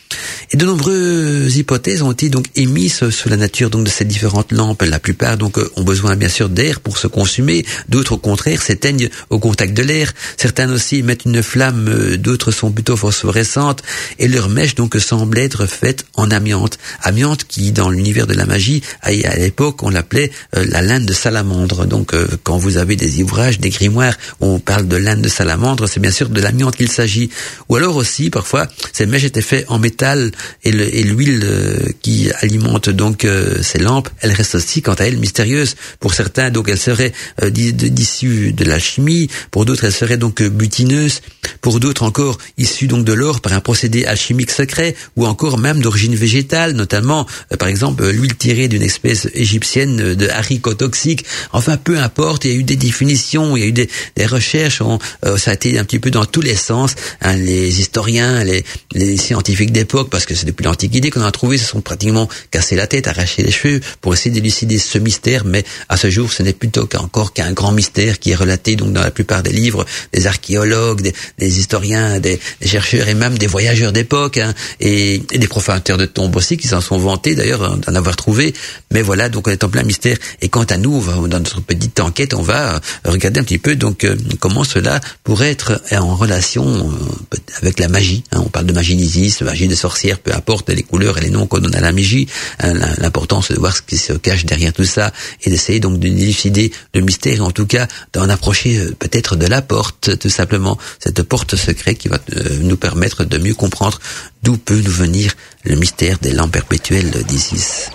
Et 0.52 0.56
de 0.56 0.64
nombreuses 0.64 1.56
hypothèses 1.56 2.02
ont 2.02 2.12
été 2.12 2.28
donc 2.28 2.46
émises 2.54 3.08
sur 3.10 3.30
la 3.30 3.36
nature 3.36 3.70
donc 3.70 3.84
de 3.84 3.90
ces 3.90 4.04
différentes 4.04 4.52
lampes. 4.52 4.82
La 4.82 4.98
plupart 4.98 5.36
donc 5.36 5.58
ont 5.76 5.82
besoin 5.82 6.16
bien 6.16 6.28
sûr 6.28 6.48
d'air 6.48 6.80
pour 6.80 6.98
se 6.98 7.06
consumer, 7.06 7.64
d'autres 7.88 8.12
au 8.12 8.18
contraire 8.18 8.62
s'éteignent 8.62 9.08
au 9.30 9.38
contact 9.38 9.74
de 9.74 9.82
l'air. 9.82 10.12
Certains 10.36 10.70
aussi 10.70 11.02
mettent 11.02 11.24
une 11.24 11.42
flamme, 11.42 12.16
d'autres 12.16 12.50
sont 12.50 12.70
plutôt 12.70 12.96
phosphorescentes 12.96 13.82
et 14.18 14.28
leur 14.28 14.48
mèche 14.48 14.74
donc 14.74 14.96
semble 14.96 15.38
être 15.38 15.66
faite 15.66 16.06
en 16.14 16.30
amiante. 16.30 16.78
Amiante 17.02 17.44
qui 17.44 17.72
dans 17.72 17.90
l'univers 17.90 18.26
de 18.26 18.34
la 18.34 18.46
magie 18.46 18.82
à 19.02 19.36
l'époque 19.36 19.82
on 19.82 19.90
l'appelait 19.90 20.30
euh, 20.56 20.64
la 20.68 20.82
laine 20.82 21.06
de 21.06 21.12
salamandre. 21.12 21.86
Donc 21.86 22.14
euh, 22.14 22.26
quand 22.42 22.58
vous 22.58 22.76
avez 22.76 22.96
des 22.96 23.22
ouvrages, 23.22 23.58
des 23.58 23.70
grimoires, 23.70 23.93
on 24.40 24.58
parle 24.58 24.88
de 24.88 24.96
laine 24.96 25.22
de 25.22 25.28
salamandre, 25.28 25.88
c'est 25.88 26.00
bien 26.00 26.10
sûr 26.10 26.28
de 26.28 26.40
l'amiante 26.40 26.76
qu'il 26.76 26.90
s'agit. 26.90 27.30
Ou 27.68 27.76
alors 27.76 27.96
aussi 27.96 28.30
parfois 28.30 28.68
ces 28.92 29.06
mèches 29.06 29.24
étaient 29.24 29.42
faites 29.42 29.66
en 29.68 29.78
métal 29.78 30.30
et 30.62 30.72
l'huile 30.72 31.42
euh, 31.44 31.78
qui 32.02 32.30
alimente 32.40 32.90
donc 32.90 33.26
ces 33.62 33.78
lampes, 33.78 34.08
elle 34.20 34.32
reste 34.32 34.56
aussi 34.56 34.82
quant 34.82 34.94
à 34.94 35.04
elle 35.04 35.18
mystérieuse. 35.18 35.76
Pour 36.00 36.14
certains 36.14 36.50
donc 36.50 36.68
elle 36.68 36.78
serait 36.78 37.12
d'issue 37.42 38.52
de 38.52 38.64
l'alchimie, 38.64 39.28
pour 39.50 39.64
d'autres 39.64 39.84
elle 39.84 39.92
serait 39.92 40.16
donc 40.16 40.42
butineuse, 40.42 41.20
pour 41.60 41.80
d'autres 41.80 42.02
encore 42.02 42.38
issue 42.58 42.86
donc 42.86 43.04
de 43.04 43.12
l'or 43.12 43.40
par 43.40 43.52
un 43.52 43.60
procédé 43.60 44.04
alchimique 44.04 44.50
secret 44.50 44.94
ou 45.16 45.26
encore 45.26 45.58
même 45.58 45.80
d'origine 45.80 46.14
végétale, 46.14 46.72
notamment 46.72 47.26
euh, 47.52 47.56
par 47.56 47.68
exemple 47.68 48.04
euh, 48.04 48.12
l'huile 48.12 48.36
tirée 48.36 48.68
d'une 48.68 48.82
espèce 48.82 49.28
égyptienne 49.34 50.14
de 50.14 50.28
haricots 50.28 50.74
toxiques. 50.74 51.24
Enfin, 51.52 51.76
peu 51.76 51.98
importe, 51.98 52.44
il 52.44 52.50
y 52.50 52.54
a 52.54 52.58
eu 52.58 52.62
des 52.62 52.76
définitions, 52.76 53.56
il 53.56 53.60
y 53.60 53.64
a 53.64 53.68
eu 53.68 53.72
des, 53.72 53.83
recherches, 54.26 54.82
euh, 55.24 55.36
ça 55.36 55.50
a 55.50 55.54
été 55.54 55.78
un 55.78 55.84
petit 55.84 55.98
peu 55.98 56.10
dans 56.10 56.24
tous 56.24 56.40
les 56.40 56.54
sens. 56.54 56.94
Hein, 57.20 57.36
les 57.36 57.80
historiens, 57.80 58.44
les, 58.44 58.64
les 58.92 59.16
scientifiques 59.16 59.72
d'époque, 59.72 60.10
parce 60.10 60.26
que 60.26 60.34
c'est 60.34 60.46
depuis 60.46 60.64
l'Antiquité 60.64 61.10
qu'on 61.10 61.22
a 61.22 61.32
trouvé, 61.32 61.58
se 61.58 61.66
sont 61.66 61.80
pratiquement 61.80 62.28
cassé 62.50 62.76
la 62.76 62.86
tête, 62.86 63.08
arraché 63.08 63.42
les 63.42 63.50
cheveux 63.50 63.80
pour 64.00 64.14
essayer 64.14 64.30
d'élucider 64.30 64.78
ce 64.78 64.98
mystère, 64.98 65.44
mais 65.44 65.64
à 65.88 65.96
ce 65.96 66.10
jour, 66.10 66.32
ce 66.32 66.42
n'est 66.42 66.52
plutôt 66.52 66.86
qu'encore 66.86 67.32
qu'un 67.32 67.52
grand 67.52 67.72
mystère 67.72 68.18
qui 68.18 68.30
est 68.30 68.34
relaté 68.34 68.76
donc 68.76 68.92
dans 68.92 69.02
la 69.02 69.10
plupart 69.10 69.42
des 69.42 69.52
livres 69.52 69.84
des 70.12 70.26
archéologues, 70.26 71.12
des, 71.38 71.58
historiens, 71.58 72.20
des, 72.20 72.38
chercheurs 72.64 73.08
et 73.08 73.14
même 73.14 73.38
des 73.38 73.46
voyageurs 73.46 73.92
d'époque 73.92 74.38
hein, 74.38 74.54
et, 74.80 75.14
et, 75.14 75.38
des 75.38 75.48
profanateurs 75.48 75.98
de 75.98 76.06
tombes 76.06 76.36
aussi 76.36 76.56
qui 76.56 76.68
s'en 76.68 76.80
sont 76.80 76.98
vantés 76.98 77.34
d'ailleurs 77.34 77.78
d'en 77.78 77.94
avoir 77.94 78.16
trouvé. 78.16 78.54
Mais 78.90 79.02
voilà, 79.02 79.28
donc 79.28 79.48
on 79.48 79.50
est 79.50 79.64
en 79.64 79.68
plein 79.68 79.82
mystère. 79.82 80.16
Et 80.40 80.48
quant 80.48 80.64
à 80.64 80.76
nous, 80.76 81.02
dans 81.28 81.38
notre 81.38 81.60
petite 81.60 82.00
enquête, 82.00 82.34
on 82.34 82.42
va 82.42 82.80
regarder 83.04 83.40
un 83.40 83.44
petit 83.44 83.58
peu 83.58 83.73
donc 83.76 84.04
euh, 84.04 84.16
comment 84.40 84.64
cela 84.64 85.00
pourrait 85.22 85.50
être 85.50 85.80
en 85.92 86.14
relation 86.16 86.64
euh, 86.66 87.36
avec 87.60 87.78
la 87.78 87.88
magie. 87.88 88.24
Hein? 88.32 88.42
On 88.44 88.48
parle 88.48 88.66
de 88.66 88.72
magie 88.72 88.96
d'Isis, 88.96 89.40
magie 89.42 89.68
des 89.68 89.76
sorcières, 89.76 90.18
peu 90.18 90.34
importe 90.34 90.70
les 90.70 90.82
couleurs 90.82 91.18
et 91.18 91.22
les 91.22 91.30
noms 91.30 91.46
qu'on 91.46 91.58
donne 91.58 91.74
à 91.74 91.80
la 91.80 91.92
magie. 91.92 92.26
Hein, 92.60 92.74
l'important 92.98 93.42
c'est 93.42 93.54
de 93.54 93.58
voir 93.58 93.76
ce 93.76 93.82
qui 93.82 93.96
se 93.96 94.12
cache 94.12 94.44
derrière 94.44 94.72
tout 94.72 94.84
ça 94.84 95.12
et 95.42 95.50
d'essayer 95.50 95.80
donc 95.80 95.98
de 95.98 96.08
décider 96.08 96.72
le 96.94 97.00
mystère, 97.00 97.44
en 97.44 97.50
tout 97.50 97.66
cas 97.66 97.86
d'en 98.12 98.28
approcher 98.28 98.78
euh, 98.78 98.94
peut-être 98.98 99.36
de 99.36 99.46
la 99.46 99.62
porte, 99.62 100.18
tout 100.18 100.30
simplement 100.30 100.78
cette 100.98 101.22
porte 101.22 101.56
secrète 101.56 101.98
qui 101.98 102.08
va 102.08 102.18
nous 102.60 102.76
permettre 102.76 103.24
de 103.24 103.38
mieux 103.38 103.54
comprendre 103.54 103.98
d'où 104.42 104.56
peut 104.56 104.80
nous 104.80 104.90
venir 104.90 105.32
le 105.64 105.76
mystère 105.76 106.18
des 106.18 106.32
lampes 106.32 106.52
perpétuelles 106.52 107.10
d'Isis. 107.26 107.90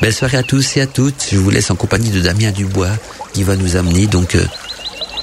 Belle 0.00 0.12
soirée 0.12 0.36
à 0.36 0.42
tous 0.42 0.76
et 0.76 0.80
à 0.80 0.86
toutes. 0.86 1.28
Je 1.32 1.38
vous 1.38 1.50
laisse 1.50 1.70
en 1.70 1.76
compagnie 1.76 2.10
de 2.10 2.20
Damien 2.20 2.50
Dubois 2.50 2.90
qui 3.32 3.42
va 3.42 3.56
nous 3.56 3.76
amener 3.76 4.06
donc 4.06 4.34
euh, 4.34 4.44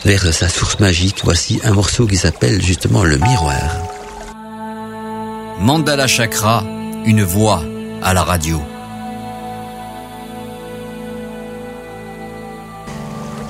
vers 0.06 0.34
sa 0.34 0.49
source 0.49 0.80
magique. 0.80 1.22
Voici 1.24 1.60
un 1.64 1.74
morceau 1.74 2.06
qui 2.08 2.18
s'appelle 2.18 2.62
justement 2.62 3.04
le 3.04 3.18
miroir. 3.18 3.78
Mandala 5.60 6.08
Chakra, 6.08 6.64
une 7.06 7.24
voix 7.24 7.64
à 8.02 8.14
la 8.14 8.24
radio. 8.24 8.62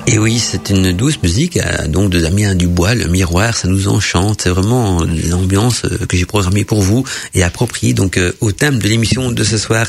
Et 0.08 0.18
oui, 0.18 0.40
c'est 0.40 0.70
une 0.70 0.92
douce 0.92 1.22
musique, 1.22 1.58
euh, 1.58 1.86
donc 1.86 2.10
de 2.10 2.18
Damien 2.18 2.56
Dubois, 2.56 2.96
le 2.96 3.06
miroir, 3.06 3.56
ça 3.56 3.68
nous 3.68 3.86
enchante. 3.86 4.40
C'est 4.42 4.50
vraiment 4.50 5.04
l'ambiance 5.04 5.84
euh, 5.84 6.06
que 6.08 6.16
j'ai 6.16 6.24
programmée 6.24 6.64
pour 6.64 6.82
vous 6.82 7.04
et 7.34 7.44
appropriée 7.44 7.94
donc 7.94 8.16
euh, 8.16 8.32
au 8.40 8.50
thème 8.50 8.80
de 8.80 8.88
l'émission 8.88 9.30
de 9.30 9.44
ce 9.44 9.56
soir. 9.56 9.86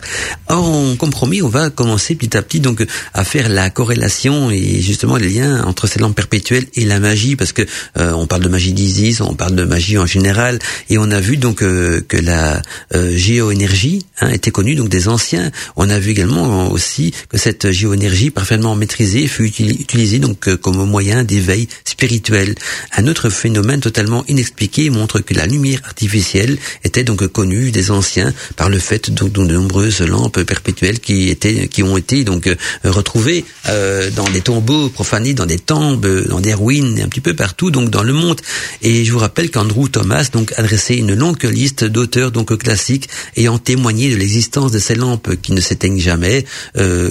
Or, 0.50 0.70
on 0.70 0.96
compromis, 0.98 1.42
on 1.42 1.50
va 1.50 1.72
commencer 1.72 2.14
petit 2.14 2.38
à 2.38 2.44
petit 2.44 2.60
donc 2.60 2.86
à 3.16 3.24
faire 3.24 3.50
la 3.50 3.72
corrélation 3.72 4.52
et 4.52 4.82
justement 4.82 5.18
les 5.18 5.30
liens 5.30 5.64
entre 5.66 5.88
ces 5.88 5.98
lampes 5.98 6.16
perpétuelles 6.16 6.68
et 6.76 6.86
la 6.86 7.00
magie, 7.00 7.36
parce 7.36 7.52
que 7.52 7.64
on 7.96 8.28
parle 8.28 8.44
de 8.44 8.50
magie 8.50 8.74
d'Isis, 8.74 9.20
on 9.22 9.34
parle 9.34 9.56
de 9.56 9.64
magie 9.64 9.98
en 9.98 10.06
général, 10.06 10.60
et 10.90 10.98
on 11.00 11.10
a 11.10 11.20
vu 11.20 11.38
donc 11.38 11.58
que 11.58 12.18
la 12.18 12.62
géoénergie 12.92 14.06
hein, 14.22 14.30
était 14.30 14.52
connue 14.52 14.76
donc 14.76 14.90
des 14.90 15.08
anciens. 15.08 15.52
On 15.76 15.90
a 15.90 15.98
vu 16.00 16.12
également 16.12 16.72
aussi 16.72 17.14
que 17.30 17.38
cette 17.38 17.72
géoénergie 17.72 18.30
parfaitement 18.30 18.76
maîtrisée 18.76 19.28
fut 19.28 19.46
utilisée 19.46 20.03
donc 20.04 20.48
euh, 20.48 20.58
comme 20.58 20.84
moyen 20.86 21.24
d'éveil 21.24 21.68
spirituel. 21.86 22.56
Un 22.98 23.08
autre 23.08 23.30
phénomène 23.30 23.80
totalement 23.80 24.26
inexpliqué 24.28 24.90
montre 24.90 25.20
que 25.20 25.34
la 25.34 25.46
lumière 25.46 25.80
artificielle 25.86 26.58
était 26.84 27.04
donc 27.04 27.26
connue 27.28 27.72
des 27.72 27.90
anciens 27.90 28.34
par 28.58 28.70
le 28.70 28.80
fait 28.80 29.10
donc 29.12 29.32
de 29.32 29.42
nombreuses 29.42 30.02
lampes 30.02 30.44
perpétuelles 30.44 31.00
qui 31.00 31.30
étaient 31.30 31.68
qui 31.70 31.84
ont 31.84 31.96
été 31.96 32.24
donc 32.24 32.48
euh, 32.48 32.56
retrouvées 32.84 33.46
euh, 33.70 34.10
dans 34.12 34.30
des 34.30 34.42
tombeaux 34.42 34.90
profanés, 34.90 35.34
dans 35.34 35.46
des 35.46 35.60
tombes, 35.60 36.06
dans 36.28 36.42
des 36.42 36.54
ruines, 36.54 37.00
un 37.02 37.08
petit 37.08 37.22
peu 37.22 37.34
partout 37.34 37.72
donc 37.72 37.90
dans 37.90 38.04
le 38.04 38.14
monde. 38.14 38.42
Et 38.82 39.06
je 39.06 39.12
vous 39.12 39.20
rappelle 39.20 39.52
qu'Andrew 39.52 39.88
Thomas 39.90 40.28
donc 40.34 40.54
adressait 40.58 40.98
une 40.98 41.14
longue 41.14 41.44
liste 41.44 41.86
d'auteurs 41.86 42.32
donc 42.32 42.58
classiques 42.58 43.08
ayant 43.38 43.58
témoigné 43.58 44.12
de 44.12 44.18
l'existence 44.18 44.72
de 44.72 44.80
ces 44.80 44.96
lampes 44.96 45.36
qui 45.42 45.54
ne 45.54 45.62
s'éteignent 45.62 46.00
jamais. 46.00 46.46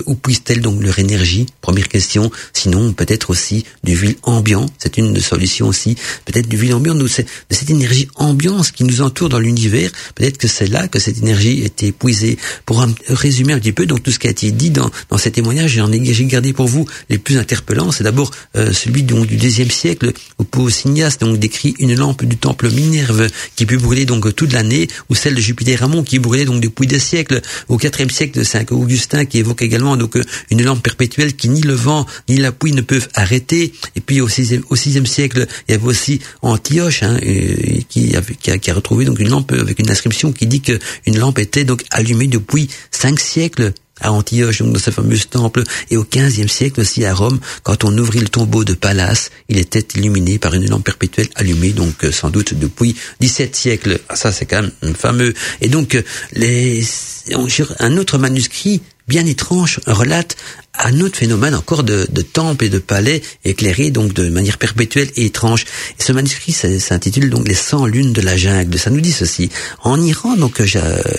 où 0.06 0.14
puissent-elles 0.14 0.60
donc 0.60 0.82
leur 0.82 0.98
énergie? 0.98 1.46
Première 1.60 1.88
question. 1.88 2.30
Sinon 2.52 2.81
peut-être 2.90 3.30
aussi 3.30 3.64
du 3.84 3.94
ville 3.94 4.16
ambiant, 4.22 4.66
c'est 4.78 4.98
une 4.98 5.18
solution 5.20 5.68
aussi, 5.68 5.96
peut-être 6.24 6.48
du 6.48 6.56
ville 6.56 6.74
ambiant, 6.74 6.94
de 6.94 7.06
cette 7.06 7.70
énergie 7.70 8.08
ambiance 8.16 8.70
qui 8.70 8.84
nous 8.84 9.00
entoure 9.00 9.28
dans 9.28 9.38
l'univers, 9.38 9.90
peut-être 10.14 10.38
que 10.38 10.48
c'est 10.48 10.66
là 10.66 10.88
que 10.88 10.98
cette 10.98 11.18
énergie 11.18 11.62
était 11.62 11.88
épuisée. 11.88 12.38
Pour 12.66 12.84
résumer 13.08 13.52
un 13.52 13.58
petit 13.58 13.72
peu 13.72 13.86
donc 13.86 14.02
tout 14.02 14.10
ce 14.10 14.18
qui 14.18 14.26
a 14.26 14.30
été 14.30 14.50
dit 14.50 14.70
dans, 14.70 14.90
dans 15.10 15.18
ces 15.18 15.30
témoignages, 15.30 15.72
j'en 15.72 15.92
ai, 15.92 16.12
j'ai 16.12 16.24
gardé 16.24 16.52
pour 16.52 16.66
vous 16.66 16.86
les 17.08 17.18
plus 17.18 17.38
interpellants, 17.38 17.92
c'est 17.92 18.04
d'abord 18.04 18.30
euh, 18.56 18.72
celui 18.72 19.02
donc, 19.02 19.26
du 19.26 19.36
deuxième 19.36 19.70
siècle, 19.70 20.12
où 20.38 20.44
Pausinias 20.44 21.16
donc 21.20 21.38
décrit 21.38 21.74
une 21.78 21.94
lampe 21.94 22.24
du 22.24 22.36
temple 22.36 22.70
Minerve 22.70 23.28
qui 23.56 23.66
peut 23.66 23.76
brûler 23.76 24.04
donc 24.04 24.34
toute 24.34 24.52
l'année, 24.52 24.88
ou 25.08 25.14
celle 25.14 25.34
de 25.34 25.40
Jupiter 25.40 25.82
Amon 25.82 26.02
qui 26.02 26.18
brûlait 26.18 26.44
donc 26.44 26.60
depuis 26.60 26.86
des 26.86 26.98
siècles, 26.98 27.40
au 27.68 27.76
quatrième 27.76 28.10
siècle 28.10 28.38
de 28.38 28.44
Saint 28.44 28.64
Augustin 28.70 29.24
qui 29.24 29.38
évoque 29.38 29.62
également 29.62 29.96
donc 29.96 30.18
une 30.50 30.62
lampe 30.62 30.82
perpétuelle 30.82 31.34
qui 31.34 31.48
ni 31.48 31.60
le 31.60 31.74
vent 31.74 32.06
ni 32.28 32.36
la 32.36 32.52
pluie 32.52 32.71
ne 32.74 32.80
peuvent 32.80 33.08
arrêter. 33.14 33.72
Et 33.96 34.00
puis 34.00 34.20
au 34.20 34.28
sixième, 34.28 35.06
siècle, 35.06 35.46
il 35.68 35.72
y 35.72 35.74
avait 35.74 35.86
aussi 35.86 36.20
Antioche 36.42 37.02
hein, 37.02 37.18
euh, 37.24 37.80
qui, 37.88 38.14
a, 38.16 38.74
retrouvé 38.74 39.04
donc 39.04 39.18
une 39.20 39.28
lampe 39.28 39.52
avec 39.52 39.78
une 39.78 39.90
inscription 39.90 40.32
qui 40.32 40.46
dit 40.46 40.60
que 40.60 40.78
une 41.06 41.18
lampe 41.18 41.38
était 41.38 41.64
donc 41.64 41.84
allumée 41.90 42.26
depuis 42.26 42.68
cinq 42.90 43.20
siècles 43.20 43.72
à 44.02 44.12
Antioche, 44.12 44.62
dans 44.62 44.78
ce 44.78 44.90
fameux 44.90 45.18
temple, 45.18 45.62
et 45.90 45.96
au 45.96 46.04
XVe 46.04 46.48
siècle 46.48 46.80
aussi 46.80 47.04
à 47.04 47.14
Rome, 47.14 47.38
quand 47.62 47.84
on 47.84 47.96
ouvrit 47.96 48.20
le 48.20 48.28
tombeau 48.28 48.64
de 48.64 48.74
Pallas, 48.74 49.30
il 49.48 49.58
était 49.58 49.86
illuminé 49.94 50.38
par 50.38 50.54
une 50.54 50.68
lampe 50.68 50.84
perpétuelle 50.84 51.28
allumée, 51.36 51.70
donc 51.70 52.04
euh, 52.04 52.12
sans 52.12 52.30
doute 52.30 52.54
depuis 52.54 52.96
XVIIe 53.20 53.50
siècle. 53.52 54.00
Ah, 54.08 54.16
ça, 54.16 54.32
c'est 54.32 54.46
quand 54.46 54.62
même 54.62 54.94
fameux. 54.94 55.34
Et 55.60 55.68
donc, 55.68 55.94
euh, 55.94 56.02
les, 56.32 56.84
un 57.78 57.96
autre 57.96 58.18
manuscrit 58.18 58.82
bien 59.08 59.26
étrange 59.26 59.80
relate 59.86 60.36
un 60.78 61.00
autre 61.00 61.18
phénomène 61.18 61.54
encore 61.54 61.82
de, 61.82 62.06
de 62.10 62.22
temples 62.22 62.64
et 62.64 62.68
de 62.68 62.78
palais 62.78 63.22
éclairés 63.44 63.90
donc 63.90 64.14
de 64.14 64.28
manière 64.30 64.58
perpétuelle 64.58 65.10
et 65.16 65.26
étrange. 65.26 65.64
Et 65.98 66.02
ce 66.02 66.12
manuscrit 66.12 66.52
s'intitule 66.52 67.30
donc 67.30 67.46
les 67.46 67.54
100 67.54 67.86
lunes 67.86 68.12
de 68.12 68.22
la 68.22 68.36
jungle. 68.36 68.78
Ça 68.78 68.90
nous 68.90 69.00
dit 69.00 69.12
ceci. 69.12 69.50
En 69.82 70.00
Iran, 70.00 70.36
donc 70.36 70.62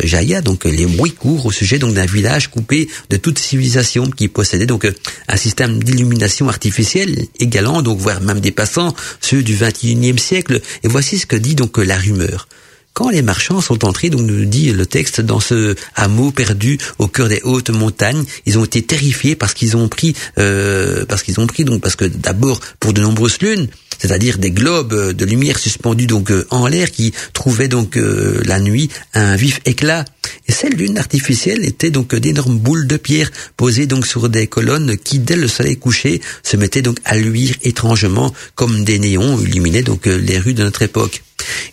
Jaya, 0.04 0.42
donc 0.42 0.66
les 0.66 0.86
bruits 0.86 1.12
courent 1.12 1.46
au 1.46 1.52
sujet 1.52 1.78
donc 1.80 1.94
d'un 1.94 2.06
village 2.06 2.50
coupé 2.50 2.90
de 3.10 3.18
toute 3.18 3.38
civilisation 3.40 4.10
qui 4.10 4.28
possédait 4.28 4.66
donc 4.66 4.92
un 5.28 5.38
système 5.38 5.84
d'illumination 5.84 6.50
artificielle 6.50 7.28
égalant 7.40 7.82
donc 7.82 8.00
voire 8.00 8.22
même 8.22 8.40
dépassant 8.40 8.96
ceux 9.22 9.44
du 9.44 9.56
21e 9.56 10.18
siècle. 10.18 10.62
Et 10.84 10.88
voici 10.88 11.20
ce 11.20 11.26
que 11.26 11.36
dit 11.36 11.56
donc 11.56 11.78
la 11.78 11.98
rumeur. 11.98 12.48
Quand 12.94 13.10
les 13.10 13.24
marchands 13.24 13.60
sont 13.60 13.86
entrés, 13.86 14.12
donc 14.12 14.22
nous 14.22 14.46
dit 14.46 14.72
le 14.72 14.86
texte, 14.86 15.20
dans 15.20 15.40
ce 15.40 15.76
hameau 15.96 16.30
perdu 16.30 16.78
au 17.00 17.08
cœur 17.08 17.28
des 17.28 17.42
hautes 17.44 17.72
montagnes, 17.72 18.24
ils 18.46 18.60
ont 18.60 18.66
été 18.66 18.84
terrifiés 18.84 19.36
parce 19.36 19.56
qu'ils 19.56 19.76
ont 19.76 19.88
pris, 19.88 20.16
euh, 20.38 21.04
parce 21.08 21.24
qu'ils 21.24 21.40
ont 21.40 21.48
pris 21.48 21.66
donc 21.66 21.82
parce 21.82 21.96
que 21.96 22.06
d'abord 22.06 22.60
pour 22.80 22.94
de 22.94 23.02
nombreuses 23.02 23.40
lunes, 23.42 23.68
c'est-à-dire 23.98 24.38
des 24.38 24.52
globes 24.52 25.12
de 25.12 25.26
lumière 25.26 25.58
suspendus 25.58 26.06
donc 26.06 26.30
euh, 26.30 26.46
en 26.52 26.68
l'air 26.68 26.92
qui 26.92 27.14
trouvaient 27.34 27.68
donc 27.68 27.98
euh, 27.98 28.44
la 28.46 28.60
nuit 28.60 28.92
un 29.16 29.36
vif 29.38 29.60
éclat 29.66 30.06
Et 30.48 30.52
cette 30.52 30.76
lune 30.76 31.00
artificielle 31.00 31.66
était 31.66 31.90
donc 31.90 32.14
d'énormes 32.14 32.60
boules 32.60 32.86
de 32.86 32.98
pierre 32.98 33.32
posées 33.58 33.88
donc 33.88 34.06
sur 34.06 34.30
des 34.30 34.46
colonnes 34.46 34.98
qui, 34.98 35.18
dès 35.18 35.36
le 35.36 35.48
soleil 35.48 35.78
couché, 35.78 36.22
se 36.44 36.58
mettaient 36.58 36.84
donc 36.84 36.98
à 37.06 37.18
luire 37.18 37.56
étrangement 37.64 38.32
comme 38.54 38.84
des 38.84 39.00
néons 39.00 39.42
illuminaient 39.42 39.82
donc 39.82 40.06
les 40.06 40.38
rues 40.38 40.54
de 40.54 40.64
notre 40.64 40.84
époque. 40.84 41.24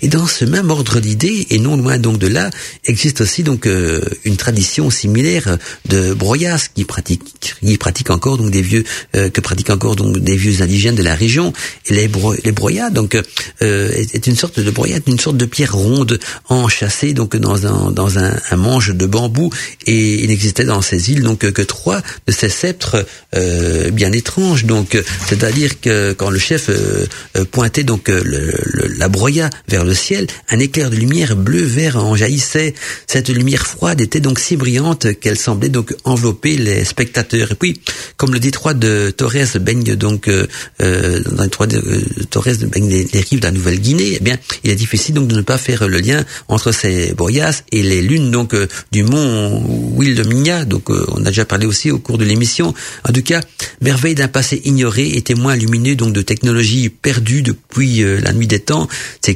Et 0.02 0.08
dans 0.08 0.26
ce 0.26 0.44
même 0.44 0.70
ordre 0.70 1.00
d'idées, 1.00 1.46
et 1.50 1.58
non 1.58 1.76
loin 1.76 1.98
donc 1.98 2.18
de 2.18 2.26
là, 2.26 2.50
existe 2.86 3.20
aussi 3.20 3.42
donc 3.42 3.66
euh, 3.66 4.00
une 4.24 4.36
tradition 4.36 4.90
similaire 4.90 5.58
de 5.88 6.14
broyas 6.14 6.68
qui 6.74 6.84
pratique, 6.84 7.22
qui 7.60 7.76
pratique 7.76 8.10
encore 8.10 8.38
donc 8.38 8.50
des 8.50 8.62
vieux, 8.62 8.84
euh, 9.14 9.28
que 9.28 9.40
pratiquent 9.40 9.70
encore 9.70 9.96
donc 9.96 10.18
des 10.18 10.36
vieux 10.36 10.62
indigènes 10.62 10.94
de 10.94 11.02
la 11.02 11.14
région. 11.14 11.52
Les, 11.90 12.08
bro 12.08 12.34
les 12.44 12.54
donc 12.92 13.16
euh, 13.62 13.92
est 13.92 14.26
une 14.26 14.36
sorte 14.36 14.60
de 14.60 14.70
broyat, 14.70 14.98
une 15.06 15.18
sorte 15.18 15.36
de 15.36 15.44
pierre 15.44 15.74
ronde 15.74 16.18
enchâssée 16.48 17.12
donc 17.12 17.36
dans 17.36 17.66
un 17.66 17.90
dans 17.90 18.18
un, 18.18 18.34
un 18.50 18.56
manche 18.56 18.90
de 18.90 19.06
bambou. 19.06 19.50
Et 19.86 20.22
il 20.22 20.28
n'existait 20.28 20.64
dans 20.64 20.82
ces 20.82 21.10
îles 21.10 21.22
donc 21.22 21.40
que 21.40 21.62
trois 21.62 22.00
de 22.26 22.32
ces 22.32 22.48
sceptres 22.48 23.04
bien 23.92 24.12
étranges. 24.12 24.64
Donc 24.64 24.98
c'est-à-dire 25.28 25.80
que 25.80 26.12
quand 26.12 26.30
le 26.30 26.38
chef 26.38 26.70
pointait 27.50 27.84
donc 27.84 28.08
le, 28.08 28.22
le, 28.22 28.86
la 28.96 29.08
broya 29.08 29.49
vers 29.68 29.84
le 29.84 29.94
ciel, 29.94 30.26
un 30.48 30.58
éclair 30.58 30.90
de 30.90 30.96
lumière 30.96 31.36
bleu-vert 31.36 31.96
en 31.96 32.16
jaillissait. 32.16 32.74
Cette 33.06 33.28
lumière 33.28 33.66
froide 33.66 34.00
était 34.00 34.20
donc 34.20 34.38
si 34.38 34.56
brillante 34.56 35.18
qu'elle 35.20 35.38
semblait 35.38 35.68
donc 35.68 35.94
envelopper 36.04 36.56
les 36.56 36.84
spectateurs. 36.84 37.52
Et 37.52 37.54
puis, 37.54 37.80
comme 38.16 38.32
le 38.32 38.40
détroit 38.40 38.74
de 38.74 39.12
Torres 39.16 39.58
baigne 39.60 39.96
donc 39.96 40.28
euh, 40.28 40.46
euh 40.82 41.20
dans 41.20 41.42
le 41.42 41.48
détroit 41.48 41.66
de 41.66 41.78
euh, 41.78 42.24
Torres 42.30 42.56
baigne 42.70 42.88
les, 42.88 43.20
rives 43.20 43.40
de 43.40 43.46
la 43.46 43.52
Nouvelle-Guinée, 43.52 44.16
eh 44.16 44.20
bien, 44.20 44.38
il 44.64 44.70
est 44.70 44.76
difficile 44.76 45.14
donc 45.14 45.28
de 45.28 45.36
ne 45.36 45.42
pas 45.42 45.58
faire 45.58 45.88
le 45.88 45.98
lien 45.98 46.24
entre 46.48 46.72
ces 46.72 47.12
boyas 47.14 47.62
et 47.72 47.82
les 47.82 48.02
lunes 48.02 48.30
donc 48.30 48.54
euh, 48.54 48.66
du 48.92 49.02
mont 49.02 49.62
Wilhelmina. 49.96 50.64
Donc, 50.64 50.90
on 50.90 51.24
a 51.24 51.28
déjà 51.28 51.44
parlé 51.44 51.66
aussi 51.66 51.90
au 51.90 51.98
cours 51.98 52.18
de 52.18 52.24
l'émission. 52.24 52.74
En 53.08 53.12
tout 53.12 53.22
cas, 53.22 53.40
merveille 53.80 54.14
d'un 54.14 54.28
passé 54.28 54.60
ignoré 54.64 55.16
et 55.16 55.22
témoin 55.22 55.56
lumineux 55.56 55.96
donc 55.96 56.12
de 56.12 56.22
technologies 56.22 56.88
perdues 56.88 57.42
depuis 57.42 58.02
la 58.20 58.32
nuit 58.32 58.46
des 58.46 58.60
temps. 58.60 58.88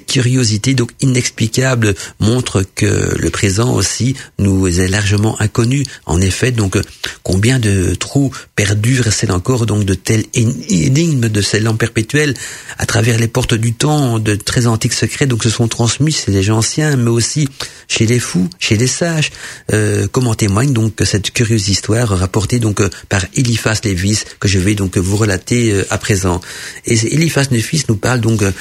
Ces 0.05 0.21
curiosités 0.21 0.75
donc 0.75 0.91
inexplicables 1.01 1.95
montrent 2.21 2.65
que 2.75 3.17
le 3.17 3.31
présent 3.31 3.73
aussi 3.75 4.15
nous 4.39 4.67
est 4.67 4.89
largement 4.89 5.41
inconnu. 5.41 5.85
En 6.05 6.21
effet, 6.21 6.51
donc 6.53 6.77
combien 7.23 7.59
de 7.59 7.95
trous 7.95 8.31
perdus 8.57 9.01
restent 9.01 9.31
encore 9.31 9.67
donc 9.67 9.85
de 9.85 9.95
tels 9.95 10.25
énigmes 10.35 11.29
de 11.29 11.41
ces 11.41 11.61
lampes 11.61 11.79
perpétuelles 11.79 12.35
à 12.79 12.87
travers 12.87 13.19
les 13.19 13.29
portes 13.29 13.55
du 13.55 13.73
temps, 13.73 14.19
de 14.19 14.35
très 14.35 14.67
antiques 14.67 14.93
secrets 14.93 15.27
donc 15.27 15.43
se 15.43 15.51
sont 15.51 15.69
transmis 15.69 16.13
chez 16.13 16.33
les 16.33 16.43
gens 16.43 16.59
anciens, 16.59 16.97
mais 16.97 17.11
aussi 17.11 17.49
chez 17.89 18.07
les 18.07 18.19
fous, 18.19 18.49
chez 18.59 18.77
les 18.77 18.87
sages. 18.87 19.31
Euh, 19.73 20.07
comment 20.11 20.35
témoigne 20.35 20.73
donc 20.73 20.95
cette 21.05 21.31
curieuse 21.31 21.69
histoire 21.69 22.09
rapportée 22.09 22.59
donc 22.59 22.83
par 23.09 23.25
Eliphas 23.35 23.81
Lévis 23.85 24.25
que 24.41 24.49
je 24.49 24.59
vais 24.59 24.75
donc 24.75 24.99
vous 24.99 25.17
relater 25.17 25.73
euh, 25.73 25.85
à 25.91 25.99
présent. 25.99 26.41
Et 26.87 26.95
Eliphas 27.15 27.47
Lévis 27.51 27.85
nous 27.89 27.97
parle 27.97 28.21
donc 28.21 28.43
euh, 28.43 28.53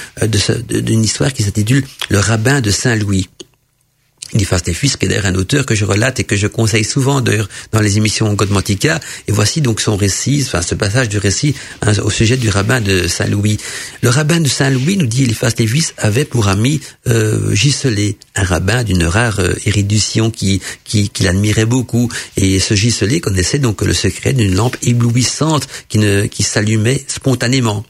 d'une 0.70 1.04
histoire 1.04 1.32
qui 1.34 1.43
s'intitule 1.43 1.86
Le 2.09 2.19
rabbin 2.19 2.61
de 2.61 2.71
Saint-Louis. 2.71 3.27
Est 4.34 5.07
d'ailleurs 5.07 5.27
un 5.27 5.36
auteur 5.36 5.65
que 5.65 5.75
je 5.75 5.86
relate 5.86 6.19
et 6.19 6.23
que 6.23 6.36
je 6.36 6.47
conseille 6.47 6.84
souvent 6.84 7.21
d'ailleurs 7.21 7.49
dans 7.71 7.81
les 7.81 7.97
émissions 7.97 8.34
Godmantica. 8.34 8.99
Et 9.27 9.31
voici 9.31 9.61
donc 9.61 9.79
son 9.79 9.95
récit, 9.95 10.43
enfin 10.45 10.61
ce 10.61 10.73
passage 10.73 11.07
du 11.07 11.19
récit 11.19 11.53
hein, 11.81 11.91
au 12.03 12.09
sujet 12.09 12.36
du 12.38 12.49
rabbin 12.49 12.81
de 12.81 13.07
Saint-Louis. 13.07 13.57
Le 14.01 14.09
rabbin 14.09 14.39
de 14.39 14.47
Saint-Louis, 14.47 14.97
nous 14.97 15.05
dit 15.05 15.23
Eliphas 15.23 15.51
Lévis, 15.59 15.91
avait 15.97 16.25
pour 16.25 16.47
ami 16.47 16.81
euh, 17.07 17.53
Giselé, 17.53 18.17
un 18.36 18.43
rabbin 18.43 18.84
d'une 18.84 19.03
rare 19.03 19.39
euh, 19.39 19.53
érudition 19.65 20.31
qui, 20.31 20.61
qui, 20.84 21.09
qui 21.09 21.23
l'admirait 21.23 21.65
beaucoup. 21.65 22.09
Et 22.36 22.59
ce 22.59 22.73
Giselé 22.73 23.19
connaissait 23.19 23.59
donc 23.59 23.84
le 23.84 23.93
secret 23.93 24.34
d'une 24.34 24.55
lampe 24.55 24.77
éblouissante 24.81 25.67
qui, 25.89 25.99
qui 26.29 26.43
s'allumait 26.43 27.03
spontanément. 27.07 27.86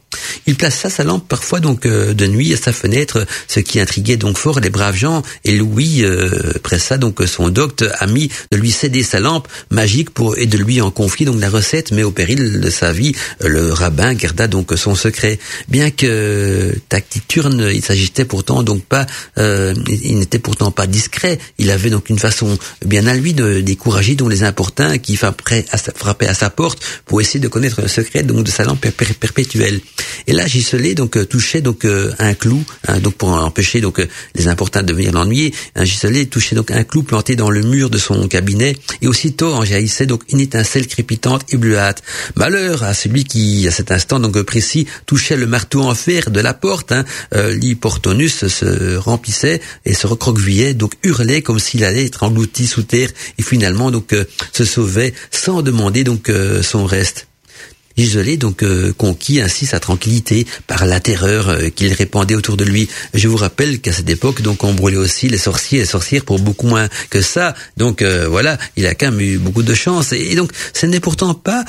Il 0.46 0.56
plaça 0.56 0.90
sa 0.90 1.04
lampe 1.04 1.28
parfois 1.28 1.60
donc 1.60 1.86
euh, 1.86 2.14
de 2.14 2.28
nuit 2.28 2.54
à 2.54 2.58
sa 2.58 2.74
fenêtre, 2.74 3.26
ce 3.48 3.60
qui 3.60 3.80
intriguait 3.80 4.18
donc 4.18 4.38
fort 4.38 4.60
les 4.60 4.70
braves 4.70 4.96
gens. 4.96 5.22
Et 5.46 5.56
Louis 5.56 6.04
euh, 6.04 6.54
pressa 6.62 6.98
donc 6.98 7.22
son 7.26 7.50
docte 7.50 7.86
ami 8.00 8.30
de 8.52 8.58
lui 8.58 8.72
céder 8.72 9.04
sa 9.04 9.20
lampe 9.20 9.48
magique 9.70 10.10
pour 10.10 10.38
et 10.38 10.46
de 10.46 10.58
lui 10.58 10.82
en 10.82 10.92
confier 10.92 11.26
donc 11.26 11.40
la 11.40 11.50
recette, 11.50 11.92
mais 11.92 12.04
au 12.04 12.12
péril 12.12 12.60
de 12.60 12.70
sa 12.70 12.92
vie, 12.92 13.14
le 13.42 13.72
rabbin 13.72 14.14
garda 14.14 14.48
donc 14.48 14.72
son 14.76 14.96
secret. 14.96 15.40
Bien 15.68 15.92
que 15.92 16.76
taciturne, 16.90 17.70
il 17.74 17.84
s'agissait 17.84 18.26
pourtant 18.26 18.64
donc 18.64 18.84
pas, 18.84 19.06
euh, 19.38 19.74
il 19.88 20.20
n'était 20.20 20.40
pourtant 20.40 20.72
pas 20.72 20.88
discret. 20.88 21.40
Il 21.58 21.72
avait 21.72 21.90
donc 21.90 22.10
une 22.10 22.20
façon 22.20 22.58
bien 22.86 23.08
à 23.08 23.14
lui 23.14 23.34
de 23.34 23.62
décourager 23.62 24.16
donc 24.16 24.30
les 24.32 24.44
importuns 24.44 24.98
qui 24.98 25.16
frappaient 25.16 25.66
à 25.72 25.78
frappaient 25.78 26.28
à 26.28 26.34
sa 26.34 26.50
porte 26.50 26.84
pour 27.06 27.22
essayer 27.22 27.40
de 27.40 27.48
connaître 27.48 27.82
le 27.82 27.88
secret 27.88 28.24
donc 28.24 28.44
de 28.44 28.52
sa 28.52 28.64
lampe 28.64 28.88
perpétuelle. 28.90 29.80
Et 30.28 30.34
là, 30.34 30.48
Giselet 30.48 30.96
donc 30.96 31.18
euh, 31.18 31.26
touchait 31.26 31.62
donc 31.62 31.86
euh, 31.86 32.14
un 32.20 32.34
clou, 32.34 32.64
hein, 32.88 33.00
donc 33.00 33.16
pour 33.16 33.30
empêcher 33.30 33.82
donc 33.82 34.00
euh, 34.00 34.08
les 34.36 34.48
importuns 34.48 34.84
de 34.84 34.94
venir 34.94 35.12
l'ennuyer. 35.12 35.54
Hein, 35.76 35.86
Giselet 35.86 36.26
touchait 36.26 36.56
donc 36.56 36.72
un 36.72 36.84
clou 36.84 37.04
planté 37.04 37.36
dans 37.36 37.50
le 37.50 37.62
mur 37.62 37.90
de 37.90 37.98
son 37.98 38.28
cabinet, 38.28 38.78
et 39.02 39.08
aussitôt 39.08 39.54
en 39.54 39.66
jaillissait 39.66 40.06
donc 40.06 40.24
une 40.30 40.40
étincelle 40.40 40.88
crépitante 40.88 41.46
et 41.54 41.58
bleuâtre. 41.58 42.02
Malheur 42.36 42.84
à 42.84 42.94
celui 42.94 43.24
qui, 43.24 43.68
à 43.68 43.72
cet 43.72 43.92
instant 43.92 44.20
donc 44.20 44.42
précis, 44.44 44.88
touchait 45.06 45.38
le 45.38 45.48
marteau 45.48 45.82
en 45.82 45.96
fer 45.96 46.30
de 46.30 46.40
la 46.40 46.54
porte. 46.54 46.92
Hein. 46.92 47.06
L'hyportonus 47.34 48.48
se 48.48 48.96
remplissait 48.96 49.62
et 49.86 49.94
se 49.94 50.08
recroquevillait, 50.08 50.74
donc 50.74 50.94
hurlait 51.04 51.42
comme 51.42 51.60
s'il 51.60 51.84
allait 51.84 52.06
être 52.06 52.24
englouti 52.24 52.68
sous 52.68 52.84
terre, 52.84 53.10
et 53.38 53.44
finalement 53.44 53.92
donc 53.92 54.16
se 54.52 54.66
sauvait 54.66 55.14
sans 55.32 55.62
demander 55.62 56.04
donc 56.04 56.32
son 56.62 56.86
reste. 56.86 57.28
Isolé 57.98 58.38
donc 58.38 58.64
euh, 58.64 58.94
conquis 58.98 59.42
ainsi 59.42 59.66
sa 59.66 59.80
tranquillité 59.80 60.48
par 60.68 60.86
la 60.86 61.00
terreur 61.00 61.50
euh, 61.50 61.70
qu'il 61.70 61.94
répandait 61.94 62.36
autour 62.36 62.58
de 62.58 62.64
lui. 62.64 62.90
Je 63.14 63.28
vous 63.28 63.38
rappelle 63.38 63.80
qu'à 63.80 63.94
cette 63.94 64.10
époque, 64.10 64.42
donc 64.42 64.64
on 64.64 64.74
brûlait 64.74 64.98
aussi 64.98 65.30
les 65.30 65.38
sorciers 65.38 65.80
et 65.80 65.82
les 65.82 65.88
sorcières 65.88 66.24
pour 66.24 66.40
beaucoup 66.40 66.68
moins 66.68 66.88
que 67.10 67.22
ça. 67.22 67.54
Donc 67.78 68.02
euh, 68.02 68.28
voilà, 68.28 68.58
il 68.78 68.88
a 68.88 68.96
quand 68.96 69.12
même 69.12 69.22
eu 69.22 69.38
beaucoup 69.38 69.64
de 69.64 69.74
chance. 69.74 70.12
Et, 70.12 70.36
donc 70.36 70.52
ce 70.74 70.86
n'est 70.86 71.00
pourtant 71.00 71.34
pas 71.34 71.66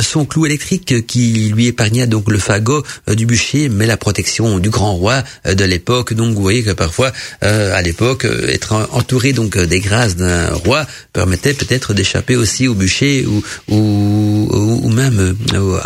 son 0.00 0.24
clou 0.24 0.46
électrique 0.46 1.06
qui 1.06 1.50
lui 1.54 1.66
épargna 1.66 2.06
donc 2.06 2.30
le 2.30 2.38
fagot 2.38 2.84
du 3.08 3.26
bûcher, 3.26 3.68
mais 3.68 3.86
la 3.86 3.96
protection 3.96 4.58
du 4.58 4.70
grand 4.70 4.94
roi 4.94 5.22
de 5.46 5.64
l'époque. 5.64 6.12
Donc 6.14 6.34
vous 6.34 6.42
voyez 6.42 6.62
que 6.62 6.72
parfois 6.72 7.12
à 7.40 7.80
l'époque, 7.82 8.26
être 8.48 8.88
entouré 8.92 9.32
donc 9.32 9.56
des 9.58 9.80
grâces 9.80 10.16
d'un 10.16 10.52
roi 10.54 10.86
permettait 11.12 11.54
peut-être 11.54 11.94
d'échapper 11.94 12.36
aussi 12.36 12.68
au 12.68 12.74
bûcher 12.74 13.26
ou, 13.26 13.42
ou, 13.68 14.48
ou 14.82 14.88
même 14.88 15.18
euh, 15.18 15.34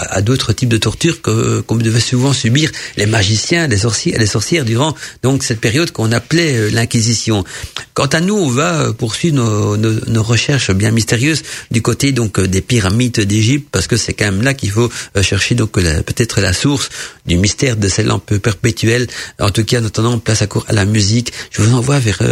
à 0.09 0.23
d'autres 0.23 0.53
types 0.53 0.69
de 0.69 0.77
tortures 0.77 1.21
que 1.21 1.61
qu'on 1.61 1.77
devait 1.77 2.01
souvent 2.01 2.33
subir 2.33 2.71
les 2.97 3.07
magiciens, 3.07 3.67
les 3.67 3.79
sorciers, 3.79 4.17
les 4.19 4.27
sorcières 4.27 4.65
durant 4.65 4.95
donc 5.23 5.43
cette 5.43 5.61
période 5.61 5.91
qu'on 5.91 6.13
appelait 6.13 6.57
euh, 6.57 6.71
l'inquisition. 6.71 7.45
Quant 7.95 8.07
à 8.07 8.21
nous, 8.21 8.35
on 8.35 8.49
va 8.49 8.83
euh, 8.83 8.93
poursuivre 8.93 9.37
nos, 9.37 9.77
nos, 9.77 10.23
recherches 10.23 10.71
bien 10.71 10.91
mystérieuses 10.91 11.43
du 11.71 11.83
côté 11.83 12.13
donc 12.13 12.41
des 12.41 12.61
pyramides 12.61 13.21
d'Égypte 13.21 13.69
parce 13.71 13.87
que 13.87 13.97
c'est 13.97 14.15
quand 14.15 14.27
même 14.27 14.43
là 14.43 14.55
qu'il 14.55 14.71
faut 14.71 14.91
chercher 15.21 15.55
donc 15.55 15.73
peut-être 15.73 16.41
la 16.41 16.53
source 16.53 16.89
du 17.27 17.37
mystère 17.37 17.77
de 17.77 17.89
ces 17.89 18.03
lampes 18.03 18.37
perpétuelles. 18.39 19.07
En 19.41 19.51
tout 19.51 19.65
cas, 19.65 19.81
en 19.81 19.85
attendant, 19.85 20.19
place 20.19 20.43
à 20.43 20.47
court 20.47 20.65
à 20.69 20.73
la 20.73 20.85
musique. 20.85 21.33
Je 21.51 21.63
vous 21.63 21.75
envoie 21.75 21.99
vers 21.99 22.23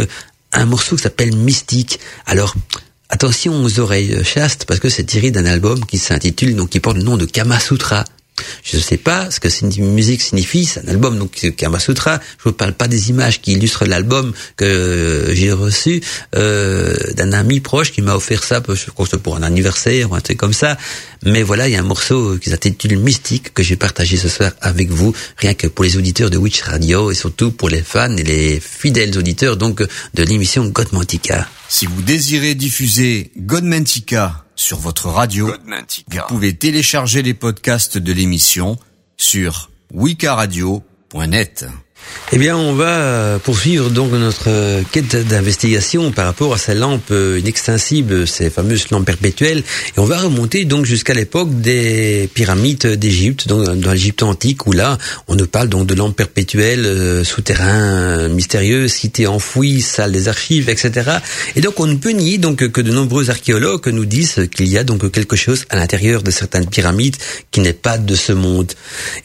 un 0.53 0.65
morceau 0.65 0.95
qui 0.95 1.03
s'appelle 1.03 1.35
Mystique. 1.35 1.99
Alors, 2.25 2.55
Attention 3.13 3.61
aux 3.61 3.79
oreilles 3.81 4.23
chastes 4.23 4.63
parce 4.65 4.79
que 4.79 4.87
c'est 4.87 5.03
tiré 5.03 5.31
d'un 5.31 5.45
album 5.45 5.85
qui 5.85 5.97
s'intitule 5.97 6.55
donc 6.55 6.69
qui 6.69 6.79
porte 6.79 6.95
le 6.95 7.03
nom 7.03 7.17
de 7.17 7.25
Kama 7.25 7.59
Sutra. 7.59 8.05
Je 8.63 8.77
ne 8.77 8.81
sais 8.81 8.97
pas 8.97 9.29
ce 9.31 9.39
que 9.39 9.49
cette 9.49 9.77
musique 9.77 10.21
signifie, 10.21 10.65
c'est 10.65 10.85
un 10.85 10.87
album 10.87 11.17
donc 11.17 11.53
Kama 11.57 11.79
Sutra. 11.79 12.19
Je 12.37 12.47
ne 12.47 12.51
vous 12.51 12.57
parle 12.57 12.73
pas 12.73 12.87
des 12.87 13.09
images 13.09 13.41
qui 13.41 13.53
illustrent 13.53 13.85
l'album 13.85 14.33
que 14.55 15.31
j'ai 15.33 15.51
reçu 15.51 16.01
euh, 16.35 16.95
d'un 17.13 17.33
ami 17.33 17.59
proche 17.59 17.91
qui 17.91 18.01
m'a 18.01 18.15
offert 18.15 18.43
ça, 18.43 18.61
pour 18.61 19.35
un 19.35 19.43
anniversaire 19.43 20.11
ou 20.11 20.15
un 20.15 20.21
truc 20.21 20.37
comme 20.37 20.53
ça. 20.53 20.77
Mais 21.23 21.43
voilà, 21.43 21.67
il 21.67 21.73
y 21.73 21.75
a 21.75 21.79
un 21.79 21.83
morceau 21.83 22.37
qui 22.37 22.49
s'intitule 22.49 22.97
Mystique 22.97 23.53
que 23.53 23.63
j'ai 23.63 23.75
partagé 23.75 24.17
ce 24.17 24.29
soir 24.29 24.51
avec 24.61 24.89
vous, 24.89 25.13
rien 25.37 25.53
que 25.53 25.67
pour 25.67 25.83
les 25.83 25.97
auditeurs 25.97 26.29
de 26.29 26.37
Witch 26.37 26.61
Radio 26.61 27.11
et 27.11 27.15
surtout 27.15 27.51
pour 27.51 27.69
les 27.69 27.81
fans 27.81 28.15
et 28.17 28.23
les 28.23 28.59
fidèles 28.59 29.17
auditeurs 29.17 29.57
donc 29.57 29.81
de 30.13 30.23
l'émission 30.23 30.65
Godmantica. 30.65 31.47
Si 31.69 31.85
vous 31.85 32.01
désirez 32.01 32.55
diffuser 32.55 33.31
Godmantica 33.37 34.45
sur 34.61 34.77
votre 34.77 35.07
radio, 35.09 35.47
vous 35.47 36.19
pouvez 36.27 36.55
télécharger 36.55 37.23
les 37.23 37.33
podcasts 37.33 37.97
de 37.97 38.13
l'émission 38.13 38.77
sur 39.17 39.71
wikaradio.net. 39.91 41.65
Eh 42.33 42.37
bien, 42.37 42.55
on 42.55 42.73
va 42.73 43.39
poursuivre 43.39 43.89
donc 43.89 44.11
notre 44.13 44.49
quête 44.91 45.27
d'investigation 45.27 46.11
par 46.11 46.25
rapport 46.25 46.53
à 46.53 46.57
ces 46.57 46.73
lampes 46.73 47.13
inextensibles, 47.37 48.25
ces 48.25 48.49
fameuses 48.49 48.89
lampes 48.89 49.05
perpétuelles, 49.05 49.59
et 49.59 49.99
on 49.99 50.05
va 50.05 50.19
remonter 50.19 50.63
donc 50.63 50.85
jusqu'à 50.85 51.13
l'époque 51.13 51.59
des 51.59 52.29
pyramides 52.33 52.87
d'Égypte, 52.87 53.47
donc 53.47 53.65
dans 53.79 53.91
l'Égypte 53.91 54.23
antique, 54.23 54.65
où 54.65 54.71
là, 54.71 54.97
on 55.27 55.35
nous 55.35 55.47
parle 55.47 55.67
donc 55.67 55.87
de 55.87 55.93
lampes 55.93 56.15
perpétuelles, 56.15 56.85
euh, 56.85 57.23
souterrains 57.23 58.27
mystérieux, 58.29 58.87
cités 58.87 59.27
enfouies, 59.27 59.81
salles 59.81 60.11
des 60.11 60.27
archives, 60.27 60.69
etc. 60.69 61.11
Et 61.55 61.61
donc, 61.61 61.79
on 61.79 61.87
ne 61.87 61.95
peut 61.95 62.11
nier 62.11 62.37
donc 62.37 62.67
que 62.67 62.81
de 62.81 62.91
nombreux 62.91 63.29
archéologues 63.29 63.87
nous 63.87 64.05
disent 64.05 64.47
qu'il 64.55 64.67
y 64.67 64.77
a 64.77 64.83
donc 64.83 65.11
quelque 65.11 65.35
chose 65.35 65.65
à 65.69 65.75
l'intérieur 65.75 66.23
de 66.23 66.31
certaines 66.31 66.67
pyramides 66.67 67.17
qui 67.51 67.59
n'est 67.59 67.73
pas 67.73 67.97
de 67.97 68.15
ce 68.15 68.31
monde. 68.31 68.71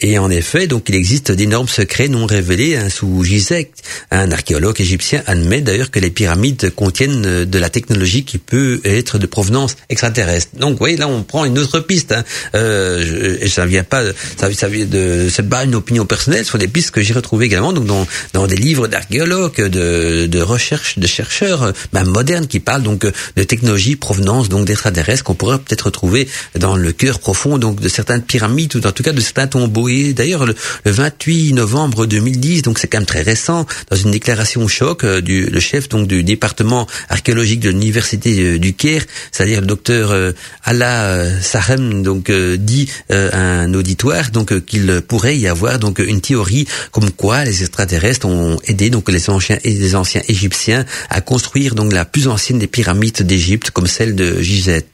Et 0.01 0.19
en 0.19 0.31
effet, 0.31 0.67
donc, 0.67 0.89
il 0.89 0.95
existe 0.95 1.33
d'énormes 1.33 1.69
secrets 1.69 2.09
non 2.09 2.27
révélés 2.27 2.66
hein, 2.75 2.89
sous 2.89 3.23
Gizeh. 3.23 3.69
Un 4.11 4.33
archéologue 4.33 4.81
égyptien 4.81 5.23
admet 5.27 5.61
d'ailleurs 5.61 5.91
que 5.91 6.01
les 6.01 6.11
pyramides 6.11 6.75
contiennent 6.75 7.25
euh, 7.27 7.45
de 7.45 7.59
la 7.59 7.71
technologie 7.71 8.25
qui 8.25 8.39
peut 8.39 8.81
être 8.85 9.19
de 9.19 9.27
provenance 9.27 9.77
extraterrestre. 9.89 10.57
Donc, 10.57 10.73
vous 10.73 10.79
voyez, 10.79 10.97
là, 10.97 11.07
on 11.07 11.23
prend 11.23 11.45
une 11.45 11.59
autre 11.59 11.81
piste. 11.81 12.13
Hein. 12.13 12.25
Euh, 12.55 13.37
et 13.41 13.49
ça 13.49 13.67
vient 13.67 13.85
pas, 13.85 14.03
ça, 14.37 14.53
ça 14.53 14.69
vient 14.69 14.87
de, 14.87 15.29
c'est 15.31 15.49
pas 15.49 15.65
une 15.65 15.75
opinion 15.75 16.07
personnelle, 16.07 16.45
sur 16.45 16.59
des 16.59 16.69
pistes 16.69 16.91
que 16.91 17.03
j'ai 17.03 17.15
retrouvées 17.15 17.47
également, 17.47 17.73
donc 17.73 17.87
dans, 17.87 18.07
dans 18.33 18.47
des 18.47 18.57
livres 18.57 18.89
d'archéologues, 18.89 19.69
de, 19.69 20.27
de 20.27 20.41
recherche, 20.41 20.99
de 20.99 21.07
chercheurs, 21.07 21.63
euh, 21.63 22.05
modernes, 22.05 22.47
qui 22.47 22.61
parlent 22.61 22.83
donc 22.83 23.07
de 23.37 23.43
technologie 23.43 23.97
provenance 23.97 24.49
donc 24.49 24.67
d'extraterrestres 24.67 25.25
qu'on 25.25 25.35
pourrait 25.35 25.59
peut-être 25.59 25.87
retrouver 25.87 26.29
dans 26.59 26.77
le 26.77 26.93
cœur 26.93 27.19
profond 27.19 27.59
donc 27.59 27.81
de 27.81 27.89
certaines 27.89 28.23
pyramides 28.23 28.75
ou 28.77 28.87
en 28.87 28.93
tout 28.93 29.03
cas 29.03 29.13
de 29.13 29.21
certains 29.21 29.47
tombeaux. 29.47 29.89
Et 29.89 30.13
d'ailleurs, 30.13 30.47
le, 30.47 30.55
le 30.85 30.91
28 30.91 31.53
novembre 31.53 32.07
2010, 32.07 32.56
donc 32.63 32.79
c'est 32.79 32.89
quand 32.89 32.99
même 32.99 33.07
très 33.07 33.23
récent, 33.23 33.67
dans 33.91 33.97
une 33.97 34.11
déclaration 34.11 34.67
choc 34.69 35.05
euh, 35.05 35.21
du 35.21 35.47
le 35.47 35.61
chef 35.61 35.89
donc 35.89 36.09
du 36.09 36.23
département 36.23 36.87
archéologique 37.09 37.61
de 37.61 37.71
l'université 37.71 38.39
euh, 38.39 38.59
du 38.59 38.75
Caire, 38.75 39.05
c'est-à-dire 39.33 39.61
le 39.61 39.67
docteur 39.67 40.11
euh, 40.11 40.33
Allah 40.65 41.27
Sahem, 41.41 42.03
donc 42.03 42.31
dit 42.31 42.89
à 43.11 43.39
un 43.39 43.75
auditoire 43.75 44.31
donc 44.31 44.65
qu'il 44.65 45.01
pourrait 45.03 45.39
y 45.39 45.47
avoir 45.47 45.79
donc 45.79 45.99
une 45.99 46.21
théorie 46.21 46.67
comme 46.91 47.11
quoi 47.11 47.45
les 47.45 47.63
extraterrestres 47.63 48.27
ont 48.27 48.59
aidé 48.67 48.91
donc 48.91 49.11
les 49.11 49.31
anciens 49.31 49.59
anciens 49.95 50.23
égyptiens 50.29 50.85
à 51.11 51.21
construire 51.21 51.75
donc 51.75 51.93
la 51.93 52.05
plus 52.05 52.29
ancienne 52.29 52.59
des 52.59 52.67
pyramides 52.67 53.23
d'Égypte 53.23 53.71
comme 53.71 53.87
celle 53.87 54.15
de 54.15 54.41
Gizeh. 54.41 54.85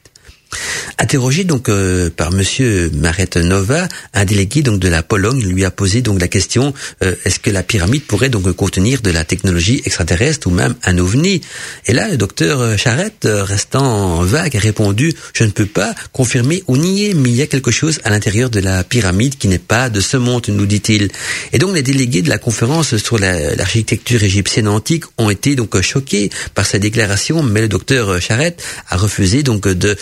Interrogé 0.98 1.44
donc 1.44 1.68
euh, 1.68 2.10
par 2.10 2.30
Monsieur 2.30 2.90
Maret 2.94 3.30
Nova, 3.36 3.88
un 4.14 4.24
délégué 4.24 4.62
donc 4.62 4.78
de 4.78 4.88
la 4.88 5.02
Pologne 5.02 5.42
lui 5.42 5.64
a 5.64 5.70
posé 5.70 6.02
donc 6.02 6.20
la 6.20 6.28
question 6.28 6.74
euh, 7.02 7.14
est-ce 7.24 7.38
que 7.38 7.50
la 7.50 7.62
pyramide 7.62 8.04
pourrait 8.04 8.28
donc 8.28 8.50
contenir 8.52 9.00
de 9.00 9.10
la 9.10 9.24
technologie 9.24 9.82
extraterrestre 9.84 10.46
ou 10.46 10.50
même 10.50 10.74
un 10.84 10.98
ovni? 10.98 11.40
Et 11.86 11.92
là, 11.92 12.08
le 12.08 12.16
docteur 12.16 12.78
Charette, 12.78 13.26
restant 13.30 14.22
vague, 14.22 14.56
a 14.56 14.60
répondu 14.60 15.14
je 15.32 15.44
ne 15.44 15.50
peux 15.50 15.66
pas 15.66 15.94
confirmer 16.12 16.62
ou 16.68 16.76
nier, 16.76 17.14
mais 17.14 17.30
il 17.30 17.36
y 17.36 17.42
a 17.42 17.46
quelque 17.46 17.70
chose 17.70 18.00
à 18.04 18.10
l'intérieur 18.10 18.50
de 18.50 18.60
la 18.60 18.84
pyramide 18.84 19.36
qui 19.38 19.48
n'est 19.48 19.58
pas 19.58 19.90
de 19.90 20.00
ce 20.00 20.16
monde, 20.16 20.46
nous 20.48 20.66
dit-il. 20.66 21.08
Et 21.52 21.58
donc 21.58 21.74
les 21.74 21.82
délégués 21.82 22.22
de 22.22 22.28
la 22.28 22.38
conférence 22.38 22.96
sur 22.96 23.18
l'architecture 23.18 24.22
égyptienne 24.22 24.68
antique 24.68 25.04
ont 25.18 25.30
été 25.30 25.56
donc 25.56 25.80
choqués 25.80 26.30
par 26.54 26.66
sa 26.66 26.78
déclaration, 26.78 27.42
mais 27.42 27.62
le 27.62 27.68
docteur 27.68 28.20
Charette 28.20 28.62
a 28.88 28.96
refusé 28.96 29.42
donc 29.42 29.66
de 29.68 29.96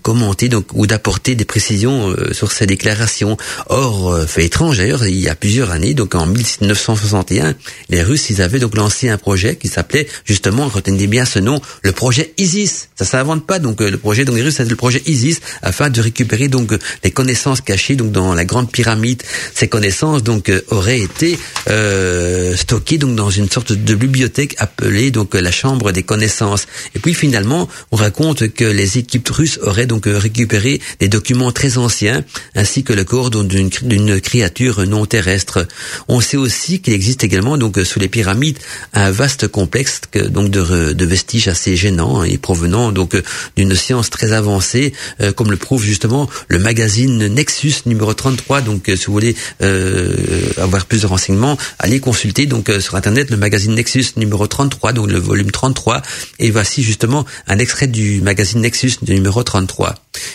commenter 0.00 0.48
donc 0.48 0.66
ou 0.74 0.86
d'apporter 0.86 1.34
des 1.34 1.44
précisions 1.44 2.10
euh, 2.10 2.32
sur 2.32 2.52
ces 2.52 2.66
déclarations. 2.66 3.36
Or, 3.68 4.12
euh, 4.12 4.26
fait 4.26 4.44
étrange 4.44 4.78
d'ailleurs, 4.78 5.06
il 5.06 5.20
y 5.20 5.28
a 5.28 5.34
plusieurs 5.34 5.70
années, 5.70 5.94
donc 5.94 6.14
en 6.14 6.26
1961, 6.26 7.54
les 7.88 8.02
Russes 8.02 8.30
ils 8.30 8.42
avaient 8.42 8.58
donc 8.58 8.76
lancé 8.76 9.08
un 9.08 9.18
projet 9.18 9.56
qui 9.56 9.68
s'appelait 9.68 10.08
justement, 10.24 10.68
retenez 10.68 11.06
bien 11.06 11.24
ce 11.24 11.38
nom, 11.38 11.60
le 11.82 11.92
projet 11.92 12.32
ISIS. 12.38 12.88
Ça 12.96 13.04
s'invente 13.04 13.46
pas 13.46 13.58
donc 13.58 13.80
euh, 13.80 13.90
le 13.90 13.98
projet 13.98 14.24
donc 14.24 14.36
les 14.36 14.42
Russes 14.42 14.60
le 14.60 14.76
projet 14.76 15.02
ISIS 15.06 15.38
afin 15.62 15.90
de 15.90 16.00
récupérer 16.00 16.48
donc 16.48 16.72
les 17.04 17.10
connaissances 17.10 17.60
cachées 17.60 17.96
donc 17.96 18.12
dans 18.12 18.34
la 18.34 18.44
grande 18.44 18.70
pyramide. 18.70 19.22
Ces 19.54 19.68
connaissances 19.68 20.22
donc 20.22 20.50
auraient 20.68 21.00
été 21.00 21.38
euh, 21.68 22.56
stockées 22.56 22.98
donc 22.98 23.16
dans 23.16 23.30
une 23.30 23.50
sorte 23.50 23.72
de 23.72 23.94
bibliothèque 23.94 24.54
appelée 24.58 25.10
donc 25.10 25.34
la 25.34 25.50
chambre 25.50 25.92
des 25.92 26.02
connaissances. 26.02 26.66
Et 26.94 26.98
puis 26.98 27.14
finalement, 27.14 27.68
on 27.90 27.96
raconte 27.96 28.48
que 28.48 28.64
les 28.64 28.98
équipes 28.98 29.28
russes 29.28 29.58
aurait 29.72 29.86
donc 29.86 30.06
euh, 30.06 30.16
récupéré 30.16 30.80
des 31.00 31.08
documents 31.08 31.52
très 31.52 31.78
anciens, 31.78 32.24
ainsi 32.54 32.84
que 32.84 32.92
le 32.92 33.04
corps 33.04 33.30
d'une 33.30 34.20
créature 34.20 34.86
non 34.86 35.06
terrestre. 35.06 35.66
On 36.08 36.20
sait 36.20 36.36
aussi 36.36 36.80
qu'il 36.80 36.94
existe 36.94 37.24
également 37.24 37.58
donc 37.58 37.78
sous 37.84 37.98
les 37.98 38.08
pyramides 38.08 38.58
un 38.92 39.10
vaste 39.10 39.48
complexe 39.48 40.00
donc 40.30 40.50
de, 40.50 40.92
de 40.92 41.04
vestiges 41.04 41.48
assez 41.48 41.76
gênants 41.76 42.20
hein, 42.20 42.24
et 42.24 42.38
provenant 42.38 42.92
donc 42.92 43.20
d'une 43.56 43.74
science 43.74 44.10
très 44.10 44.32
avancée, 44.32 44.92
euh, 45.20 45.32
comme 45.32 45.50
le 45.50 45.56
prouve 45.56 45.82
justement 45.84 46.28
le 46.48 46.58
magazine 46.58 47.26
Nexus 47.28 47.74
numéro 47.86 48.12
33. 48.14 48.60
Donc 48.60 48.88
euh, 48.88 48.96
si 48.96 49.06
vous 49.06 49.12
voulez 49.12 49.36
euh, 49.62 50.14
avoir 50.58 50.86
plus 50.86 51.02
de 51.02 51.06
renseignements, 51.06 51.58
allez 51.78 52.00
consulter 52.00 52.46
donc 52.46 52.70
sur 52.80 52.94
internet 52.94 53.30
le 53.30 53.36
magazine 53.36 53.74
Nexus 53.74 54.06
numéro 54.16 54.46
33, 54.46 54.92
donc 54.92 55.10
le 55.10 55.18
volume 55.18 55.50
33. 55.50 56.02
Et 56.38 56.50
voici 56.50 56.82
justement 56.82 57.24
un 57.46 57.58
extrait 57.58 57.86
du 57.86 58.20
magazine 58.20 58.60
Nexus 58.60 58.94
numéro 59.06 59.42
33 59.42 59.51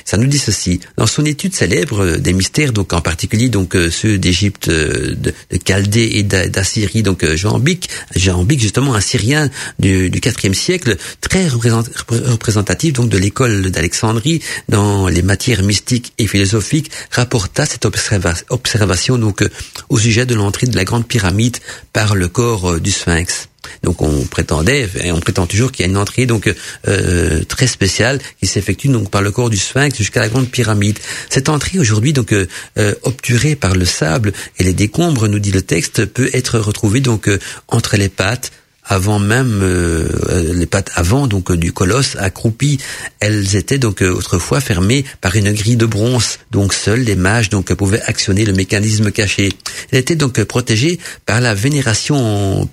ça 0.06 0.18
nous 0.18 0.28
dit 0.28 0.38
ceci. 0.38 0.80
Dans 0.98 1.08
son 1.08 1.26
étude 1.26 1.54
célèbre 1.54 2.04
euh, 2.04 2.18
des 2.18 2.34
mystères, 2.34 2.74
donc 2.74 2.94
en 2.94 3.02
particulier 3.02 3.50
donc 3.50 3.76
euh, 3.76 3.92
ceux 3.92 4.18
d'Égypte, 4.18 4.70
euh, 4.70 5.16
de, 5.16 5.34
Chaldée 5.66 6.10
et 6.14 6.24
d'Assyrie, 6.24 7.04
donc 7.04 7.26
Jean 7.36 7.60
Bic, 7.60 7.90
Jean 8.16 8.44
Bic 8.44 8.62
justement 8.62 8.96
un 8.96 9.02
Syrien 9.02 9.50
du, 9.80 10.10
du 10.10 10.20
IVe 10.20 10.54
siècle, 10.54 10.98
très 11.22 11.48
représentatif 11.48 12.94
donc 12.94 13.10
de 13.10 13.18
l'école 13.18 13.70
d'Alexandrie 13.70 14.42
dans 14.70 15.08
les 15.08 15.22
matières 15.22 15.64
mystiques 15.64 16.14
et 16.18 16.28
philosophiques, 16.28 16.92
rapporta 17.12 17.66
cette 17.66 17.86
observation 17.86 19.18
donc 19.18 19.44
au 19.90 20.00
sujet 20.00 20.26
de 20.26 20.36
l'entrée 20.36 20.68
de 20.68 20.76
la 20.76 20.86
grande 20.86 21.08
pyramide 21.08 21.58
par 21.94 22.16
le 22.16 22.28
corps 22.28 22.80
du 22.80 22.92
Sphinx. 22.92 23.50
Donc 23.84 24.02
on 24.02 24.24
prétendait, 24.26 24.90
et 25.04 25.12
on 25.12 25.20
prétend 25.20 25.46
toujours 25.46 25.72
qu'il 25.72 25.86
y 25.86 25.88
a 25.88 25.92
une 25.92 25.98
entrée 25.98 26.26
donc 26.26 26.54
euh, 26.88 27.44
très 27.46 27.68
spéciale 27.68 28.20
qui 28.40 28.48
s'effectue 28.48 28.88
donc 28.88 29.10
par 29.10 29.22
le 29.22 29.32
corps 29.32 29.50
du 29.50 29.58
sphinx 29.58 29.98
jusqu'à 29.98 30.20
la 30.20 30.30
grande 30.30 30.50
pyramide. 30.50 31.00
Cette 31.30 31.50
entrée 31.50 31.80
aujourd'hui 31.80 32.14
donc 32.14 32.34
euh, 32.34 32.48
euh, 32.78 32.94
obturée 33.04 33.56
par 33.56 33.76
le 33.76 33.86
sable 33.86 34.34
et 34.60 34.64
les 34.64 34.74
décombres, 34.74 35.28
nous 35.28 35.40
dit 35.40 35.52
le 35.52 35.62
texte, 35.62 36.06
peut 36.06 36.30
être 36.34 36.60
retrouvée 36.60 37.02
donc 37.02 37.30
entre 37.68 37.98
les 37.98 38.10
pattes 38.10 38.52
avant 38.90 39.20
même 39.20 39.62
les 40.54 40.66
pattes 40.66 40.92
avant 40.96 41.28
donc 41.28 41.52
du 41.52 41.74
colosse 41.74 42.16
accroupi, 42.16 42.80
elles 43.20 43.58
étaient 43.58 43.80
donc 43.80 44.02
autrefois 44.02 44.62
fermées 44.62 45.04
par 45.20 45.36
une 45.36 45.52
grille 45.52 45.76
de 45.76 45.86
bronze. 45.86 46.40
Donc 46.52 46.74
seuls 46.74 47.02
les 47.02 47.18
mages 47.18 47.50
donc 47.50 47.74
pouvaient 47.74 48.02
actionner 48.04 48.46
le 48.46 48.54
mécanisme 48.54 49.12
caché. 49.12 49.52
Elles 49.92 50.00
étaient 50.00 50.16
donc 50.16 50.42
protégées 50.46 51.00
par 51.26 51.42
la 51.42 51.54
vénération 51.54 52.70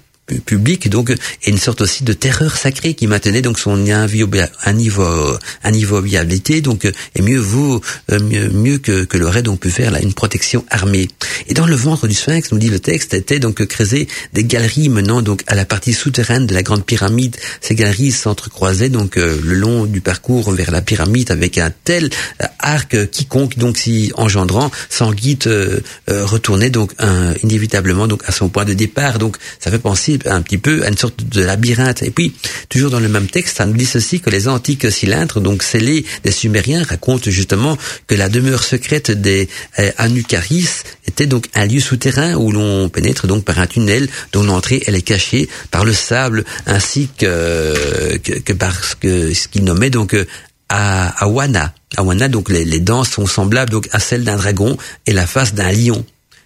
public 0.47 0.89
donc 0.89 1.11
et 1.11 1.51
une 1.51 1.59
sorte 1.59 1.83
aussi 1.83 2.03
de 2.03 2.13
terreur 2.13 2.57
sacrée 2.57 2.95
qui 2.95 3.07
maintenait 3.07 3.43
donc 3.43 3.59
son 3.59 3.75
un 3.85 4.73
niveau 4.73 5.39
un 5.63 5.71
niveau 5.71 6.01
viabilité 6.01 6.61
donc 6.61 6.85
et 6.85 7.23
mieux 7.23 7.39
vaut 7.39 7.81
euh, 8.11 8.21
mieux, 8.21 8.49
mieux 8.49 8.79
que, 8.79 9.05
que 9.05 9.19
l'aurait 9.19 9.43
donc 9.43 9.61
pu 9.61 9.71
faire 9.71 9.91
là 9.91 10.01
une 10.01 10.15
protection 10.15 10.65
armée. 10.71 11.09
Et 11.49 11.55
dans 11.55 11.67
le 11.67 11.77
ventre 11.77 12.07
du 12.07 12.15
sphinx 12.15 12.53
nous 12.53 12.59
dit 12.59 12.71
le 12.71 12.79
texte 12.79 13.15
était 13.15 13.39
donc 13.39 13.65
creusé 13.67 14.09
des 14.33 14.45
galeries 14.45 14.89
menant 14.89 15.23
donc 15.23 15.43
à 15.47 15.55
la 15.55 15.65
partie 15.65 15.93
souterraine 15.93 16.47
de 16.47 16.55
la 16.55 16.63
grande 16.63 16.85
pyramide. 16.85 17.37
Ces 17.61 17.75
galeries 17.75 18.13
s'entrecroisaient 18.13 18.89
donc 18.89 19.19
euh, 19.19 19.39
le 19.43 19.55
long 19.55 19.85
du 19.85 20.01
parcours 20.01 20.51
vers 20.53 20.71
la 20.71 20.81
pyramide 20.81 21.31
avec 21.31 21.59
un 21.59 21.71
tel 21.85 22.09
euh, 22.43 22.47
arc 22.59 23.11
quiconque 23.11 23.59
donc 23.59 23.77
si 23.77 24.13
engendrant 24.15 24.71
sans 24.89 25.13
guide 25.13 25.49
retournait 26.09 26.71
donc 26.71 26.93
inévitablement 27.43 28.07
donc 28.07 28.23
à 28.27 28.33
son 28.33 28.49
point 28.49 28.65
de 28.65 28.73
départ. 28.73 29.19
Donc 29.19 29.37
ça 29.61 29.71
fait 29.71 29.79
penser 29.79 30.14
un 30.27 30.43
petit 30.43 30.59
peu 30.59 30.85
à 30.85 30.89
une 30.89 30.97
sorte 30.97 31.25
de 31.25 31.43
labyrinthe. 31.43 32.03
Et 32.03 32.11
puis, 32.11 32.35
toujours 32.69 32.91
dans 32.91 33.01
le 33.01 33.09
même 33.09 33.27
texte, 33.27 33.59
ça 33.59 33.67
nous 33.67 33.75
dit 33.75 33.87
ceci 33.87 34.21
que 34.21 34.31
les 34.31 34.49
antiques 34.49 34.91
cylindres, 34.91 35.41
donc 35.41 35.63
scellés 35.63 36.05
des 36.25 36.33
Sumériens, 36.33 36.83
racontent 36.83 37.31
justement 37.31 37.77
que 38.07 38.15
la 38.15 38.29
demeure 38.29 38.65
secrète 38.65 39.11
des 39.11 39.49
euh, 39.79 39.91
Anukaris 39.99 40.69
était 41.07 41.27
donc 41.27 41.47
un 41.55 41.67
lieu 41.67 41.81
souterrain 41.81 42.35
où 42.35 42.53
l'on 42.53 42.89
pénètre 42.89 43.27
donc 43.27 43.45
par 43.45 43.59
un 43.59 43.67
tunnel 43.67 44.09
dont 44.33 44.43
l'entrée 44.43 44.83
elle 44.87 44.95
est 44.95 45.03
cachée 45.03 45.49
par 45.71 45.85
le 45.85 45.93
sable 45.93 46.45
ainsi 46.67 47.09
que 47.19 48.17
que, 48.19 48.53
par 48.53 48.85
ce 48.85 48.97
que 48.97 49.35
ce 49.35 49.49
qu'ils 49.49 49.65
nommaient 49.65 49.91
donc 49.91 50.17
à 50.69 51.09
Awana. 51.25 51.75
Awana 51.97 52.29
donc 52.29 52.51
les, 52.51 52.65
les 52.65 52.81
dents 52.81 53.05
sont 53.05 53.27
semblables 53.27 53.71
donc 53.71 53.89
à 53.93 53.99
celles 53.99 54.25
d'un 54.25 54.37
dragon 54.37 54.77
et 55.07 55.13
la 55.13 55.27
face 55.27 55.55
d'un 55.55 55.71
lion. 55.73 56.05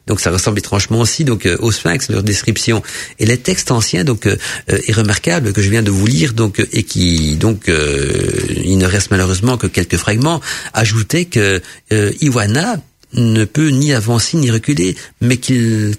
Donc 0.08 0.20
ça 0.20 0.30
ressemble 0.30 0.58
étrangement 0.58 1.00
aussi 1.00 1.24
donc 1.24 1.46
euh, 1.46 1.56
au 1.60 1.70
Sphinx 1.70 2.08
leur 2.10 2.22
description. 2.22 2.82
Et 3.18 3.26
les 3.26 3.36
textes 3.36 3.70
anciens 3.70 4.04
donc 4.04 4.26
euh, 4.26 4.36
euh, 4.72 4.80
est 4.86 4.92
remarquable 4.92 5.52
que 5.52 5.62
je 5.62 5.70
viens 5.70 5.82
de 5.82 5.90
vous 5.90 6.06
lire 6.06 6.32
donc 6.32 6.66
et 6.72 6.82
qui 6.82 7.36
donc 7.36 7.68
il 7.68 8.78
ne 8.78 8.86
reste 8.86 9.10
malheureusement 9.10 9.56
que 9.58 9.66
quelques 9.66 9.96
fragments 9.96 10.40
ajoutaient 10.72 11.26
que 11.26 11.60
Iwana 11.90 12.80
ne 13.14 13.44
peut 13.44 13.68
ni 13.68 13.92
avancer 13.92 14.36
ni 14.36 14.50
reculer, 14.50 14.96
mais 15.20 15.38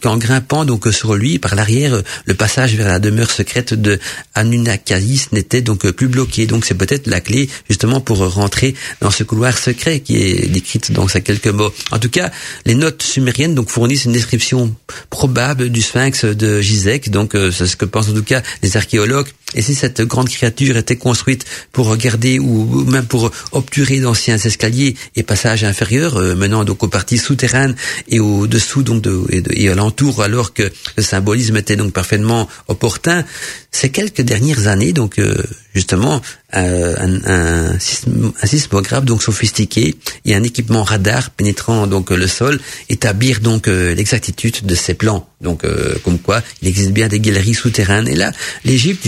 qu'en 0.02 0.18
grimpant 0.18 0.66
donc 0.66 0.88
sur 0.92 1.16
lui 1.16 1.40
par 1.40 1.56
l'arrière, 1.56 2.02
le 2.26 2.34
passage 2.34 2.76
vers 2.76 2.88
la 2.88 3.00
demeure 3.00 3.32
secrète 3.32 3.74
de 3.74 4.00
Anunnakalis 4.36 5.28
n'était 5.32 5.62
donc 5.62 5.90
plus 5.92 6.08
bloqué. 6.08 6.48
Donc 6.48 6.66
c'est 6.66 6.76
peut-être 6.76 7.08
la 7.08 7.22
clé 7.22 7.50
justement 7.68 8.02
pour 8.02 8.18
rentrer 8.18 8.76
dans 9.02 9.12
ce 9.12 9.24
couloir 9.24 9.58
secret 9.58 10.00
qui 10.02 10.18
est 10.18 10.48
décrite 10.48 10.92
dans 10.92 11.08
ces 11.08 11.22
quelques 11.22 11.48
mots. 11.48 11.74
En 11.92 12.00
tout 12.00 12.10
cas, 12.10 12.32
les 12.66 12.76
notes 12.76 13.02
sumériennes 13.02 13.56
donc 13.56 13.70
fournissent 13.70 14.06
une 14.06 14.14
description 14.14 14.76
probable 15.10 15.70
du 15.70 15.82
sphinx 15.82 16.26
de 16.26 16.62
Gizek. 16.62 17.10
Donc 17.10 17.36
euh, 17.36 17.52
c'est 17.52 17.68
ce 17.68 17.76
que 17.76 17.86
pensent 17.86 18.10
en 18.10 18.14
tout 18.14 18.24
cas 18.24 18.42
les 18.62 18.78
archéologues. 18.78 19.28
Et 19.56 19.62
si 19.62 19.74
cette 19.74 20.02
grande 20.02 20.30
créature 20.30 20.78
était 20.78 20.96
construite 20.96 21.46
pour 21.72 21.88
regarder 21.88 22.38
ou 22.40 22.84
même 22.86 23.06
pour 23.06 23.32
obturer 23.52 24.00
d'anciens 24.00 24.38
escaliers 24.38 24.96
et 25.16 25.24
passages 25.24 25.64
inférieurs 25.64 26.18
euh, 26.18 26.36
menant 26.36 26.64
donc 26.64 26.84
aux 26.84 26.88
parties 26.88 27.18
souterraines 27.18 27.76
et 28.08 28.20
au-dessous 28.20 28.84
donc 28.84 29.02
de, 29.02 29.24
et, 29.30 29.42
de, 29.42 29.52
et 29.54 29.70
alentour 29.70 30.22
alors 30.22 30.54
que 30.54 30.72
le 30.98 31.04
symbolisme 31.04 31.58
était 31.58 31.76
donc 31.76 31.94
parfaitement 31.94 32.48
opportun, 32.68 33.26
ces 33.72 33.90
quelques 33.90 34.22
dernières 34.22 34.68
années 34.68 34.94
donc 34.94 35.20
euh, 35.20 35.36
justement 35.74 36.22
euh, 36.56 36.96
un, 36.98 37.14
un, 37.26 37.76
un, 37.76 38.48
sismographe 38.48 39.06
donc 39.06 39.22
sophistiqué 39.22 39.96
et 40.26 40.34
un 40.34 40.42
équipement 40.42 40.84
radar 40.84 41.30
pénétrant 41.30 41.86
donc 41.86 42.10
le 42.10 42.26
sol 42.26 42.60
établir 42.90 43.40
donc 43.40 43.68
euh, 43.68 43.94
l'exactitude 43.94 44.66
de 44.66 44.74
ces 44.74 44.96
plans. 44.96 45.28
Donc 45.42 45.64
euh, 45.64 45.96
comme 46.04 46.18
quoi 46.18 46.42
il 46.62 46.68
existe 46.68 46.92
bien 46.92 47.08
des 47.08 47.20
galeries 47.20 47.54
souterraines 47.54 48.08
et 48.08 48.16
là 48.16 48.32
l'Égypte 48.66 49.08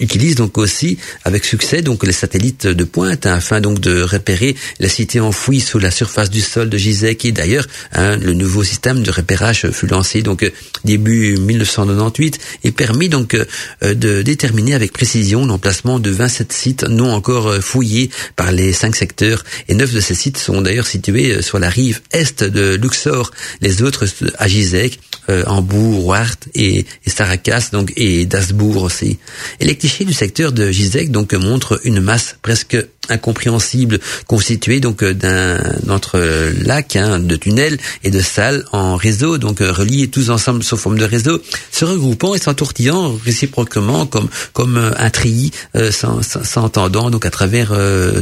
utilise 0.00 0.34
donc 0.34 0.58
aussi 0.58 0.98
avec 1.24 1.44
succès 1.44 1.80
donc 1.82 2.04
les 2.04 2.12
satellites 2.12 2.66
de 2.66 2.84
pointe 2.84 3.26
hein, 3.26 3.34
afin 3.34 3.60
donc 3.60 3.78
de 3.78 4.02
repérer 4.02 4.56
la 4.80 4.88
cité 4.88 5.20
enfouie 5.20 5.60
sous 5.60 5.78
la 5.78 5.92
surface 5.92 6.30
du 6.30 6.40
sol 6.40 6.70
de 6.70 6.78
Gizeh 6.78 7.16
et 7.22 7.32
d'ailleurs 7.32 7.66
hein, 7.92 8.16
le 8.16 8.32
nouveau 8.32 8.64
système 8.64 9.02
de 9.02 9.10
repérage 9.12 9.70
fut 9.70 9.86
lancé 9.86 10.22
donc 10.22 10.50
début 10.84 11.36
1998 11.36 12.40
et 12.64 12.72
permis 12.72 13.08
donc 13.08 13.36
de 13.82 14.22
déterminer 14.22 14.74
avec 14.74 14.92
précision 14.92 15.46
l'emplacement 15.46 15.98
de 15.98 16.10
27 16.10 16.52
sites 16.52 16.84
non 16.84 17.12
encore 17.12 17.48
euh, 17.48 17.60
fouillés 17.60 18.10
par 18.36 18.52
les 18.52 18.72
cinq 18.72 18.96
secteurs 18.96 19.44
et 19.68 19.74
neuf 19.74 19.92
de 19.92 20.00
ces 20.00 20.14
sites 20.14 20.38
sont 20.38 20.62
d'ailleurs 20.62 20.86
situés 20.86 21.32
euh, 21.32 21.42
sur 21.42 21.58
la 21.58 21.68
rive 21.68 22.00
est 22.12 22.42
de 22.42 22.74
Luxor, 22.74 23.30
les 23.60 23.82
autres 23.82 24.06
à 24.38 24.48
Gizek, 24.48 24.98
euh, 25.28 25.44
Hambourg, 25.46 26.06
Wart 26.06 26.38
et, 26.54 26.86
et 27.04 27.10
Saracas 27.10 27.70
donc 27.72 27.92
et 27.96 28.26
Dasbourg 28.26 28.82
aussi. 28.82 29.18
Et 29.60 29.64
les 29.64 29.76
clichés 29.76 30.04
du 30.04 30.12
secteur 30.12 30.52
de 30.52 30.70
Gizek 30.70 31.10
donc 31.10 31.32
montrent 31.34 31.80
une 31.84 32.00
masse 32.00 32.36
presque 32.42 32.76
incompréhensible 33.08 33.98
constitué 34.26 34.80
donc 34.80 35.02
euh, 35.02 35.14
d'un 35.14 35.58
entre 35.88 36.18
lac 36.64 36.96
hein, 36.96 37.18
de 37.18 37.36
tunnels 37.36 37.78
et 38.02 38.10
de 38.10 38.20
salles 38.20 38.64
en 38.72 38.96
réseau 38.96 39.38
donc 39.38 39.60
euh, 39.60 39.72
reliés 39.72 40.08
tous 40.08 40.30
ensemble 40.30 40.62
sous 40.62 40.76
forme 40.76 40.98
de 40.98 41.04
réseau 41.04 41.40
se 41.70 41.84
regroupant 41.84 42.34
et 42.34 42.38
s'entortillant 42.38 43.16
réciproquement 43.24 44.06
comme 44.06 44.28
comme 44.52 44.76
euh, 44.76 44.90
un 44.96 45.10
treillis 45.10 45.50
euh, 45.76 45.90
s'entendant 45.90 47.10
donc 47.10 47.26
à 47.26 47.30
travers 47.30 47.72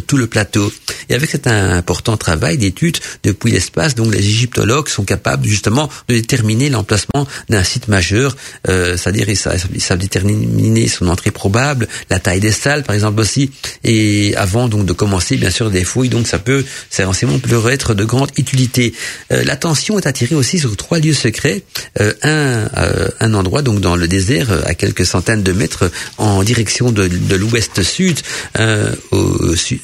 tout 0.06 0.16
le 0.16 0.26
plateau. 0.26 0.72
Et 1.08 1.14
avec 1.14 1.30
cet 1.30 1.46
important 1.46 2.16
travail 2.16 2.58
d'étude 2.58 2.98
depuis 3.22 3.52
l'espace 3.52 3.94
donc 3.94 4.12
les 4.12 4.20
égyptologues 4.20 4.88
sont 4.88 5.04
capables 5.04 5.46
justement 5.46 5.88
de 6.08 6.14
déterminer 6.14 6.70
l'emplacement 6.70 7.26
d'un 7.48 7.64
site 7.64 7.88
majeur 7.88 8.36
c'est-à-dire 8.66 9.28
ils 9.28 9.36
savent, 9.36 9.66
ils 9.74 9.82
savent 9.82 9.98
déterminer 9.98 10.88
son 10.88 11.08
entrée 11.08 11.30
probable 11.30 11.88
la 12.10 12.18
taille 12.18 12.40
des 12.40 12.52
salles 12.52 12.82
par 12.82 12.94
exemple 12.94 13.20
aussi 13.20 13.50
et 13.84 14.34
avant 14.36 14.68
donc 14.72 14.86
de 14.86 14.92
commencer 14.92 15.36
bien 15.36 15.50
sûr 15.50 15.70
des 15.70 15.84
fouilles. 15.84 16.08
Donc 16.08 16.26
ça 16.26 16.38
peut, 16.38 16.64
renseignements 16.98 17.38
peuvent 17.38 17.68
être 17.68 17.94
de 17.94 18.04
grande 18.04 18.30
utilité. 18.36 18.94
Euh, 19.32 19.44
L'attention 19.44 19.98
est 19.98 20.06
attirée 20.06 20.34
aussi 20.34 20.58
sur 20.58 20.76
trois 20.76 20.98
lieux 20.98 21.12
secrets. 21.14 21.62
Euh, 22.00 22.12
un, 22.22 22.68
euh, 22.78 23.08
un 23.20 23.34
endroit 23.34 23.62
donc 23.62 23.80
dans 23.80 23.96
le 23.96 24.08
désert 24.08 24.50
euh, 24.50 24.62
à 24.64 24.74
quelques 24.74 25.04
centaines 25.04 25.42
de 25.42 25.52
mètres 25.52 25.90
en 26.18 26.42
direction 26.42 26.90
de, 26.90 27.06
de 27.06 27.36
l'ouest-sud, 27.36 28.18
euh, 28.58 28.92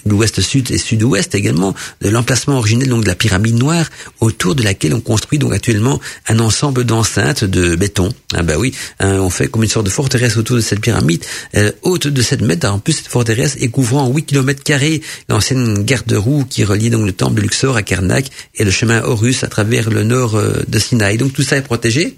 l'ouest-sud 0.06 0.70
et 0.70 0.78
sud-ouest 0.78 1.34
également 1.34 1.74
de 2.00 2.08
l'emplacement 2.08 2.56
originel 2.58 2.88
donc 2.88 3.02
de 3.02 3.08
la 3.08 3.14
pyramide 3.14 3.56
noire 3.58 3.86
autour 4.20 4.54
de 4.54 4.62
laquelle 4.62 4.94
on 4.94 5.00
construit 5.00 5.38
donc 5.38 5.52
actuellement 5.52 6.00
un 6.28 6.38
ensemble 6.38 6.84
d'enceintes 6.84 7.44
de 7.44 7.76
béton. 7.76 8.10
Bah 8.32 8.54
oui, 8.58 8.74
hein, 9.00 9.18
on 9.20 9.30
fait 9.30 9.48
comme 9.48 9.62
une 9.62 9.68
sorte 9.68 9.86
de 9.86 9.90
forteresse 9.90 10.36
autour 10.36 10.56
de 10.56 10.60
cette 10.60 10.80
pyramide 10.80 11.24
haute 11.82 12.06
de 12.06 12.22
7 12.22 12.42
mètres. 12.42 12.68
En 12.70 12.78
plus 12.78 12.94
cette 12.94 13.08
forteresse 13.08 13.56
est 13.60 13.68
couvrant 13.68 14.08
8 14.08 14.24
km 14.24 14.62
l'ancienne 15.28 15.84
garde-roue 15.84 16.44
qui 16.44 16.64
relie 16.64 16.90
donc 16.90 17.06
le 17.06 17.12
temple 17.12 17.36
de 17.36 17.40
Luxor 17.42 17.76
à 17.76 17.82
Karnak 17.82 18.26
et 18.54 18.64
le 18.64 18.70
chemin 18.70 19.02
Horus 19.02 19.44
à 19.44 19.48
travers 19.48 19.90
le 19.90 20.04
nord 20.04 20.36
euh, 20.36 20.62
de 20.68 20.78
Sinaï. 20.78 21.18
Donc 21.18 21.32
tout 21.32 21.42
ça 21.42 21.56
est 21.56 21.62
protégé 21.62 22.16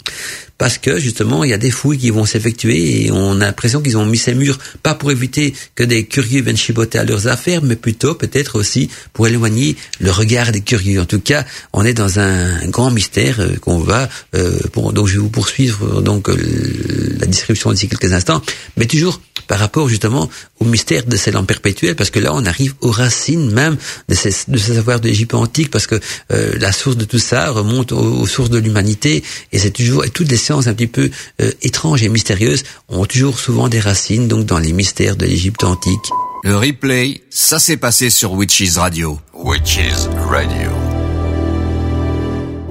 parce 0.58 0.76
que 0.76 0.98
justement 0.98 1.42
il 1.42 1.50
y 1.50 1.54
a 1.54 1.58
des 1.58 1.70
fouilles 1.70 1.98
qui 1.98 2.10
vont 2.10 2.26
s'effectuer 2.26 3.06
et 3.06 3.10
on 3.10 3.40
a 3.40 3.46
l'impression 3.46 3.80
qu'ils 3.80 3.96
ont 3.96 4.04
mis 4.04 4.18
ces 4.18 4.34
murs 4.34 4.58
pas 4.82 4.94
pour 4.94 5.10
éviter 5.10 5.54
que 5.74 5.84
des 5.84 6.04
curieux 6.04 6.42
viennent 6.42 6.56
chiboter 6.56 6.98
à 6.98 7.04
leurs 7.04 7.28
affaires, 7.28 7.62
mais 7.62 7.76
plutôt 7.76 8.14
peut-être 8.14 8.58
aussi 8.58 8.90
pour 9.12 9.26
éloigner 9.26 9.76
le 10.00 10.10
regard 10.10 10.52
des 10.52 10.60
curieux. 10.60 11.00
En 11.00 11.06
tout 11.06 11.20
cas, 11.20 11.46
on 11.72 11.84
est 11.84 11.94
dans 11.94 12.18
un 12.18 12.66
grand 12.68 12.90
mystère 12.90 13.40
euh, 13.40 13.56
qu'on 13.60 13.78
va 13.78 14.08
euh, 14.34 14.58
donc 14.92 15.06
je 15.06 15.14
vais 15.14 15.18
vous 15.20 15.30
poursuivre 15.30 16.02
donc 16.02 16.28
la 16.28 17.26
description 17.26 17.72
d'ici 17.72 17.88
quelques 17.88 18.12
instants, 18.12 18.42
mais 18.76 18.86
toujours 18.86 19.20
par 19.46 19.58
rapport 19.58 19.88
justement 19.88 20.30
au 20.60 20.64
mystère 20.64 21.04
de 21.06 21.16
ces 21.16 21.32
lampes 21.32 21.48
perpétuelles, 21.48 21.96
parce 21.96 22.10
que 22.10 22.20
là 22.20 22.32
on 22.34 22.44
arrive 22.50 22.74
aux 22.80 22.90
racines 22.90 23.50
même 23.50 23.76
de 24.08 24.14
ces, 24.14 24.32
de 24.48 24.58
ces 24.58 24.74
savoirs 24.74 25.00
de 25.00 25.08
l'Égypte 25.08 25.34
antique, 25.34 25.70
parce 25.70 25.86
que 25.86 25.98
euh, 26.32 26.56
la 26.58 26.72
source 26.72 26.96
de 26.96 27.04
tout 27.04 27.18
ça 27.18 27.50
remonte 27.50 27.92
aux, 27.92 28.20
aux 28.20 28.26
sources 28.26 28.50
de 28.50 28.58
l'humanité, 28.58 29.22
et 29.52 29.58
c'est 29.58 29.70
toujours 29.70 30.04
et 30.04 30.10
toutes 30.10 30.30
les 30.30 30.36
sciences 30.36 30.66
un 30.66 30.74
petit 30.74 30.86
peu 30.86 31.10
euh, 31.40 31.52
étranges 31.62 32.02
et 32.02 32.08
mystérieuses 32.08 32.64
ont 32.88 33.06
toujours 33.06 33.38
souvent 33.38 33.68
des 33.68 33.80
racines 33.80 34.28
donc 34.28 34.44
dans 34.44 34.58
les 34.58 34.72
mystères 34.72 35.16
de 35.16 35.26
l'Égypte 35.26 35.64
antique. 35.64 36.08
Le 36.42 36.56
replay, 36.56 37.22
ça 37.30 37.58
s'est 37.58 37.76
passé 37.76 38.08
sur 38.08 38.32
Witches 38.32 38.76
Radio. 38.76 39.20
Witches 39.34 40.08
Radio. 40.28 40.89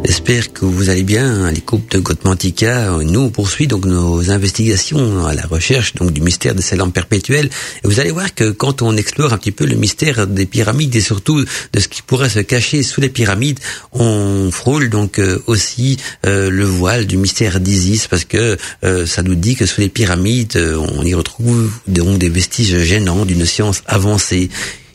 J'espère 0.06 0.54
que 0.54 0.66
vous 0.66 0.90
allez 0.90 1.04
bien. 1.04 1.52
L'équipe 1.52 1.92
de 1.92 2.00
Gotmantica, 2.00 2.98
nous 3.04 3.20
on 3.20 3.30
poursuit 3.30 3.68
donc 3.68 3.86
nos 3.86 4.32
investigations 4.32 5.26
à 5.26 5.34
la 5.34 5.44
recherche 5.44 5.94
donc 5.96 6.12
du 6.12 6.22
mystère 6.22 6.56
de 6.56 6.62
ces 6.62 6.76
lampes 6.76 6.94
perpétuelles. 6.94 7.50
Et 7.84 7.88
vous 7.88 8.00
allez 8.00 8.12
voir 8.12 8.34
que 8.34 8.52
quand 8.52 8.82
on 8.82 8.96
explore 8.96 9.34
un 9.34 9.38
petit 9.38 9.52
peu 9.52 9.66
le 9.66 9.76
mystère 9.76 10.26
des 10.26 10.46
pyramides 10.46 10.96
et 10.96 11.02
surtout 11.02 11.44
de 11.74 11.80
ce 11.80 11.88
qui 11.88 12.02
pourrait 12.02 12.30
se 12.30 12.40
cacher 12.40 12.82
sous 12.82 13.02
les 13.02 13.10
pyramides, 13.10 13.60
on 13.92 14.50
frôle 14.52 14.90
donc 14.90 15.20
euh, 15.20 15.44
aussi 15.48 15.98
euh, 16.26 16.50
le 16.50 16.66
voile 16.66 17.06
du 17.06 17.18
mystère 17.18 17.60
d'Isis 17.60 18.08
parce 18.08 18.26
que 18.26 18.58
euh, 18.84 19.06
ça 19.06 19.22
nous 19.22 19.36
dit 19.36 19.56
que 19.56 19.66
sous 19.66 19.82
les 19.82 19.90
pyramides, 19.90 20.58
on 20.58 21.04
y 21.04 21.14
retrouve 21.14 21.72
donc 21.88 22.18
des 22.18 22.30
vestiges 22.30 22.80
gênants 22.80 23.26
d'une 23.26 23.46
science 23.46 23.84
avancée. 23.86 24.50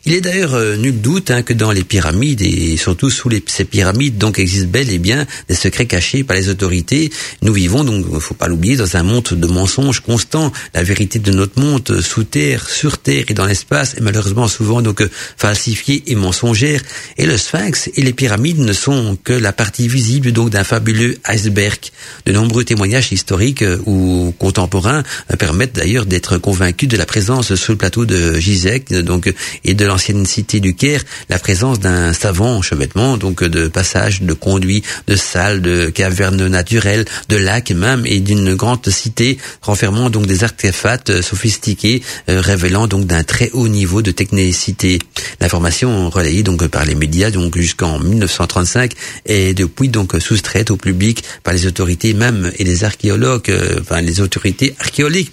Il 0.07 0.13
est 0.13 0.21
d'ailleurs 0.21 0.55
euh, 0.55 0.77
nul 0.77 1.01
doute 1.01 1.31
hein, 1.31 1.43
que 1.43 1.55
dans 1.55 1.73
les 1.73 1.83
pyramides 1.83 2.43
et 2.43 2.77
surtout 2.77 3.09
sous 3.09 3.31
les, 3.31 3.43
ces 3.47 3.65
pyramides 3.65 4.19
donc 4.19 4.39
existent 4.39 4.69
bel 4.71 4.91
et 4.91 4.99
bien 4.99 5.27
des 5.49 5.55
secrets 5.55 5.87
cachés 5.87 6.25
par 6.25 6.37
les 6.37 6.51
autorités. 6.51 7.11
Nous 7.41 7.55
vivons 7.55 7.85
donc, 7.85 8.05
faut 8.19 8.35
pas 8.35 8.47
l'oublier, 8.47 8.77
dans 8.77 8.97
un 8.97 9.03
monde 9.03 9.25
de 9.31 9.47
mensonges 9.47 10.01
constants. 10.01 10.53
La 10.75 10.83
vérité 10.83 11.19
de 11.19 11.33
notre 11.33 11.59
monde 11.59 11.89
euh, 11.91 12.03
sous 12.03 12.25
terre, 12.25 12.69
sur 12.69 12.99
terre 12.99 13.25
et 13.29 13.35
dans 13.35 13.47
l'espace 13.47 13.95
est 13.95 14.03
malheureusement 14.03 14.47
souvent 14.47 14.83
donc 14.83 15.01
euh, 15.01 15.11
falsifiée 15.39 16.03
et 16.07 16.15
mensongère. 16.15 16.83
Et 17.17 17.25
le 17.25 17.39
Sphinx 17.39 17.91
et 17.95 18.03
les 18.03 18.13
pyramides 18.13 18.59
ne 18.59 18.73
sont 18.75 19.17
que 19.25 19.33
la 19.33 19.55
partie 19.55 19.89
visible 19.89 20.33
donc 20.33 20.51
d'un 20.51 20.65
fabuleux 20.65 21.17
iceberg. 21.29 21.79
De 22.27 22.33
nombreux 22.33 22.65
témoignages 22.65 23.11
historiques 23.11 23.63
euh, 23.63 23.79
ou 23.87 24.35
contemporains 24.39 25.03
euh, 25.33 25.37
permettent 25.37 25.77
d'ailleurs 25.77 26.05
d'être 26.05 26.37
convaincus 26.37 26.91
de 26.91 26.99
la 26.99 27.07
présence 27.07 27.55
sur 27.55 27.73
le 27.73 27.79
plateau 27.79 28.05
de 28.05 28.39
Gizek 28.39 28.93
donc 28.93 29.33
et 29.65 29.73
de 29.73 29.94
l'ancienne 29.95 30.27
cité 30.27 30.59
du 30.59 30.75
Caire, 30.75 31.05
la 31.29 31.39
présence 31.39 31.79
d'un 31.79 32.13
savant 32.13 32.57
enchevêtrement, 32.57 33.17
donc 33.17 33.45
de 33.45 33.69
passages, 33.69 34.23
de 34.23 34.33
conduits, 34.33 34.83
de 35.07 35.15
salles, 35.15 35.63
de 35.63 35.89
cavernes 35.89 36.49
naturelles, 36.49 37.05
de 37.29 37.37
lacs 37.37 37.71
même, 37.71 38.03
et 38.05 38.19
d'une 38.19 38.57
grande 38.57 38.89
cité 38.89 39.39
renfermant 39.63 40.11
donc 40.11 40.27
des 40.27 40.43
artefacts 40.43 41.23
sophistiqués, 41.23 42.03
euh, 42.29 42.41
révélant 42.41 42.89
donc 42.89 43.07
d'un 43.07 43.23
très 43.23 43.51
haut 43.53 43.69
niveau 43.69 44.03
de 44.03 44.11
technicité. 44.11 44.99
L'information 45.41 46.11
relayée 46.11 46.43
donc 46.43 46.67
par 46.67 46.85
les 46.85 46.97
médias 46.97 47.31
donc 47.31 47.57
jusqu'en 47.57 48.01
1935 48.01 48.95
est 49.27 49.55
depuis 49.55 49.91
donc 49.91 50.21
soustraite 50.21 50.73
au 50.73 50.77
public 50.77 51.23
par 51.45 51.55
les 51.55 51.69
autorités 51.69 52.15
même 52.15 52.51
et 52.59 52.65
les 52.65 52.83
archéologues, 52.83 53.51
euh, 53.51 53.79
enfin 53.81 54.01
les 54.01 54.21
autorités 54.21 54.75
archéologiques, 54.81 55.31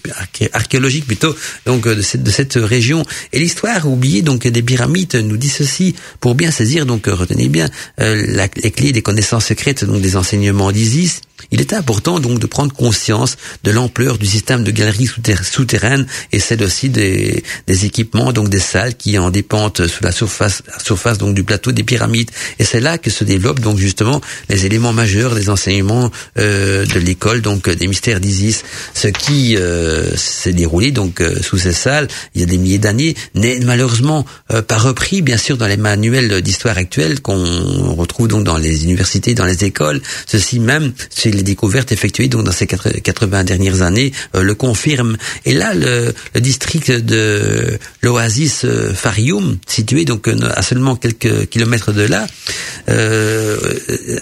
archéologiques 0.53 1.07
plutôt 1.07 1.35
donc 1.65 1.87
de 1.87 2.03
cette, 2.03 2.21
de 2.21 2.29
cette 2.29 2.53
région. 2.61 3.03
Et 3.33 3.39
l'histoire 3.39 3.87
oubliée 3.87 4.21
donc 4.21 4.50
des 4.51 4.61
pyramides 4.61 5.15
nous 5.15 5.37
dit 5.37 5.49
ceci 5.49 5.95
pour 6.19 6.35
bien 6.35 6.51
saisir 6.51 6.85
donc 6.85 7.07
retenez 7.07 7.49
bien 7.49 7.69
euh, 7.99 8.47
les 8.63 8.71
clés 8.71 8.91
des 8.91 9.01
connaissances 9.01 9.45
secrètes 9.45 9.85
donc 9.85 10.01
des 10.01 10.15
enseignements 10.15 10.71
d'Isis 10.71 11.21
il 11.51 11.61
est 11.61 11.73
important 11.73 12.19
donc 12.19 12.39
de 12.39 12.45
prendre 12.45 12.73
conscience 12.73 13.37
de 13.63 13.71
l'ampleur 13.71 14.17
du 14.17 14.25
système 14.25 14.63
de 14.63 14.71
galeries 14.71 15.09
souterraines 15.43 16.05
et 16.31 16.39
celle 16.39 16.63
aussi 16.63 16.89
des, 16.89 17.43
équipements, 17.67 18.31
donc 18.31 18.49
des 18.49 18.59
salles 18.59 18.95
qui 18.95 19.17
en 19.17 19.31
dépendent 19.31 19.87
sous 19.87 20.03
la 20.03 20.11
surface, 20.11 20.61
surface 20.83 21.17
donc 21.17 21.33
du 21.33 21.43
plateau 21.43 21.71
des 21.71 21.83
pyramides. 21.83 22.29
Et 22.59 22.63
c'est 22.63 22.79
là 22.79 22.97
que 22.97 23.09
se 23.09 23.23
développent 23.23 23.59
donc 23.59 23.77
justement 23.77 24.21
les 24.49 24.65
éléments 24.65 24.93
majeurs 24.93 25.35
des 25.35 25.49
enseignements 25.49 26.11
euh, 26.37 26.85
de 26.85 26.99
l'école, 26.99 27.41
donc 27.41 27.69
des 27.69 27.87
mystères 27.87 28.19
d'Isis. 28.19 28.63
Ce 28.93 29.07
qui 29.07 29.55
euh, 29.57 30.15
s'est 30.15 30.53
déroulé 30.53 30.91
donc 30.91 31.21
euh, 31.21 31.41
sous 31.41 31.57
ces 31.57 31.73
salles 31.73 32.07
il 32.35 32.41
y 32.41 32.43
a 32.43 32.47
des 32.47 32.57
milliers 32.57 32.77
d'années 32.77 33.15
n'est 33.35 33.59
malheureusement 33.59 34.25
euh, 34.51 34.61
pas 34.61 34.77
repris, 34.77 35.21
bien 35.21 35.37
sûr, 35.37 35.57
dans 35.57 35.67
les 35.67 35.77
manuels 35.77 36.41
d'histoire 36.41 36.77
actuels 36.77 37.21
qu'on 37.21 37.93
retrouve 37.95 38.27
donc 38.27 38.43
dans 38.43 38.57
les 38.57 38.83
universités, 38.83 39.33
dans 39.33 39.45
les 39.45 39.63
écoles. 39.65 40.01
Ceci 40.25 40.59
même, 40.59 40.93
c'est 41.09 41.30
les 41.31 41.43
découvertes 41.43 41.91
effectuées 41.91 42.27
donc 42.27 42.43
dans 42.43 42.51
ces 42.51 42.67
80 42.67 43.43
dernières 43.43 43.81
années 43.81 44.11
euh, 44.35 44.41
le 44.41 44.55
confirment. 44.55 45.17
Et 45.45 45.53
là, 45.53 45.73
le, 45.73 46.13
district 46.39 46.91
de 46.91 47.77
l'oasis 48.01 48.65
euh, 48.65 48.93
Farium, 48.93 49.57
situé 49.67 50.05
donc 50.05 50.27
euh, 50.27 50.37
à 50.55 50.61
seulement 50.61 50.95
quelques 50.95 51.47
kilomètres 51.49 51.91
de 51.91 52.03
là, 52.03 52.27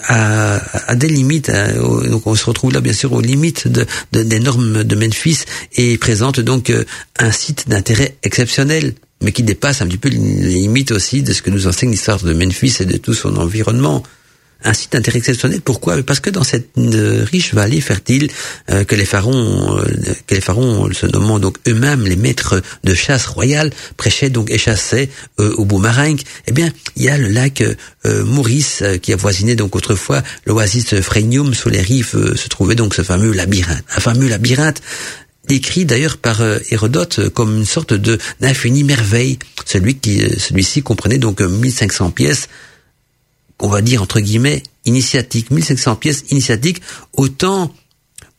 a, 0.07 0.61
a, 0.87 0.95
des 0.95 1.07
limites. 1.07 1.49
Hein. 1.49 1.73
Donc 2.09 2.27
on 2.27 2.35
se 2.35 2.45
retrouve 2.45 2.73
là 2.73 2.81
bien 2.81 2.93
sûr 2.93 3.13
aux 3.13 3.21
limites 3.21 3.67
de, 3.67 3.85
de, 4.11 4.23
des 4.23 4.39
normes 4.39 4.83
de 4.83 4.95
Memphis 4.95 5.39
et 5.75 5.97
présente 5.97 6.39
donc 6.39 6.71
un 7.17 7.31
site 7.31 7.69
d'intérêt 7.69 8.15
exceptionnel 8.23 8.93
mais 9.21 9.31
qui 9.31 9.43
dépasse 9.43 9.81
un 9.81 9.87
petit 9.87 9.97
peu 9.97 10.09
les 10.09 10.17
limites 10.17 10.91
aussi 10.91 11.23
de 11.23 11.33
ce 11.33 11.41
que 11.41 11.49
nous 11.49 11.67
enseigne 11.67 11.91
l'histoire 11.91 12.19
de 12.19 12.33
Memphis 12.33 12.77
et 12.79 12.85
de 12.85 12.97
tout 12.97 13.13
son 13.13 13.35
environnement 13.35 14.03
un 14.63 14.73
site 14.73 14.91
d'intérêt 14.93 15.19
exceptionnel. 15.19 15.61
Pourquoi? 15.61 16.01
Parce 16.03 16.19
que 16.19 16.29
dans 16.29 16.43
cette 16.43 16.77
euh, 16.77 17.25
riche 17.29 17.53
vallée 17.53 17.81
fertile 17.81 18.29
euh, 18.69 18.83
que 18.83 18.95
les 18.95 19.05
pharaons, 19.05 19.79
euh, 19.79 19.85
que 20.27 20.35
les 20.35 20.41
pharaons 20.41 20.91
se 20.91 21.05
nommant 21.05 21.39
donc 21.39 21.57
eux-mêmes 21.67 22.05
les 22.05 22.15
maîtres 22.15 22.61
de 22.83 22.93
chasse 22.93 23.25
royale 23.25 23.71
prêchaient 23.95 24.29
donc 24.29 24.51
et 24.51 24.57
chassaient 24.57 25.09
au 25.37 25.65
boomerang, 25.65 26.19
eh 26.47 26.51
bien 26.51 26.71
il 26.95 27.03
y 27.03 27.09
a 27.09 27.17
le 27.17 27.27
lac 27.27 27.63
Maurice 28.05 28.83
qui 29.01 29.13
avoisinait 29.13 29.55
donc 29.55 29.75
autrefois 29.75 30.23
l'oasis 30.45 30.99
Phrénium 31.01 31.53
sous 31.53 31.69
les 31.69 31.81
rives 31.81 32.35
se 32.35 32.47
trouvait 32.49 32.75
donc 32.75 32.93
ce 32.93 33.01
fameux 33.01 33.31
labyrinthe, 33.31 33.83
un 33.95 33.99
fameux 33.99 34.27
labyrinthe 34.27 34.81
décrit 35.47 35.85
d'ailleurs 35.85 36.17
par 36.17 36.41
Hérodote 36.69 37.29
comme 37.29 37.57
une 37.57 37.65
sorte 37.65 37.93
de 37.93 38.17
d'infini 38.39 38.83
merveille. 38.83 39.39
Celui-ci 39.65 40.81
comprenait 40.83 41.17
donc 41.17 41.41
1500 41.41 42.11
pièces 42.11 42.49
on 43.59 43.67
va 43.67 43.81
dire 43.81 44.01
entre 44.01 44.19
guillemets 44.19 44.63
initiatique, 44.85 45.51
1500 45.51 45.95
pièces 45.95 46.23
initiatiques, 46.31 46.81
autant 47.13 47.73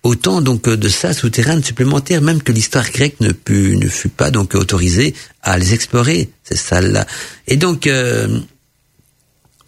autant 0.03 0.41
donc 0.41 0.69
de 0.69 0.89
ça 0.89 1.13
souterraines 1.13 1.63
supplémentaires, 1.63 2.23
même 2.23 2.43
que 2.43 2.53
l'histoire 2.53 2.91
grecque 2.91 3.21
ne, 3.21 3.89
fut 3.89 4.09
pas 4.09 4.31
donc 4.31 4.55
autorisée 4.55 5.15
à 5.43 5.59
les 5.59 5.75
explorer 5.75 6.31
ces 6.43 6.57
salles-là. 6.57 7.07
Et 7.47 7.57
donc 7.57 7.87
euh, 7.87 8.41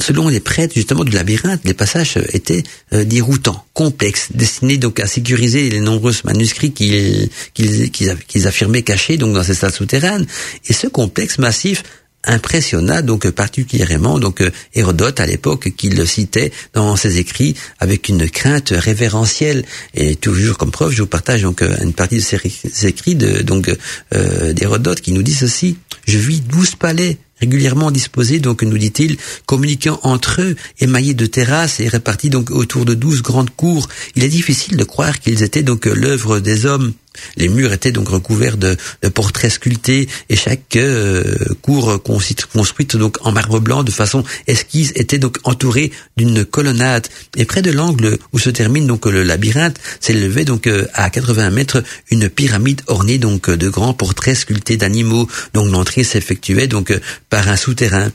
selon 0.00 0.28
les 0.28 0.40
prêtres 0.40 0.74
justement 0.74 1.04
du 1.04 1.12
labyrinthe, 1.12 1.60
les 1.64 1.74
passages 1.74 2.18
étaient 2.32 2.62
euh, 2.92 3.04
déroutants, 3.04 3.64
complexes, 3.74 4.28
destinés 4.34 4.78
donc 4.78 5.00
à 5.00 5.06
sécuriser 5.06 5.70
les 5.70 5.80
nombreux 5.80 6.12
manuscrits 6.24 6.72
qu'ils 6.72 7.28
qu'ils 7.52 8.46
affirmaient 8.46 8.82
cachés 8.82 9.16
donc 9.16 9.34
dans 9.34 9.44
ces 9.44 9.54
salles 9.54 9.72
souterraines. 9.72 10.26
Et 10.66 10.72
ce 10.72 10.86
complexe 10.86 11.38
massif 11.38 11.82
impressionna 12.24 13.02
donc 13.02 13.28
particulièrement 13.30 14.18
donc 14.18 14.40
euh, 14.40 14.50
Hérodote 14.74 15.20
à 15.20 15.26
l'époque 15.26 15.72
qui 15.76 15.90
le 15.90 16.06
citait 16.06 16.52
dans 16.72 16.96
ses 16.96 17.18
écrits 17.18 17.54
avec 17.80 18.08
une 18.08 18.28
crainte 18.28 18.72
révérentielle 18.76 19.64
et 19.94 20.16
toujours 20.16 20.58
comme 20.58 20.70
preuve 20.70 20.92
je 20.92 21.02
vous 21.02 21.08
partage 21.08 21.42
donc 21.42 21.62
euh, 21.62 21.76
une 21.82 21.92
partie 21.92 22.16
de 22.16 22.20
ses 22.20 22.86
écrits 22.86 23.14
de 23.14 23.42
donc 23.42 23.70
euh, 24.14 24.52
d'Hérodote 24.52 25.00
qui 25.00 25.12
nous 25.12 25.22
dit 25.22 25.34
ceci 25.34 25.76
je 26.06 26.18
vis 26.18 26.40
douze 26.40 26.74
palais 26.74 27.18
régulièrement 27.42 27.90
disposés, 27.90 28.38
donc 28.38 28.62
nous 28.62 28.78
dit-il, 28.78 29.16
communiquant 29.46 29.98
entre 30.04 30.42
eux, 30.42 30.54
émaillés 30.78 31.14
de 31.14 31.26
terrasses 31.26 31.80
et 31.80 31.88
répartis 31.88 32.30
donc 32.30 32.52
autour 32.52 32.84
de 32.84 32.94
douze 32.94 33.20
grandes 33.20 33.50
cours. 33.50 33.88
Il 34.14 34.22
est 34.22 34.28
difficile 34.28 34.76
de 34.76 34.84
croire 34.84 35.18
qu'ils 35.18 35.42
étaient 35.42 35.64
donc 35.64 35.86
l'œuvre 35.86 36.38
des 36.38 36.66
hommes. 36.66 36.92
Les 37.36 37.48
murs 37.48 37.72
étaient 37.72 37.92
donc 37.92 38.08
recouverts 38.08 38.56
de, 38.56 38.76
portraits 39.14 39.50
sculptés 39.50 40.08
et 40.28 40.36
chaque 40.36 40.76
euh, 40.76 41.36
cour 41.60 42.02
construite 42.02 42.96
donc 42.96 43.18
en 43.22 43.32
marbre 43.32 43.60
blanc 43.60 43.82
de 43.82 43.90
façon 43.90 44.24
esquisse 44.46 44.92
était 44.94 45.18
donc 45.18 45.38
entourée 45.44 45.92
d'une 46.16 46.44
colonnade. 46.44 47.08
Et 47.36 47.44
près 47.44 47.62
de 47.62 47.70
l'angle 47.70 48.18
où 48.32 48.38
se 48.38 48.50
termine 48.50 48.86
donc 48.86 49.06
le 49.06 49.22
labyrinthe 49.22 49.78
s'élevait 50.00 50.44
donc 50.44 50.66
euh, 50.66 50.86
à 50.94 51.10
80 51.10 51.50
mètres 51.50 51.82
une 52.10 52.28
pyramide 52.28 52.82
ornée 52.86 53.18
donc 53.18 53.50
de 53.50 53.68
grands 53.68 53.94
portraits 53.94 54.36
sculptés 54.36 54.76
d'animaux. 54.76 55.28
Donc 55.54 55.70
l'entrée 55.70 56.04
s'effectuait 56.04 56.66
donc 56.66 56.90
euh, 56.90 57.00
par 57.30 57.48
un 57.48 57.56
souterrain. 57.56 58.10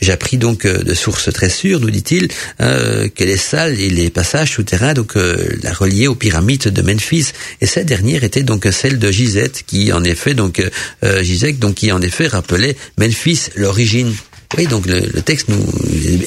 J'appris 0.00 0.38
donc 0.38 0.64
euh, 0.64 0.82
de 0.82 0.94
sources 0.94 1.32
très 1.32 1.48
sûres, 1.48 1.80
nous 1.80 1.90
dit-il, 1.90 2.28
euh, 2.60 3.08
que 3.08 3.24
les 3.24 3.36
salles 3.36 3.78
et 3.78 3.90
les 3.90 4.10
passages 4.10 4.52
souterrains 4.52 4.94
donc 4.94 5.16
euh, 5.16 5.48
la 5.62 5.72
reliaient 5.72 6.06
aux 6.06 6.14
pyramides 6.14 6.68
de 6.68 6.82
Memphis. 6.82 7.32
Et 7.60 7.66
cette 7.66 7.86
dernière 7.86 8.24
était 8.24 8.42
donc 8.42 8.66
celle 8.70 8.98
de 8.98 9.10
Gizeh, 9.10 9.64
qui 9.66 9.92
en 9.92 10.04
effet 10.04 10.34
donc 10.34 10.62
Gizeh, 11.02 11.52
donc 11.58 11.76
qui 11.76 11.92
en 11.92 12.00
effet 12.02 12.26
rappelait 12.26 12.76
Memphis, 12.98 13.48
l'origine. 13.56 14.12
Oui, 14.58 14.66
donc 14.66 14.86
le, 14.86 15.00
texte 15.22 15.48
nous 15.48 15.64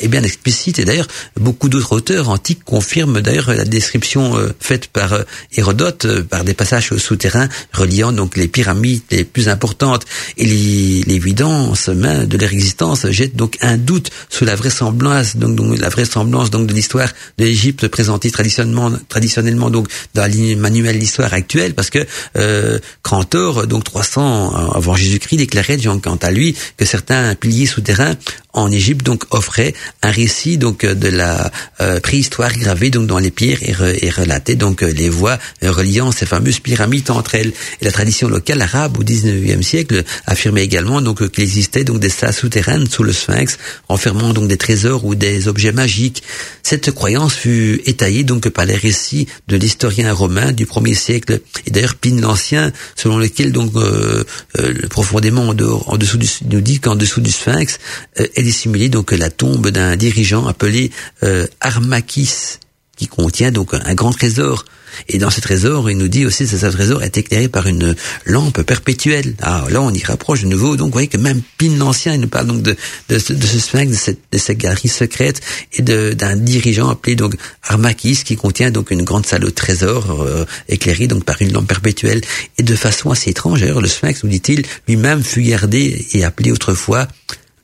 est 0.02 0.08
bien 0.08 0.24
explicite. 0.24 0.80
Et 0.80 0.86
d'ailleurs 0.86 1.08
beaucoup 1.38 1.68
d'autres 1.68 1.92
auteurs 1.92 2.30
antiques 2.30 2.64
confirment 2.64 3.20
d'ailleurs 3.20 3.54
la 3.54 3.66
description 3.66 4.38
euh, 4.38 4.54
faite 4.60 4.88
par 4.88 5.12
euh, 5.14 5.24
Hérodote 5.56 6.06
euh, 6.06 6.24
par 6.24 6.46
des 6.46 6.54
passages 6.54 6.96
souterrains 6.96 7.50
reliant 7.74 8.14
donc 8.14 8.38
les 8.38 8.48
pyramides 8.48 9.02
les 9.12 9.26
plus 9.26 9.50
importantes. 9.50 10.06
Et 10.38 10.46
l'évidence 10.46 11.90
même 11.90 12.26
de 12.26 12.38
leur 12.38 12.54
existence 12.54 13.06
jette 13.10 13.36
donc 13.36 13.58
un 13.62 13.78
doute 13.78 14.10
sur 14.30 14.46
la 14.46 14.56
vraisemblance 14.56 15.36
donc, 15.36 15.56
donc 15.56 15.78
la 15.78 15.90
vraisemblance 15.90 16.50
donc 16.50 16.68
de 16.68 16.74
l'histoire 16.74 17.10
de 17.38 17.44
l'Égypte 17.44 17.90
présentée 17.90 18.32
traditionnellement 18.32 18.92
traditionnellement 19.10 19.70
donc 19.70 19.90
dans 20.14 20.32
le 20.32 20.56
manuel 20.56 20.98
d'histoire 20.98 21.34
actuelle. 21.34 21.74
Parce 21.74 21.90
que 21.90 22.00
euh, 22.38 22.80
Crantor 23.04 23.68
donc 23.68 23.84
300 23.84 24.72
avant 24.76 24.96
Jésus-Christ 24.96 25.38
déclarait 25.38 25.78
quant 26.02 26.16
à 26.22 26.32
lui 26.32 26.56
que 26.78 26.86
certains 26.86 27.36
piliers 27.36 27.66
souterrains 27.66 28.13
en 28.54 28.72
Égypte 28.72 29.06
donc 29.06 29.26
offrait 29.32 29.74
un 30.02 30.12
récit 30.12 30.58
donc 30.58 30.86
de 30.86 31.08
la 31.08 31.52
euh, 31.82 32.00
préhistoire 32.00 32.54
gravée 32.54 32.90
donc 32.90 33.08
dans 33.08 33.18
les 33.18 33.32
pierres 33.32 33.60
et, 33.64 34.10
relatait 34.10 34.56
donc 34.56 34.82
les 34.82 35.10
voies 35.10 35.40
reliant 35.62 36.12
ces 36.12 36.26
fameuses 36.26 36.60
pyramides 36.60 37.10
entre 37.10 37.36
elles. 37.36 37.52
Et 37.82 37.86
la 37.86 37.92
tradition 37.92 38.28
locale 38.28 38.62
arabe 38.62 39.00
au 39.00 39.04
19e 39.04 39.62
siècle 39.64 40.04
affirmait 40.26 40.64
également 40.64 41.02
donc 41.02 41.28
qu'il 41.32 41.44
existait 41.44 41.84
donc 41.84 42.00
des 42.00 42.10
salles 42.10 42.34
souterraines 42.34 42.88
sous 42.88 43.04
le 43.04 43.12
Sphinx 43.12 43.58
enfermant 43.90 44.34
donc 44.34 44.48
des 44.48 44.58
trésors 44.58 45.06
ou 45.06 45.16
des 45.16 45.48
objets 45.48 45.72
magiques. 45.72 46.24
Cette 46.62 46.92
croyance 46.92 47.34
fut 47.34 47.82
étayée 47.86 48.24
donc 48.24 48.48
par 48.50 48.66
les 48.66 48.76
récits 48.76 49.28
de 49.48 49.58
l'historien 49.58 50.14
romain 50.14 50.52
du 50.52 50.66
1er 50.66 50.94
siècle 50.94 51.40
et 51.66 51.72
d'ailleurs 51.72 51.96
Pline 51.96 52.22
l'Ancien 52.22 52.72
selon 52.96 53.18
lequel 53.18 53.52
donc 53.52 53.72
euh, 53.76 54.24
euh, 54.60 54.88
profondément 54.90 55.48
en, 55.48 55.98
dessous 55.98 56.18
du, 56.18 56.28
nous 56.50 56.62
dit 56.62 56.80
qu'en 56.80 56.96
dessous 56.96 57.22
du 57.22 57.32
Sphinx 57.32 57.74
euh, 57.74 57.78
est 58.16 58.44
dissimulée 58.44 58.90
donc 58.90 59.12
la 59.12 59.30
tombe 59.30 59.70
d'un 59.70 59.96
dirigeant 59.96 60.48
appelé 60.48 60.92
euh, 61.24 61.48
Armakis, 61.60 62.60
qui 62.96 63.08
contient 63.08 63.52
donc 63.52 63.74
un 63.74 63.94
grand 63.96 64.12
trésor. 64.12 64.66
Et 65.10 65.18
dans 65.18 65.32
ce 65.32 65.42
trésor, 65.42 65.90
il 65.90 65.98
nous 65.98 66.08
dit 66.08 66.24
aussi 66.24 66.46
que 66.46 66.56
ce 66.56 66.66
trésor 66.68 67.02
est 67.02 67.18
éclairé 67.18 67.48
par 67.48 67.66
une 67.66 67.96
lampe 68.26 68.62
perpétuelle. 68.62 69.34
Ah, 69.42 69.66
là, 69.72 69.82
on 69.82 69.92
y 69.92 70.04
rapproche 70.04 70.44
de 70.44 70.48
nouveau. 70.48 70.76
Donc, 70.76 70.90
vous 70.90 70.94
voyez 70.94 71.08
que 71.08 71.18
même 71.18 71.42
Pline 71.58 71.80
l'Ancien, 71.80 72.14
il 72.14 72.22
nous 72.22 72.28
parle 72.28 72.46
donc 72.46 72.62
de, 72.62 72.76
de, 73.10 73.18
ce 73.18 73.34
sphinx, 73.60 73.90
de 73.92 73.96
cette, 73.96 74.20
de 74.32 74.38
cette 74.38 74.60
galerie 74.60 74.90
secrète 74.90 75.42
et 75.74 75.82
d'un 75.82 76.36
dirigeant 76.36 76.90
appelé 76.90 77.16
donc 77.16 77.36
Armakis, 77.64 78.24
qui 78.24 78.36
contient 78.36 78.70
donc 78.70 78.92
une 78.92 79.02
grande 79.02 79.26
salle 79.26 79.46
au 79.46 79.52
trésor 79.52 80.22
euh, 80.22 80.46
éclairée 80.70 81.08
donc 81.08 81.24
par 81.24 81.42
une 81.42 81.52
lampe 81.52 81.68
perpétuelle. 81.68 82.22
Et 82.60 82.64
de 82.64 82.76
façon 82.76 83.10
assez 83.10 83.32
étrange, 83.32 83.62
d'ailleurs, 83.62 83.82
le 83.82 83.88
sphinx, 83.88 84.24
nous 84.24 84.30
dit-il, 84.30 84.64
lui-même 84.88 85.24
fut 85.24 85.42
gardé 85.42 86.06
et 86.14 86.24
appelé 86.24 86.52
autrefois 86.52 87.08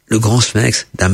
le 0.10 0.20
grand 0.20 0.42
sphinx 0.42 0.88
d'un. 0.98 1.10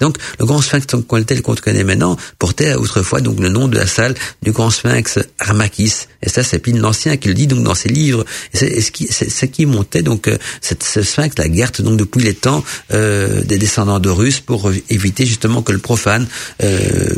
Donc, 0.00 0.16
le 0.38 0.46
grand 0.46 0.60
sphinx 0.60 0.86
tel 1.26 1.42
qu'on 1.42 1.54
connaît 1.54 1.84
maintenant 1.84 2.16
portait 2.38 2.74
autrefois 2.74 3.20
donc 3.20 3.40
le 3.40 3.48
nom 3.48 3.68
de 3.68 3.76
la 3.76 3.86
salle 3.86 4.14
du 4.42 4.52
grand 4.52 4.70
sphinx 4.70 5.18
Armakis. 5.38 6.06
Et 6.22 6.28
ça, 6.28 6.42
c'est 6.42 6.58
Pline 6.58 6.78
l'Ancien 6.78 7.16
qui 7.16 7.28
le 7.28 7.34
dit 7.34 7.46
donc 7.46 7.62
dans 7.62 7.74
ses 7.74 7.88
livres. 7.88 8.24
C'est 8.52 8.80
ce 8.80 9.46
qui, 9.46 9.66
montait 9.66 10.02
donc 10.02 10.28
euh, 10.28 10.36
cette, 10.60 10.82
ce 10.82 11.02
sphinx, 11.02 11.36
la 11.38 11.48
garde 11.48 11.80
donc 11.80 11.96
depuis 11.96 12.22
les 12.22 12.34
temps 12.34 12.64
euh, 12.92 13.42
des 13.42 13.58
descendants 13.58 14.00
d'Horus 14.00 14.40
pour 14.40 14.70
éviter 14.88 15.26
justement 15.26 15.62
que 15.62 15.72
le 15.72 15.78
profane 15.78 16.26
euh, 16.62 17.14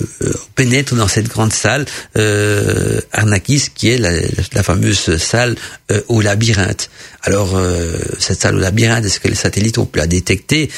pénètre 0.55 0.95
dans 0.95 1.09
cette 1.09 1.29
grande 1.29 1.53
salle 1.53 1.87
euh, 2.17 3.01
Armakis, 3.13 3.69
qui 3.75 3.91
est 3.91 3.99
la, 3.99 4.11
la 4.53 4.63
fameuse 4.63 5.17
salle 5.17 5.57
au 6.09 6.21
labyrinthe. 6.21 6.89
Alors, 7.23 7.61
cette 8.19 8.41
salle 8.41 8.57
au 8.57 8.59
labyrinthe, 8.59 9.05
est-ce 9.05 9.21
que 9.21 9.29
les 9.29 9.35
satellites 9.35 9.79
ont 9.79 9.85
pu 9.85 9.99
la 9.99 10.07
détecter? 10.07 10.71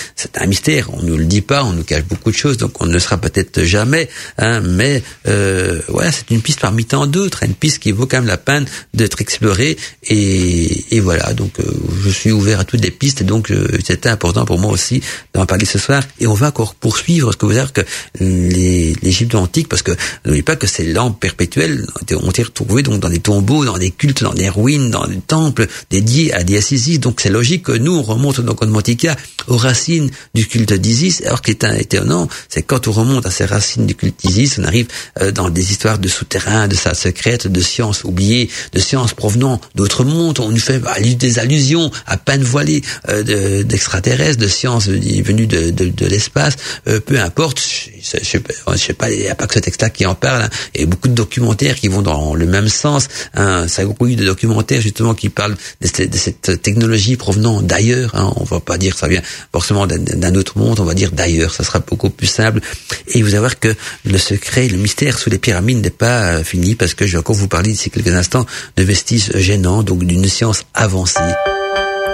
Un 0.44 0.46
mystère. 0.46 0.88
On 0.92 1.02
nous 1.02 1.16
le 1.16 1.24
dit 1.24 1.40
pas, 1.40 1.64
on 1.64 1.72
nous 1.72 1.82
cache 1.82 2.04
beaucoup 2.04 2.30
de 2.30 2.36
choses, 2.36 2.56
donc 2.56 2.80
on 2.80 2.86
ne 2.86 2.92
le 2.92 2.98
sera 2.98 3.16
peut-être 3.18 3.62
jamais. 3.62 4.08
Hein, 4.38 4.60
mais 4.60 5.02
euh, 5.26 5.80
voilà, 5.88 6.12
c'est 6.12 6.30
une 6.30 6.40
piste 6.40 6.60
parmi 6.60 6.84
tant 6.84 7.06
d'autres, 7.06 7.42
une 7.42 7.54
piste 7.54 7.78
qui 7.78 7.92
vaut 7.92 8.06
quand 8.06 8.18
même 8.18 8.26
la 8.26 8.36
peine 8.36 8.66
d'être 8.92 9.20
explorée. 9.20 9.76
Et, 10.04 10.96
et 10.96 11.00
voilà, 11.00 11.32
donc 11.32 11.58
euh, 11.60 11.64
je 12.04 12.10
suis 12.10 12.32
ouvert 12.32 12.60
à 12.60 12.64
toutes 12.64 12.82
les 12.82 12.90
pistes, 12.90 13.22
donc 13.22 13.50
euh, 13.50 13.66
c'était 13.84 14.08
important 14.08 14.44
pour 14.44 14.58
moi 14.58 14.70
aussi 14.70 15.02
d'en 15.32 15.46
parler 15.46 15.64
ce 15.64 15.78
soir. 15.78 16.02
Et 16.20 16.26
on 16.26 16.34
va 16.34 16.48
encore 16.48 16.74
poursuivre, 16.74 17.32
ce 17.32 17.36
que 17.36 17.46
vous 17.46 17.52
dire 17.52 17.72
que 17.72 17.82
l'Égypte 18.20 19.34
antique, 19.34 19.68
parce 19.68 19.82
que 19.82 19.92
n'oubliez 20.24 20.42
pas 20.42 20.56
que 20.56 20.66
ces 20.66 20.92
lampes 20.92 21.18
perpétuelles 21.20 21.86
ont 22.12 22.30
été 22.30 22.42
retrouvées 22.42 22.82
donc 22.82 23.00
dans 23.00 23.08
des 23.08 23.18
tombeaux, 23.18 23.64
dans 23.64 23.78
des 23.78 23.90
cultes, 23.90 24.22
dans 24.22 24.34
des 24.34 24.48
ruines, 24.48 24.90
dans 24.90 25.06
des 25.06 25.20
temples 25.20 25.66
dédiés 25.90 26.32
à 26.32 26.42
des 26.42 26.54
Isis. 26.54 27.00
Donc 27.00 27.20
c'est 27.20 27.30
logique 27.30 27.64
que 27.64 27.72
nous 27.72 27.92
on 27.92 28.02
remonte 28.02 28.40
donc 28.40 28.62
en 28.62 28.66
Montica 28.66 29.16
aux 29.48 29.56
racines 29.56 30.10
du 30.34 30.46
culte 30.46 30.72
d'Isis. 30.72 31.22
Alors 31.24 31.38
ce 31.38 31.42
qui 31.42 31.50
est 31.52 31.64
étonnant, 31.80 32.28
c'est 32.48 32.62
quand 32.62 32.88
on 32.88 32.92
remonte 32.92 33.26
à 33.26 33.30
ces 33.30 33.44
racines 33.44 33.86
du 33.86 33.94
culte 33.94 34.20
d'Isis, 34.24 34.58
on 34.58 34.64
arrive 34.64 34.88
euh, 35.20 35.30
dans 35.30 35.50
des 35.50 35.70
histoires 35.70 35.98
de 35.98 36.08
souterrains, 36.08 36.68
de 36.68 36.74
salles 36.74 36.96
secrètes, 36.96 37.46
de 37.46 37.60
sciences 37.60 38.04
oubliées, 38.04 38.50
de 38.72 38.78
sciences 38.78 39.14
provenant 39.14 39.60
d'autres 39.74 40.04
mondes. 40.04 40.40
On 40.40 40.50
nous 40.50 40.58
fait 40.58 40.80
des 41.16 41.38
allusions 41.38 41.90
à 42.06 42.16
peine 42.16 42.42
voilées 42.42 42.82
euh, 43.08 43.62
d'extraterrestres, 43.62 44.38
de, 44.38 44.48
sciences 44.48 44.88
venues 44.88 45.46
de, 45.46 45.70
de, 45.70 45.86
de 45.86 46.06
l'espace. 46.06 46.56
Euh, 46.88 47.00
peu 47.00 47.20
importe, 47.20 47.60
je, 47.60 47.90
je, 48.22 48.38
je, 48.38 48.76
sais 48.76 48.92
pas, 48.92 49.10
il 49.10 49.20
n'y 49.20 49.28
a 49.28 49.34
pas 49.34 49.46
que 49.46 49.54
ce 49.54 49.60
texte-là 49.60 49.90
qui 49.90 50.06
en 50.06 50.14
parle. 50.14 50.42
Hein. 50.42 50.50
Il 50.74 50.80
y 50.80 50.84
a 50.84 50.86
beaucoup 50.86 51.08
de 51.08 51.14
documentaires 51.14 51.76
qui 51.76 51.88
vont 51.88 52.02
dans 52.02 52.34
le 52.34 52.46
même 52.46 52.68
sens. 52.68 53.08
Hein. 53.34 53.66
Ça 53.68 53.84
grouille 53.84 54.16
de 54.16 54.24
documentaires 54.24 54.80
justement 54.80 55.14
qui 55.14 55.28
parlent 55.28 55.56
de 55.80 55.86
cette, 55.86 56.14
cette 56.14 56.62
technologie 56.62 57.16
provenant 57.16 57.62
d'ailleurs. 57.62 58.14
Hein. 58.14 58.32
On 58.36 58.44
va 58.44 58.60
pas 58.60 58.78
dire 58.78 58.94
que 58.94 59.00
ça 59.00 59.08
vient 59.08 59.22
forcément 59.52 59.86
d'un 59.86 60.23
autre 60.34 60.58
monde, 60.58 60.80
on 60.80 60.84
va 60.84 60.94
dire 60.94 61.12
d'ailleurs. 61.12 61.52
Ça 61.52 61.64
sera 61.64 61.80
beaucoup 61.80 62.10
plus 62.10 62.26
simple. 62.26 62.60
Et 63.08 63.22
vous 63.22 63.30
allez 63.30 63.38
voir 63.38 63.58
que 63.58 63.74
le 64.04 64.18
secret, 64.18 64.68
le 64.68 64.78
mystère 64.78 65.18
sous 65.18 65.30
les 65.30 65.38
pyramides 65.38 65.82
n'est 65.82 65.90
pas 65.90 66.26
euh, 66.26 66.44
fini 66.44 66.74
parce 66.74 66.94
que 66.94 67.06
je 67.06 67.12
vais 67.12 67.18
encore 67.18 67.36
vous 67.36 67.48
parler 67.48 67.70
d'ici 67.72 67.90
quelques 67.90 68.14
instants 68.14 68.46
de 68.76 68.82
vestiges 68.82 69.30
gênants, 69.36 69.82
donc 69.82 70.04
d'une 70.04 70.28
science 70.28 70.64
avancée. 70.74 71.20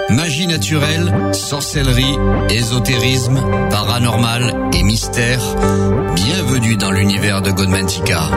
Magie 0.09 0.47
naturelle, 0.47 1.13
sorcellerie, 1.33 2.17
ésotérisme, 2.49 3.39
paranormal 3.69 4.69
et 4.73 4.83
mystère. 4.83 5.41
Bienvenue 6.15 6.75
dans 6.75 6.91
l'univers 6.91 7.41
de 7.41 7.51
Godmantica. 7.51 8.29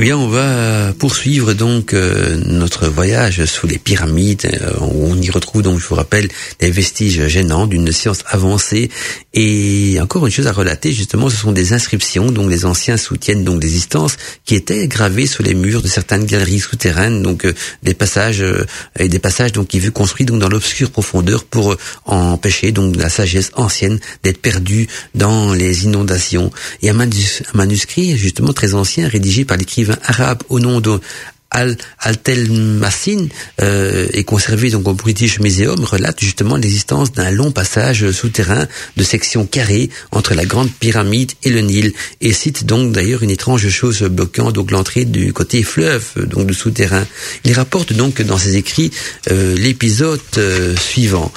Eh 0.00 0.02
bien, 0.02 0.16
on 0.16 0.28
va 0.28 0.94
poursuivre 0.98 1.52
donc 1.52 1.92
euh, 1.92 2.38
notre 2.46 2.88
voyage 2.88 3.44
sous 3.44 3.66
les 3.66 3.76
pyramides. 3.76 4.48
Euh, 4.50 4.72
où 4.80 5.08
on 5.12 5.20
y 5.20 5.28
retrouve 5.28 5.60
donc, 5.60 5.78
je 5.78 5.86
vous 5.86 5.94
rappelle, 5.94 6.26
des 6.58 6.70
vestiges 6.70 7.26
gênants 7.26 7.66
d'une 7.66 7.92
science 7.92 8.24
avancée. 8.26 8.88
Et 9.34 9.98
encore 10.00 10.24
une 10.24 10.32
chose 10.32 10.46
à 10.46 10.52
relater, 10.52 10.90
justement, 10.92 11.28
ce 11.28 11.36
sont 11.36 11.52
des 11.52 11.74
inscriptions. 11.74 12.32
Donc, 12.32 12.50
les 12.50 12.64
anciens 12.64 12.96
soutiennent 12.96 13.44
donc 13.44 13.60
des 13.60 13.66
existences 13.66 14.16
qui 14.46 14.54
étaient 14.54 14.88
gravées 14.88 15.26
sur 15.26 15.44
les 15.44 15.52
murs 15.52 15.82
de 15.82 15.88
certaines 15.88 16.24
galeries 16.24 16.60
souterraines. 16.60 17.22
Donc, 17.22 17.44
euh, 17.44 17.52
des 17.82 17.92
passages 17.92 18.42
et 18.98 19.08
des 19.10 19.18
passages 19.18 19.52
donc 19.52 19.68
qui 19.68 19.80
furent 19.80 19.92
construits 19.92 20.24
donc 20.24 20.40
dans 20.40 20.48
l'obscure 20.48 20.90
profondeur 20.90 21.44
pour 21.44 21.76
empêcher 22.06 22.72
donc 22.72 22.96
la 22.96 23.10
sagesse 23.10 23.50
ancienne 23.54 24.00
d'être 24.22 24.40
perdue 24.40 24.88
dans 25.14 25.52
les 25.52 25.84
inondations. 25.84 26.50
Et 26.80 26.88
un, 26.88 26.94
manuscrit 27.52 28.16
justement 28.16 28.54
très 28.54 28.72
ancien 28.72 29.06
rédigé 29.06 29.44
par 29.44 29.58
l'écrivain 29.58 29.89
arabe 30.04 30.42
au 30.48 30.60
nom 30.60 30.80
de 30.80 31.00
Al 31.50 31.76
Altelmassin 31.98 33.26
euh, 33.60 34.06
est 34.12 34.22
conservé 34.22 34.70
donc 34.70 34.86
au 34.86 34.94
British 34.94 35.40
Museum 35.40 35.82
relate 35.82 36.20
justement 36.20 36.56
l'existence 36.56 37.12
d'un 37.12 37.30
long 37.32 37.50
passage 37.50 38.08
souterrain 38.12 38.68
de 38.96 39.02
section 39.02 39.46
carrée 39.46 39.90
entre 40.12 40.34
la 40.34 40.44
grande 40.44 40.70
pyramide 40.70 41.32
et 41.42 41.50
le 41.50 41.60
Nil 41.60 41.92
et 42.20 42.32
cite 42.32 42.66
donc 42.66 42.92
d'ailleurs 42.92 43.24
une 43.24 43.30
étrange 43.30 43.68
chose 43.68 44.02
bloquant 44.02 44.52
donc 44.52 44.70
l'entrée 44.70 45.04
du 45.04 45.32
côté 45.32 45.64
fleuve 45.64 46.04
donc 46.26 46.46
du 46.46 46.54
souterrain. 46.54 47.04
Il 47.44 47.52
rapporte 47.52 47.92
donc 47.92 48.22
dans 48.22 48.38
ses 48.38 48.56
écrits 48.56 48.92
euh, 49.30 49.56
l'épisode 49.56 50.20
euh, 50.38 50.76
suivant. 50.76 51.32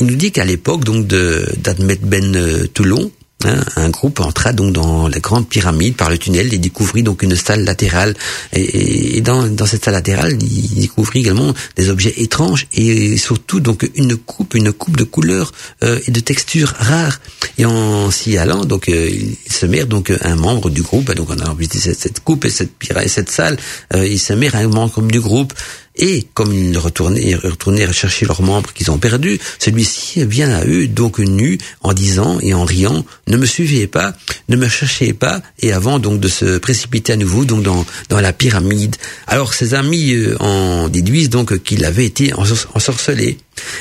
Il 0.00 0.06
nous 0.06 0.16
dit 0.16 0.32
qu'à 0.32 0.44
l'époque 0.44 0.84
donc 0.84 1.06
de 1.06 1.46
d'Admet 1.58 1.98
Ben 2.02 2.36
euh, 2.36 2.66
Toulon 2.72 3.10
Hein, 3.44 3.62
un 3.76 3.90
groupe 3.90 4.18
entra 4.18 4.52
donc 4.52 4.72
dans 4.72 5.06
la 5.06 5.20
grande 5.20 5.48
pyramide 5.48 5.94
par 5.94 6.10
le 6.10 6.18
tunnel 6.18 6.52
et 6.52 6.58
découvrit 6.58 7.04
donc 7.04 7.22
une 7.22 7.36
salle 7.36 7.62
latérale. 7.62 8.14
Et, 8.52 9.20
dans, 9.20 9.48
cette 9.64 9.84
salle 9.84 9.94
latérale, 9.94 10.36
il 10.42 10.80
découvrit 10.80 11.20
également 11.20 11.54
des 11.76 11.88
objets 11.88 12.14
étranges 12.16 12.66
et 12.72 13.16
surtout 13.16 13.60
donc 13.60 13.88
une 13.94 14.16
coupe, 14.16 14.56
une 14.56 14.72
coupe 14.72 14.96
de 14.96 15.04
couleurs 15.04 15.52
euh, 15.84 16.00
et 16.08 16.10
de 16.10 16.18
textures 16.18 16.74
rares. 16.76 17.20
Et 17.58 17.64
en 17.64 18.10
s'y 18.10 18.36
allant, 18.36 18.64
donc 18.64 18.88
euh, 18.88 19.08
il 19.08 19.52
se 19.52 19.66
met 19.66 19.84
donc 19.84 20.12
un 20.22 20.34
membre 20.34 20.68
du 20.68 20.82
groupe. 20.82 21.14
Donc 21.14 21.28
on 21.30 21.38
a 21.38 21.54
visité 21.54 21.78
cette, 21.78 22.00
cette 22.00 22.20
coupe 22.24 22.44
et 22.44 22.50
cette, 22.50 22.72
et 23.00 23.08
cette 23.08 23.30
salle. 23.30 23.56
Euh, 23.94 24.04
il 24.04 24.18
se 24.18 24.32
met 24.32 24.52
un 24.52 24.66
membre 24.66 25.00
du 25.02 25.20
groupe. 25.20 25.52
Et 25.98 26.26
comme 26.34 26.52
ils 26.52 26.78
retournaient, 26.78 27.34
retournaient 27.34 27.86
rechercher 27.86 28.24
leurs 28.24 28.42
membres 28.42 28.72
qu'ils 28.72 28.90
ont 28.90 28.98
perdus, 28.98 29.38
celui-ci 29.58 30.24
vient 30.24 30.50
à 30.50 30.64
eux, 30.64 30.86
donc 30.86 31.18
nu, 31.18 31.58
en 31.80 31.92
disant 31.92 32.38
et 32.40 32.54
en 32.54 32.64
riant, 32.64 33.04
ne 33.26 33.36
me 33.36 33.46
suivez 33.46 33.86
pas, 33.88 34.14
ne 34.48 34.56
me 34.56 34.68
cherchez 34.68 35.12
pas, 35.12 35.42
et 35.58 35.72
avant 35.72 35.98
donc 35.98 36.20
de 36.20 36.28
se 36.28 36.58
précipiter 36.58 37.14
à 37.14 37.16
nouveau 37.16 37.44
donc 37.44 37.62
dans, 37.62 37.84
dans 38.08 38.20
la 38.20 38.32
pyramide. 38.32 38.96
Alors 39.26 39.54
ses 39.54 39.74
amis 39.74 40.12
euh, 40.12 40.36
en 40.40 40.88
déduisent 40.88 41.30
donc 41.30 41.62
qu'il 41.62 41.84
avait 41.84 42.06
été 42.06 42.32
ensorcelé. 42.34 43.38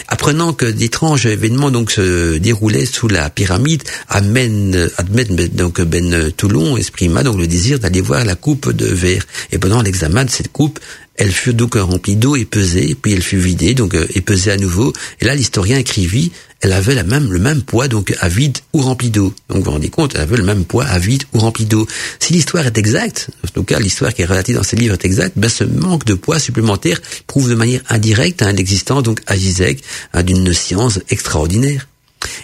Apprenant 0.07 0.53
que 0.53 0.65
d'étranges 0.65 1.27
événements 1.27 1.69
donc 1.69 1.91
se 1.91 2.37
déroulaient 2.37 2.87
sous 2.87 3.07
la 3.07 3.29
pyramide, 3.29 3.83
Ahmed, 4.09 4.91
Ahmed 4.97 5.55
donc 5.55 5.81
Ben 5.81 6.31
Toulon 6.35 6.77
exprima 6.77 7.21
donc 7.23 7.37
le 7.37 7.45
désir 7.47 7.79
d'aller 7.79 8.01
voir 8.01 8.25
la 8.25 8.35
coupe 8.35 8.71
de 8.71 8.87
verre. 8.87 9.23
Et 9.51 9.59
pendant 9.59 9.81
l'examen 9.83 10.25
de 10.25 10.31
cette 10.31 10.51
coupe, 10.51 10.79
elle 11.17 11.31
fut 11.31 11.53
donc 11.53 11.75
remplie 11.75 12.15
d'eau 12.15 12.35
et 12.35 12.45
pesée, 12.45 12.95
puis 12.99 13.13
elle 13.13 13.23
fut 13.23 13.37
vidée, 13.37 13.73
donc 13.73 13.95
euh, 13.95 14.07
et 14.13 14.21
pesée 14.21 14.51
à 14.51 14.57
nouveau. 14.57 14.93
Et 15.19 15.25
là, 15.25 15.35
l'historien 15.35 15.77
écrivit, 15.77 16.31
elle 16.61 16.71
avait 16.71 16.95
la 16.95 17.03
même, 17.03 17.31
le 17.31 17.39
même 17.39 17.61
poids, 17.61 17.87
donc 17.87 18.15
à 18.19 18.29
vide 18.29 18.57
ou 18.73 18.81
rempli 18.81 19.09
d'eau. 19.09 19.33
Donc 19.49 19.57
vous 19.59 19.63
vous 19.65 19.71
rendez 19.71 19.89
compte, 19.89 20.13
elle 20.15 20.21
avait 20.21 20.37
le 20.37 20.43
même 20.43 20.65
poids 20.65 20.85
à 20.85 20.99
vide 20.99 21.23
ou 21.33 21.39
rempli 21.39 21.65
d'eau. 21.65 21.87
Si 22.19 22.33
l'histoire 22.33 22.65
est 22.65 22.77
exacte, 22.77 23.29
en 23.43 23.47
tout 23.49 23.63
cas 23.63 23.79
l'histoire 23.79 24.13
qui 24.13 24.21
est 24.21 24.25
relatée 24.25 24.53
dans 24.53 24.63
ces 24.63 24.75
livres 24.75 24.93
est 24.93 25.05
exacte, 25.05 25.33
ben 25.37 25.49
ce 25.49 25.63
manque 25.63 26.05
de 26.05 26.13
poids 26.13 26.39
supplémentaire 26.39 27.01
prouve 27.25 27.49
de 27.49 27.55
manière 27.55 27.81
indirecte 27.89 28.41
hein, 28.41 28.51
l'existence 28.51 29.03
donc 29.03 29.21
à 29.27 29.33
hein, 29.33 30.23
d'une 30.23 30.53
science 30.53 30.99
extraordinaire. 31.09 31.87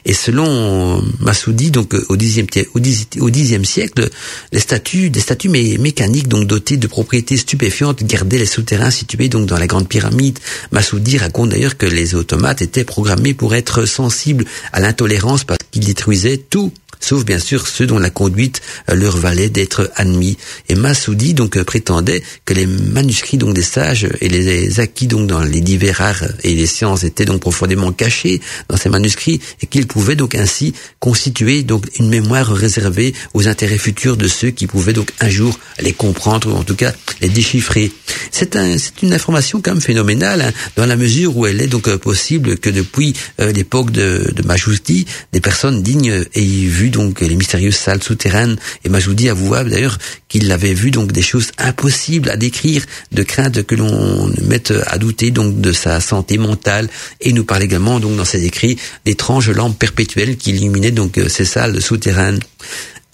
Et 0.06 0.14
selon 0.14 1.04
Massoudi, 1.20 1.72
donc 1.72 1.94
au 2.10 2.18
Xe 2.18 2.40
au 2.74 3.30
Xe 3.30 3.64
siècle, 3.64 4.10
les 4.52 4.60
statues, 4.60 5.10
des 5.10 5.20
statues 5.20 5.50
mécaniques 5.50 6.28
donc 6.28 6.46
dotées 6.46 6.78
de 6.78 6.88
propriétés 6.88 7.38
stupéfiantes 7.38 8.04
gardaient 8.04 8.38
les 8.38 8.46
souterrains 8.46 8.92
situés 8.92 9.30
donc 9.30 9.48
dans 9.48 9.58
la 9.58 9.68
grande 9.68 9.88
pyramide. 9.88 10.40
Massoudi 10.72 11.18
raconte 11.18 11.50
d'ailleurs 11.50 11.78
que 11.78 11.86
les 11.86 12.16
automates 12.16 12.62
étaient 12.62 12.84
programmés 12.84 13.34
pour 13.34 13.56
être 13.56 13.86
sensibles 13.86 14.46
à 14.72 14.80
l'intolérance 14.80 15.44
parce 15.44 15.60
qu'ils 15.72 15.86
détruisaient 15.86 16.38
tout 16.38 16.72
sauf 17.04 17.26
bien 17.26 17.40
sûr 17.40 17.68
ceux 17.68 17.86
dont 17.86 18.00
la 18.00 18.10
conduite 18.10 18.62
euh, 18.90 18.96
leur 18.96 19.18
valait 19.18 19.50
d'être 19.50 19.92
admis. 19.96 20.38
Et 20.70 20.76
Massoudi 20.76 21.34
donc 21.34 21.58
euh, 21.58 21.64
prétendait 21.64 22.24
que 22.46 22.54
les 22.54 22.66
manuscrits 22.66 23.38
donc 23.38 23.54
des 23.54 23.62
sages 23.62 24.08
et 24.22 24.30
les 24.30 24.80
acquis 24.80 25.08
donc 25.08 25.28
dans 25.28 25.44
les 25.44 25.62
divers 25.62 26.02
arts 26.02 26.24
et 26.44 26.56
les 26.56 26.66
sciences 26.66 27.04
étaient 27.04 27.26
donc 27.26 27.42
profondément 27.42 27.92
cachés 27.92 28.42
dans 28.70 28.78
ces 28.78 28.90
manuscrits 28.90 29.42
et 29.62 29.68
qu'ils 29.68 29.88
pouvaient 29.88 30.16
donc 30.16 30.36
ainsi 30.36 30.74
constituer 31.00 31.64
donc 31.64 31.86
une 32.00 32.10
mémoire 32.10 32.48
réservée 32.48 33.14
aux 33.34 33.48
intérêts 33.48 33.78
futurs 33.78 34.16
de 34.16 34.28
ceux 34.28 34.52
qui 34.52 34.68
pouvaient 34.68 34.94
donc 34.94 35.12
un 35.20 35.30
jour 35.30 35.60
les 35.80 35.94
comprendre 35.94 36.54
ou 36.54 36.56
en 36.56 36.64
tout 36.64 36.76
cas 36.76 36.94
les 37.22 37.30
déchiffrer. 37.30 37.92
C'est 38.32 38.56
un, 38.56 38.78
c'est 38.78 39.02
une 39.02 39.14
information 39.14 39.62
quand 39.62 39.72
même 39.72 39.82
phénoménale 39.82 40.42
hein, 40.42 40.52
dans 40.78 40.86
la 40.86 40.96
mesure 40.96 41.36
où 41.36 41.46
elle 41.46 41.62
est 41.62 41.68
donc 41.68 41.88
euh, 41.88 41.98
possible 41.98 42.58
que 42.58 42.70
depuis 42.70 43.14
l'époque 43.40 43.92
de, 43.92 44.32
de 44.34 44.44
Majousti, 44.44 45.06
des 45.32 45.42
personnes 45.42 45.82
dignes 45.82 46.26
aient 46.34 46.42
vu 46.42 46.90
donc 46.94 47.20
les 47.20 47.36
mystérieuses 47.36 47.76
salles 47.76 48.02
souterraines. 48.02 48.56
Et 48.86 48.90
Majoudi 48.90 49.28
avoua 49.28 49.66
d'ailleurs 49.66 49.98
qu'il 50.30 50.50
avait 50.52 50.74
vu 50.74 50.92
donc 50.92 51.12
des 51.12 51.22
choses 51.22 51.52
impossibles 51.58 52.30
à 52.30 52.38
décrire, 52.38 52.86
de 53.12 53.24
crainte 53.24 53.64
que 53.64 53.76
l'on 53.76 54.32
mette 54.44 54.74
à 54.88 54.98
douter 54.98 55.32
donc 55.32 55.60
de 55.60 55.74
sa 55.74 56.00
santé 56.00 56.38
mentale. 56.38 56.88
Et 57.20 57.34
nous 57.34 57.44
parle 57.44 57.64
également 57.64 58.00
donc 58.00 58.16
dans 58.16 58.26
ses 58.26 58.46
écrits 58.46 58.78
d'étranges 59.06 59.50
lampes 59.50 59.78
perpétuelles 59.78 60.38
qui 60.38 60.52
illuminaient 60.52 60.92
donc 60.92 61.20
ces 61.28 61.46
salles 61.46 61.82
souterraines. 61.82 62.40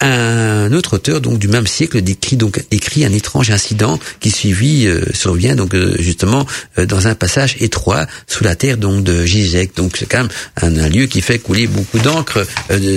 Un 0.02 0.72
autre 0.72 0.94
auteur 0.94 1.20
donc 1.20 1.40
du 1.40 1.50
même 1.50 1.68
siècle 1.68 2.02
décrit 2.02 2.38
donc 2.38 2.64
écrit 2.72 3.04
un 3.04 3.12
étrange 3.12 3.52
incident 3.52 4.00
qui 4.22 4.32
suivit 4.32 4.88
euh, 4.88 5.04
survient 5.14 5.56
donc 5.56 5.74
euh, 5.74 5.96
justement 6.00 6.46
euh, 6.78 6.86
dans 6.86 7.08
un 7.08 7.16
passage 7.16 7.58
étroit 7.60 8.08
sous 8.26 8.46
la 8.46 8.56
terre 8.56 8.78
donc 8.78 9.04
de 9.04 9.26
Gizek. 9.26 9.76
Donc 9.76 9.98
c'est 9.98 10.06
quand 10.06 10.20
même 10.20 10.30
un, 10.62 10.88
lieu 10.88 11.08
qui 11.08 11.20
fait 11.20 11.40
couler 11.40 11.68
beaucoup 11.68 12.00
d'encre 12.00 12.48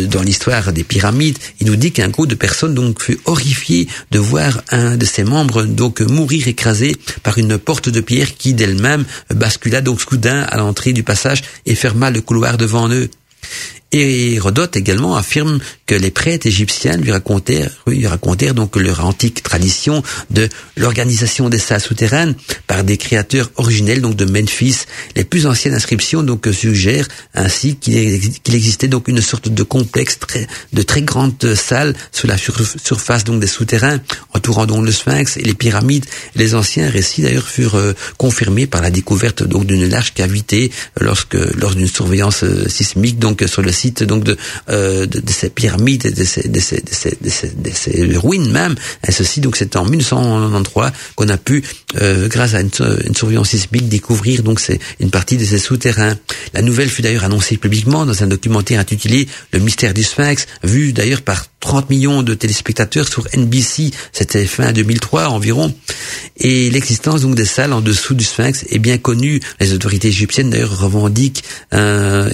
dans 0.09 0.23
l'histoire 0.23 0.73
des 0.73 0.85
pyramides. 0.85 1.39
Il 1.61 1.67
nous 1.67 1.77
dit 1.77 1.91
qu'un 1.91 2.09
groupe 2.09 2.29
de 2.29 2.37
personnes 2.37 2.75
donc 2.75 3.03
fut 3.03 3.19
horrifié 3.25 3.89
de 4.13 4.21
voir 4.21 4.63
un 4.71 4.97
de 4.97 5.05
ses 5.05 5.25
membres 5.25 5.65
donc 5.65 6.01
mourir 6.01 6.47
écrasé 6.47 6.97
par 7.25 7.39
une 7.39 7.59
porte 7.59 7.89
de 7.89 8.01
pierre 8.01 8.37
qui 8.37 8.55
d'elle-même 8.55 9.05
bascula 9.35 9.81
donc 9.81 10.01
soudain 10.01 10.43
à 10.43 10.57
l'entrée 10.57 10.93
du 10.93 11.03
passage 11.03 11.43
et 11.67 11.75
ferma 11.75 12.11
le 12.11 12.21
couloir 12.21 12.59
devant 12.59 12.89
eux. 12.91 13.11
Hérodote 13.95 14.77
également 14.77 15.17
affirme 15.17 15.59
que 15.87 15.95
les 15.95 16.11
prêtres 16.11 16.47
égyptiens 16.47 16.97
lui 16.97 17.13
racontèrent, 17.13 17.71
lui 17.87 18.07
racontèrent 18.07 18.55
donc 18.55 18.77
leur 18.77 19.05
antique 19.05 19.43
tradition 19.43 20.03
de 20.31 20.49
l'organisation 20.79 21.51
des 21.51 21.59
salles 21.59 21.83
souterraines 21.83 22.35
par 22.67 22.85
des 22.85 22.97
créateurs 22.97 23.51
originels 23.57 24.01
donc 24.01 24.17
de 24.17 24.25
Memphis. 24.25 24.87
Les 25.15 25.25
plus 25.25 25.47
anciennes 25.47 25.75
inscriptions 25.75 26.23
donc 26.23 26.49
suggèrent 26.53 27.07
ainsi 27.35 27.77
qu'il 27.77 28.55
existait 28.55 28.89
donc 28.89 29.09
une 29.09 29.21
sorte 29.21 29.51
de 29.51 29.63
complexe 29.63 30.19
de 30.73 30.83
très 30.83 31.03
grandes 31.03 31.55
salles 31.55 31.95
sous 32.13 32.27
la 32.27 32.39
surface 32.39 33.25
donc 33.25 33.41
des 33.41 33.47
souterrains 33.47 34.01
entourant 34.33 34.65
donc 34.65 34.87
le 34.87 34.93
Sphinx 34.93 35.37
et 35.37 35.43
les 35.43 35.55
pyramides. 35.55 36.07
Les 36.35 36.55
anciens 36.55 36.89
récits 36.89 37.21
d'ailleurs 37.21 37.47
furent 37.47 37.77
euh, 37.77 37.93
confirmés 38.17 38.67
par 38.67 38.81
la 38.81 38.91
découverte 38.91 39.43
donc 39.43 39.67
d'une 39.67 39.87
large 39.87 40.15
cavité 40.15 40.71
lorsque 40.99 41.35
lors 41.35 41.75
d'une 41.75 41.89
surveillance 41.89 42.45
euh, 42.45 42.69
sismique 42.69 43.19
donc 43.19 43.45
sur 43.47 43.61
le 43.61 43.71
site 43.73 43.82
donc 43.91 44.25
de, 44.25 44.37
euh, 44.69 45.07
de, 45.07 45.23
ces 45.31 45.51
pyramides, 45.51 46.15
de 46.15 46.25
ces, 46.25 46.49
de 46.49 46.61
ces, 46.61 46.81
de 46.81 46.93
ces, 46.93 47.17
de 47.17 47.71
ces, 47.73 48.17
ruines 48.17 48.51
même. 48.51 48.75
Et 49.07 49.13
ceci 49.13 49.41
donc 49.41 49.57
c'est 49.57 49.77
en 49.77 49.85
1993 49.85 50.93
qu'on 51.15 51.29
a 51.29 51.37
pu, 51.37 51.63
euh, 52.01 52.29
grâce 52.29 52.55
à 52.55 52.61
une, 52.61 52.71
une, 53.07 53.15
surveillance 53.15 53.51
sismique, 53.51 53.89
découvrir 53.89 54.43
donc 54.43 54.61
une 55.01 55.11
partie 55.11 55.37
de 55.37 55.45
ces 55.45 55.59
souterrains. 55.59 56.17
La 56.55 56.63
nouvelle 56.63 56.89
fut 56.89 57.03
d'ailleurs 57.03 57.25
annoncée 57.25 57.57
publiquement 57.57 58.07
dans 58.07 58.23
un 58.23 58.27
documentaire 58.27 58.81
intitulé 58.81 59.29
Le 59.53 59.59
mystère 59.59 59.95
du 59.95 60.03
Sphinx, 60.03 60.47
vu 60.63 60.93
d'ailleurs 60.93 61.23
par 61.23 61.47
30 61.63 61.89
millions 61.91 62.23
de 62.23 62.35
téléspectateurs 62.35 63.09
sur 63.09 63.27
NBC, 63.35 63.93
c'était 64.13 64.45
fin 64.47 64.73
2003 64.73 65.29
environ. 65.29 65.73
Et 66.37 66.71
l'existence 66.71 67.23
donc 67.23 67.37
des 67.37 67.45
salles 67.45 67.73
en 67.73 67.81
dessous 67.81 68.15
du 68.15 68.25
Sphinx 68.25 68.65
est 68.69 68.81
bien 68.81 68.99
connue. 68.99 69.41
Les 69.61 69.73
autorités 69.73 70.09
égyptiennes 70.09 70.51
d'ailleurs 70.51 70.77
revendiquent 70.77 71.45
euh, 71.73 72.29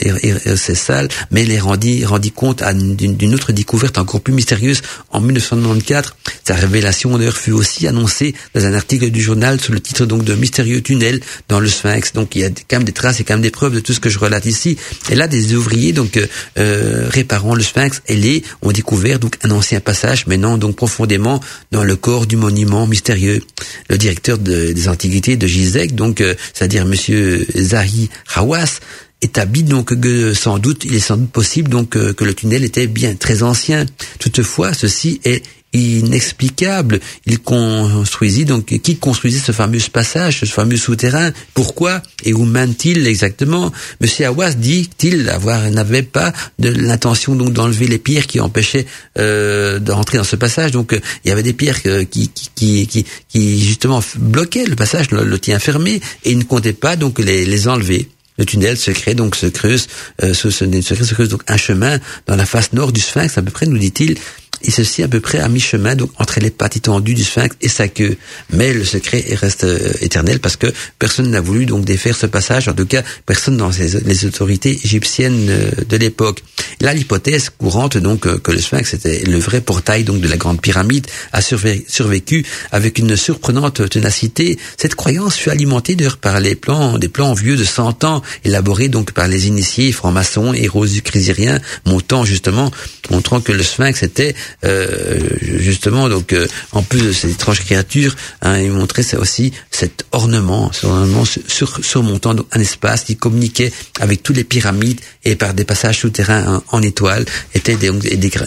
ces 0.56 0.74
salles, 0.74 1.08
mais 1.30 1.44
les 1.44 1.60
rendit, 1.60 2.04
rendit 2.04 2.32
compte 2.32 2.62
d'une 2.74 3.34
autre 3.34 3.52
découverte 3.52 3.98
encore 3.98 4.22
plus 4.22 4.32
mystérieuse 4.32 4.80
en 5.10 5.20
1994. 5.20 6.14
Sa 6.44 6.54
révélation 6.54 7.18
d'ailleurs 7.18 7.36
fut 7.36 7.52
aussi 7.52 7.86
annoncée 7.86 8.34
dans 8.54 8.64
un 8.64 8.72
article 8.72 9.10
du 9.10 9.20
journal 9.20 9.60
sous 9.60 9.72
le 9.72 9.80
titre 9.80 10.06
donc 10.06 10.24
de 10.24 10.34
mystérieux 10.34 10.80
tunnel 10.80 11.20
dans 11.48 11.60
le 11.60 11.68
Sphinx. 11.68 12.14
Donc 12.14 12.34
il 12.34 12.40
y 12.40 12.44
a 12.44 12.48
quand 12.48 12.78
même 12.78 12.84
des 12.84 12.92
traces 12.92 13.20
et 13.20 13.24
quand 13.24 13.34
même 13.34 13.42
des 13.42 13.50
preuves 13.50 13.74
de 13.74 13.80
tout 13.80 13.92
ce 13.92 14.00
que 14.00 14.08
je 14.08 14.18
relate 14.18 14.46
ici. 14.46 14.78
Et 15.10 15.14
là, 15.14 15.28
des 15.28 15.54
ouvriers 15.54 15.92
donc 15.92 16.16
euh, 16.16 16.26
euh 16.58 17.08
réparant 17.10 17.54
le 17.54 17.62
Sphinx 17.62 18.00
les 18.08 18.42
ont 18.62 18.72
découvert 18.72 19.17
donc 19.18 19.36
un 19.42 19.50
ancien 19.50 19.80
passage 19.80 20.26
menant 20.26 20.58
donc 20.58 20.76
profondément 20.76 21.40
dans 21.70 21.84
le 21.84 21.96
corps 21.96 22.26
du 22.26 22.36
monument 22.36 22.86
mystérieux. 22.86 23.42
Le 23.88 23.98
directeur 23.98 24.38
des 24.38 24.88
antiquités 24.88 25.36
de 25.36 25.46
Gizek, 25.46 25.94
donc 25.94 26.20
euh, 26.20 26.34
c'est-à-dire 26.52 26.86
Monsieur 26.86 27.46
Zahi 27.56 28.08
Hawass, 28.34 28.80
établit 29.20 29.64
donc 29.64 29.98
que 30.00 30.32
sans 30.32 30.58
doute 30.58 30.84
il 30.84 30.94
est 30.94 31.00
sans 31.00 31.16
doute 31.16 31.30
possible 31.30 31.70
donc 31.70 31.96
euh, 31.96 32.12
que 32.12 32.24
le 32.24 32.34
tunnel 32.34 32.64
était 32.64 32.86
bien 32.86 33.14
très 33.14 33.42
ancien. 33.42 33.86
Toutefois, 34.18 34.72
ceci 34.74 35.20
est 35.24 35.42
inexplicable. 35.72 37.00
Il 37.26 37.38
construisit 37.40 38.44
donc 38.44 38.66
qui 38.66 38.96
construisit 38.96 39.38
ce 39.38 39.52
fameux 39.52 39.78
passage, 39.92 40.40
ce 40.40 40.46
fameux 40.46 40.76
souterrain? 40.76 41.30
Pourquoi 41.54 42.02
et 42.24 42.32
où 42.32 42.44
mène-t-il 42.44 43.06
exactement? 43.06 43.72
Monsieur 44.00 44.26
Awas 44.26 44.54
dit-il 44.54 45.28
avoir 45.28 45.70
n'avait 45.70 46.02
pas 46.02 46.32
de 46.58 46.68
l'intention 46.68 47.34
donc 47.34 47.52
d'enlever 47.52 47.86
les 47.86 47.98
pierres 47.98 48.26
qui 48.26 48.40
empêchaient 48.40 48.86
euh, 49.18 49.78
d'entrer 49.78 50.18
dans 50.18 50.24
ce 50.24 50.36
passage. 50.36 50.70
Donc 50.72 50.92
euh, 50.92 51.00
il 51.24 51.28
y 51.28 51.32
avait 51.32 51.42
des 51.42 51.52
pierres 51.52 51.82
qui, 51.82 52.28
qui, 52.28 52.86
qui, 52.86 53.04
qui, 53.28 53.60
justement 53.64 54.02
bloquaient 54.16 54.66
le 54.66 54.76
passage, 54.76 55.10
le, 55.10 55.38
tient 55.38 55.58
fermé 55.58 56.00
et 56.24 56.32
il 56.32 56.38
ne 56.38 56.44
comptait 56.44 56.72
pas 56.72 56.96
donc 56.96 57.18
les, 57.18 57.44
les 57.44 57.68
enlever. 57.68 58.08
Le 58.38 58.44
tunnel 58.44 58.76
se 58.76 58.92
crée 58.92 59.14
donc 59.14 59.34
se 59.34 59.46
creuse, 59.46 59.88
euh, 60.22 60.32
se, 60.32 60.50
se, 60.50 60.64
se, 60.64 61.14
creuse 61.14 61.28
donc 61.28 61.42
un 61.48 61.56
chemin 61.56 61.98
dans 62.26 62.36
la 62.36 62.46
face 62.46 62.72
nord 62.72 62.92
du 62.92 63.00
Sphinx 63.00 63.36
à 63.36 63.42
peu 63.42 63.50
près, 63.50 63.66
nous 63.66 63.78
dit-il, 63.78 64.16
et 64.62 64.70
ceci 64.70 65.02
à 65.02 65.08
peu 65.08 65.20
près 65.20 65.38
à 65.38 65.48
mi-chemin 65.48 65.94
donc 65.94 66.10
entre 66.18 66.40
les 66.40 66.50
pattes 66.50 66.76
étendues 66.76 67.14
du 67.14 67.24
sphinx 67.24 67.56
et 67.60 67.68
sa 67.68 67.88
queue. 67.88 68.16
Mais 68.50 68.72
le 68.72 68.84
secret 68.84 69.24
reste 69.32 69.64
euh, 69.64 69.92
éternel 70.00 70.40
parce 70.40 70.56
que 70.56 70.66
personne 70.98 71.30
n'a 71.30 71.40
voulu 71.40 71.66
donc 71.66 71.84
défaire 71.84 72.16
ce 72.16 72.26
passage, 72.26 72.68
en 72.68 72.74
tout 72.74 72.86
cas 72.86 73.02
personne 73.26 73.56
dans 73.56 73.70
les 74.04 74.24
autorités 74.24 74.78
égyptiennes 74.84 75.48
euh, 75.48 75.70
de 75.88 75.96
l'époque. 75.96 76.42
Là, 76.80 76.94
l'hypothèse 76.94 77.50
courante 77.50 77.98
donc 77.98 78.26
euh, 78.26 78.38
que 78.38 78.52
le 78.52 78.60
sphinx 78.60 78.94
était 78.94 79.24
le 79.24 79.38
vrai 79.38 79.60
portail 79.60 80.04
donc 80.04 80.20
de 80.20 80.28
la 80.28 80.36
grande 80.36 80.60
pyramide 80.60 81.06
a 81.32 81.40
survécu 81.42 82.44
avec 82.72 82.98
une 82.98 83.16
surprenante 83.16 83.88
ténacité. 83.88 84.58
Cette 84.76 84.94
croyance 84.94 85.36
fut 85.36 85.50
alimentée 85.50 85.94
d'ailleurs 85.94 86.18
par 86.18 86.40
les 86.40 86.54
plans, 86.54 86.98
des 86.98 87.08
plans 87.08 87.34
vieux 87.34 87.56
de 87.56 87.64
100 87.64 88.04
ans 88.04 88.22
élaborés 88.44 88.88
donc 88.88 89.12
par 89.12 89.28
les 89.28 89.46
initiés 89.46 89.92
francs-maçons 89.92 90.52
et 90.52 90.68
rosicruciens 90.68 91.60
montant 91.84 92.24
justement 92.24 92.70
montrant 93.10 93.40
que 93.40 93.52
le 93.52 93.62
sphinx 93.62 94.02
était 94.02 94.34
euh, 94.64 95.18
justement, 95.40 96.08
donc 96.08 96.32
euh, 96.32 96.46
en 96.72 96.82
plus 96.82 97.02
de 97.02 97.12
ces 97.12 97.30
étranges 97.30 97.60
créatures, 97.60 98.14
hein, 98.42 98.58
il 98.58 98.70
montrait 98.70 99.02
ça 99.02 99.18
aussi 99.18 99.52
cet 99.70 100.04
ornement, 100.12 100.72
cet 100.72 100.84
ornement 100.84 101.24
sur, 101.24 101.84
surmontant 101.84 102.34
un 102.52 102.60
espace 102.60 103.04
qui 103.04 103.16
communiquait 103.16 103.72
avec 104.00 104.22
tous 104.22 104.32
les 104.32 104.44
pyramides 104.44 105.00
et 105.24 105.36
par 105.36 105.54
des 105.54 105.64
passages 105.64 106.00
souterrains 106.00 106.62
en, 106.68 106.82
étoiles, 106.82 107.24
était 107.54 107.76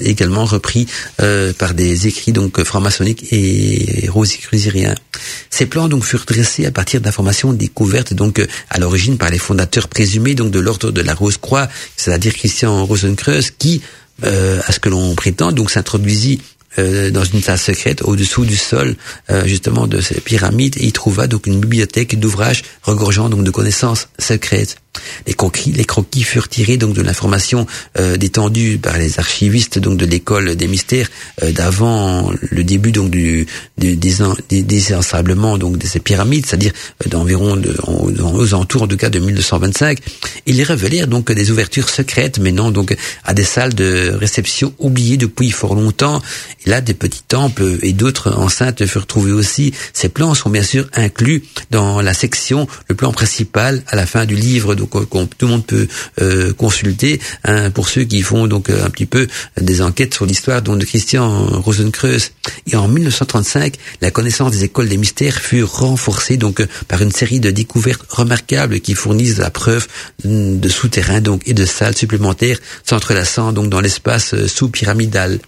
également 0.01 0.45
repris 0.45 0.87
euh, 1.21 1.53
par 1.53 1.73
des 1.73 2.07
écrits 2.07 2.31
donc 2.31 2.63
franc-maçonniques 2.63 3.31
et 3.31 4.07
rosicruciens. 4.09 4.95
Ces 5.49 5.65
plans 5.65 5.87
donc 5.87 6.03
furent 6.03 6.25
dressés 6.25 6.65
à 6.65 6.71
partir 6.71 7.01
d'informations 7.01 7.53
découvertes 7.53 8.13
donc 8.13 8.41
à 8.69 8.79
l'origine 8.79 9.17
par 9.17 9.29
les 9.29 9.37
fondateurs 9.37 9.87
présumés 9.87 10.35
donc 10.35 10.51
de 10.51 10.59
l'ordre 10.59 10.91
de 10.91 11.01
la 11.01 11.13
Rose-Croix, 11.13 11.67
c'est-à-dire 11.95 12.33
Christian 12.33 12.85
Rosenkreuz, 12.85 13.51
qui 13.57 13.81
euh, 14.23 14.61
à 14.65 14.71
ce 14.71 14.79
que 14.79 14.89
l'on 14.89 15.15
prétend, 15.15 15.51
donc 15.51 15.71
s'introduisit 15.71 16.41
euh, 16.79 17.09
dans 17.11 17.25
une 17.25 17.41
salle 17.41 17.57
secrète 17.57 18.01
au-dessous 18.03 18.45
du 18.45 18.55
sol 18.55 18.95
euh, 19.29 19.45
justement 19.45 19.87
de 19.87 19.99
ces 19.99 20.21
pyramides 20.21 20.77
et 20.77 20.85
il 20.85 20.93
trouva 20.93 21.27
donc 21.27 21.45
une 21.45 21.59
bibliothèque 21.59 22.17
d'ouvrages 22.17 22.63
regorgeant 22.83 23.27
donc 23.27 23.43
de 23.43 23.51
connaissances 23.51 24.07
secrètes. 24.17 24.77
Les 25.27 25.33
croquis, 25.33 26.23
furent 26.23 26.49
tirés 26.49 26.77
donc 26.77 26.93
de 26.93 27.01
l'information 27.01 27.67
euh, 27.97 28.17
détendue 28.17 28.77
par 28.77 28.97
les 28.97 29.19
archivistes 29.19 29.79
donc 29.79 29.97
de 29.97 30.05
l'école 30.05 30.55
des 30.55 30.67
mystères 30.67 31.09
euh, 31.43 31.51
d'avant 31.51 32.31
le 32.49 32.63
début 32.63 32.91
donc 32.91 33.09
du, 33.09 33.45
du 33.77 33.95
des, 33.95 34.63
des, 34.63 34.81
donc 35.57 35.77
de 35.77 35.87
ces 35.87 35.99
pyramides, 35.99 36.45
c'est-à-dire 36.45 36.73
euh, 37.05 37.09
d'environ 37.09 37.55
de, 37.55 37.75
aux 37.87 38.53
alentours 38.53 38.83
en 38.83 38.87
tout 38.87 38.97
cas 38.97 39.09
de 39.09 39.19
1225. 39.19 39.99
Ils 40.45 40.61
révélèrent 40.63 41.07
donc 41.07 41.31
des 41.31 41.51
ouvertures 41.51 41.89
secrètes 41.89 42.39
menant 42.39 42.71
donc 42.71 42.95
à 43.23 43.33
des 43.33 43.43
salles 43.43 43.73
de 43.73 44.11
réception 44.19 44.73
oubliées 44.79 45.17
depuis 45.17 45.51
fort 45.51 45.75
longtemps. 45.75 46.21
Et 46.65 46.69
là, 46.69 46.81
des 46.81 46.93
petits 46.93 47.23
temples 47.27 47.77
et 47.81 47.93
d'autres 47.93 48.37
enceintes 48.37 48.85
furent 48.85 49.07
trouvés 49.07 49.31
aussi. 49.31 49.73
Ces 49.93 50.09
plans 50.09 50.33
sont 50.35 50.49
bien 50.49 50.63
sûr 50.63 50.87
inclus 50.93 51.43
dans 51.69 52.01
la 52.01 52.13
section, 52.13 52.67
le 52.87 52.95
plan 52.95 53.11
principal 53.11 53.83
à 53.87 53.95
la 53.95 54.05
fin 54.05 54.25
du 54.25 54.35
livre 54.35 54.75
donc 54.81 54.95
euh, 54.95 55.25
tout 55.37 55.45
le 55.45 55.51
monde 55.51 55.65
peut 55.65 55.87
euh, 56.21 56.53
consulter 56.53 57.19
hein, 57.43 57.69
pour 57.69 57.87
ceux 57.87 58.03
qui 58.03 58.21
font 58.21 58.47
donc 58.47 58.69
euh, 58.69 58.83
un 58.83 58.89
petit 58.89 59.05
peu 59.05 59.27
des 59.59 59.81
enquêtes 59.81 60.13
sur 60.13 60.25
l'histoire 60.25 60.61
de 60.61 60.85
Christian 60.85 61.45
Rosenkreuz. 61.61 62.31
Et 62.67 62.75
en 62.75 62.87
1935, 62.87 63.75
la 64.01 64.11
connaissance 64.11 64.51
des 64.51 64.63
écoles 64.63 64.89
des 64.89 64.97
mystères 64.97 65.39
fut 65.39 65.63
renforcée 65.63 66.37
donc 66.37 66.65
par 66.87 67.01
une 67.01 67.11
série 67.11 67.39
de 67.39 67.51
découvertes 67.51 68.01
remarquables 68.09 68.79
qui 68.79 68.95
fournissent 68.95 69.37
la 69.37 69.51
preuve 69.51 69.87
de 70.23 70.69
souterrains 70.69 71.21
donc 71.21 71.43
et 71.45 71.53
de 71.53 71.65
salles 71.65 71.95
supplémentaires 71.95 72.57
s'entrelaçant 72.83 73.51
donc 73.53 73.69
dans 73.69 73.81
l'espace 73.81 74.47
sous-pyramidal. 74.47 75.39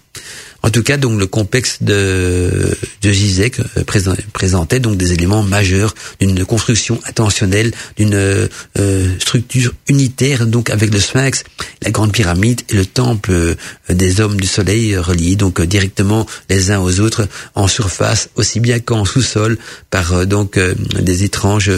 En 0.65 0.69
tout 0.69 0.81
cas, 0.81 0.95
donc 0.95 1.19
le 1.19 1.27
complexe 1.27 1.79
de, 1.81 2.73
de 3.01 3.11
Gizek 3.11 3.59
euh, 3.59 3.83
présentait 4.31 4.79
donc 4.79 4.95
des 4.95 5.11
éléments 5.11 5.43
majeurs 5.43 5.93
d'une 6.21 6.45
construction 6.45 7.01
intentionnelle, 7.05 7.73
d'une 7.97 8.13
euh, 8.15 9.19
structure 9.19 9.73
unitaire, 9.89 10.47
donc 10.47 10.69
avec 10.69 10.93
le 10.93 11.01
Sphinx, 11.01 11.43
la 11.81 11.91
grande 11.91 12.13
pyramide 12.13 12.61
et 12.69 12.75
le 12.75 12.85
temple 12.85 13.31
euh, 13.31 13.55
des 13.89 14.21
hommes 14.21 14.39
du 14.39 14.47
soleil 14.47 14.95
reliés 14.95 15.35
donc 15.35 15.61
directement 15.61 16.25
les 16.49 16.71
uns 16.71 16.79
aux 16.79 17.01
autres 17.01 17.27
en 17.55 17.67
surface 17.67 18.29
aussi 18.35 18.61
bien 18.61 18.79
qu'en 18.79 19.03
sous-sol 19.03 19.57
par 19.89 20.25
donc 20.25 20.57
des 20.57 21.23
étranges 21.23 21.71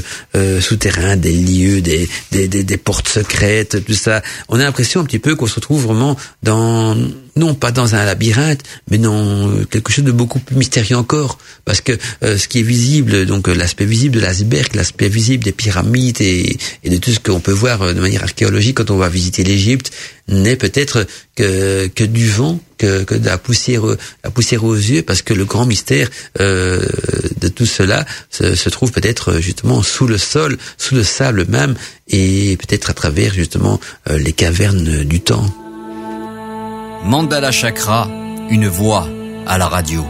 souterrains, 0.62 1.18
des 1.18 1.34
lieux, 1.34 1.82
des, 1.82 2.08
des, 2.32 2.48
des, 2.48 2.64
des 2.64 2.78
portes 2.78 3.08
secrètes, 3.08 3.84
tout 3.84 3.94
ça. 3.94 4.22
On 4.50 4.60
a 4.60 4.64
l'impression 4.64 5.02
un 5.02 5.06
petit 5.06 5.20
peu 5.20 5.36
qu'on 5.36 5.48
se 5.48 5.56
retrouve 5.56 5.84
vraiment 5.84 6.16
dans 6.44 6.96
non 7.36 7.54
pas 7.54 7.72
dans 7.72 7.96
un 7.96 8.06
labyrinthe, 8.06 8.64
mais 8.90 8.98
dans 8.98 9.50
euh, 9.50 9.66
quelque 9.66 9.92
chose 9.92 10.06
de 10.06 10.12
beaucoup 10.12 10.40
plus 10.40 10.56
mystérieux 10.56 10.96
encore, 10.96 11.38
parce 11.66 11.82
que 11.82 11.92
euh, 12.24 12.38
ce 12.38 12.48
qui 12.48 12.60
est 12.60 12.64
visible, 12.64 13.26
donc 13.26 13.50
euh, 13.50 13.54
l'aspect 13.54 13.86
visible 13.86 14.16
de 14.16 14.22
l'iceberg, 14.22 14.74
l'aspect 14.74 15.10
visible 15.10 15.44
des 15.44 15.52
pyramides 15.52 16.22
et, 16.22 16.58
de 16.86 16.98
tout 16.98 17.12
ce 17.12 17.20
qu'on 17.20 17.42
peut 17.42 17.52
voir 17.52 17.94
de 17.94 18.00
manière 18.00 18.24
archéologique 18.24 18.78
quand 18.78 18.90
on 18.90 18.98
va 18.98 19.10
visiter 19.10 19.44
l'Égypte, 19.44 19.92
n'est 20.30 20.56
peut-être 20.56 21.06
que, 21.36 22.04
du 22.06 22.30
vent, 22.30 22.60
que, 22.78 23.04
que 23.04 23.16
de 23.16 23.26
la 23.26 23.38
poussière, 23.38 23.84
aux 23.84 24.74
yeux, 24.74 25.04
parce 25.04 25.22
que 25.22 25.34
le 25.34 25.46
grand 25.46 25.66
mystère 25.66 26.10
de 26.40 27.48
tout 27.54 27.68
cela 27.68 28.06
se, 28.32 28.56
se 28.56 28.70
trouve 28.70 28.92
peut-être 28.92 29.40
justement 29.40 29.84
sous 29.84 30.08
le 30.08 30.18
sol, 30.18 30.58
sous 30.78 30.96
le 30.96 31.04
sable 31.04 31.46
même, 31.48 31.76
et 32.08 32.58
peut-être 32.58 32.90
à 32.90 32.94
travers 32.94 33.36
justement 33.36 33.80
les 34.10 34.34
cavernes 34.34 35.04
du 35.04 35.20
temps. 35.20 35.65
Mandala 37.06 37.52
Chakra, 37.52 38.08
une 38.50 38.68
voix 38.68 39.06
à 39.46 39.60
la 39.60 39.68
radio. 39.68 40.04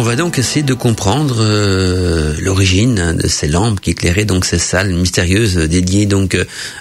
On 0.00 0.02
va 0.02 0.16
donc 0.16 0.38
essayer 0.38 0.62
de 0.62 0.72
comprendre 0.72 1.40
euh, 1.40 2.34
l'origine 2.40 3.18
de 3.22 3.28
ces 3.28 3.48
lampes 3.48 3.80
qui 3.82 3.90
éclairaient 3.90 4.24
donc 4.24 4.46
ces 4.46 4.58
salles 4.58 4.94
mystérieuses 4.94 5.56
dédiées 5.56 6.06
donc 6.06 6.38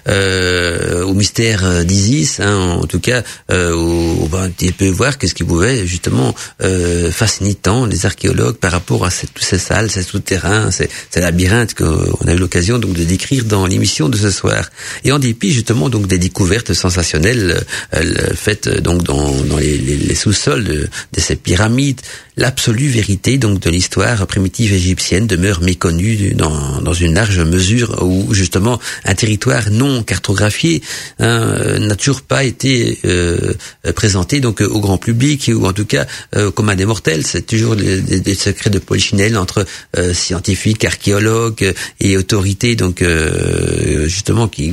euh, 0.07 1.03
au 1.03 1.13
mystère 1.13 1.83
d'Isis. 1.83 2.39
Hein, 2.39 2.77
en 2.81 2.85
tout 2.85 3.01
cas, 3.01 3.23
euh, 3.51 3.75
on 3.75 4.25
va 4.27 4.43
un 4.43 4.49
petit 4.49 4.73
voir 4.91 5.17
qu'est-ce 5.17 5.35
qui 5.35 5.43
pouvait 5.43 5.85
justement 5.85 6.33
euh, 6.61 7.11
fasciner 7.11 7.55
tant 7.55 7.85
les 7.85 8.05
archéologues 8.05 8.55
par 8.55 8.71
rapport 8.71 9.05
à 9.05 9.11
toutes 9.11 9.43
ces 9.43 9.59
salles, 9.59 9.91
ces 9.91 10.03
souterrains, 10.03 10.71
ces, 10.71 10.89
ces 11.09 11.19
labyrinthes 11.19 11.73
qu'on 11.73 12.25
a 12.25 12.33
eu 12.33 12.37
l'occasion 12.37 12.79
donc 12.79 12.93
de 12.93 13.03
décrire 13.03 13.43
dans 13.43 13.65
l'émission 13.65 14.07
de 14.07 14.15
ce 14.15 14.31
soir. 14.31 14.69
Et 15.03 15.11
en 15.11 15.19
dépit 15.19 15.51
justement 15.51 15.89
donc 15.89 16.07
des 16.07 16.19
découvertes 16.19 16.73
sensationnelles 16.73 17.65
euh, 17.95 18.33
faites 18.33 18.69
donc 18.81 19.03
dans, 19.03 19.33
les 19.59 20.15
sous-sols 20.15 20.63
de, 20.63 20.87
de 21.11 21.19
ces 21.19 21.35
pyramides, 21.35 21.99
l'absolue 22.37 22.87
vérité 22.87 23.08
donc 23.15 23.59
de 23.59 23.69
l'histoire 23.69 24.27
primitive 24.27 24.71
égyptienne 24.73 25.25
demeure 25.25 25.61
méconnue 25.61 26.33
dans, 26.35 26.81
dans 26.81 26.93
une 26.93 27.15
large 27.15 27.39
mesure 27.39 28.03
où 28.03 28.33
justement 28.33 28.79
un 29.03 29.15
territoire 29.15 29.71
non 29.71 30.03
cartographié 30.03 30.81
hein, 31.19 31.79
n'a 31.79 31.95
toujours 31.95 32.21
pas 32.21 32.43
été 32.43 32.99
euh, 33.05 33.53
présenté 33.95 34.39
donc 34.41 34.61
au 34.61 34.79
grand 34.79 34.97
public 34.97 35.49
ou 35.53 35.65
en 35.65 35.73
tout 35.73 35.85
cas 35.85 36.05
euh, 36.35 36.51
comme 36.51 36.69
un 36.69 36.75
des 36.75 36.85
mortels. 36.85 37.25
C'est 37.25 37.45
toujours 37.45 37.75
des, 37.75 38.35
secrets 38.35 38.69
de 38.69 38.79
polichinelle 38.79 39.37
entre 39.37 39.65
euh, 39.97 40.13
scientifiques, 40.13 40.85
archéologues 40.85 41.73
et 41.99 42.15
autorités 42.15 42.75
donc 42.75 43.01
euh, 43.01 44.07
justement 44.07 44.47
qui, 44.47 44.71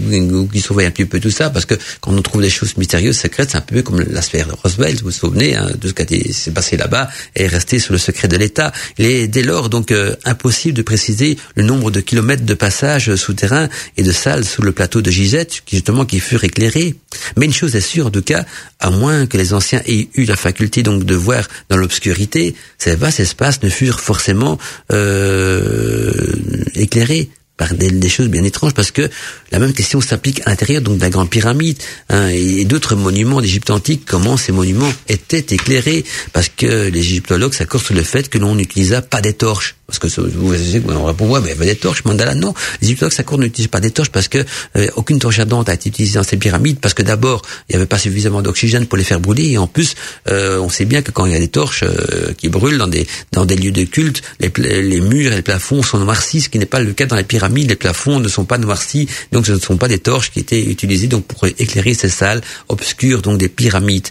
qui 0.53 0.61
surveillent 0.61 0.87
un 0.87 0.91
petit 0.91 1.07
peu 1.07 1.21
tout 1.21 1.31
ça 1.31 1.49
parce 1.51 1.65
que 1.65 1.75
quand 2.01 2.13
on 2.13 2.23
trouve 2.23 2.43
des 2.43 2.51
choses 2.51 2.77
mystérieuses, 2.77 3.17
secrètes, 3.17 3.51
c'est 3.53 3.59
un 3.59 3.63
peu 3.63 3.83
comme 3.83 4.01
la 4.01 4.23
sphère 4.23 4.47
de 4.47 4.53
Roswell, 4.53 4.97
vous 4.97 5.07
vous 5.07 5.11
souvenez 5.11 5.57
hein, 5.57 5.71
de 5.81 5.89
ce 5.89 5.93
qui 5.95 6.33
s'est 6.33 6.51
passé 6.51 6.77
là-bas 6.77 7.09
et 7.35 7.47
rester 7.47 7.79
sous 7.79 7.93
le 7.93 7.99
secret 7.99 8.26
de 8.29 8.37
l'État. 8.37 8.73
Il 8.99 9.07
est 9.07 9.27
dès 9.29 9.43
lors 9.43 9.69
donc 9.69 9.93
euh, 9.93 10.15
impossible 10.25 10.75
de 10.75 10.83
préciser 10.83 11.39
le 11.55 11.63
nombre 11.63 11.91
de 11.91 12.01
kilomètres 12.01 12.45
de 12.45 12.55
passages 12.55 13.15
souterrains 13.17 13.69
et 13.97 14.03
de 14.03 14.13
salles 14.13 14.45
sous 14.45 14.63
le 14.63 14.73
plateau 14.73 15.03
de 15.03 15.11
Gisette, 15.11 15.63
qui 15.65 15.77
justement 15.77 16.05
qui 16.05 16.21
furent 16.21 16.45
éclairés. 16.45 16.95
Mais 17.37 17.47
une 17.47 17.53
chose 17.53 17.75
est 17.77 17.81
sûre, 17.81 18.07
en 18.07 18.11
tout 18.11 18.23
cas, 18.23 18.45
à 18.81 18.91
moins 18.91 19.27
que 19.27 19.37
les 19.37 19.55
anciens 19.55 19.83
aient 19.87 20.09
eu 20.15 20.25
la 20.25 20.37
faculté 20.37 20.83
donc 20.83 21.05
de 21.05 21.15
voir 21.15 21.47
dans 21.69 21.77
l'obscurité, 21.77 22.55
ces 22.79 22.97
vastes 22.97 23.21
espaces 23.21 23.63
ne 23.63 23.69
furent 23.69 24.01
forcément 24.01 24.59
euh, 24.93 26.35
éclairés 26.75 27.31
par 27.57 27.75
des, 27.75 28.09
choses 28.09 28.29
bien 28.29 28.45
étranges 28.45 28.75
parce 28.75 28.91
que 28.91 29.09
la 29.51 29.59
même 29.59 29.73
question 29.73 30.01
s'applique 30.01 30.43
à 30.47 30.51
l'intérieur 30.51 30.83
donc 30.83 30.99
d'un 30.99 31.09
grand 31.09 31.27
pyramide 31.27 31.79
hein, 32.11 32.29
et, 32.29 32.65
d'autres 32.65 32.97
monuments 32.97 33.41
d'Égypte 33.41 33.71
antique 33.71 34.03
comment 34.07 34.37
ces 34.37 34.53
monuments 34.53 34.93
étaient 35.09 35.55
éclairés 35.55 36.05
parce 36.33 36.49
que 36.49 36.89
les 36.89 37.01
égyptologues 37.01 37.55
s'accordent 37.55 37.85
sur 37.85 37.95
le 37.95 38.03
fait 38.03 38.29
que 38.29 38.39
l'on 38.39 38.55
n'utilisa 38.55 39.03
pas 39.03 39.21
des 39.21 39.33
torches 39.33 39.76
parce 39.87 40.01
que 40.01 40.09
vous 40.09 40.53
savez 40.53 40.83
on 40.89 41.05
répond 41.05 41.29
mais 41.41 41.47
il 41.47 41.49
y 41.49 41.53
avait 41.53 41.67
des 41.67 41.77
torches 41.77 42.05
mandala 42.05 42.35
non. 42.35 42.55
Les 42.81 42.89
égyptologues 42.89 43.13
s'accordent 43.13 43.43
n'utilisent 43.43 43.69
pas 43.69 43.81
des 43.81 43.93
torches 43.93 44.11
parce 44.11 44.27
que 44.27 44.45
euh, 44.77 44.89
aucune 44.97 45.21
torche 45.21 45.39
ardente 45.39 45.69
a 45.69 45.75
été 45.75 45.89
utilisée 45.89 46.19
dans 46.19 46.25
ces 46.25 46.37
pyramides 46.37 46.79
parce 46.81 46.93
que 46.93 47.03
d'abord 47.03 47.43
il 47.69 47.73
n'y 47.73 47.77
avait 47.77 47.87
pas 47.87 47.99
suffisamment 47.99 48.43
d'oxygène 48.43 48.87
pour 48.87 48.99
les 48.99 49.05
faire 49.05 49.21
brûler 49.21 49.51
et 49.51 49.59
en 49.59 49.69
plus 49.69 49.95
euh, 50.29 50.59
on 50.59 50.69
sait 50.69 50.87
bien 50.87 51.03
que 51.03 51.13
quand 51.13 51.25
il 51.27 51.33
y 51.33 51.37
a 51.37 51.39
des 51.39 51.49
torches 51.49 51.85
euh, 51.85 52.33
qui 52.37 52.49
brûlent 52.49 52.79
dans 52.79 52.89
des 52.89 53.07
dans 53.31 53.45
des 53.45 53.55
lieux 53.55 53.71
de 53.71 53.85
culte 53.85 54.23
les, 54.41 54.51
les 54.83 55.01
murs 55.01 55.33
et 55.33 55.37
les 55.37 55.43
plafonds 55.43 55.85
sont 55.85 55.99
noircis 55.99 56.41
ce 56.41 56.49
qui 56.49 56.59
n'est 56.59 56.67
pas 56.67 56.81
le 56.81 56.93
cas 56.93 57.07
dans 57.07 57.17
les 57.17 57.25
pyramides. 57.25 57.69
Les 57.69 57.77
plafonds 57.77 58.19
ne 58.19 58.29
sont 58.29 58.45
pas 58.45 58.59
noircis 58.59 59.09
donc 59.31 59.47
ce 59.47 59.53
ne 59.53 59.61
sont 59.61 59.77
pas 59.77 59.89
des 59.89 59.99
torches 59.99 60.33
qui 60.33 60.41
étaient 60.41 60.65
utilisées 60.65 61.07
donc 61.07 61.27
pour 61.27 61.47
éclairer 61.47 61.95
ces 61.95 62.09
salles 62.09 62.41
obscures 62.69 63.23
donc 63.23 63.39
des 63.39 63.49
pyramides. 63.49 64.09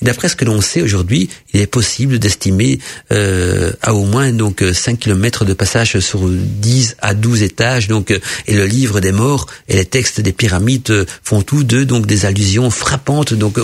Et 0.00 0.06
d'après 0.06 0.30
ce 0.30 0.36
que 0.36 0.46
l'on 0.46 0.62
sait 0.62 0.80
aujourd'hui 0.80 1.28
il 1.52 1.60
est 1.60 1.66
possible 1.66 2.18
d'estimer 2.18 2.78
euh, 3.12 3.72
à 3.82 3.92
au 3.92 4.04
moins 4.04 4.32
donc 4.32 4.64
5 4.72 4.98
km 4.98 5.17
de 5.18 5.52
passage 5.52 5.98
sur 6.00 6.28
10 6.28 6.96
à 7.00 7.14
12 7.14 7.42
étages 7.42 7.88
donc 7.88 8.18
et 8.46 8.54
le 8.54 8.64
livre 8.64 9.00
des 9.00 9.12
morts 9.12 9.46
et 9.68 9.76
les 9.76 9.84
textes 9.84 10.20
des 10.20 10.32
pyramides 10.32 11.06
font 11.22 11.42
tous 11.42 11.64
deux 11.64 11.84
donc 11.84 12.06
des 12.06 12.24
allusions 12.24 12.70
frappantes 12.70 13.34
donc 13.34 13.58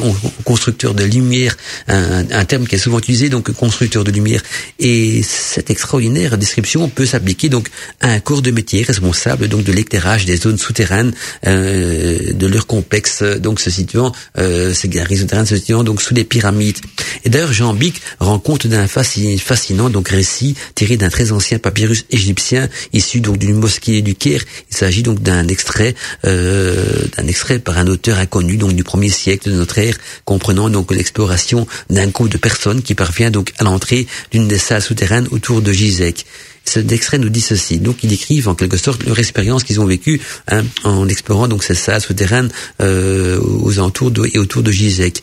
constructeur 0.44 0.94
de 0.94 1.04
lumière 1.04 1.56
un, 1.88 2.30
un, 2.30 2.44
terme 2.44 2.66
qui 2.66 2.74
est 2.74 2.78
souvent 2.78 2.98
utilisé 2.98 3.28
donc 3.28 3.50
constructeur 3.52 4.04
de 4.04 4.10
lumière. 4.10 4.42
Et 4.78 5.22
cette 5.22 5.70
extraordinaire 5.70 6.38
description 6.38 6.88
peut 6.88 7.06
s'appliquer 7.06 7.48
donc 7.48 7.68
à 8.00 8.08
un 8.08 8.20
corps 8.20 8.42
de 8.42 8.50
métier 8.50 8.82
responsable 8.82 9.48
donc 9.48 9.64
de 9.64 9.72
l'éclairage 9.72 10.24
des 10.24 10.36
zones 10.36 10.58
souterraines 10.58 11.12
euh, 11.46 12.32
de 12.32 12.46
leur 12.46 12.66
complexe 12.66 13.22
donc 13.22 13.60
se 13.60 13.70
situant 13.70 14.12
euh, 14.38 14.72
ces 14.72 14.88
galeries 14.88 15.18
souterraines 15.18 15.46
se 15.46 15.56
situant 15.56 15.84
donc 15.84 16.02
sous 16.02 16.14
les 16.14 16.24
pyramides. 16.24 16.78
Et 17.24 17.30
d'ailleurs 17.30 17.52
Jean 17.52 17.74
Bic 17.74 18.00
rend 18.18 18.38
compte 18.38 18.66
d'un 18.66 18.86
fascinant 18.86 19.90
donc 19.90 20.08
récit 20.08 20.54
tiré 20.74 20.96
d'un 20.96 21.10
très 21.10 21.32
ancien 21.32 21.43
papyrus 21.58 22.04
égyptien 22.10 22.68
issu 22.92 23.20
donc 23.20 23.38
d'une 23.38 23.56
mosquée 23.56 24.02
du 24.02 24.14
Caire. 24.14 24.42
Il 24.70 24.76
s'agit 24.76 25.02
donc 25.02 25.22
d'un 25.22 25.46
extrait, 25.48 25.94
euh, 26.24 27.04
d'un 27.16 27.26
extrait 27.26 27.58
par 27.58 27.78
un 27.78 27.86
auteur 27.86 28.18
inconnu 28.18 28.56
donc 28.56 28.72
du 28.74 28.84
premier 28.84 29.10
siècle 29.10 29.50
de 29.50 29.54
notre 29.54 29.78
ère, 29.78 29.96
comprenant 30.24 30.70
donc 30.70 30.92
l'exploration 30.92 31.66
d'un 31.90 32.08
groupe 32.08 32.28
de 32.28 32.38
personnes 32.38 32.82
qui 32.82 32.94
parvient 32.94 33.30
donc 33.30 33.52
à 33.58 33.64
l'entrée 33.64 34.06
d'une 34.30 34.48
des 34.48 34.58
salles 34.58 34.82
souterraines 34.82 35.28
autour 35.30 35.62
de 35.62 35.72
Gizek. 35.72 36.24
Cet 36.64 36.90
extrait 36.92 37.18
nous 37.18 37.28
dit 37.28 37.42
ceci. 37.42 37.78
Donc, 37.78 38.02
ils 38.02 38.08
décrivent 38.08 38.48
en 38.48 38.54
quelque 38.54 38.78
sorte 38.78 39.04
leur 39.04 39.18
expérience 39.18 39.64
qu'ils 39.64 39.80
ont 39.80 39.84
vécue 39.84 40.20
hein, 40.48 40.64
en 40.82 41.08
explorant 41.08 41.46
donc 41.46 41.62
ces 41.62 41.74
salles 41.74 42.00
souterraines 42.00 42.50
euh, 42.80 43.38
aux 43.40 43.78
alentours 43.78 44.10
de, 44.10 44.28
et 44.32 44.38
autour 44.38 44.62
de 44.62 44.72
Gizek. 44.72 45.22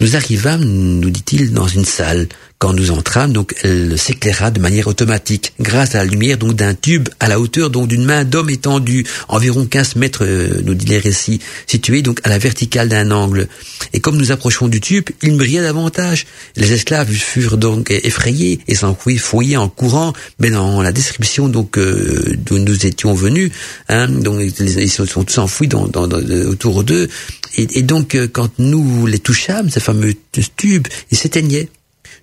Nous 0.00 0.16
arrivâmes, 0.16 0.64
nous 0.64 1.10
dit-il, 1.10 1.52
dans 1.52 1.68
une 1.68 1.84
salle. 1.84 2.28
Quand 2.62 2.74
nous 2.74 2.92
entrâmes, 2.92 3.32
donc, 3.32 3.56
elle 3.64 3.98
s'éclaira 3.98 4.52
de 4.52 4.60
manière 4.60 4.86
automatique, 4.86 5.52
grâce 5.58 5.96
à 5.96 5.98
la 5.98 6.04
lumière 6.04 6.38
donc 6.38 6.54
d'un 6.54 6.74
tube 6.74 7.08
à 7.18 7.26
la 7.26 7.40
hauteur 7.40 7.70
donc 7.70 7.88
d'une 7.88 8.04
main 8.04 8.22
d'homme 8.22 8.50
étendue, 8.50 9.04
environ 9.26 9.66
15 9.66 9.96
mètres, 9.96 10.24
euh, 10.24 10.62
nous 10.64 10.74
dit 10.74 10.86
les 10.86 10.98
récits, 10.98 11.40
situé 11.66 12.02
donc 12.02 12.20
à 12.22 12.28
la 12.28 12.38
verticale 12.38 12.88
d'un 12.88 13.10
angle. 13.10 13.48
Et 13.94 13.98
comme 13.98 14.16
nous 14.16 14.30
approchons 14.30 14.68
du 14.68 14.80
tube, 14.80 15.08
il 15.22 15.36
brillait 15.36 15.60
davantage. 15.60 16.24
Les 16.54 16.72
esclaves 16.72 17.10
furent 17.10 17.58
donc 17.58 17.90
effrayés 17.90 18.60
et 18.68 18.76
fouillés 19.18 19.56
en 19.56 19.68
courant, 19.68 20.12
mais 20.38 20.50
dans 20.50 20.82
la 20.82 20.92
description 20.92 21.48
donc 21.48 21.78
euh, 21.78 22.36
d'où 22.46 22.60
nous 22.60 22.86
étions 22.86 23.12
venus, 23.12 23.50
hein, 23.88 24.06
donc 24.06 24.40
ils 24.40 24.88
sont 24.88 25.24
tous 25.24 25.38
enfouis 25.38 25.66
dans, 25.66 25.88
dans, 25.88 26.06
dans, 26.06 26.20
autour 26.46 26.84
d'eux. 26.84 27.08
Et, 27.56 27.80
et, 27.80 27.82
donc, 27.82 28.14
euh, 28.14 28.28
quand 28.32 28.50
nous 28.60 29.08
les 29.08 29.18
touchâmes, 29.18 29.68
ces 29.68 29.80
fameux 29.80 30.14
tubes, 30.56 30.86
ils 31.10 31.18
s'éteignaient. 31.18 31.68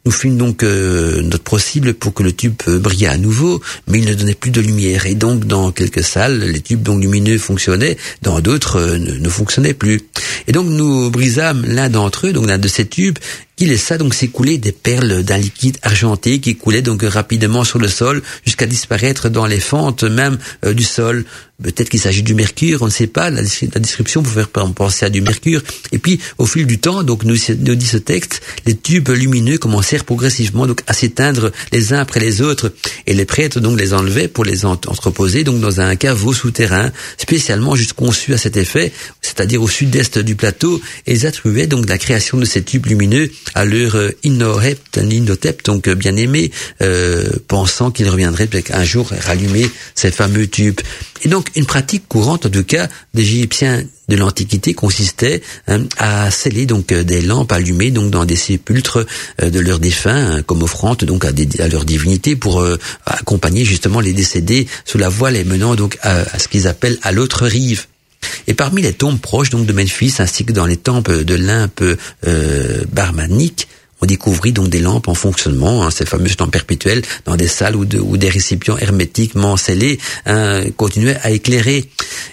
Nous 0.09 0.15
fîmes 0.15 0.37
donc 0.37 0.63
euh, 0.63 1.21
notre 1.21 1.43
possible 1.43 1.93
pour 1.93 2.15
que 2.15 2.23
le 2.23 2.31
tube 2.31 2.55
brillât 2.65 3.11
à 3.11 3.17
nouveau, 3.17 3.61
mais 3.87 3.99
il 3.99 4.05
ne 4.05 4.15
donnait 4.15 4.33
plus 4.33 4.49
de 4.49 4.59
lumière. 4.59 5.05
Et 5.05 5.13
donc, 5.13 5.45
dans 5.45 5.71
quelques 5.71 6.03
salles, 6.03 6.39
les 6.39 6.61
tubes 6.61 6.81
donc 6.81 6.99
lumineux 6.99 7.37
fonctionnaient, 7.37 7.95
dans 8.23 8.39
d'autres 8.39 8.77
euh, 8.77 8.97
ne, 8.97 9.19
ne, 9.19 9.29
fonctionnaient 9.29 9.75
plus. 9.75 10.01
Et 10.47 10.51
donc, 10.51 10.65
nous 10.65 11.11
brisâmes 11.11 11.63
l'un 11.63 11.91
d'entre 11.91 12.25
eux, 12.25 12.33
donc 12.33 12.47
l'un 12.47 12.57
de 12.57 12.67
ces 12.67 12.87
tubes, 12.87 13.19
qui 13.59 13.65
laissa 13.65 13.97
donc 13.97 14.13
s'écouler 14.13 14.57
des 14.57 14.71
perles 14.71 15.21
d'un 15.21 15.37
liquide 15.37 15.79
argenté 15.81 16.39
qui 16.39 16.55
coulait 16.55 16.81
donc 16.81 17.03
rapidement 17.03 17.65
sur 17.65 17.77
le 17.77 17.89
sol 17.89 18.21
jusqu'à 18.45 18.65
disparaître 18.65 19.27
dans 19.27 19.45
les 19.45 19.59
fentes 19.59 20.05
même 20.05 20.37
euh, 20.63 20.73
du 20.73 20.85
sol. 20.85 21.25
Peut-être 21.61 21.89
qu'il 21.89 21.99
s'agit 21.99 22.23
du 22.23 22.35
mercure, 22.35 22.81
on 22.83 22.85
ne 22.85 22.89
sait 22.89 23.07
pas. 23.07 23.29
La, 23.29 23.41
la, 23.41 23.79
description 23.81 24.23
peut 24.23 24.29
faire 24.29 24.47
penser 24.47 25.05
à 25.05 25.09
du 25.09 25.19
mercure. 25.19 25.61
Et 25.91 25.99
puis, 25.99 26.21
au 26.37 26.45
fil 26.45 26.65
du 26.65 26.79
temps, 26.79 27.03
donc 27.03 27.25
nous, 27.25 27.35
nous 27.59 27.75
dit 27.75 27.85
ce 27.85 27.97
texte, 27.97 28.41
les 28.65 28.77
tubes 28.77 29.09
lumineux 29.09 29.57
commencèrent 29.57 30.05
progressivement 30.05 30.67
donc 30.67 30.81
à 30.87 30.93
s'éteindre 30.93 31.51
les 31.73 31.91
uns 31.91 31.99
après 31.99 32.21
les 32.21 32.41
autres, 32.41 32.71
et 33.07 33.13
les 33.13 33.25
prêtres 33.25 33.59
donc 33.59 33.77
les 33.77 33.93
enlevaient 33.93 34.29
pour 34.29 34.45
les 34.45 34.63
entreposer 34.63 35.43
donc 35.43 35.59
dans 35.59 35.81
un 35.81 35.97
caveau 35.97 36.31
souterrain 36.31 36.93
spécialement 37.17 37.75
juste 37.75 37.91
conçu 37.91 38.33
à 38.33 38.37
cet 38.37 38.55
effet, 38.55 38.93
c'est-à-dire 39.21 39.61
au 39.61 39.67
sud-est 39.67 40.17
du 40.17 40.35
plateau, 40.35 40.79
et 41.07 41.11
ils 41.11 41.27
attribuaient 41.27 41.67
donc 41.67 41.89
la 41.89 41.97
création 41.97 42.37
de 42.37 42.45
ces 42.45 42.63
tubes 42.63 42.85
lumineux 42.85 43.29
à 43.55 43.65
leur 43.65 43.95
euh, 43.95 44.11
Innohep, 44.23 44.79
Inhotep, 44.97 45.63
donc 45.63 45.87
euh, 45.87 45.95
bien 45.95 46.15
aimé, 46.15 46.51
euh, 46.81 47.29
pensant 47.47 47.91
qu'il 47.91 48.09
reviendrait 48.09 48.47
peut-être 48.47 48.73
un 48.73 48.83
jour 48.83 49.11
rallumer 49.25 49.69
ces 49.95 50.11
fameux 50.11 50.47
tubes. 50.47 50.79
Et 51.23 51.29
donc 51.29 51.49
une 51.55 51.65
pratique 51.65 52.07
courante, 52.07 52.45
en 52.45 52.49
tout 52.49 52.63
cas, 52.63 52.87
des 53.13 53.23
Égyptiens 53.23 53.83
de 54.09 54.15
l'Antiquité 54.15 54.73
consistait 54.73 55.41
hein, 55.67 55.83
à 55.97 56.29
sceller 56.31 56.65
donc 56.65 56.87
des 56.93 57.21
lampes 57.21 57.51
allumées 57.51 57.91
donc 57.91 58.11
dans 58.11 58.25
des 58.25 58.35
sépulcres 58.35 59.05
euh, 59.41 59.49
de 59.49 59.59
leurs 59.59 59.79
défunts 59.79 60.37
hein, 60.37 60.41
comme 60.41 60.63
offrande 60.63 61.03
donc 61.05 61.23
à, 61.23 61.31
des, 61.31 61.61
à 61.61 61.67
leur 61.67 61.85
divinité 61.85 62.35
pour 62.35 62.59
euh, 62.59 62.77
accompagner 63.05 63.63
justement 63.63 63.99
les 63.99 64.13
décédés 64.13 64.67
sous 64.83 64.97
la 64.97 65.09
voile 65.09 65.37
et 65.37 65.43
menant 65.43 65.75
donc 65.75 65.97
à 66.01 66.39
ce 66.39 66.47
qu'ils 66.47 66.67
appellent 66.67 66.97
à 67.03 67.11
l'autre 67.11 67.45
rive. 67.45 67.85
Et 68.47 68.53
parmi 68.53 68.81
les 68.81 68.93
tombes 68.93 69.19
proches 69.19 69.49
donc 69.49 69.65
de 69.65 69.73
Memphis 69.73 70.15
ainsi 70.19 70.45
que 70.45 70.51
dans 70.51 70.65
les 70.65 70.77
temples 70.77 71.23
de 71.23 71.35
l'Olympe 71.35 71.83
euh, 72.27 72.83
barmanique, 72.91 73.67
on 74.01 74.05
découvrit 74.05 74.53
donc 74.53 74.69
des 74.69 74.79
lampes 74.79 75.07
en 75.07 75.13
fonctionnement, 75.13 75.83
hein, 75.83 75.91
ces 75.91 76.05
fameuses 76.05 76.35
lampes 76.39 76.51
perpétuelles, 76.51 77.01
dans 77.25 77.35
des 77.35 77.47
salles 77.47 77.87
de, 77.87 78.17
des 78.17 78.29
récipients 78.29 78.77
hermétiquement 78.77 79.57
scellés 79.57 79.99
hein, 80.25 80.63
continuaient 80.77 81.17
à 81.21 81.31
éclairer. 81.31 81.89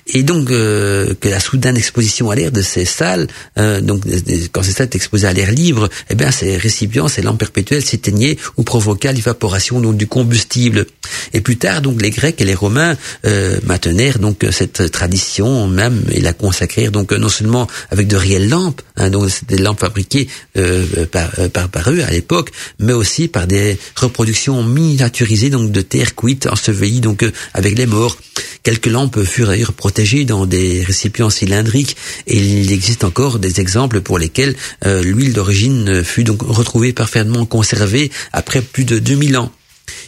Et 0.09 0.23
donc 0.23 0.51
euh, 0.51 1.15
que 1.21 1.29
la 1.29 1.41
soudaine 1.41 1.77
exposition 1.77 2.31
à 2.31 2.37
l'air 2.37 2.53
de 2.53 2.63
ces 2.63 2.85
salles, 2.85 3.27
euh, 3.59 3.81
donc 3.81 4.03
quand 4.53 4.63
ces 4.63 4.73
salles 4.73 4.87
étaient 4.87 4.97
exposées 4.97 5.27
à 5.27 5.33
l'air 5.33 5.51
libre, 5.51 5.89
eh 6.11 6.15
bien 6.15 6.31
ces 6.31 6.57
récipients, 6.57 7.09
ces 7.09 7.23
lampes 7.23 7.39
perpétuelles 7.39 7.85
s'éteignaient 7.85 8.37
ou 8.57 8.63
provoquaient 8.63 9.13
l'évaporation 9.13 9.81
donc 9.81 9.97
du 9.97 10.07
combustible. 10.07 10.87
Et 11.33 11.41
plus 11.41 11.57
tard, 11.57 11.83
donc 11.83 12.01
les 12.01 12.11
Grecs 12.11 12.41
et 12.41 12.45
les 12.45 12.55
Romains 12.55 12.97
euh, 13.25 13.59
maintenèrent 13.65 14.19
donc 14.19 14.47
cette 14.51 14.91
tradition 14.93 15.67
même 15.67 16.05
et 16.13 16.21
la 16.21 16.33
consacrèrent 16.33 16.93
donc 16.93 17.13
non 17.13 17.29
seulement 17.29 17.67
avec 17.91 18.07
de 18.07 18.17
réelles 18.17 18.49
lampes, 18.49 18.83
hein, 18.97 19.11
donc 19.11 19.31
des 19.49 19.59
lampes 19.59 19.81
fabriquées 19.81 20.29
par 21.11 21.31
par, 21.56 21.56
eux 21.89 22.05
à 22.05 22.11
l'époque, 22.11 22.51
mais 22.79 22.93
aussi 22.93 23.29
par 23.29 23.47
des 23.47 23.79
reproductions 23.97 24.63
miniaturisées 24.63 25.51
donc 25.51 25.73
de 25.73 25.81
terre 25.81 26.15
cuite 26.15 26.47
ensevelie 26.47 27.01
donc 27.01 27.23
euh, 27.23 27.33
avec 27.55 27.77
les 27.77 27.87
morts. 27.87 28.17
Quelques 28.63 28.87
lampes 28.87 29.23
furent 29.23 29.49
d'ailleurs 29.49 29.73
protégées 29.73 30.25
dans 30.25 30.47
des 30.47 30.83
récipients 30.83 31.31
cylindriques 31.31 31.97
et 32.27 32.39
il 32.39 32.73
existe 32.73 33.05
encore 33.05 33.39
des 33.39 33.61
exemples 33.61 34.01
pour 34.01 34.19
lesquels 34.19 34.57
euh, 34.85 35.03
l'huile 35.03 35.33
d'origine 35.33 36.03
fut 36.03 36.25
donc 36.25 36.43
retrouvée 36.43 36.93
parfaitement 36.93 37.47
conservée 37.47 38.11
après 38.33 38.63
plus 38.63 38.85
de 38.85 38.99
2000 38.99 39.37
ans. 39.37 39.53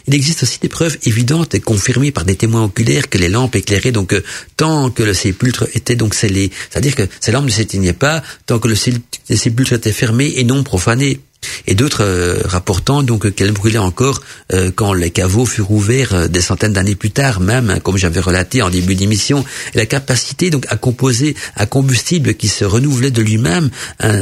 Il 0.07 0.15
existe 0.15 0.43
aussi 0.43 0.59
des 0.59 0.69
preuves 0.69 0.97
évidentes 1.03 1.55
et 1.55 1.59
confirmées 1.59 2.11
par 2.11 2.25
des 2.25 2.35
témoins 2.35 2.63
oculaires 2.63 3.09
que 3.09 3.17
les 3.17 3.29
lampes 3.29 3.55
éclairaient 3.55 3.91
donc 3.91 4.13
euh, 4.13 4.23
tant 4.57 4.89
que 4.89 5.03
le 5.03 5.13
sépulcre 5.13 5.67
était 5.73 5.95
donc 5.95 6.13
scellé. 6.13 6.51
C'est-à-dire 6.69 6.95
que 6.95 7.03
ces 7.19 7.31
lampes 7.31 7.45
ne 7.45 7.51
s'éteignaient 7.51 7.93
pas 7.93 8.23
tant 8.45 8.59
que 8.59 8.67
le 8.67 8.75
sépulcre 8.75 9.73
était 9.73 9.91
fermé 9.91 10.33
et 10.35 10.43
non 10.43 10.63
profané 10.63 11.19
et 11.67 11.75
d'autres 11.75 12.03
euh, 12.03 12.41
rapportant 12.45 13.03
donc 13.03 13.33
qu'elle 13.33 13.51
brûlait 13.51 13.77
encore 13.77 14.21
euh, 14.53 14.71
quand 14.73 14.93
les 14.93 15.11
caveaux 15.11 15.45
furent 15.45 15.71
ouverts 15.71 16.13
euh, 16.13 16.27
des 16.27 16.41
centaines 16.41 16.73
d'années 16.73 16.95
plus 16.95 17.11
tard, 17.11 17.39
même 17.39 17.79
comme 17.83 17.97
j'avais 17.97 18.19
relaté 18.19 18.61
en 18.61 18.69
début 18.69 18.95
d'émission. 18.95 19.45
La 19.75 19.85
capacité 19.85 20.49
donc 20.49 20.65
à 20.69 20.77
composer 20.77 21.35
un 21.55 21.65
combustible 21.65 22.33
qui 22.33 22.47
se 22.47 22.65
renouvelait 22.65 23.11
de 23.11 23.21
lui-même 23.21 23.69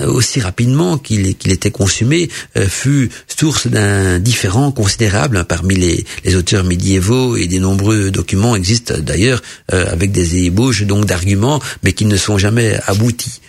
aussi 0.07 0.39
rapidement 0.39 0.97
qu'il 0.97 1.27
était 1.27 1.71
consumé 1.71 2.29
fut 2.67 3.09
source 3.27 3.67
d'un 3.67 4.19
différent 4.19 4.71
considérable 4.71 5.45
parmi 5.45 5.75
les, 5.75 6.05
les, 6.25 6.35
auteurs 6.35 6.63
médiévaux 6.63 7.35
et 7.35 7.47
des 7.47 7.59
nombreux 7.59 8.11
documents 8.11 8.55
existent 8.55 8.95
d'ailleurs 8.99 9.41
avec 9.69 10.11
des 10.11 10.37
ébauches 10.45 10.83
donc 10.83 11.05
d'arguments 11.05 11.61
mais 11.83 11.93
qui 11.93 12.05
ne 12.05 12.17
sont 12.17 12.37
jamais 12.37 12.77
aboutis. 12.87 13.41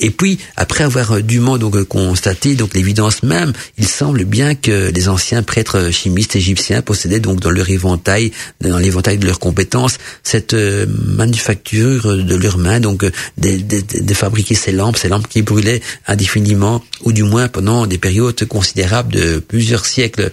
Et 0.00 0.10
puis, 0.10 0.38
après 0.56 0.84
avoir 0.84 1.22
dûment 1.22 1.58
donc 1.58 1.82
constaté 1.84 2.54
donc 2.54 2.74
l'évidence 2.74 3.22
même, 3.22 3.52
il 3.78 3.86
semble 3.86 4.24
bien 4.24 4.54
que 4.54 4.90
les 4.90 5.08
anciens 5.08 5.42
prêtres 5.42 5.90
chimistes 5.90 6.36
égyptiens 6.36 6.82
possédaient 6.82 7.20
donc 7.20 7.40
dans 7.40 7.50
leur 7.50 7.68
éventail, 7.68 8.32
dans 8.60 8.78
l'éventail 8.78 9.18
de 9.18 9.26
leurs 9.26 9.38
compétences, 9.38 9.98
cette 10.22 10.54
euh, 10.54 10.86
manufacture 11.06 12.16
de 12.16 12.34
leurs 12.34 12.58
mains, 12.58 12.80
donc 12.80 13.04
de, 13.04 13.12
de, 13.38 14.00
de, 14.00 14.14
fabriquer 14.14 14.54
ces 14.54 14.72
lampes, 14.72 14.96
ces 14.96 15.08
lampes 15.08 15.28
qui 15.28 15.42
brûlaient 15.42 15.82
indéfiniment, 16.06 16.82
ou 17.02 17.12
du 17.12 17.22
moins 17.22 17.48
pendant 17.48 17.86
des 17.86 17.98
périodes 17.98 18.44
considérables 18.46 19.12
de 19.12 19.38
plusieurs 19.38 19.84
siècles. 19.84 20.32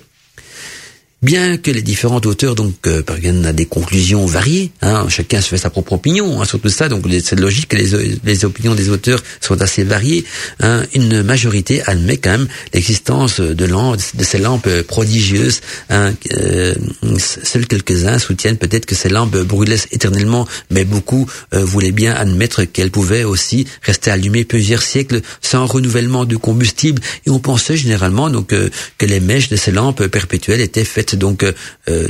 Bien 1.23 1.57
que 1.57 1.72
les 1.72 1.81
différents 1.81 2.22
auteurs 2.26 2.53
donc 2.53 2.76
euh, 2.85 3.02
à 3.44 3.52
des 3.52 3.65
conclusions 3.65 4.27
variées, 4.27 4.69
hein, 4.84 5.07
chacun 5.10 5.41
se 5.41 5.49
fait 5.49 5.57
sa 5.57 5.72
propre 5.72 5.94
opinion 5.94 6.39
hein, 6.39 6.45
sur 6.45 6.61
tout 6.61 6.69
ça, 6.69 6.89
donc 6.89 7.06
c'est 7.23 7.39
logique 7.39 7.69
que 7.69 7.76
les, 7.76 8.19
les, 8.23 8.45
opinions 8.45 8.76
des 8.76 8.89
auteurs 8.89 9.23
soient 9.41 9.64
assez 9.64 9.84
variées. 9.84 10.26
Hein, 10.60 10.84
une 10.94 11.23
majorité 11.23 11.81
admet 11.88 12.18
quand 12.18 12.30
même 12.30 12.48
l'existence 12.72 13.39
de, 13.39 13.56
de 13.56 14.23
ces 14.23 14.38
lampes 14.38 14.69
prodigieuses. 14.84 15.61
Hein, 15.89 16.14
euh, 16.34 16.76
seuls 17.18 17.65
quelques-uns 17.65 18.19
soutiennent 18.19 18.57
peut-être 18.57 18.85
que 18.85 18.94
ces 18.94 19.10
lampes 19.10 19.38
brûlaient 19.38 19.88
éternellement, 19.91 20.48
mais 20.69 20.85
beaucoup 20.85 21.27
euh, 21.56 21.65
voulaient 21.65 21.91
bien 21.91 22.14
admettre 22.14 22.64
qu'elles 22.65 22.91
pouvaient 22.91 23.23
aussi 23.23 23.65
rester 23.81 24.11
allumées 24.11 24.45
plusieurs 24.45 24.84
siècles 24.84 25.22
sans 25.41 25.65
renouvellement 25.65 26.26
de 26.26 26.35
combustible. 26.35 27.02
Et 27.26 27.31
on 27.31 27.39
pensait 27.39 27.76
généralement 27.76 28.30
donc 28.30 28.49
que 28.49 29.06
les 29.06 29.19
mèches 29.19 29.49
de 29.49 29.56
ces 29.56 29.72
lampes 29.72 30.06
perpétuelles 30.06 30.61
étaient 30.61 30.85
faites 30.85 31.06
donc 31.15 31.43
euh, 31.43 32.07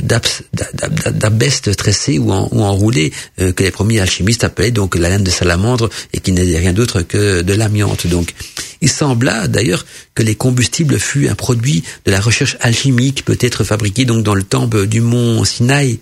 d'abestes 1.12 1.76
tressées 1.76 2.18
ou, 2.18 2.32
en, 2.32 2.48
euh, 3.40 3.52
que 3.52 3.62
les 3.62 3.70
premiers 3.70 4.00
alchimistes 4.00 4.44
appelaient 4.44 4.70
donc 4.70 4.96
la 4.96 5.08
laine 5.08 5.24
de 5.24 5.30
salamandre 5.30 5.88
et 6.12 6.20
qui 6.20 6.32
n'est 6.32 6.58
rien 6.58 6.72
d'autre 6.72 7.02
que 7.02 7.42
de 7.42 7.52
l'amiante. 7.54 8.06
Donc, 8.06 8.34
il 8.80 8.88
sembla 8.90 9.48
d'ailleurs 9.48 9.84
que 10.14 10.22
les 10.22 10.34
combustibles 10.34 10.98
fût 10.98 11.28
un 11.28 11.34
produit 11.34 11.82
de 12.04 12.10
la 12.10 12.20
recherche 12.20 12.56
alchimique, 12.60 13.24
peut-être 13.24 13.64
fabriqué 13.64 14.04
donc 14.04 14.22
dans 14.22 14.34
le 14.34 14.42
temple 14.42 14.86
du 14.86 15.00
mont 15.00 15.44
Sinaï 15.44 15.98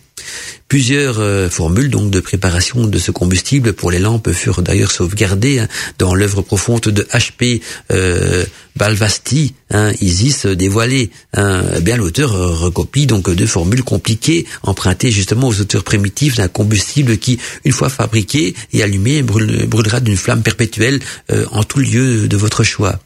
Plusieurs 0.69 1.21
euh, 1.21 1.49
formules 1.49 1.91
donc 1.91 2.11
de 2.11 2.19
préparation 2.19 2.87
de 2.87 2.99
ce 2.99 3.13
combustible 3.13 3.73
pour 3.73 3.93
les 3.93 4.01
lampes 4.01 4.33
furent 4.33 4.63
d'ailleurs 4.63 4.91
sauvegardées 4.91 5.61
hein, 5.61 5.69
dans 5.99 6.13
l'œuvre 6.13 6.43
profonde 6.43 6.81
de 6.81 7.03
H.P. 7.03 7.63
Euh, 7.93 8.45
Balvasti, 8.75 9.55
hein, 9.71 9.93
Isis 10.01 10.45
dévoilé. 10.45 11.11
Hein, 11.35 11.63
eh 11.77 11.81
bien 11.81 11.97
l'auteur 11.97 12.33
recopie 12.59 13.07
donc 13.07 13.31
deux 13.31 13.47
formules 13.47 13.85
compliquées 13.85 14.45
empruntées 14.65 15.13
justement 15.13 15.49
aux 15.49 15.61
auteurs 15.61 15.85
primitifs 15.85 16.37
d'un 16.37 16.49
combustible 16.49 17.17
qui, 17.19 17.39
une 17.65 17.73
fois 17.73 17.89
fabriqué 17.89 18.55
et 18.73 18.83
allumé, 18.83 19.23
brûlera 19.23 20.01
d'une 20.01 20.17
flamme 20.17 20.43
perpétuelle 20.43 21.01
euh, 21.31 21.47
en 21.53 21.63
tout 21.63 21.79
lieu 21.79 22.27
de 22.27 22.37
votre 22.37 22.65
choix. 22.65 22.99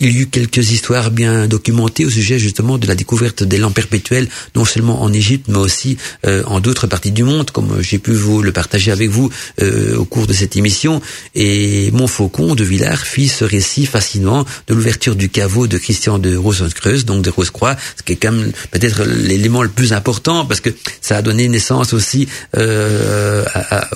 Il 0.00 0.16
y 0.16 0.20
eut 0.20 0.26
quelques 0.26 0.70
histoires 0.70 1.10
bien 1.10 1.46
documentées 1.46 2.04
au 2.04 2.10
sujet 2.10 2.38
justement 2.38 2.78
de 2.78 2.86
la 2.86 2.94
découverte 2.94 3.42
des 3.42 3.58
lampes 3.58 3.74
perpétuelles, 3.74 4.28
non 4.54 4.64
seulement 4.64 5.02
en 5.02 5.12
Égypte, 5.12 5.46
mais 5.48 5.58
aussi 5.58 5.96
euh, 6.26 6.42
en 6.46 6.60
d'autres 6.60 6.86
parties 6.86 7.12
du 7.12 7.24
monde, 7.24 7.50
comme 7.50 7.80
j'ai 7.80 7.98
pu 7.98 8.12
vous 8.12 8.42
le 8.42 8.52
partager 8.52 8.90
avec 8.90 9.08
vous 9.08 9.30
euh, 9.60 9.96
au 9.96 10.04
cours 10.04 10.26
de 10.26 10.32
cette 10.32 10.56
émission. 10.56 11.00
Et 11.34 11.90
Montfaucon 11.92 12.54
de 12.54 12.64
Villars 12.64 13.04
fit 13.04 13.28
ce 13.28 13.44
récit 13.44 13.86
fascinant 13.86 14.44
de 14.66 14.74
l'ouverture 14.74 15.16
du 15.16 15.28
caveau 15.28 15.66
de 15.66 15.78
Christian 15.78 16.18
de 16.18 16.36
Rosencreuz, 16.36 17.04
donc 17.04 17.22
de 17.22 17.30
Rosecroix, 17.30 17.76
ce 17.96 18.02
qui 18.02 18.12
est 18.12 18.16
quand 18.16 18.32
même 18.32 18.52
peut-être 18.70 19.04
l'élément 19.04 19.62
le 19.62 19.68
plus 19.68 19.92
important, 19.92 20.44
parce 20.46 20.60
que 20.60 20.70
ça 21.00 21.16
a 21.16 21.22
donné 21.22 21.48
naissance 21.48 21.92
aussi 21.92 22.28
euh, 22.56 23.44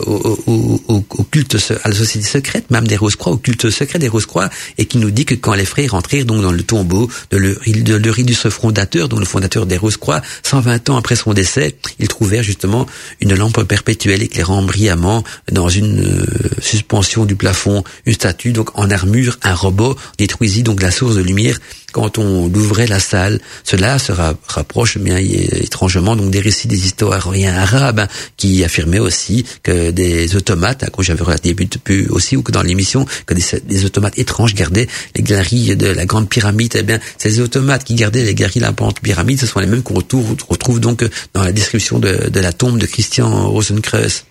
au, 0.07 1.25
culte, 1.31 1.57
à 1.83 1.89
la 1.89 1.95
société 1.95 2.27
secrète, 2.27 2.71
même 2.71 2.87
des 2.87 2.97
Rosecroix, 2.97 3.33
au 3.33 3.37
culte 3.37 3.71
secret 3.71 3.99
des 3.99 4.09
Rosecroix, 4.09 4.49
et 4.79 4.87
qui 4.87 4.99
nous 4.99 5.11
dit 5.11 5.25
que 5.25 5.35
quand 5.35 5.55
frères 5.65 5.95
entrèrent 5.95 6.24
donc 6.24 6.43
dans 6.43 6.53
le 6.53 6.62
tombeau 6.62 7.11
de 7.31 7.97
l'Eurydice 7.97 8.49
fondateur, 8.49 9.09
donc 9.09 9.20
le 9.20 9.27
fondateur 9.27 9.66
des 9.66 9.77
Rose-Croix, 9.77 10.23
120 10.43 10.91
ans 10.91 10.97
après 10.97 11.16
son 11.16 11.32
décès, 11.32 11.77
ils 11.99 12.09
trouvèrent 12.09 12.43
justement 12.43 12.86
une 13.20 13.35
lampe 13.35 13.62
perpétuelle 13.65 14.23
éclairant 14.23 14.62
brillamment 14.62 15.24
dans 15.51 15.69
une 15.69 16.05
euh, 16.05 16.27
suspension 16.61 17.24
du 17.24 17.36
plafond, 17.36 17.85
une 18.07 18.15
statue 18.15 18.53
donc 18.53 18.78
en 18.78 18.91
armure, 18.91 19.39
un 19.43 19.55
robot 19.55 19.97
détruisit 20.19 20.62
donc 20.62 20.82
la 20.82 20.91
source 20.91 21.16
de 21.16 21.23
lumière 21.23 21.59
quand 21.95 22.19
on 22.19 22.53
ouvrait 22.53 22.89
la 22.89 22.99
salle. 22.99 23.41
Cela 23.62 24.01
se 24.01 24.12
rapproche 24.49 24.99
bien 24.99 25.16
étrangement 25.16 26.16
donc 26.16 26.33
des 26.33 26.41
récits 26.41 26.66
des 26.66 26.87
historiens 26.87 27.55
arabes 27.55 28.01
hein, 28.01 28.09
qui 28.37 28.65
affirmaient 28.65 28.99
aussi 28.99 29.47
que 29.62 29.93
des 29.93 30.35
automates, 30.35 30.91
comme 30.91 31.05
j'avais 31.05 31.23
relaté 31.23 31.55
plus 31.55 32.09
aussi 32.09 32.37
ou 32.37 32.43
que 32.43 32.51
dans 32.51 32.62
l'émission, 32.62 33.07
que 33.27 33.35
des, 33.35 33.85
automates 33.85 34.19
étranges 34.19 34.55
gardaient 34.55 34.89
les 35.15 35.23
galeries 35.23 35.77
de 35.77 35.87
la 35.87 36.05
grande 36.05 36.29
pyramide. 36.29 36.75
Eh 36.75 36.83
bien, 36.83 36.99
ces 37.16 37.39
automates 37.39 37.85
qui 37.85 37.95
gardaient 37.95 38.25
les 38.25 38.35
galeries 38.35 38.59
de 38.59 38.65
la 38.65 38.73
grande 38.73 38.99
pyramide, 38.99 39.39
ce 39.39 39.47
sont 39.47 39.61
les 39.61 39.66
mêmes 39.66 39.85
qu'on 39.85 39.95
retrouve, 39.95 40.37
retrouve, 40.49 40.81
donc 40.81 41.09
dans 41.33 41.45
la 41.45 41.53
description 41.53 42.01
de, 42.01 42.29
de 42.29 42.41
la 42.41 42.53
tombe 42.53 42.79
de 42.79 42.87
Christian 42.87 43.49
Rosenkreuz. 43.51 44.25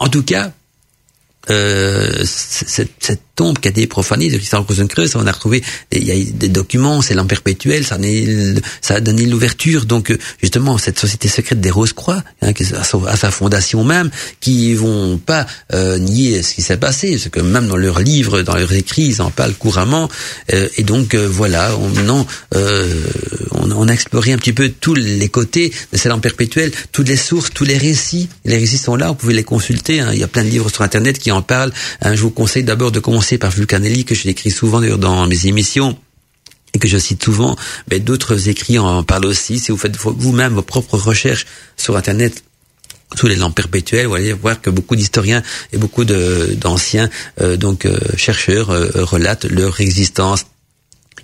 En 0.00 0.08
tout 0.08 0.24
cas, 0.24 0.50
euh, 1.50 2.24
cette, 2.24 2.90
cette, 2.98 3.20
tombe 3.34 3.58
qui 3.58 3.68
a 3.68 3.70
été 3.70 3.86
profanée 3.86 4.30
de 4.30 4.36
Christian 4.36 4.62
Rosenkreuz, 4.62 5.16
on 5.16 5.26
a 5.26 5.32
retrouvé 5.32 5.62
il 5.92 6.04
y 6.04 6.10
a 6.10 6.32
des 6.32 6.48
documents, 6.48 7.02
c'est 7.02 7.14
l'an 7.14 7.26
perpétuel, 7.26 7.84
ça, 7.84 7.96
a 8.94 9.00
donné 9.00 9.26
l'ouverture. 9.26 9.86
Donc 9.86 10.16
justement 10.40 10.78
cette 10.78 10.98
société 10.98 11.28
secrète 11.28 11.60
des 11.60 11.70
Rose-Croix 11.70 12.22
hein, 12.42 12.52
à, 12.76 13.16
sa 13.16 13.30
fondation 13.30 13.84
même, 13.84 14.10
qui 14.40 14.74
vont 14.74 15.18
pas 15.18 15.46
euh, 15.72 15.98
nier 15.98 16.42
ce 16.42 16.54
qui 16.54 16.62
s'est 16.62 16.76
passé, 16.76 17.12
parce 17.12 17.28
que 17.28 17.40
même 17.40 17.68
dans 17.68 17.76
leurs 17.76 18.00
livres, 18.00 18.42
dans 18.42 18.56
leurs 18.56 18.72
écrits, 18.72 19.06
ils 19.06 19.22
en 19.22 19.30
parlent 19.30 19.54
couramment, 19.54 20.08
euh, 20.52 20.68
et 20.76 20.82
donc 20.82 21.14
euh, 21.14 21.26
voilà, 21.28 21.76
on, 21.76 21.88
maintenant 21.88 22.26
on, 22.52 23.70
on, 23.70 23.88
a 23.88 23.92
exploré 23.92 24.32
un 24.32 24.38
petit 24.38 24.52
peu 24.52 24.68
tous 24.68 24.94
les 24.94 25.28
côtés 25.28 25.72
de 25.92 25.98
cet 25.98 26.12
an 26.12 26.18
perpétuel, 26.18 26.70
toutes 26.92 27.08
les 27.08 27.16
sources, 27.16 27.50
tous 27.52 27.64
les 27.64 27.78
récits, 27.78 28.28
les 28.44 28.58
récits 28.58 28.78
sont 28.78 28.96
là, 28.96 29.08
vous 29.08 29.14
pouvez 29.14 29.34
les 29.34 29.44
consulter, 29.44 30.00
hein, 30.00 30.10
il 30.12 30.18
y 30.18 30.22
a 30.22 30.28
plein 30.28 30.44
de 30.44 30.48
livres 30.48 30.70
sur 30.70 30.82
internet 30.82 31.18
qui 31.18 31.30
en 31.30 31.42
parle. 31.42 31.72
Hein, 32.02 32.14
je 32.14 32.20
vous 32.20 32.30
conseille 32.30 32.64
d'abord 32.64 32.92
de 32.92 33.00
commencer 33.00 33.23
par 33.38 33.50
Vulcanelli, 33.50 34.04
que 34.04 34.14
je 34.14 34.24
décris 34.24 34.50
souvent 34.50 34.80
dans 34.80 35.26
mes 35.26 35.46
émissions 35.46 35.96
et 36.74 36.78
que 36.78 36.88
je 36.88 36.98
cite 36.98 37.22
souvent, 37.22 37.56
mais 37.90 38.00
d'autres 38.00 38.48
écrits 38.48 38.78
en 38.78 39.02
parlent 39.04 39.26
aussi. 39.26 39.58
Si 39.58 39.70
vous 39.70 39.78
faites 39.78 39.96
vous-même 39.96 40.54
vos 40.54 40.62
propres 40.62 40.98
recherches 40.98 41.46
sur 41.76 41.96
Internet, 41.96 42.42
sous 43.14 43.28
les 43.28 43.36
lampes 43.36 43.54
perpétuelles, 43.54 44.06
vous 44.06 44.14
allez 44.14 44.32
voir 44.32 44.60
que 44.60 44.70
beaucoup 44.70 44.96
d'historiens 44.96 45.42
et 45.72 45.78
beaucoup 45.78 46.04
d'anciens 46.04 47.08
euh, 47.40 47.56
donc 47.56 47.86
euh, 47.86 47.98
chercheurs 48.16 48.70
euh, 48.70 48.90
relatent 49.04 49.44
leur 49.44 49.80
existence 49.80 50.46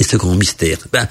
et 0.01 0.05
ce 0.05 0.17
grand 0.17 0.35
mystère. 0.35 0.79
Ben, 0.93 1.07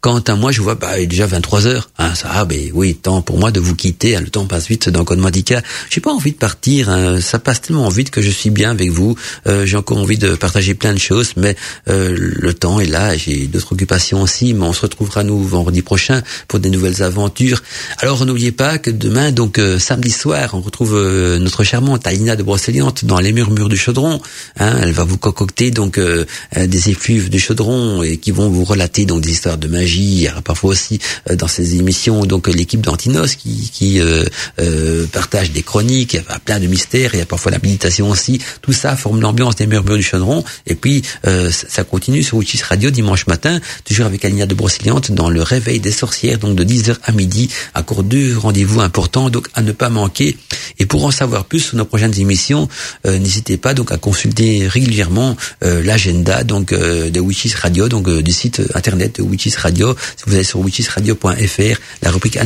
quant 0.00 0.18
à 0.18 0.36
moi, 0.36 0.52
je 0.52 0.60
vois, 0.60 0.74
bah, 0.74 0.98
il 0.98 1.04
est 1.04 1.06
déjà 1.06 1.26
23 1.26 1.66
heures. 1.66 1.88
Hein, 1.98 2.14
ça, 2.14 2.28
ah, 2.30 2.44
ben 2.44 2.70
oui, 2.74 2.94
temps 2.94 3.22
pour 3.22 3.38
moi 3.38 3.50
de 3.50 3.58
vous 3.58 3.74
quitter. 3.74 4.16
Hein, 4.16 4.20
le 4.20 4.28
temps 4.28 4.44
passe 4.44 4.68
vite 4.68 4.90
dans 4.90 5.02
Code 5.02 5.18
Mandica. 5.18 5.62
J'ai 5.88 6.02
pas 6.02 6.12
envie 6.12 6.32
de 6.32 6.36
partir. 6.36 6.90
Hein, 6.90 7.22
ça 7.22 7.38
passe 7.38 7.62
tellement 7.62 7.88
vite 7.88 8.10
que 8.10 8.20
je 8.20 8.30
suis 8.30 8.50
bien 8.50 8.70
avec 8.72 8.90
vous. 8.90 9.16
Euh, 9.46 9.64
j'ai 9.64 9.78
encore 9.78 9.96
envie 9.96 10.18
de 10.18 10.34
partager 10.34 10.74
plein 10.74 10.92
de 10.92 10.98
choses, 10.98 11.32
mais 11.38 11.56
euh, 11.88 12.14
le 12.14 12.52
temps 12.52 12.80
est 12.80 12.86
là. 12.86 13.16
J'ai 13.16 13.46
d'autres 13.46 13.72
occupations 13.72 14.20
aussi, 14.20 14.52
mais 14.52 14.66
on 14.66 14.74
se 14.74 14.82
retrouvera 14.82 15.24
nous 15.24 15.42
vendredi 15.42 15.80
prochain 15.80 16.20
pour 16.46 16.58
des 16.58 16.68
nouvelles 16.68 17.02
aventures. 17.02 17.62
Alors 18.00 18.26
n'oubliez 18.26 18.52
pas 18.52 18.76
que 18.76 18.90
demain, 18.90 19.32
donc 19.32 19.58
euh, 19.58 19.78
samedi 19.78 20.10
soir, 20.10 20.50
on 20.52 20.60
retrouve 20.60 20.96
euh, 20.96 21.38
notre 21.38 21.64
charmante 21.64 22.06
Alina 22.06 22.36
de 22.36 22.42
Brocéliande 22.42 23.00
dans 23.04 23.20
les 23.20 23.32
murmures 23.32 23.70
du 23.70 23.78
chaudron. 23.78 24.20
Hein, 24.58 24.76
elle 24.82 24.92
va 24.92 25.04
vous 25.04 25.16
concocter 25.16 25.70
donc 25.70 25.98
des 25.98 26.90
effluves 26.90 27.30
du 27.30 27.38
chaudron 27.38 28.02
et 28.02 28.18
qui 28.18 28.33
vont 28.34 28.50
vous 28.50 28.64
relater 28.64 29.06
donc 29.06 29.22
des 29.22 29.30
histoires 29.30 29.58
de 29.58 29.68
magie 29.68 30.28
parfois 30.44 30.70
aussi 30.70 30.98
euh, 31.30 31.36
dans 31.36 31.48
ces 31.48 31.76
émissions 31.76 32.24
donc 32.26 32.48
l'équipe 32.48 32.80
d'Antinos 32.80 33.36
qui, 33.36 34.00
euh, 34.00 34.24
euh, 34.60 35.06
partage 35.06 35.50
des 35.50 35.62
chroniques, 35.62 36.14
il 36.14 36.16
y 36.16 36.32
a 36.32 36.38
plein 36.38 36.58
de 36.58 36.66
mystères, 36.66 37.10
il 37.14 37.18
y 37.18 37.22
a 37.22 37.26
parfois 37.26 37.52
l'habilitation 37.52 38.10
aussi. 38.10 38.40
Tout 38.62 38.72
ça 38.72 38.96
forme 38.96 39.20
l'ambiance 39.20 39.56
des 39.56 39.66
murmures 39.66 39.96
du 39.96 40.02
chaudron. 40.02 40.44
Et 40.66 40.74
puis 40.74 41.02
ça 41.50 41.84
continue 41.84 42.22
sur 42.22 42.38
Witches 42.38 42.62
Radio 42.62 42.90
dimanche 42.90 43.26
matin, 43.26 43.60
toujours 43.84 44.06
avec 44.06 44.24
Alina 44.24 44.46
de 44.46 44.54
Brociliante 44.54 45.12
dans 45.12 45.30
le 45.30 45.42
réveil 45.42 45.80
des 45.80 45.90
sorcières, 45.90 46.38
donc 46.38 46.56
de 46.56 46.64
10h 46.64 46.96
à 47.04 47.12
midi. 47.12 47.48
Encore 47.74 48.02
deux 48.02 48.36
rendez-vous 48.36 48.80
importants, 48.80 49.30
donc 49.30 49.48
à 49.54 49.62
ne 49.62 49.72
pas 49.72 49.88
manquer. 49.88 50.36
Et 50.78 50.86
pour 50.86 51.04
en 51.04 51.10
savoir 51.10 51.44
plus 51.44 51.60
sur 51.60 51.76
nos 51.76 51.84
prochaines 51.84 52.18
émissions, 52.18 52.68
n'hésitez 53.04 53.56
pas 53.56 53.74
donc 53.74 53.92
à 53.92 53.98
consulter 53.98 54.66
régulièrement 54.66 55.36
l'agenda 55.60 56.44
donc 56.44 56.72
de 56.72 57.20
Witches 57.20 57.54
Radio, 57.54 57.88
donc 57.88 58.08
du 58.22 58.32
site 58.32 58.62
internet 58.74 59.16
de 59.18 59.22
Witches 59.22 59.56
Radio 59.56 59.94
si 60.16 60.24
vous 60.26 60.34
allez 60.34 60.44
sur 60.44 60.60
witchesradio.fr, 60.60 61.80
la 62.02 62.10
rubrique 62.10 62.38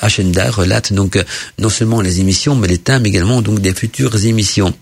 Agenda 0.00 0.50
relate 0.50 0.92
donc 0.92 1.16
euh, 1.16 1.24
non 1.58 1.68
seulement 1.68 2.00
les 2.00 2.20
émissions, 2.20 2.54
mais 2.54 2.68
les 2.68 2.78
thèmes 2.78 3.06
également 3.06 3.42
donc 3.42 3.60
des 3.60 3.74
futures 3.74 4.24
émissions. 4.24 4.74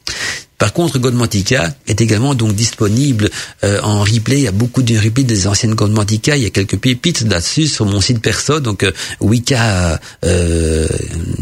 Par 0.59 0.72
contre, 0.72 0.98
Godmantica 0.98 1.74
est 1.89 2.01
également 2.01 2.35
donc 2.35 2.55
disponible 2.55 3.28
euh, 3.64 3.81
en 3.82 4.02
replay. 4.02 4.39
Il 4.39 4.44
y 4.44 4.48
a 4.48 4.52
beaucoup 4.52 4.82
de 4.82 4.97
replays 4.97 5.24
des 5.24 5.47
anciennes 5.47 5.74
Godmantica. 5.74 6.36
Il 6.36 6.44
y 6.44 6.47
a 6.47 6.51
quelques 6.51 6.78
pépites 6.78 7.22
là-dessus 7.22 7.66
sur 7.66 7.86
mon 7.86 8.01
site 8.01 8.20
perso. 8.20 8.60
Donc 8.60 8.85
euh, 8.85 8.93
Wicca 9.20 10.01
euh, 10.24 10.86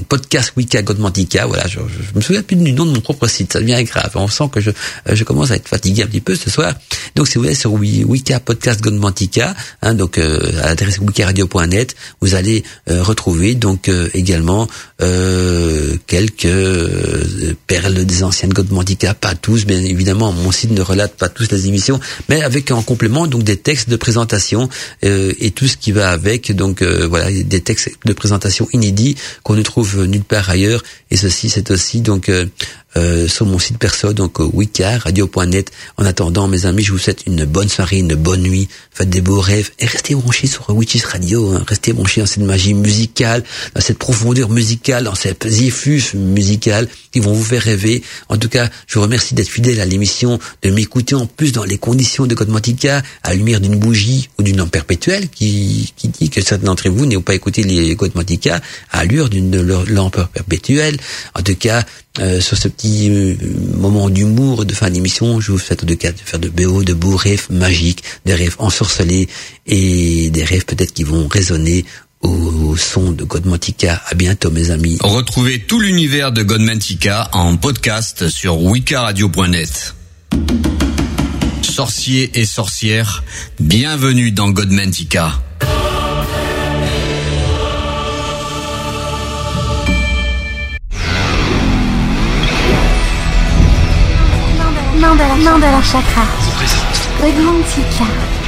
podcast 0.09 0.53
Wicca 0.57 0.83
Godmantica. 0.83 1.47
Voilà, 1.47 1.67
je, 1.67 1.81
me 2.15 2.21
souviens 2.23 2.43
plus 2.43 2.57
du 2.57 2.73
nom 2.73 2.87
de 2.87 2.93
mon 2.93 3.01
propre 3.01 3.27
site. 3.27 3.53
Ça 3.53 3.61
devient 3.61 3.85
grave. 3.85 4.11
On 4.15 4.29
sent 4.29 4.45
que 4.51 4.61
je, 4.61 4.71
euh, 5.09 5.25
commence 5.25 5.51
à 5.51 5.57
être 5.57 5.69
fatigué 5.69 6.03
un 6.03 6.07
petit 6.07 6.21
peu 6.23 6.35
ce 6.35 6.49
soir. 6.49 6.75
Donc 7.15 7.29
si 7.29 7.37
vous 7.37 7.45
allez 7.45 7.55
sur 7.55 7.73
Wicca 7.73 8.41
podcast 8.41 8.81
Godmantica, 8.81 9.55
hein, 9.83 9.95
donc 9.95 10.19
à 10.19 10.69
l'adresse 10.69 10.99
wiccaradio.net, 10.99 11.95
vous 12.21 12.35
allez 12.35 12.65
retrouver 12.89 13.55
donc 13.55 13.91
également 14.15 14.67
quelques 16.07 16.49
perles 17.67 18.05
des 18.05 18.23
anciennes 18.23 18.53
Godmantica 18.53 19.02
pas 19.15 19.35
tous, 19.35 19.67
bien 19.67 19.83
évidemment, 19.83 20.33
mon 20.33 20.53
site 20.53 20.71
ne 20.71 20.81
relate 20.81 21.15
pas 21.15 21.29
tous 21.29 21.51
les 21.51 21.67
émissions, 21.69 22.01
mais 22.29 22.43
avec 22.43 22.71
en 22.71 22.83
complément 22.83 23.27
donc 23.27 23.43
des 23.43 23.57
textes 23.57 23.89
de 23.91 23.97
présentation 23.97 24.69
euh, 25.05 25.33
et 25.41 25.51
tout 25.51 25.67
ce 25.67 25.77
qui 25.77 25.93
va 25.93 26.11
avec. 26.11 26.55
Donc 26.55 26.83
euh, 26.83 27.07
voilà, 27.09 27.31
des 27.31 27.61
textes 27.61 27.91
de 28.05 28.13
présentation 28.13 28.69
inédits 28.73 29.17
qu'on 29.43 29.55
ne 29.55 29.63
trouve 29.63 30.05
nulle 30.05 30.25
part 30.25 30.49
ailleurs. 30.51 30.83
Et 31.11 31.17
ceci, 31.17 31.51
c'est 31.51 31.71
aussi 31.71 32.01
donc 32.01 32.29
euh, 32.29 32.47
euh, 32.99 33.27
sur 33.27 33.47
mon 33.47 33.59
site 33.59 33.79
perso, 33.79 34.13
donc 34.13 34.39
Wicca, 34.39 34.99
radio.net. 34.99 35.73
En 35.97 36.05
attendant, 36.05 36.47
mes 36.47 36.67
amis, 36.67 36.83
je 36.83 36.93
vous 36.93 36.99
souhaite 36.99 37.23
une 37.27 37.47
bonne 37.47 37.71
soirée, 37.71 37.99
une 37.99 38.15
bonne 38.15 38.43
nuit, 38.43 38.69
faites 38.91 39.09
des 39.09 39.23
beaux 39.23 39.41
rêves 39.41 39.71
et 39.79 39.87
restez 39.87 40.15
branchés 40.15 40.47
sur 40.47 40.69
Witches 40.69 41.05
Radio. 41.05 41.55
Hein. 41.55 41.65
Restez 41.67 41.95
branchés 41.95 42.21
dans 42.21 42.27
cette 42.27 42.43
magie 42.43 42.75
musicale, 42.75 43.45
dans 43.75 43.81
cette 43.81 43.97
profondeur 43.97 44.51
musicale, 44.51 45.05
dans 45.05 45.15
cette 45.15 45.47
effluves 45.47 46.15
musicale 46.15 46.87
qui 47.13 47.21
vont 47.21 47.33
vous 47.33 47.45
faire 47.45 47.63
rêver. 47.63 48.03
En 48.29 48.37
tout 48.37 48.51
cas, 48.51 48.69
je 48.93 48.99
vous 48.99 49.05
remercie 49.05 49.35
d'être 49.35 49.49
fidèle 49.49 49.81
à 49.81 49.87
l'émission, 49.87 50.39
de 50.61 50.69
m'écouter 50.69 51.15
en 51.15 51.25
plus 51.25 51.53
dans 51.53 51.65
les 51.65 51.79
conditions 51.79 52.27
de 52.27 52.35
Code 52.35 52.55
à 52.85 53.31
la 53.31 53.35
lumière 53.35 53.59
d'une 53.59 53.77
bougie 53.77 54.29
ou 54.39 54.43
d'une 54.43 54.59
lampe 54.59 54.71
perpétuelle 54.71 55.31
qui, 55.31 55.95
qui 55.97 56.09
dit 56.09 56.29
que 56.29 56.43
certains 56.43 56.67
d'entre 56.67 56.91
vous 56.91 57.07
n'ont 57.07 57.23
pas 57.23 57.35
écouté 57.35 57.63
les 57.63 57.97
Code 57.97 58.13
à 58.91 59.05
l'heure 59.07 59.31
d'une 59.31 59.63
lampe 59.89 60.21
perpétuelle. 60.35 60.99
En 61.35 61.41
tout 61.41 61.55
cas, 61.55 61.87
euh, 62.19 62.43
sur 62.43 62.59
ce 62.59 62.69
petit 62.69 63.09
euh, 63.09 63.35
moment 63.79 64.11
d'humour 64.11 64.67
de 64.67 64.75
fin 64.75 64.91
d'émission, 64.91 65.41
je 65.41 65.53
vous 65.53 65.59
souhaite 65.59 65.87
de 65.87 65.95
cas 65.95 66.13
de 66.13 66.19
faire 66.23 66.39
de 66.39 66.51
beaux, 66.51 66.85
de 66.85 66.93
beaux 66.93 67.17
rêves 67.17 67.47
magiques, 67.49 68.05
des 68.27 68.35
rêves 68.35 68.57
ensorcelés 68.59 69.27
et 69.67 70.29
des 70.29 70.45
rêves 70.45 70.67
peut-être 70.67 70.93
qui 70.93 71.05
vont 71.05 71.29
résonner 71.29 71.87
au, 72.23 72.77
son 72.77 73.13
de 73.13 73.25
Godmantica. 73.25 74.03
À 74.09 74.15
bientôt 74.15 74.51
mes 74.51 74.71
amis. 74.71 74.99
Retrouvez 75.01 75.61
tout 75.61 75.81
l'univers 75.81 76.33
de 76.33 76.43
Godmantica 76.43 77.29
en 77.33 77.57
podcast 77.57 78.29
sur 78.29 78.61
wicaradio.net. 78.61 79.95
Sorciers 81.63 82.39
et 82.39 82.45
sorcières, 82.45 83.25
bienvenue 83.59 84.31
dans 84.33 84.51
Godmantica. 84.51 85.33
Mandala, 95.01 95.35
Mandala 95.37 95.83
Chakra. 95.83 96.25
Godmantica. 97.21 98.42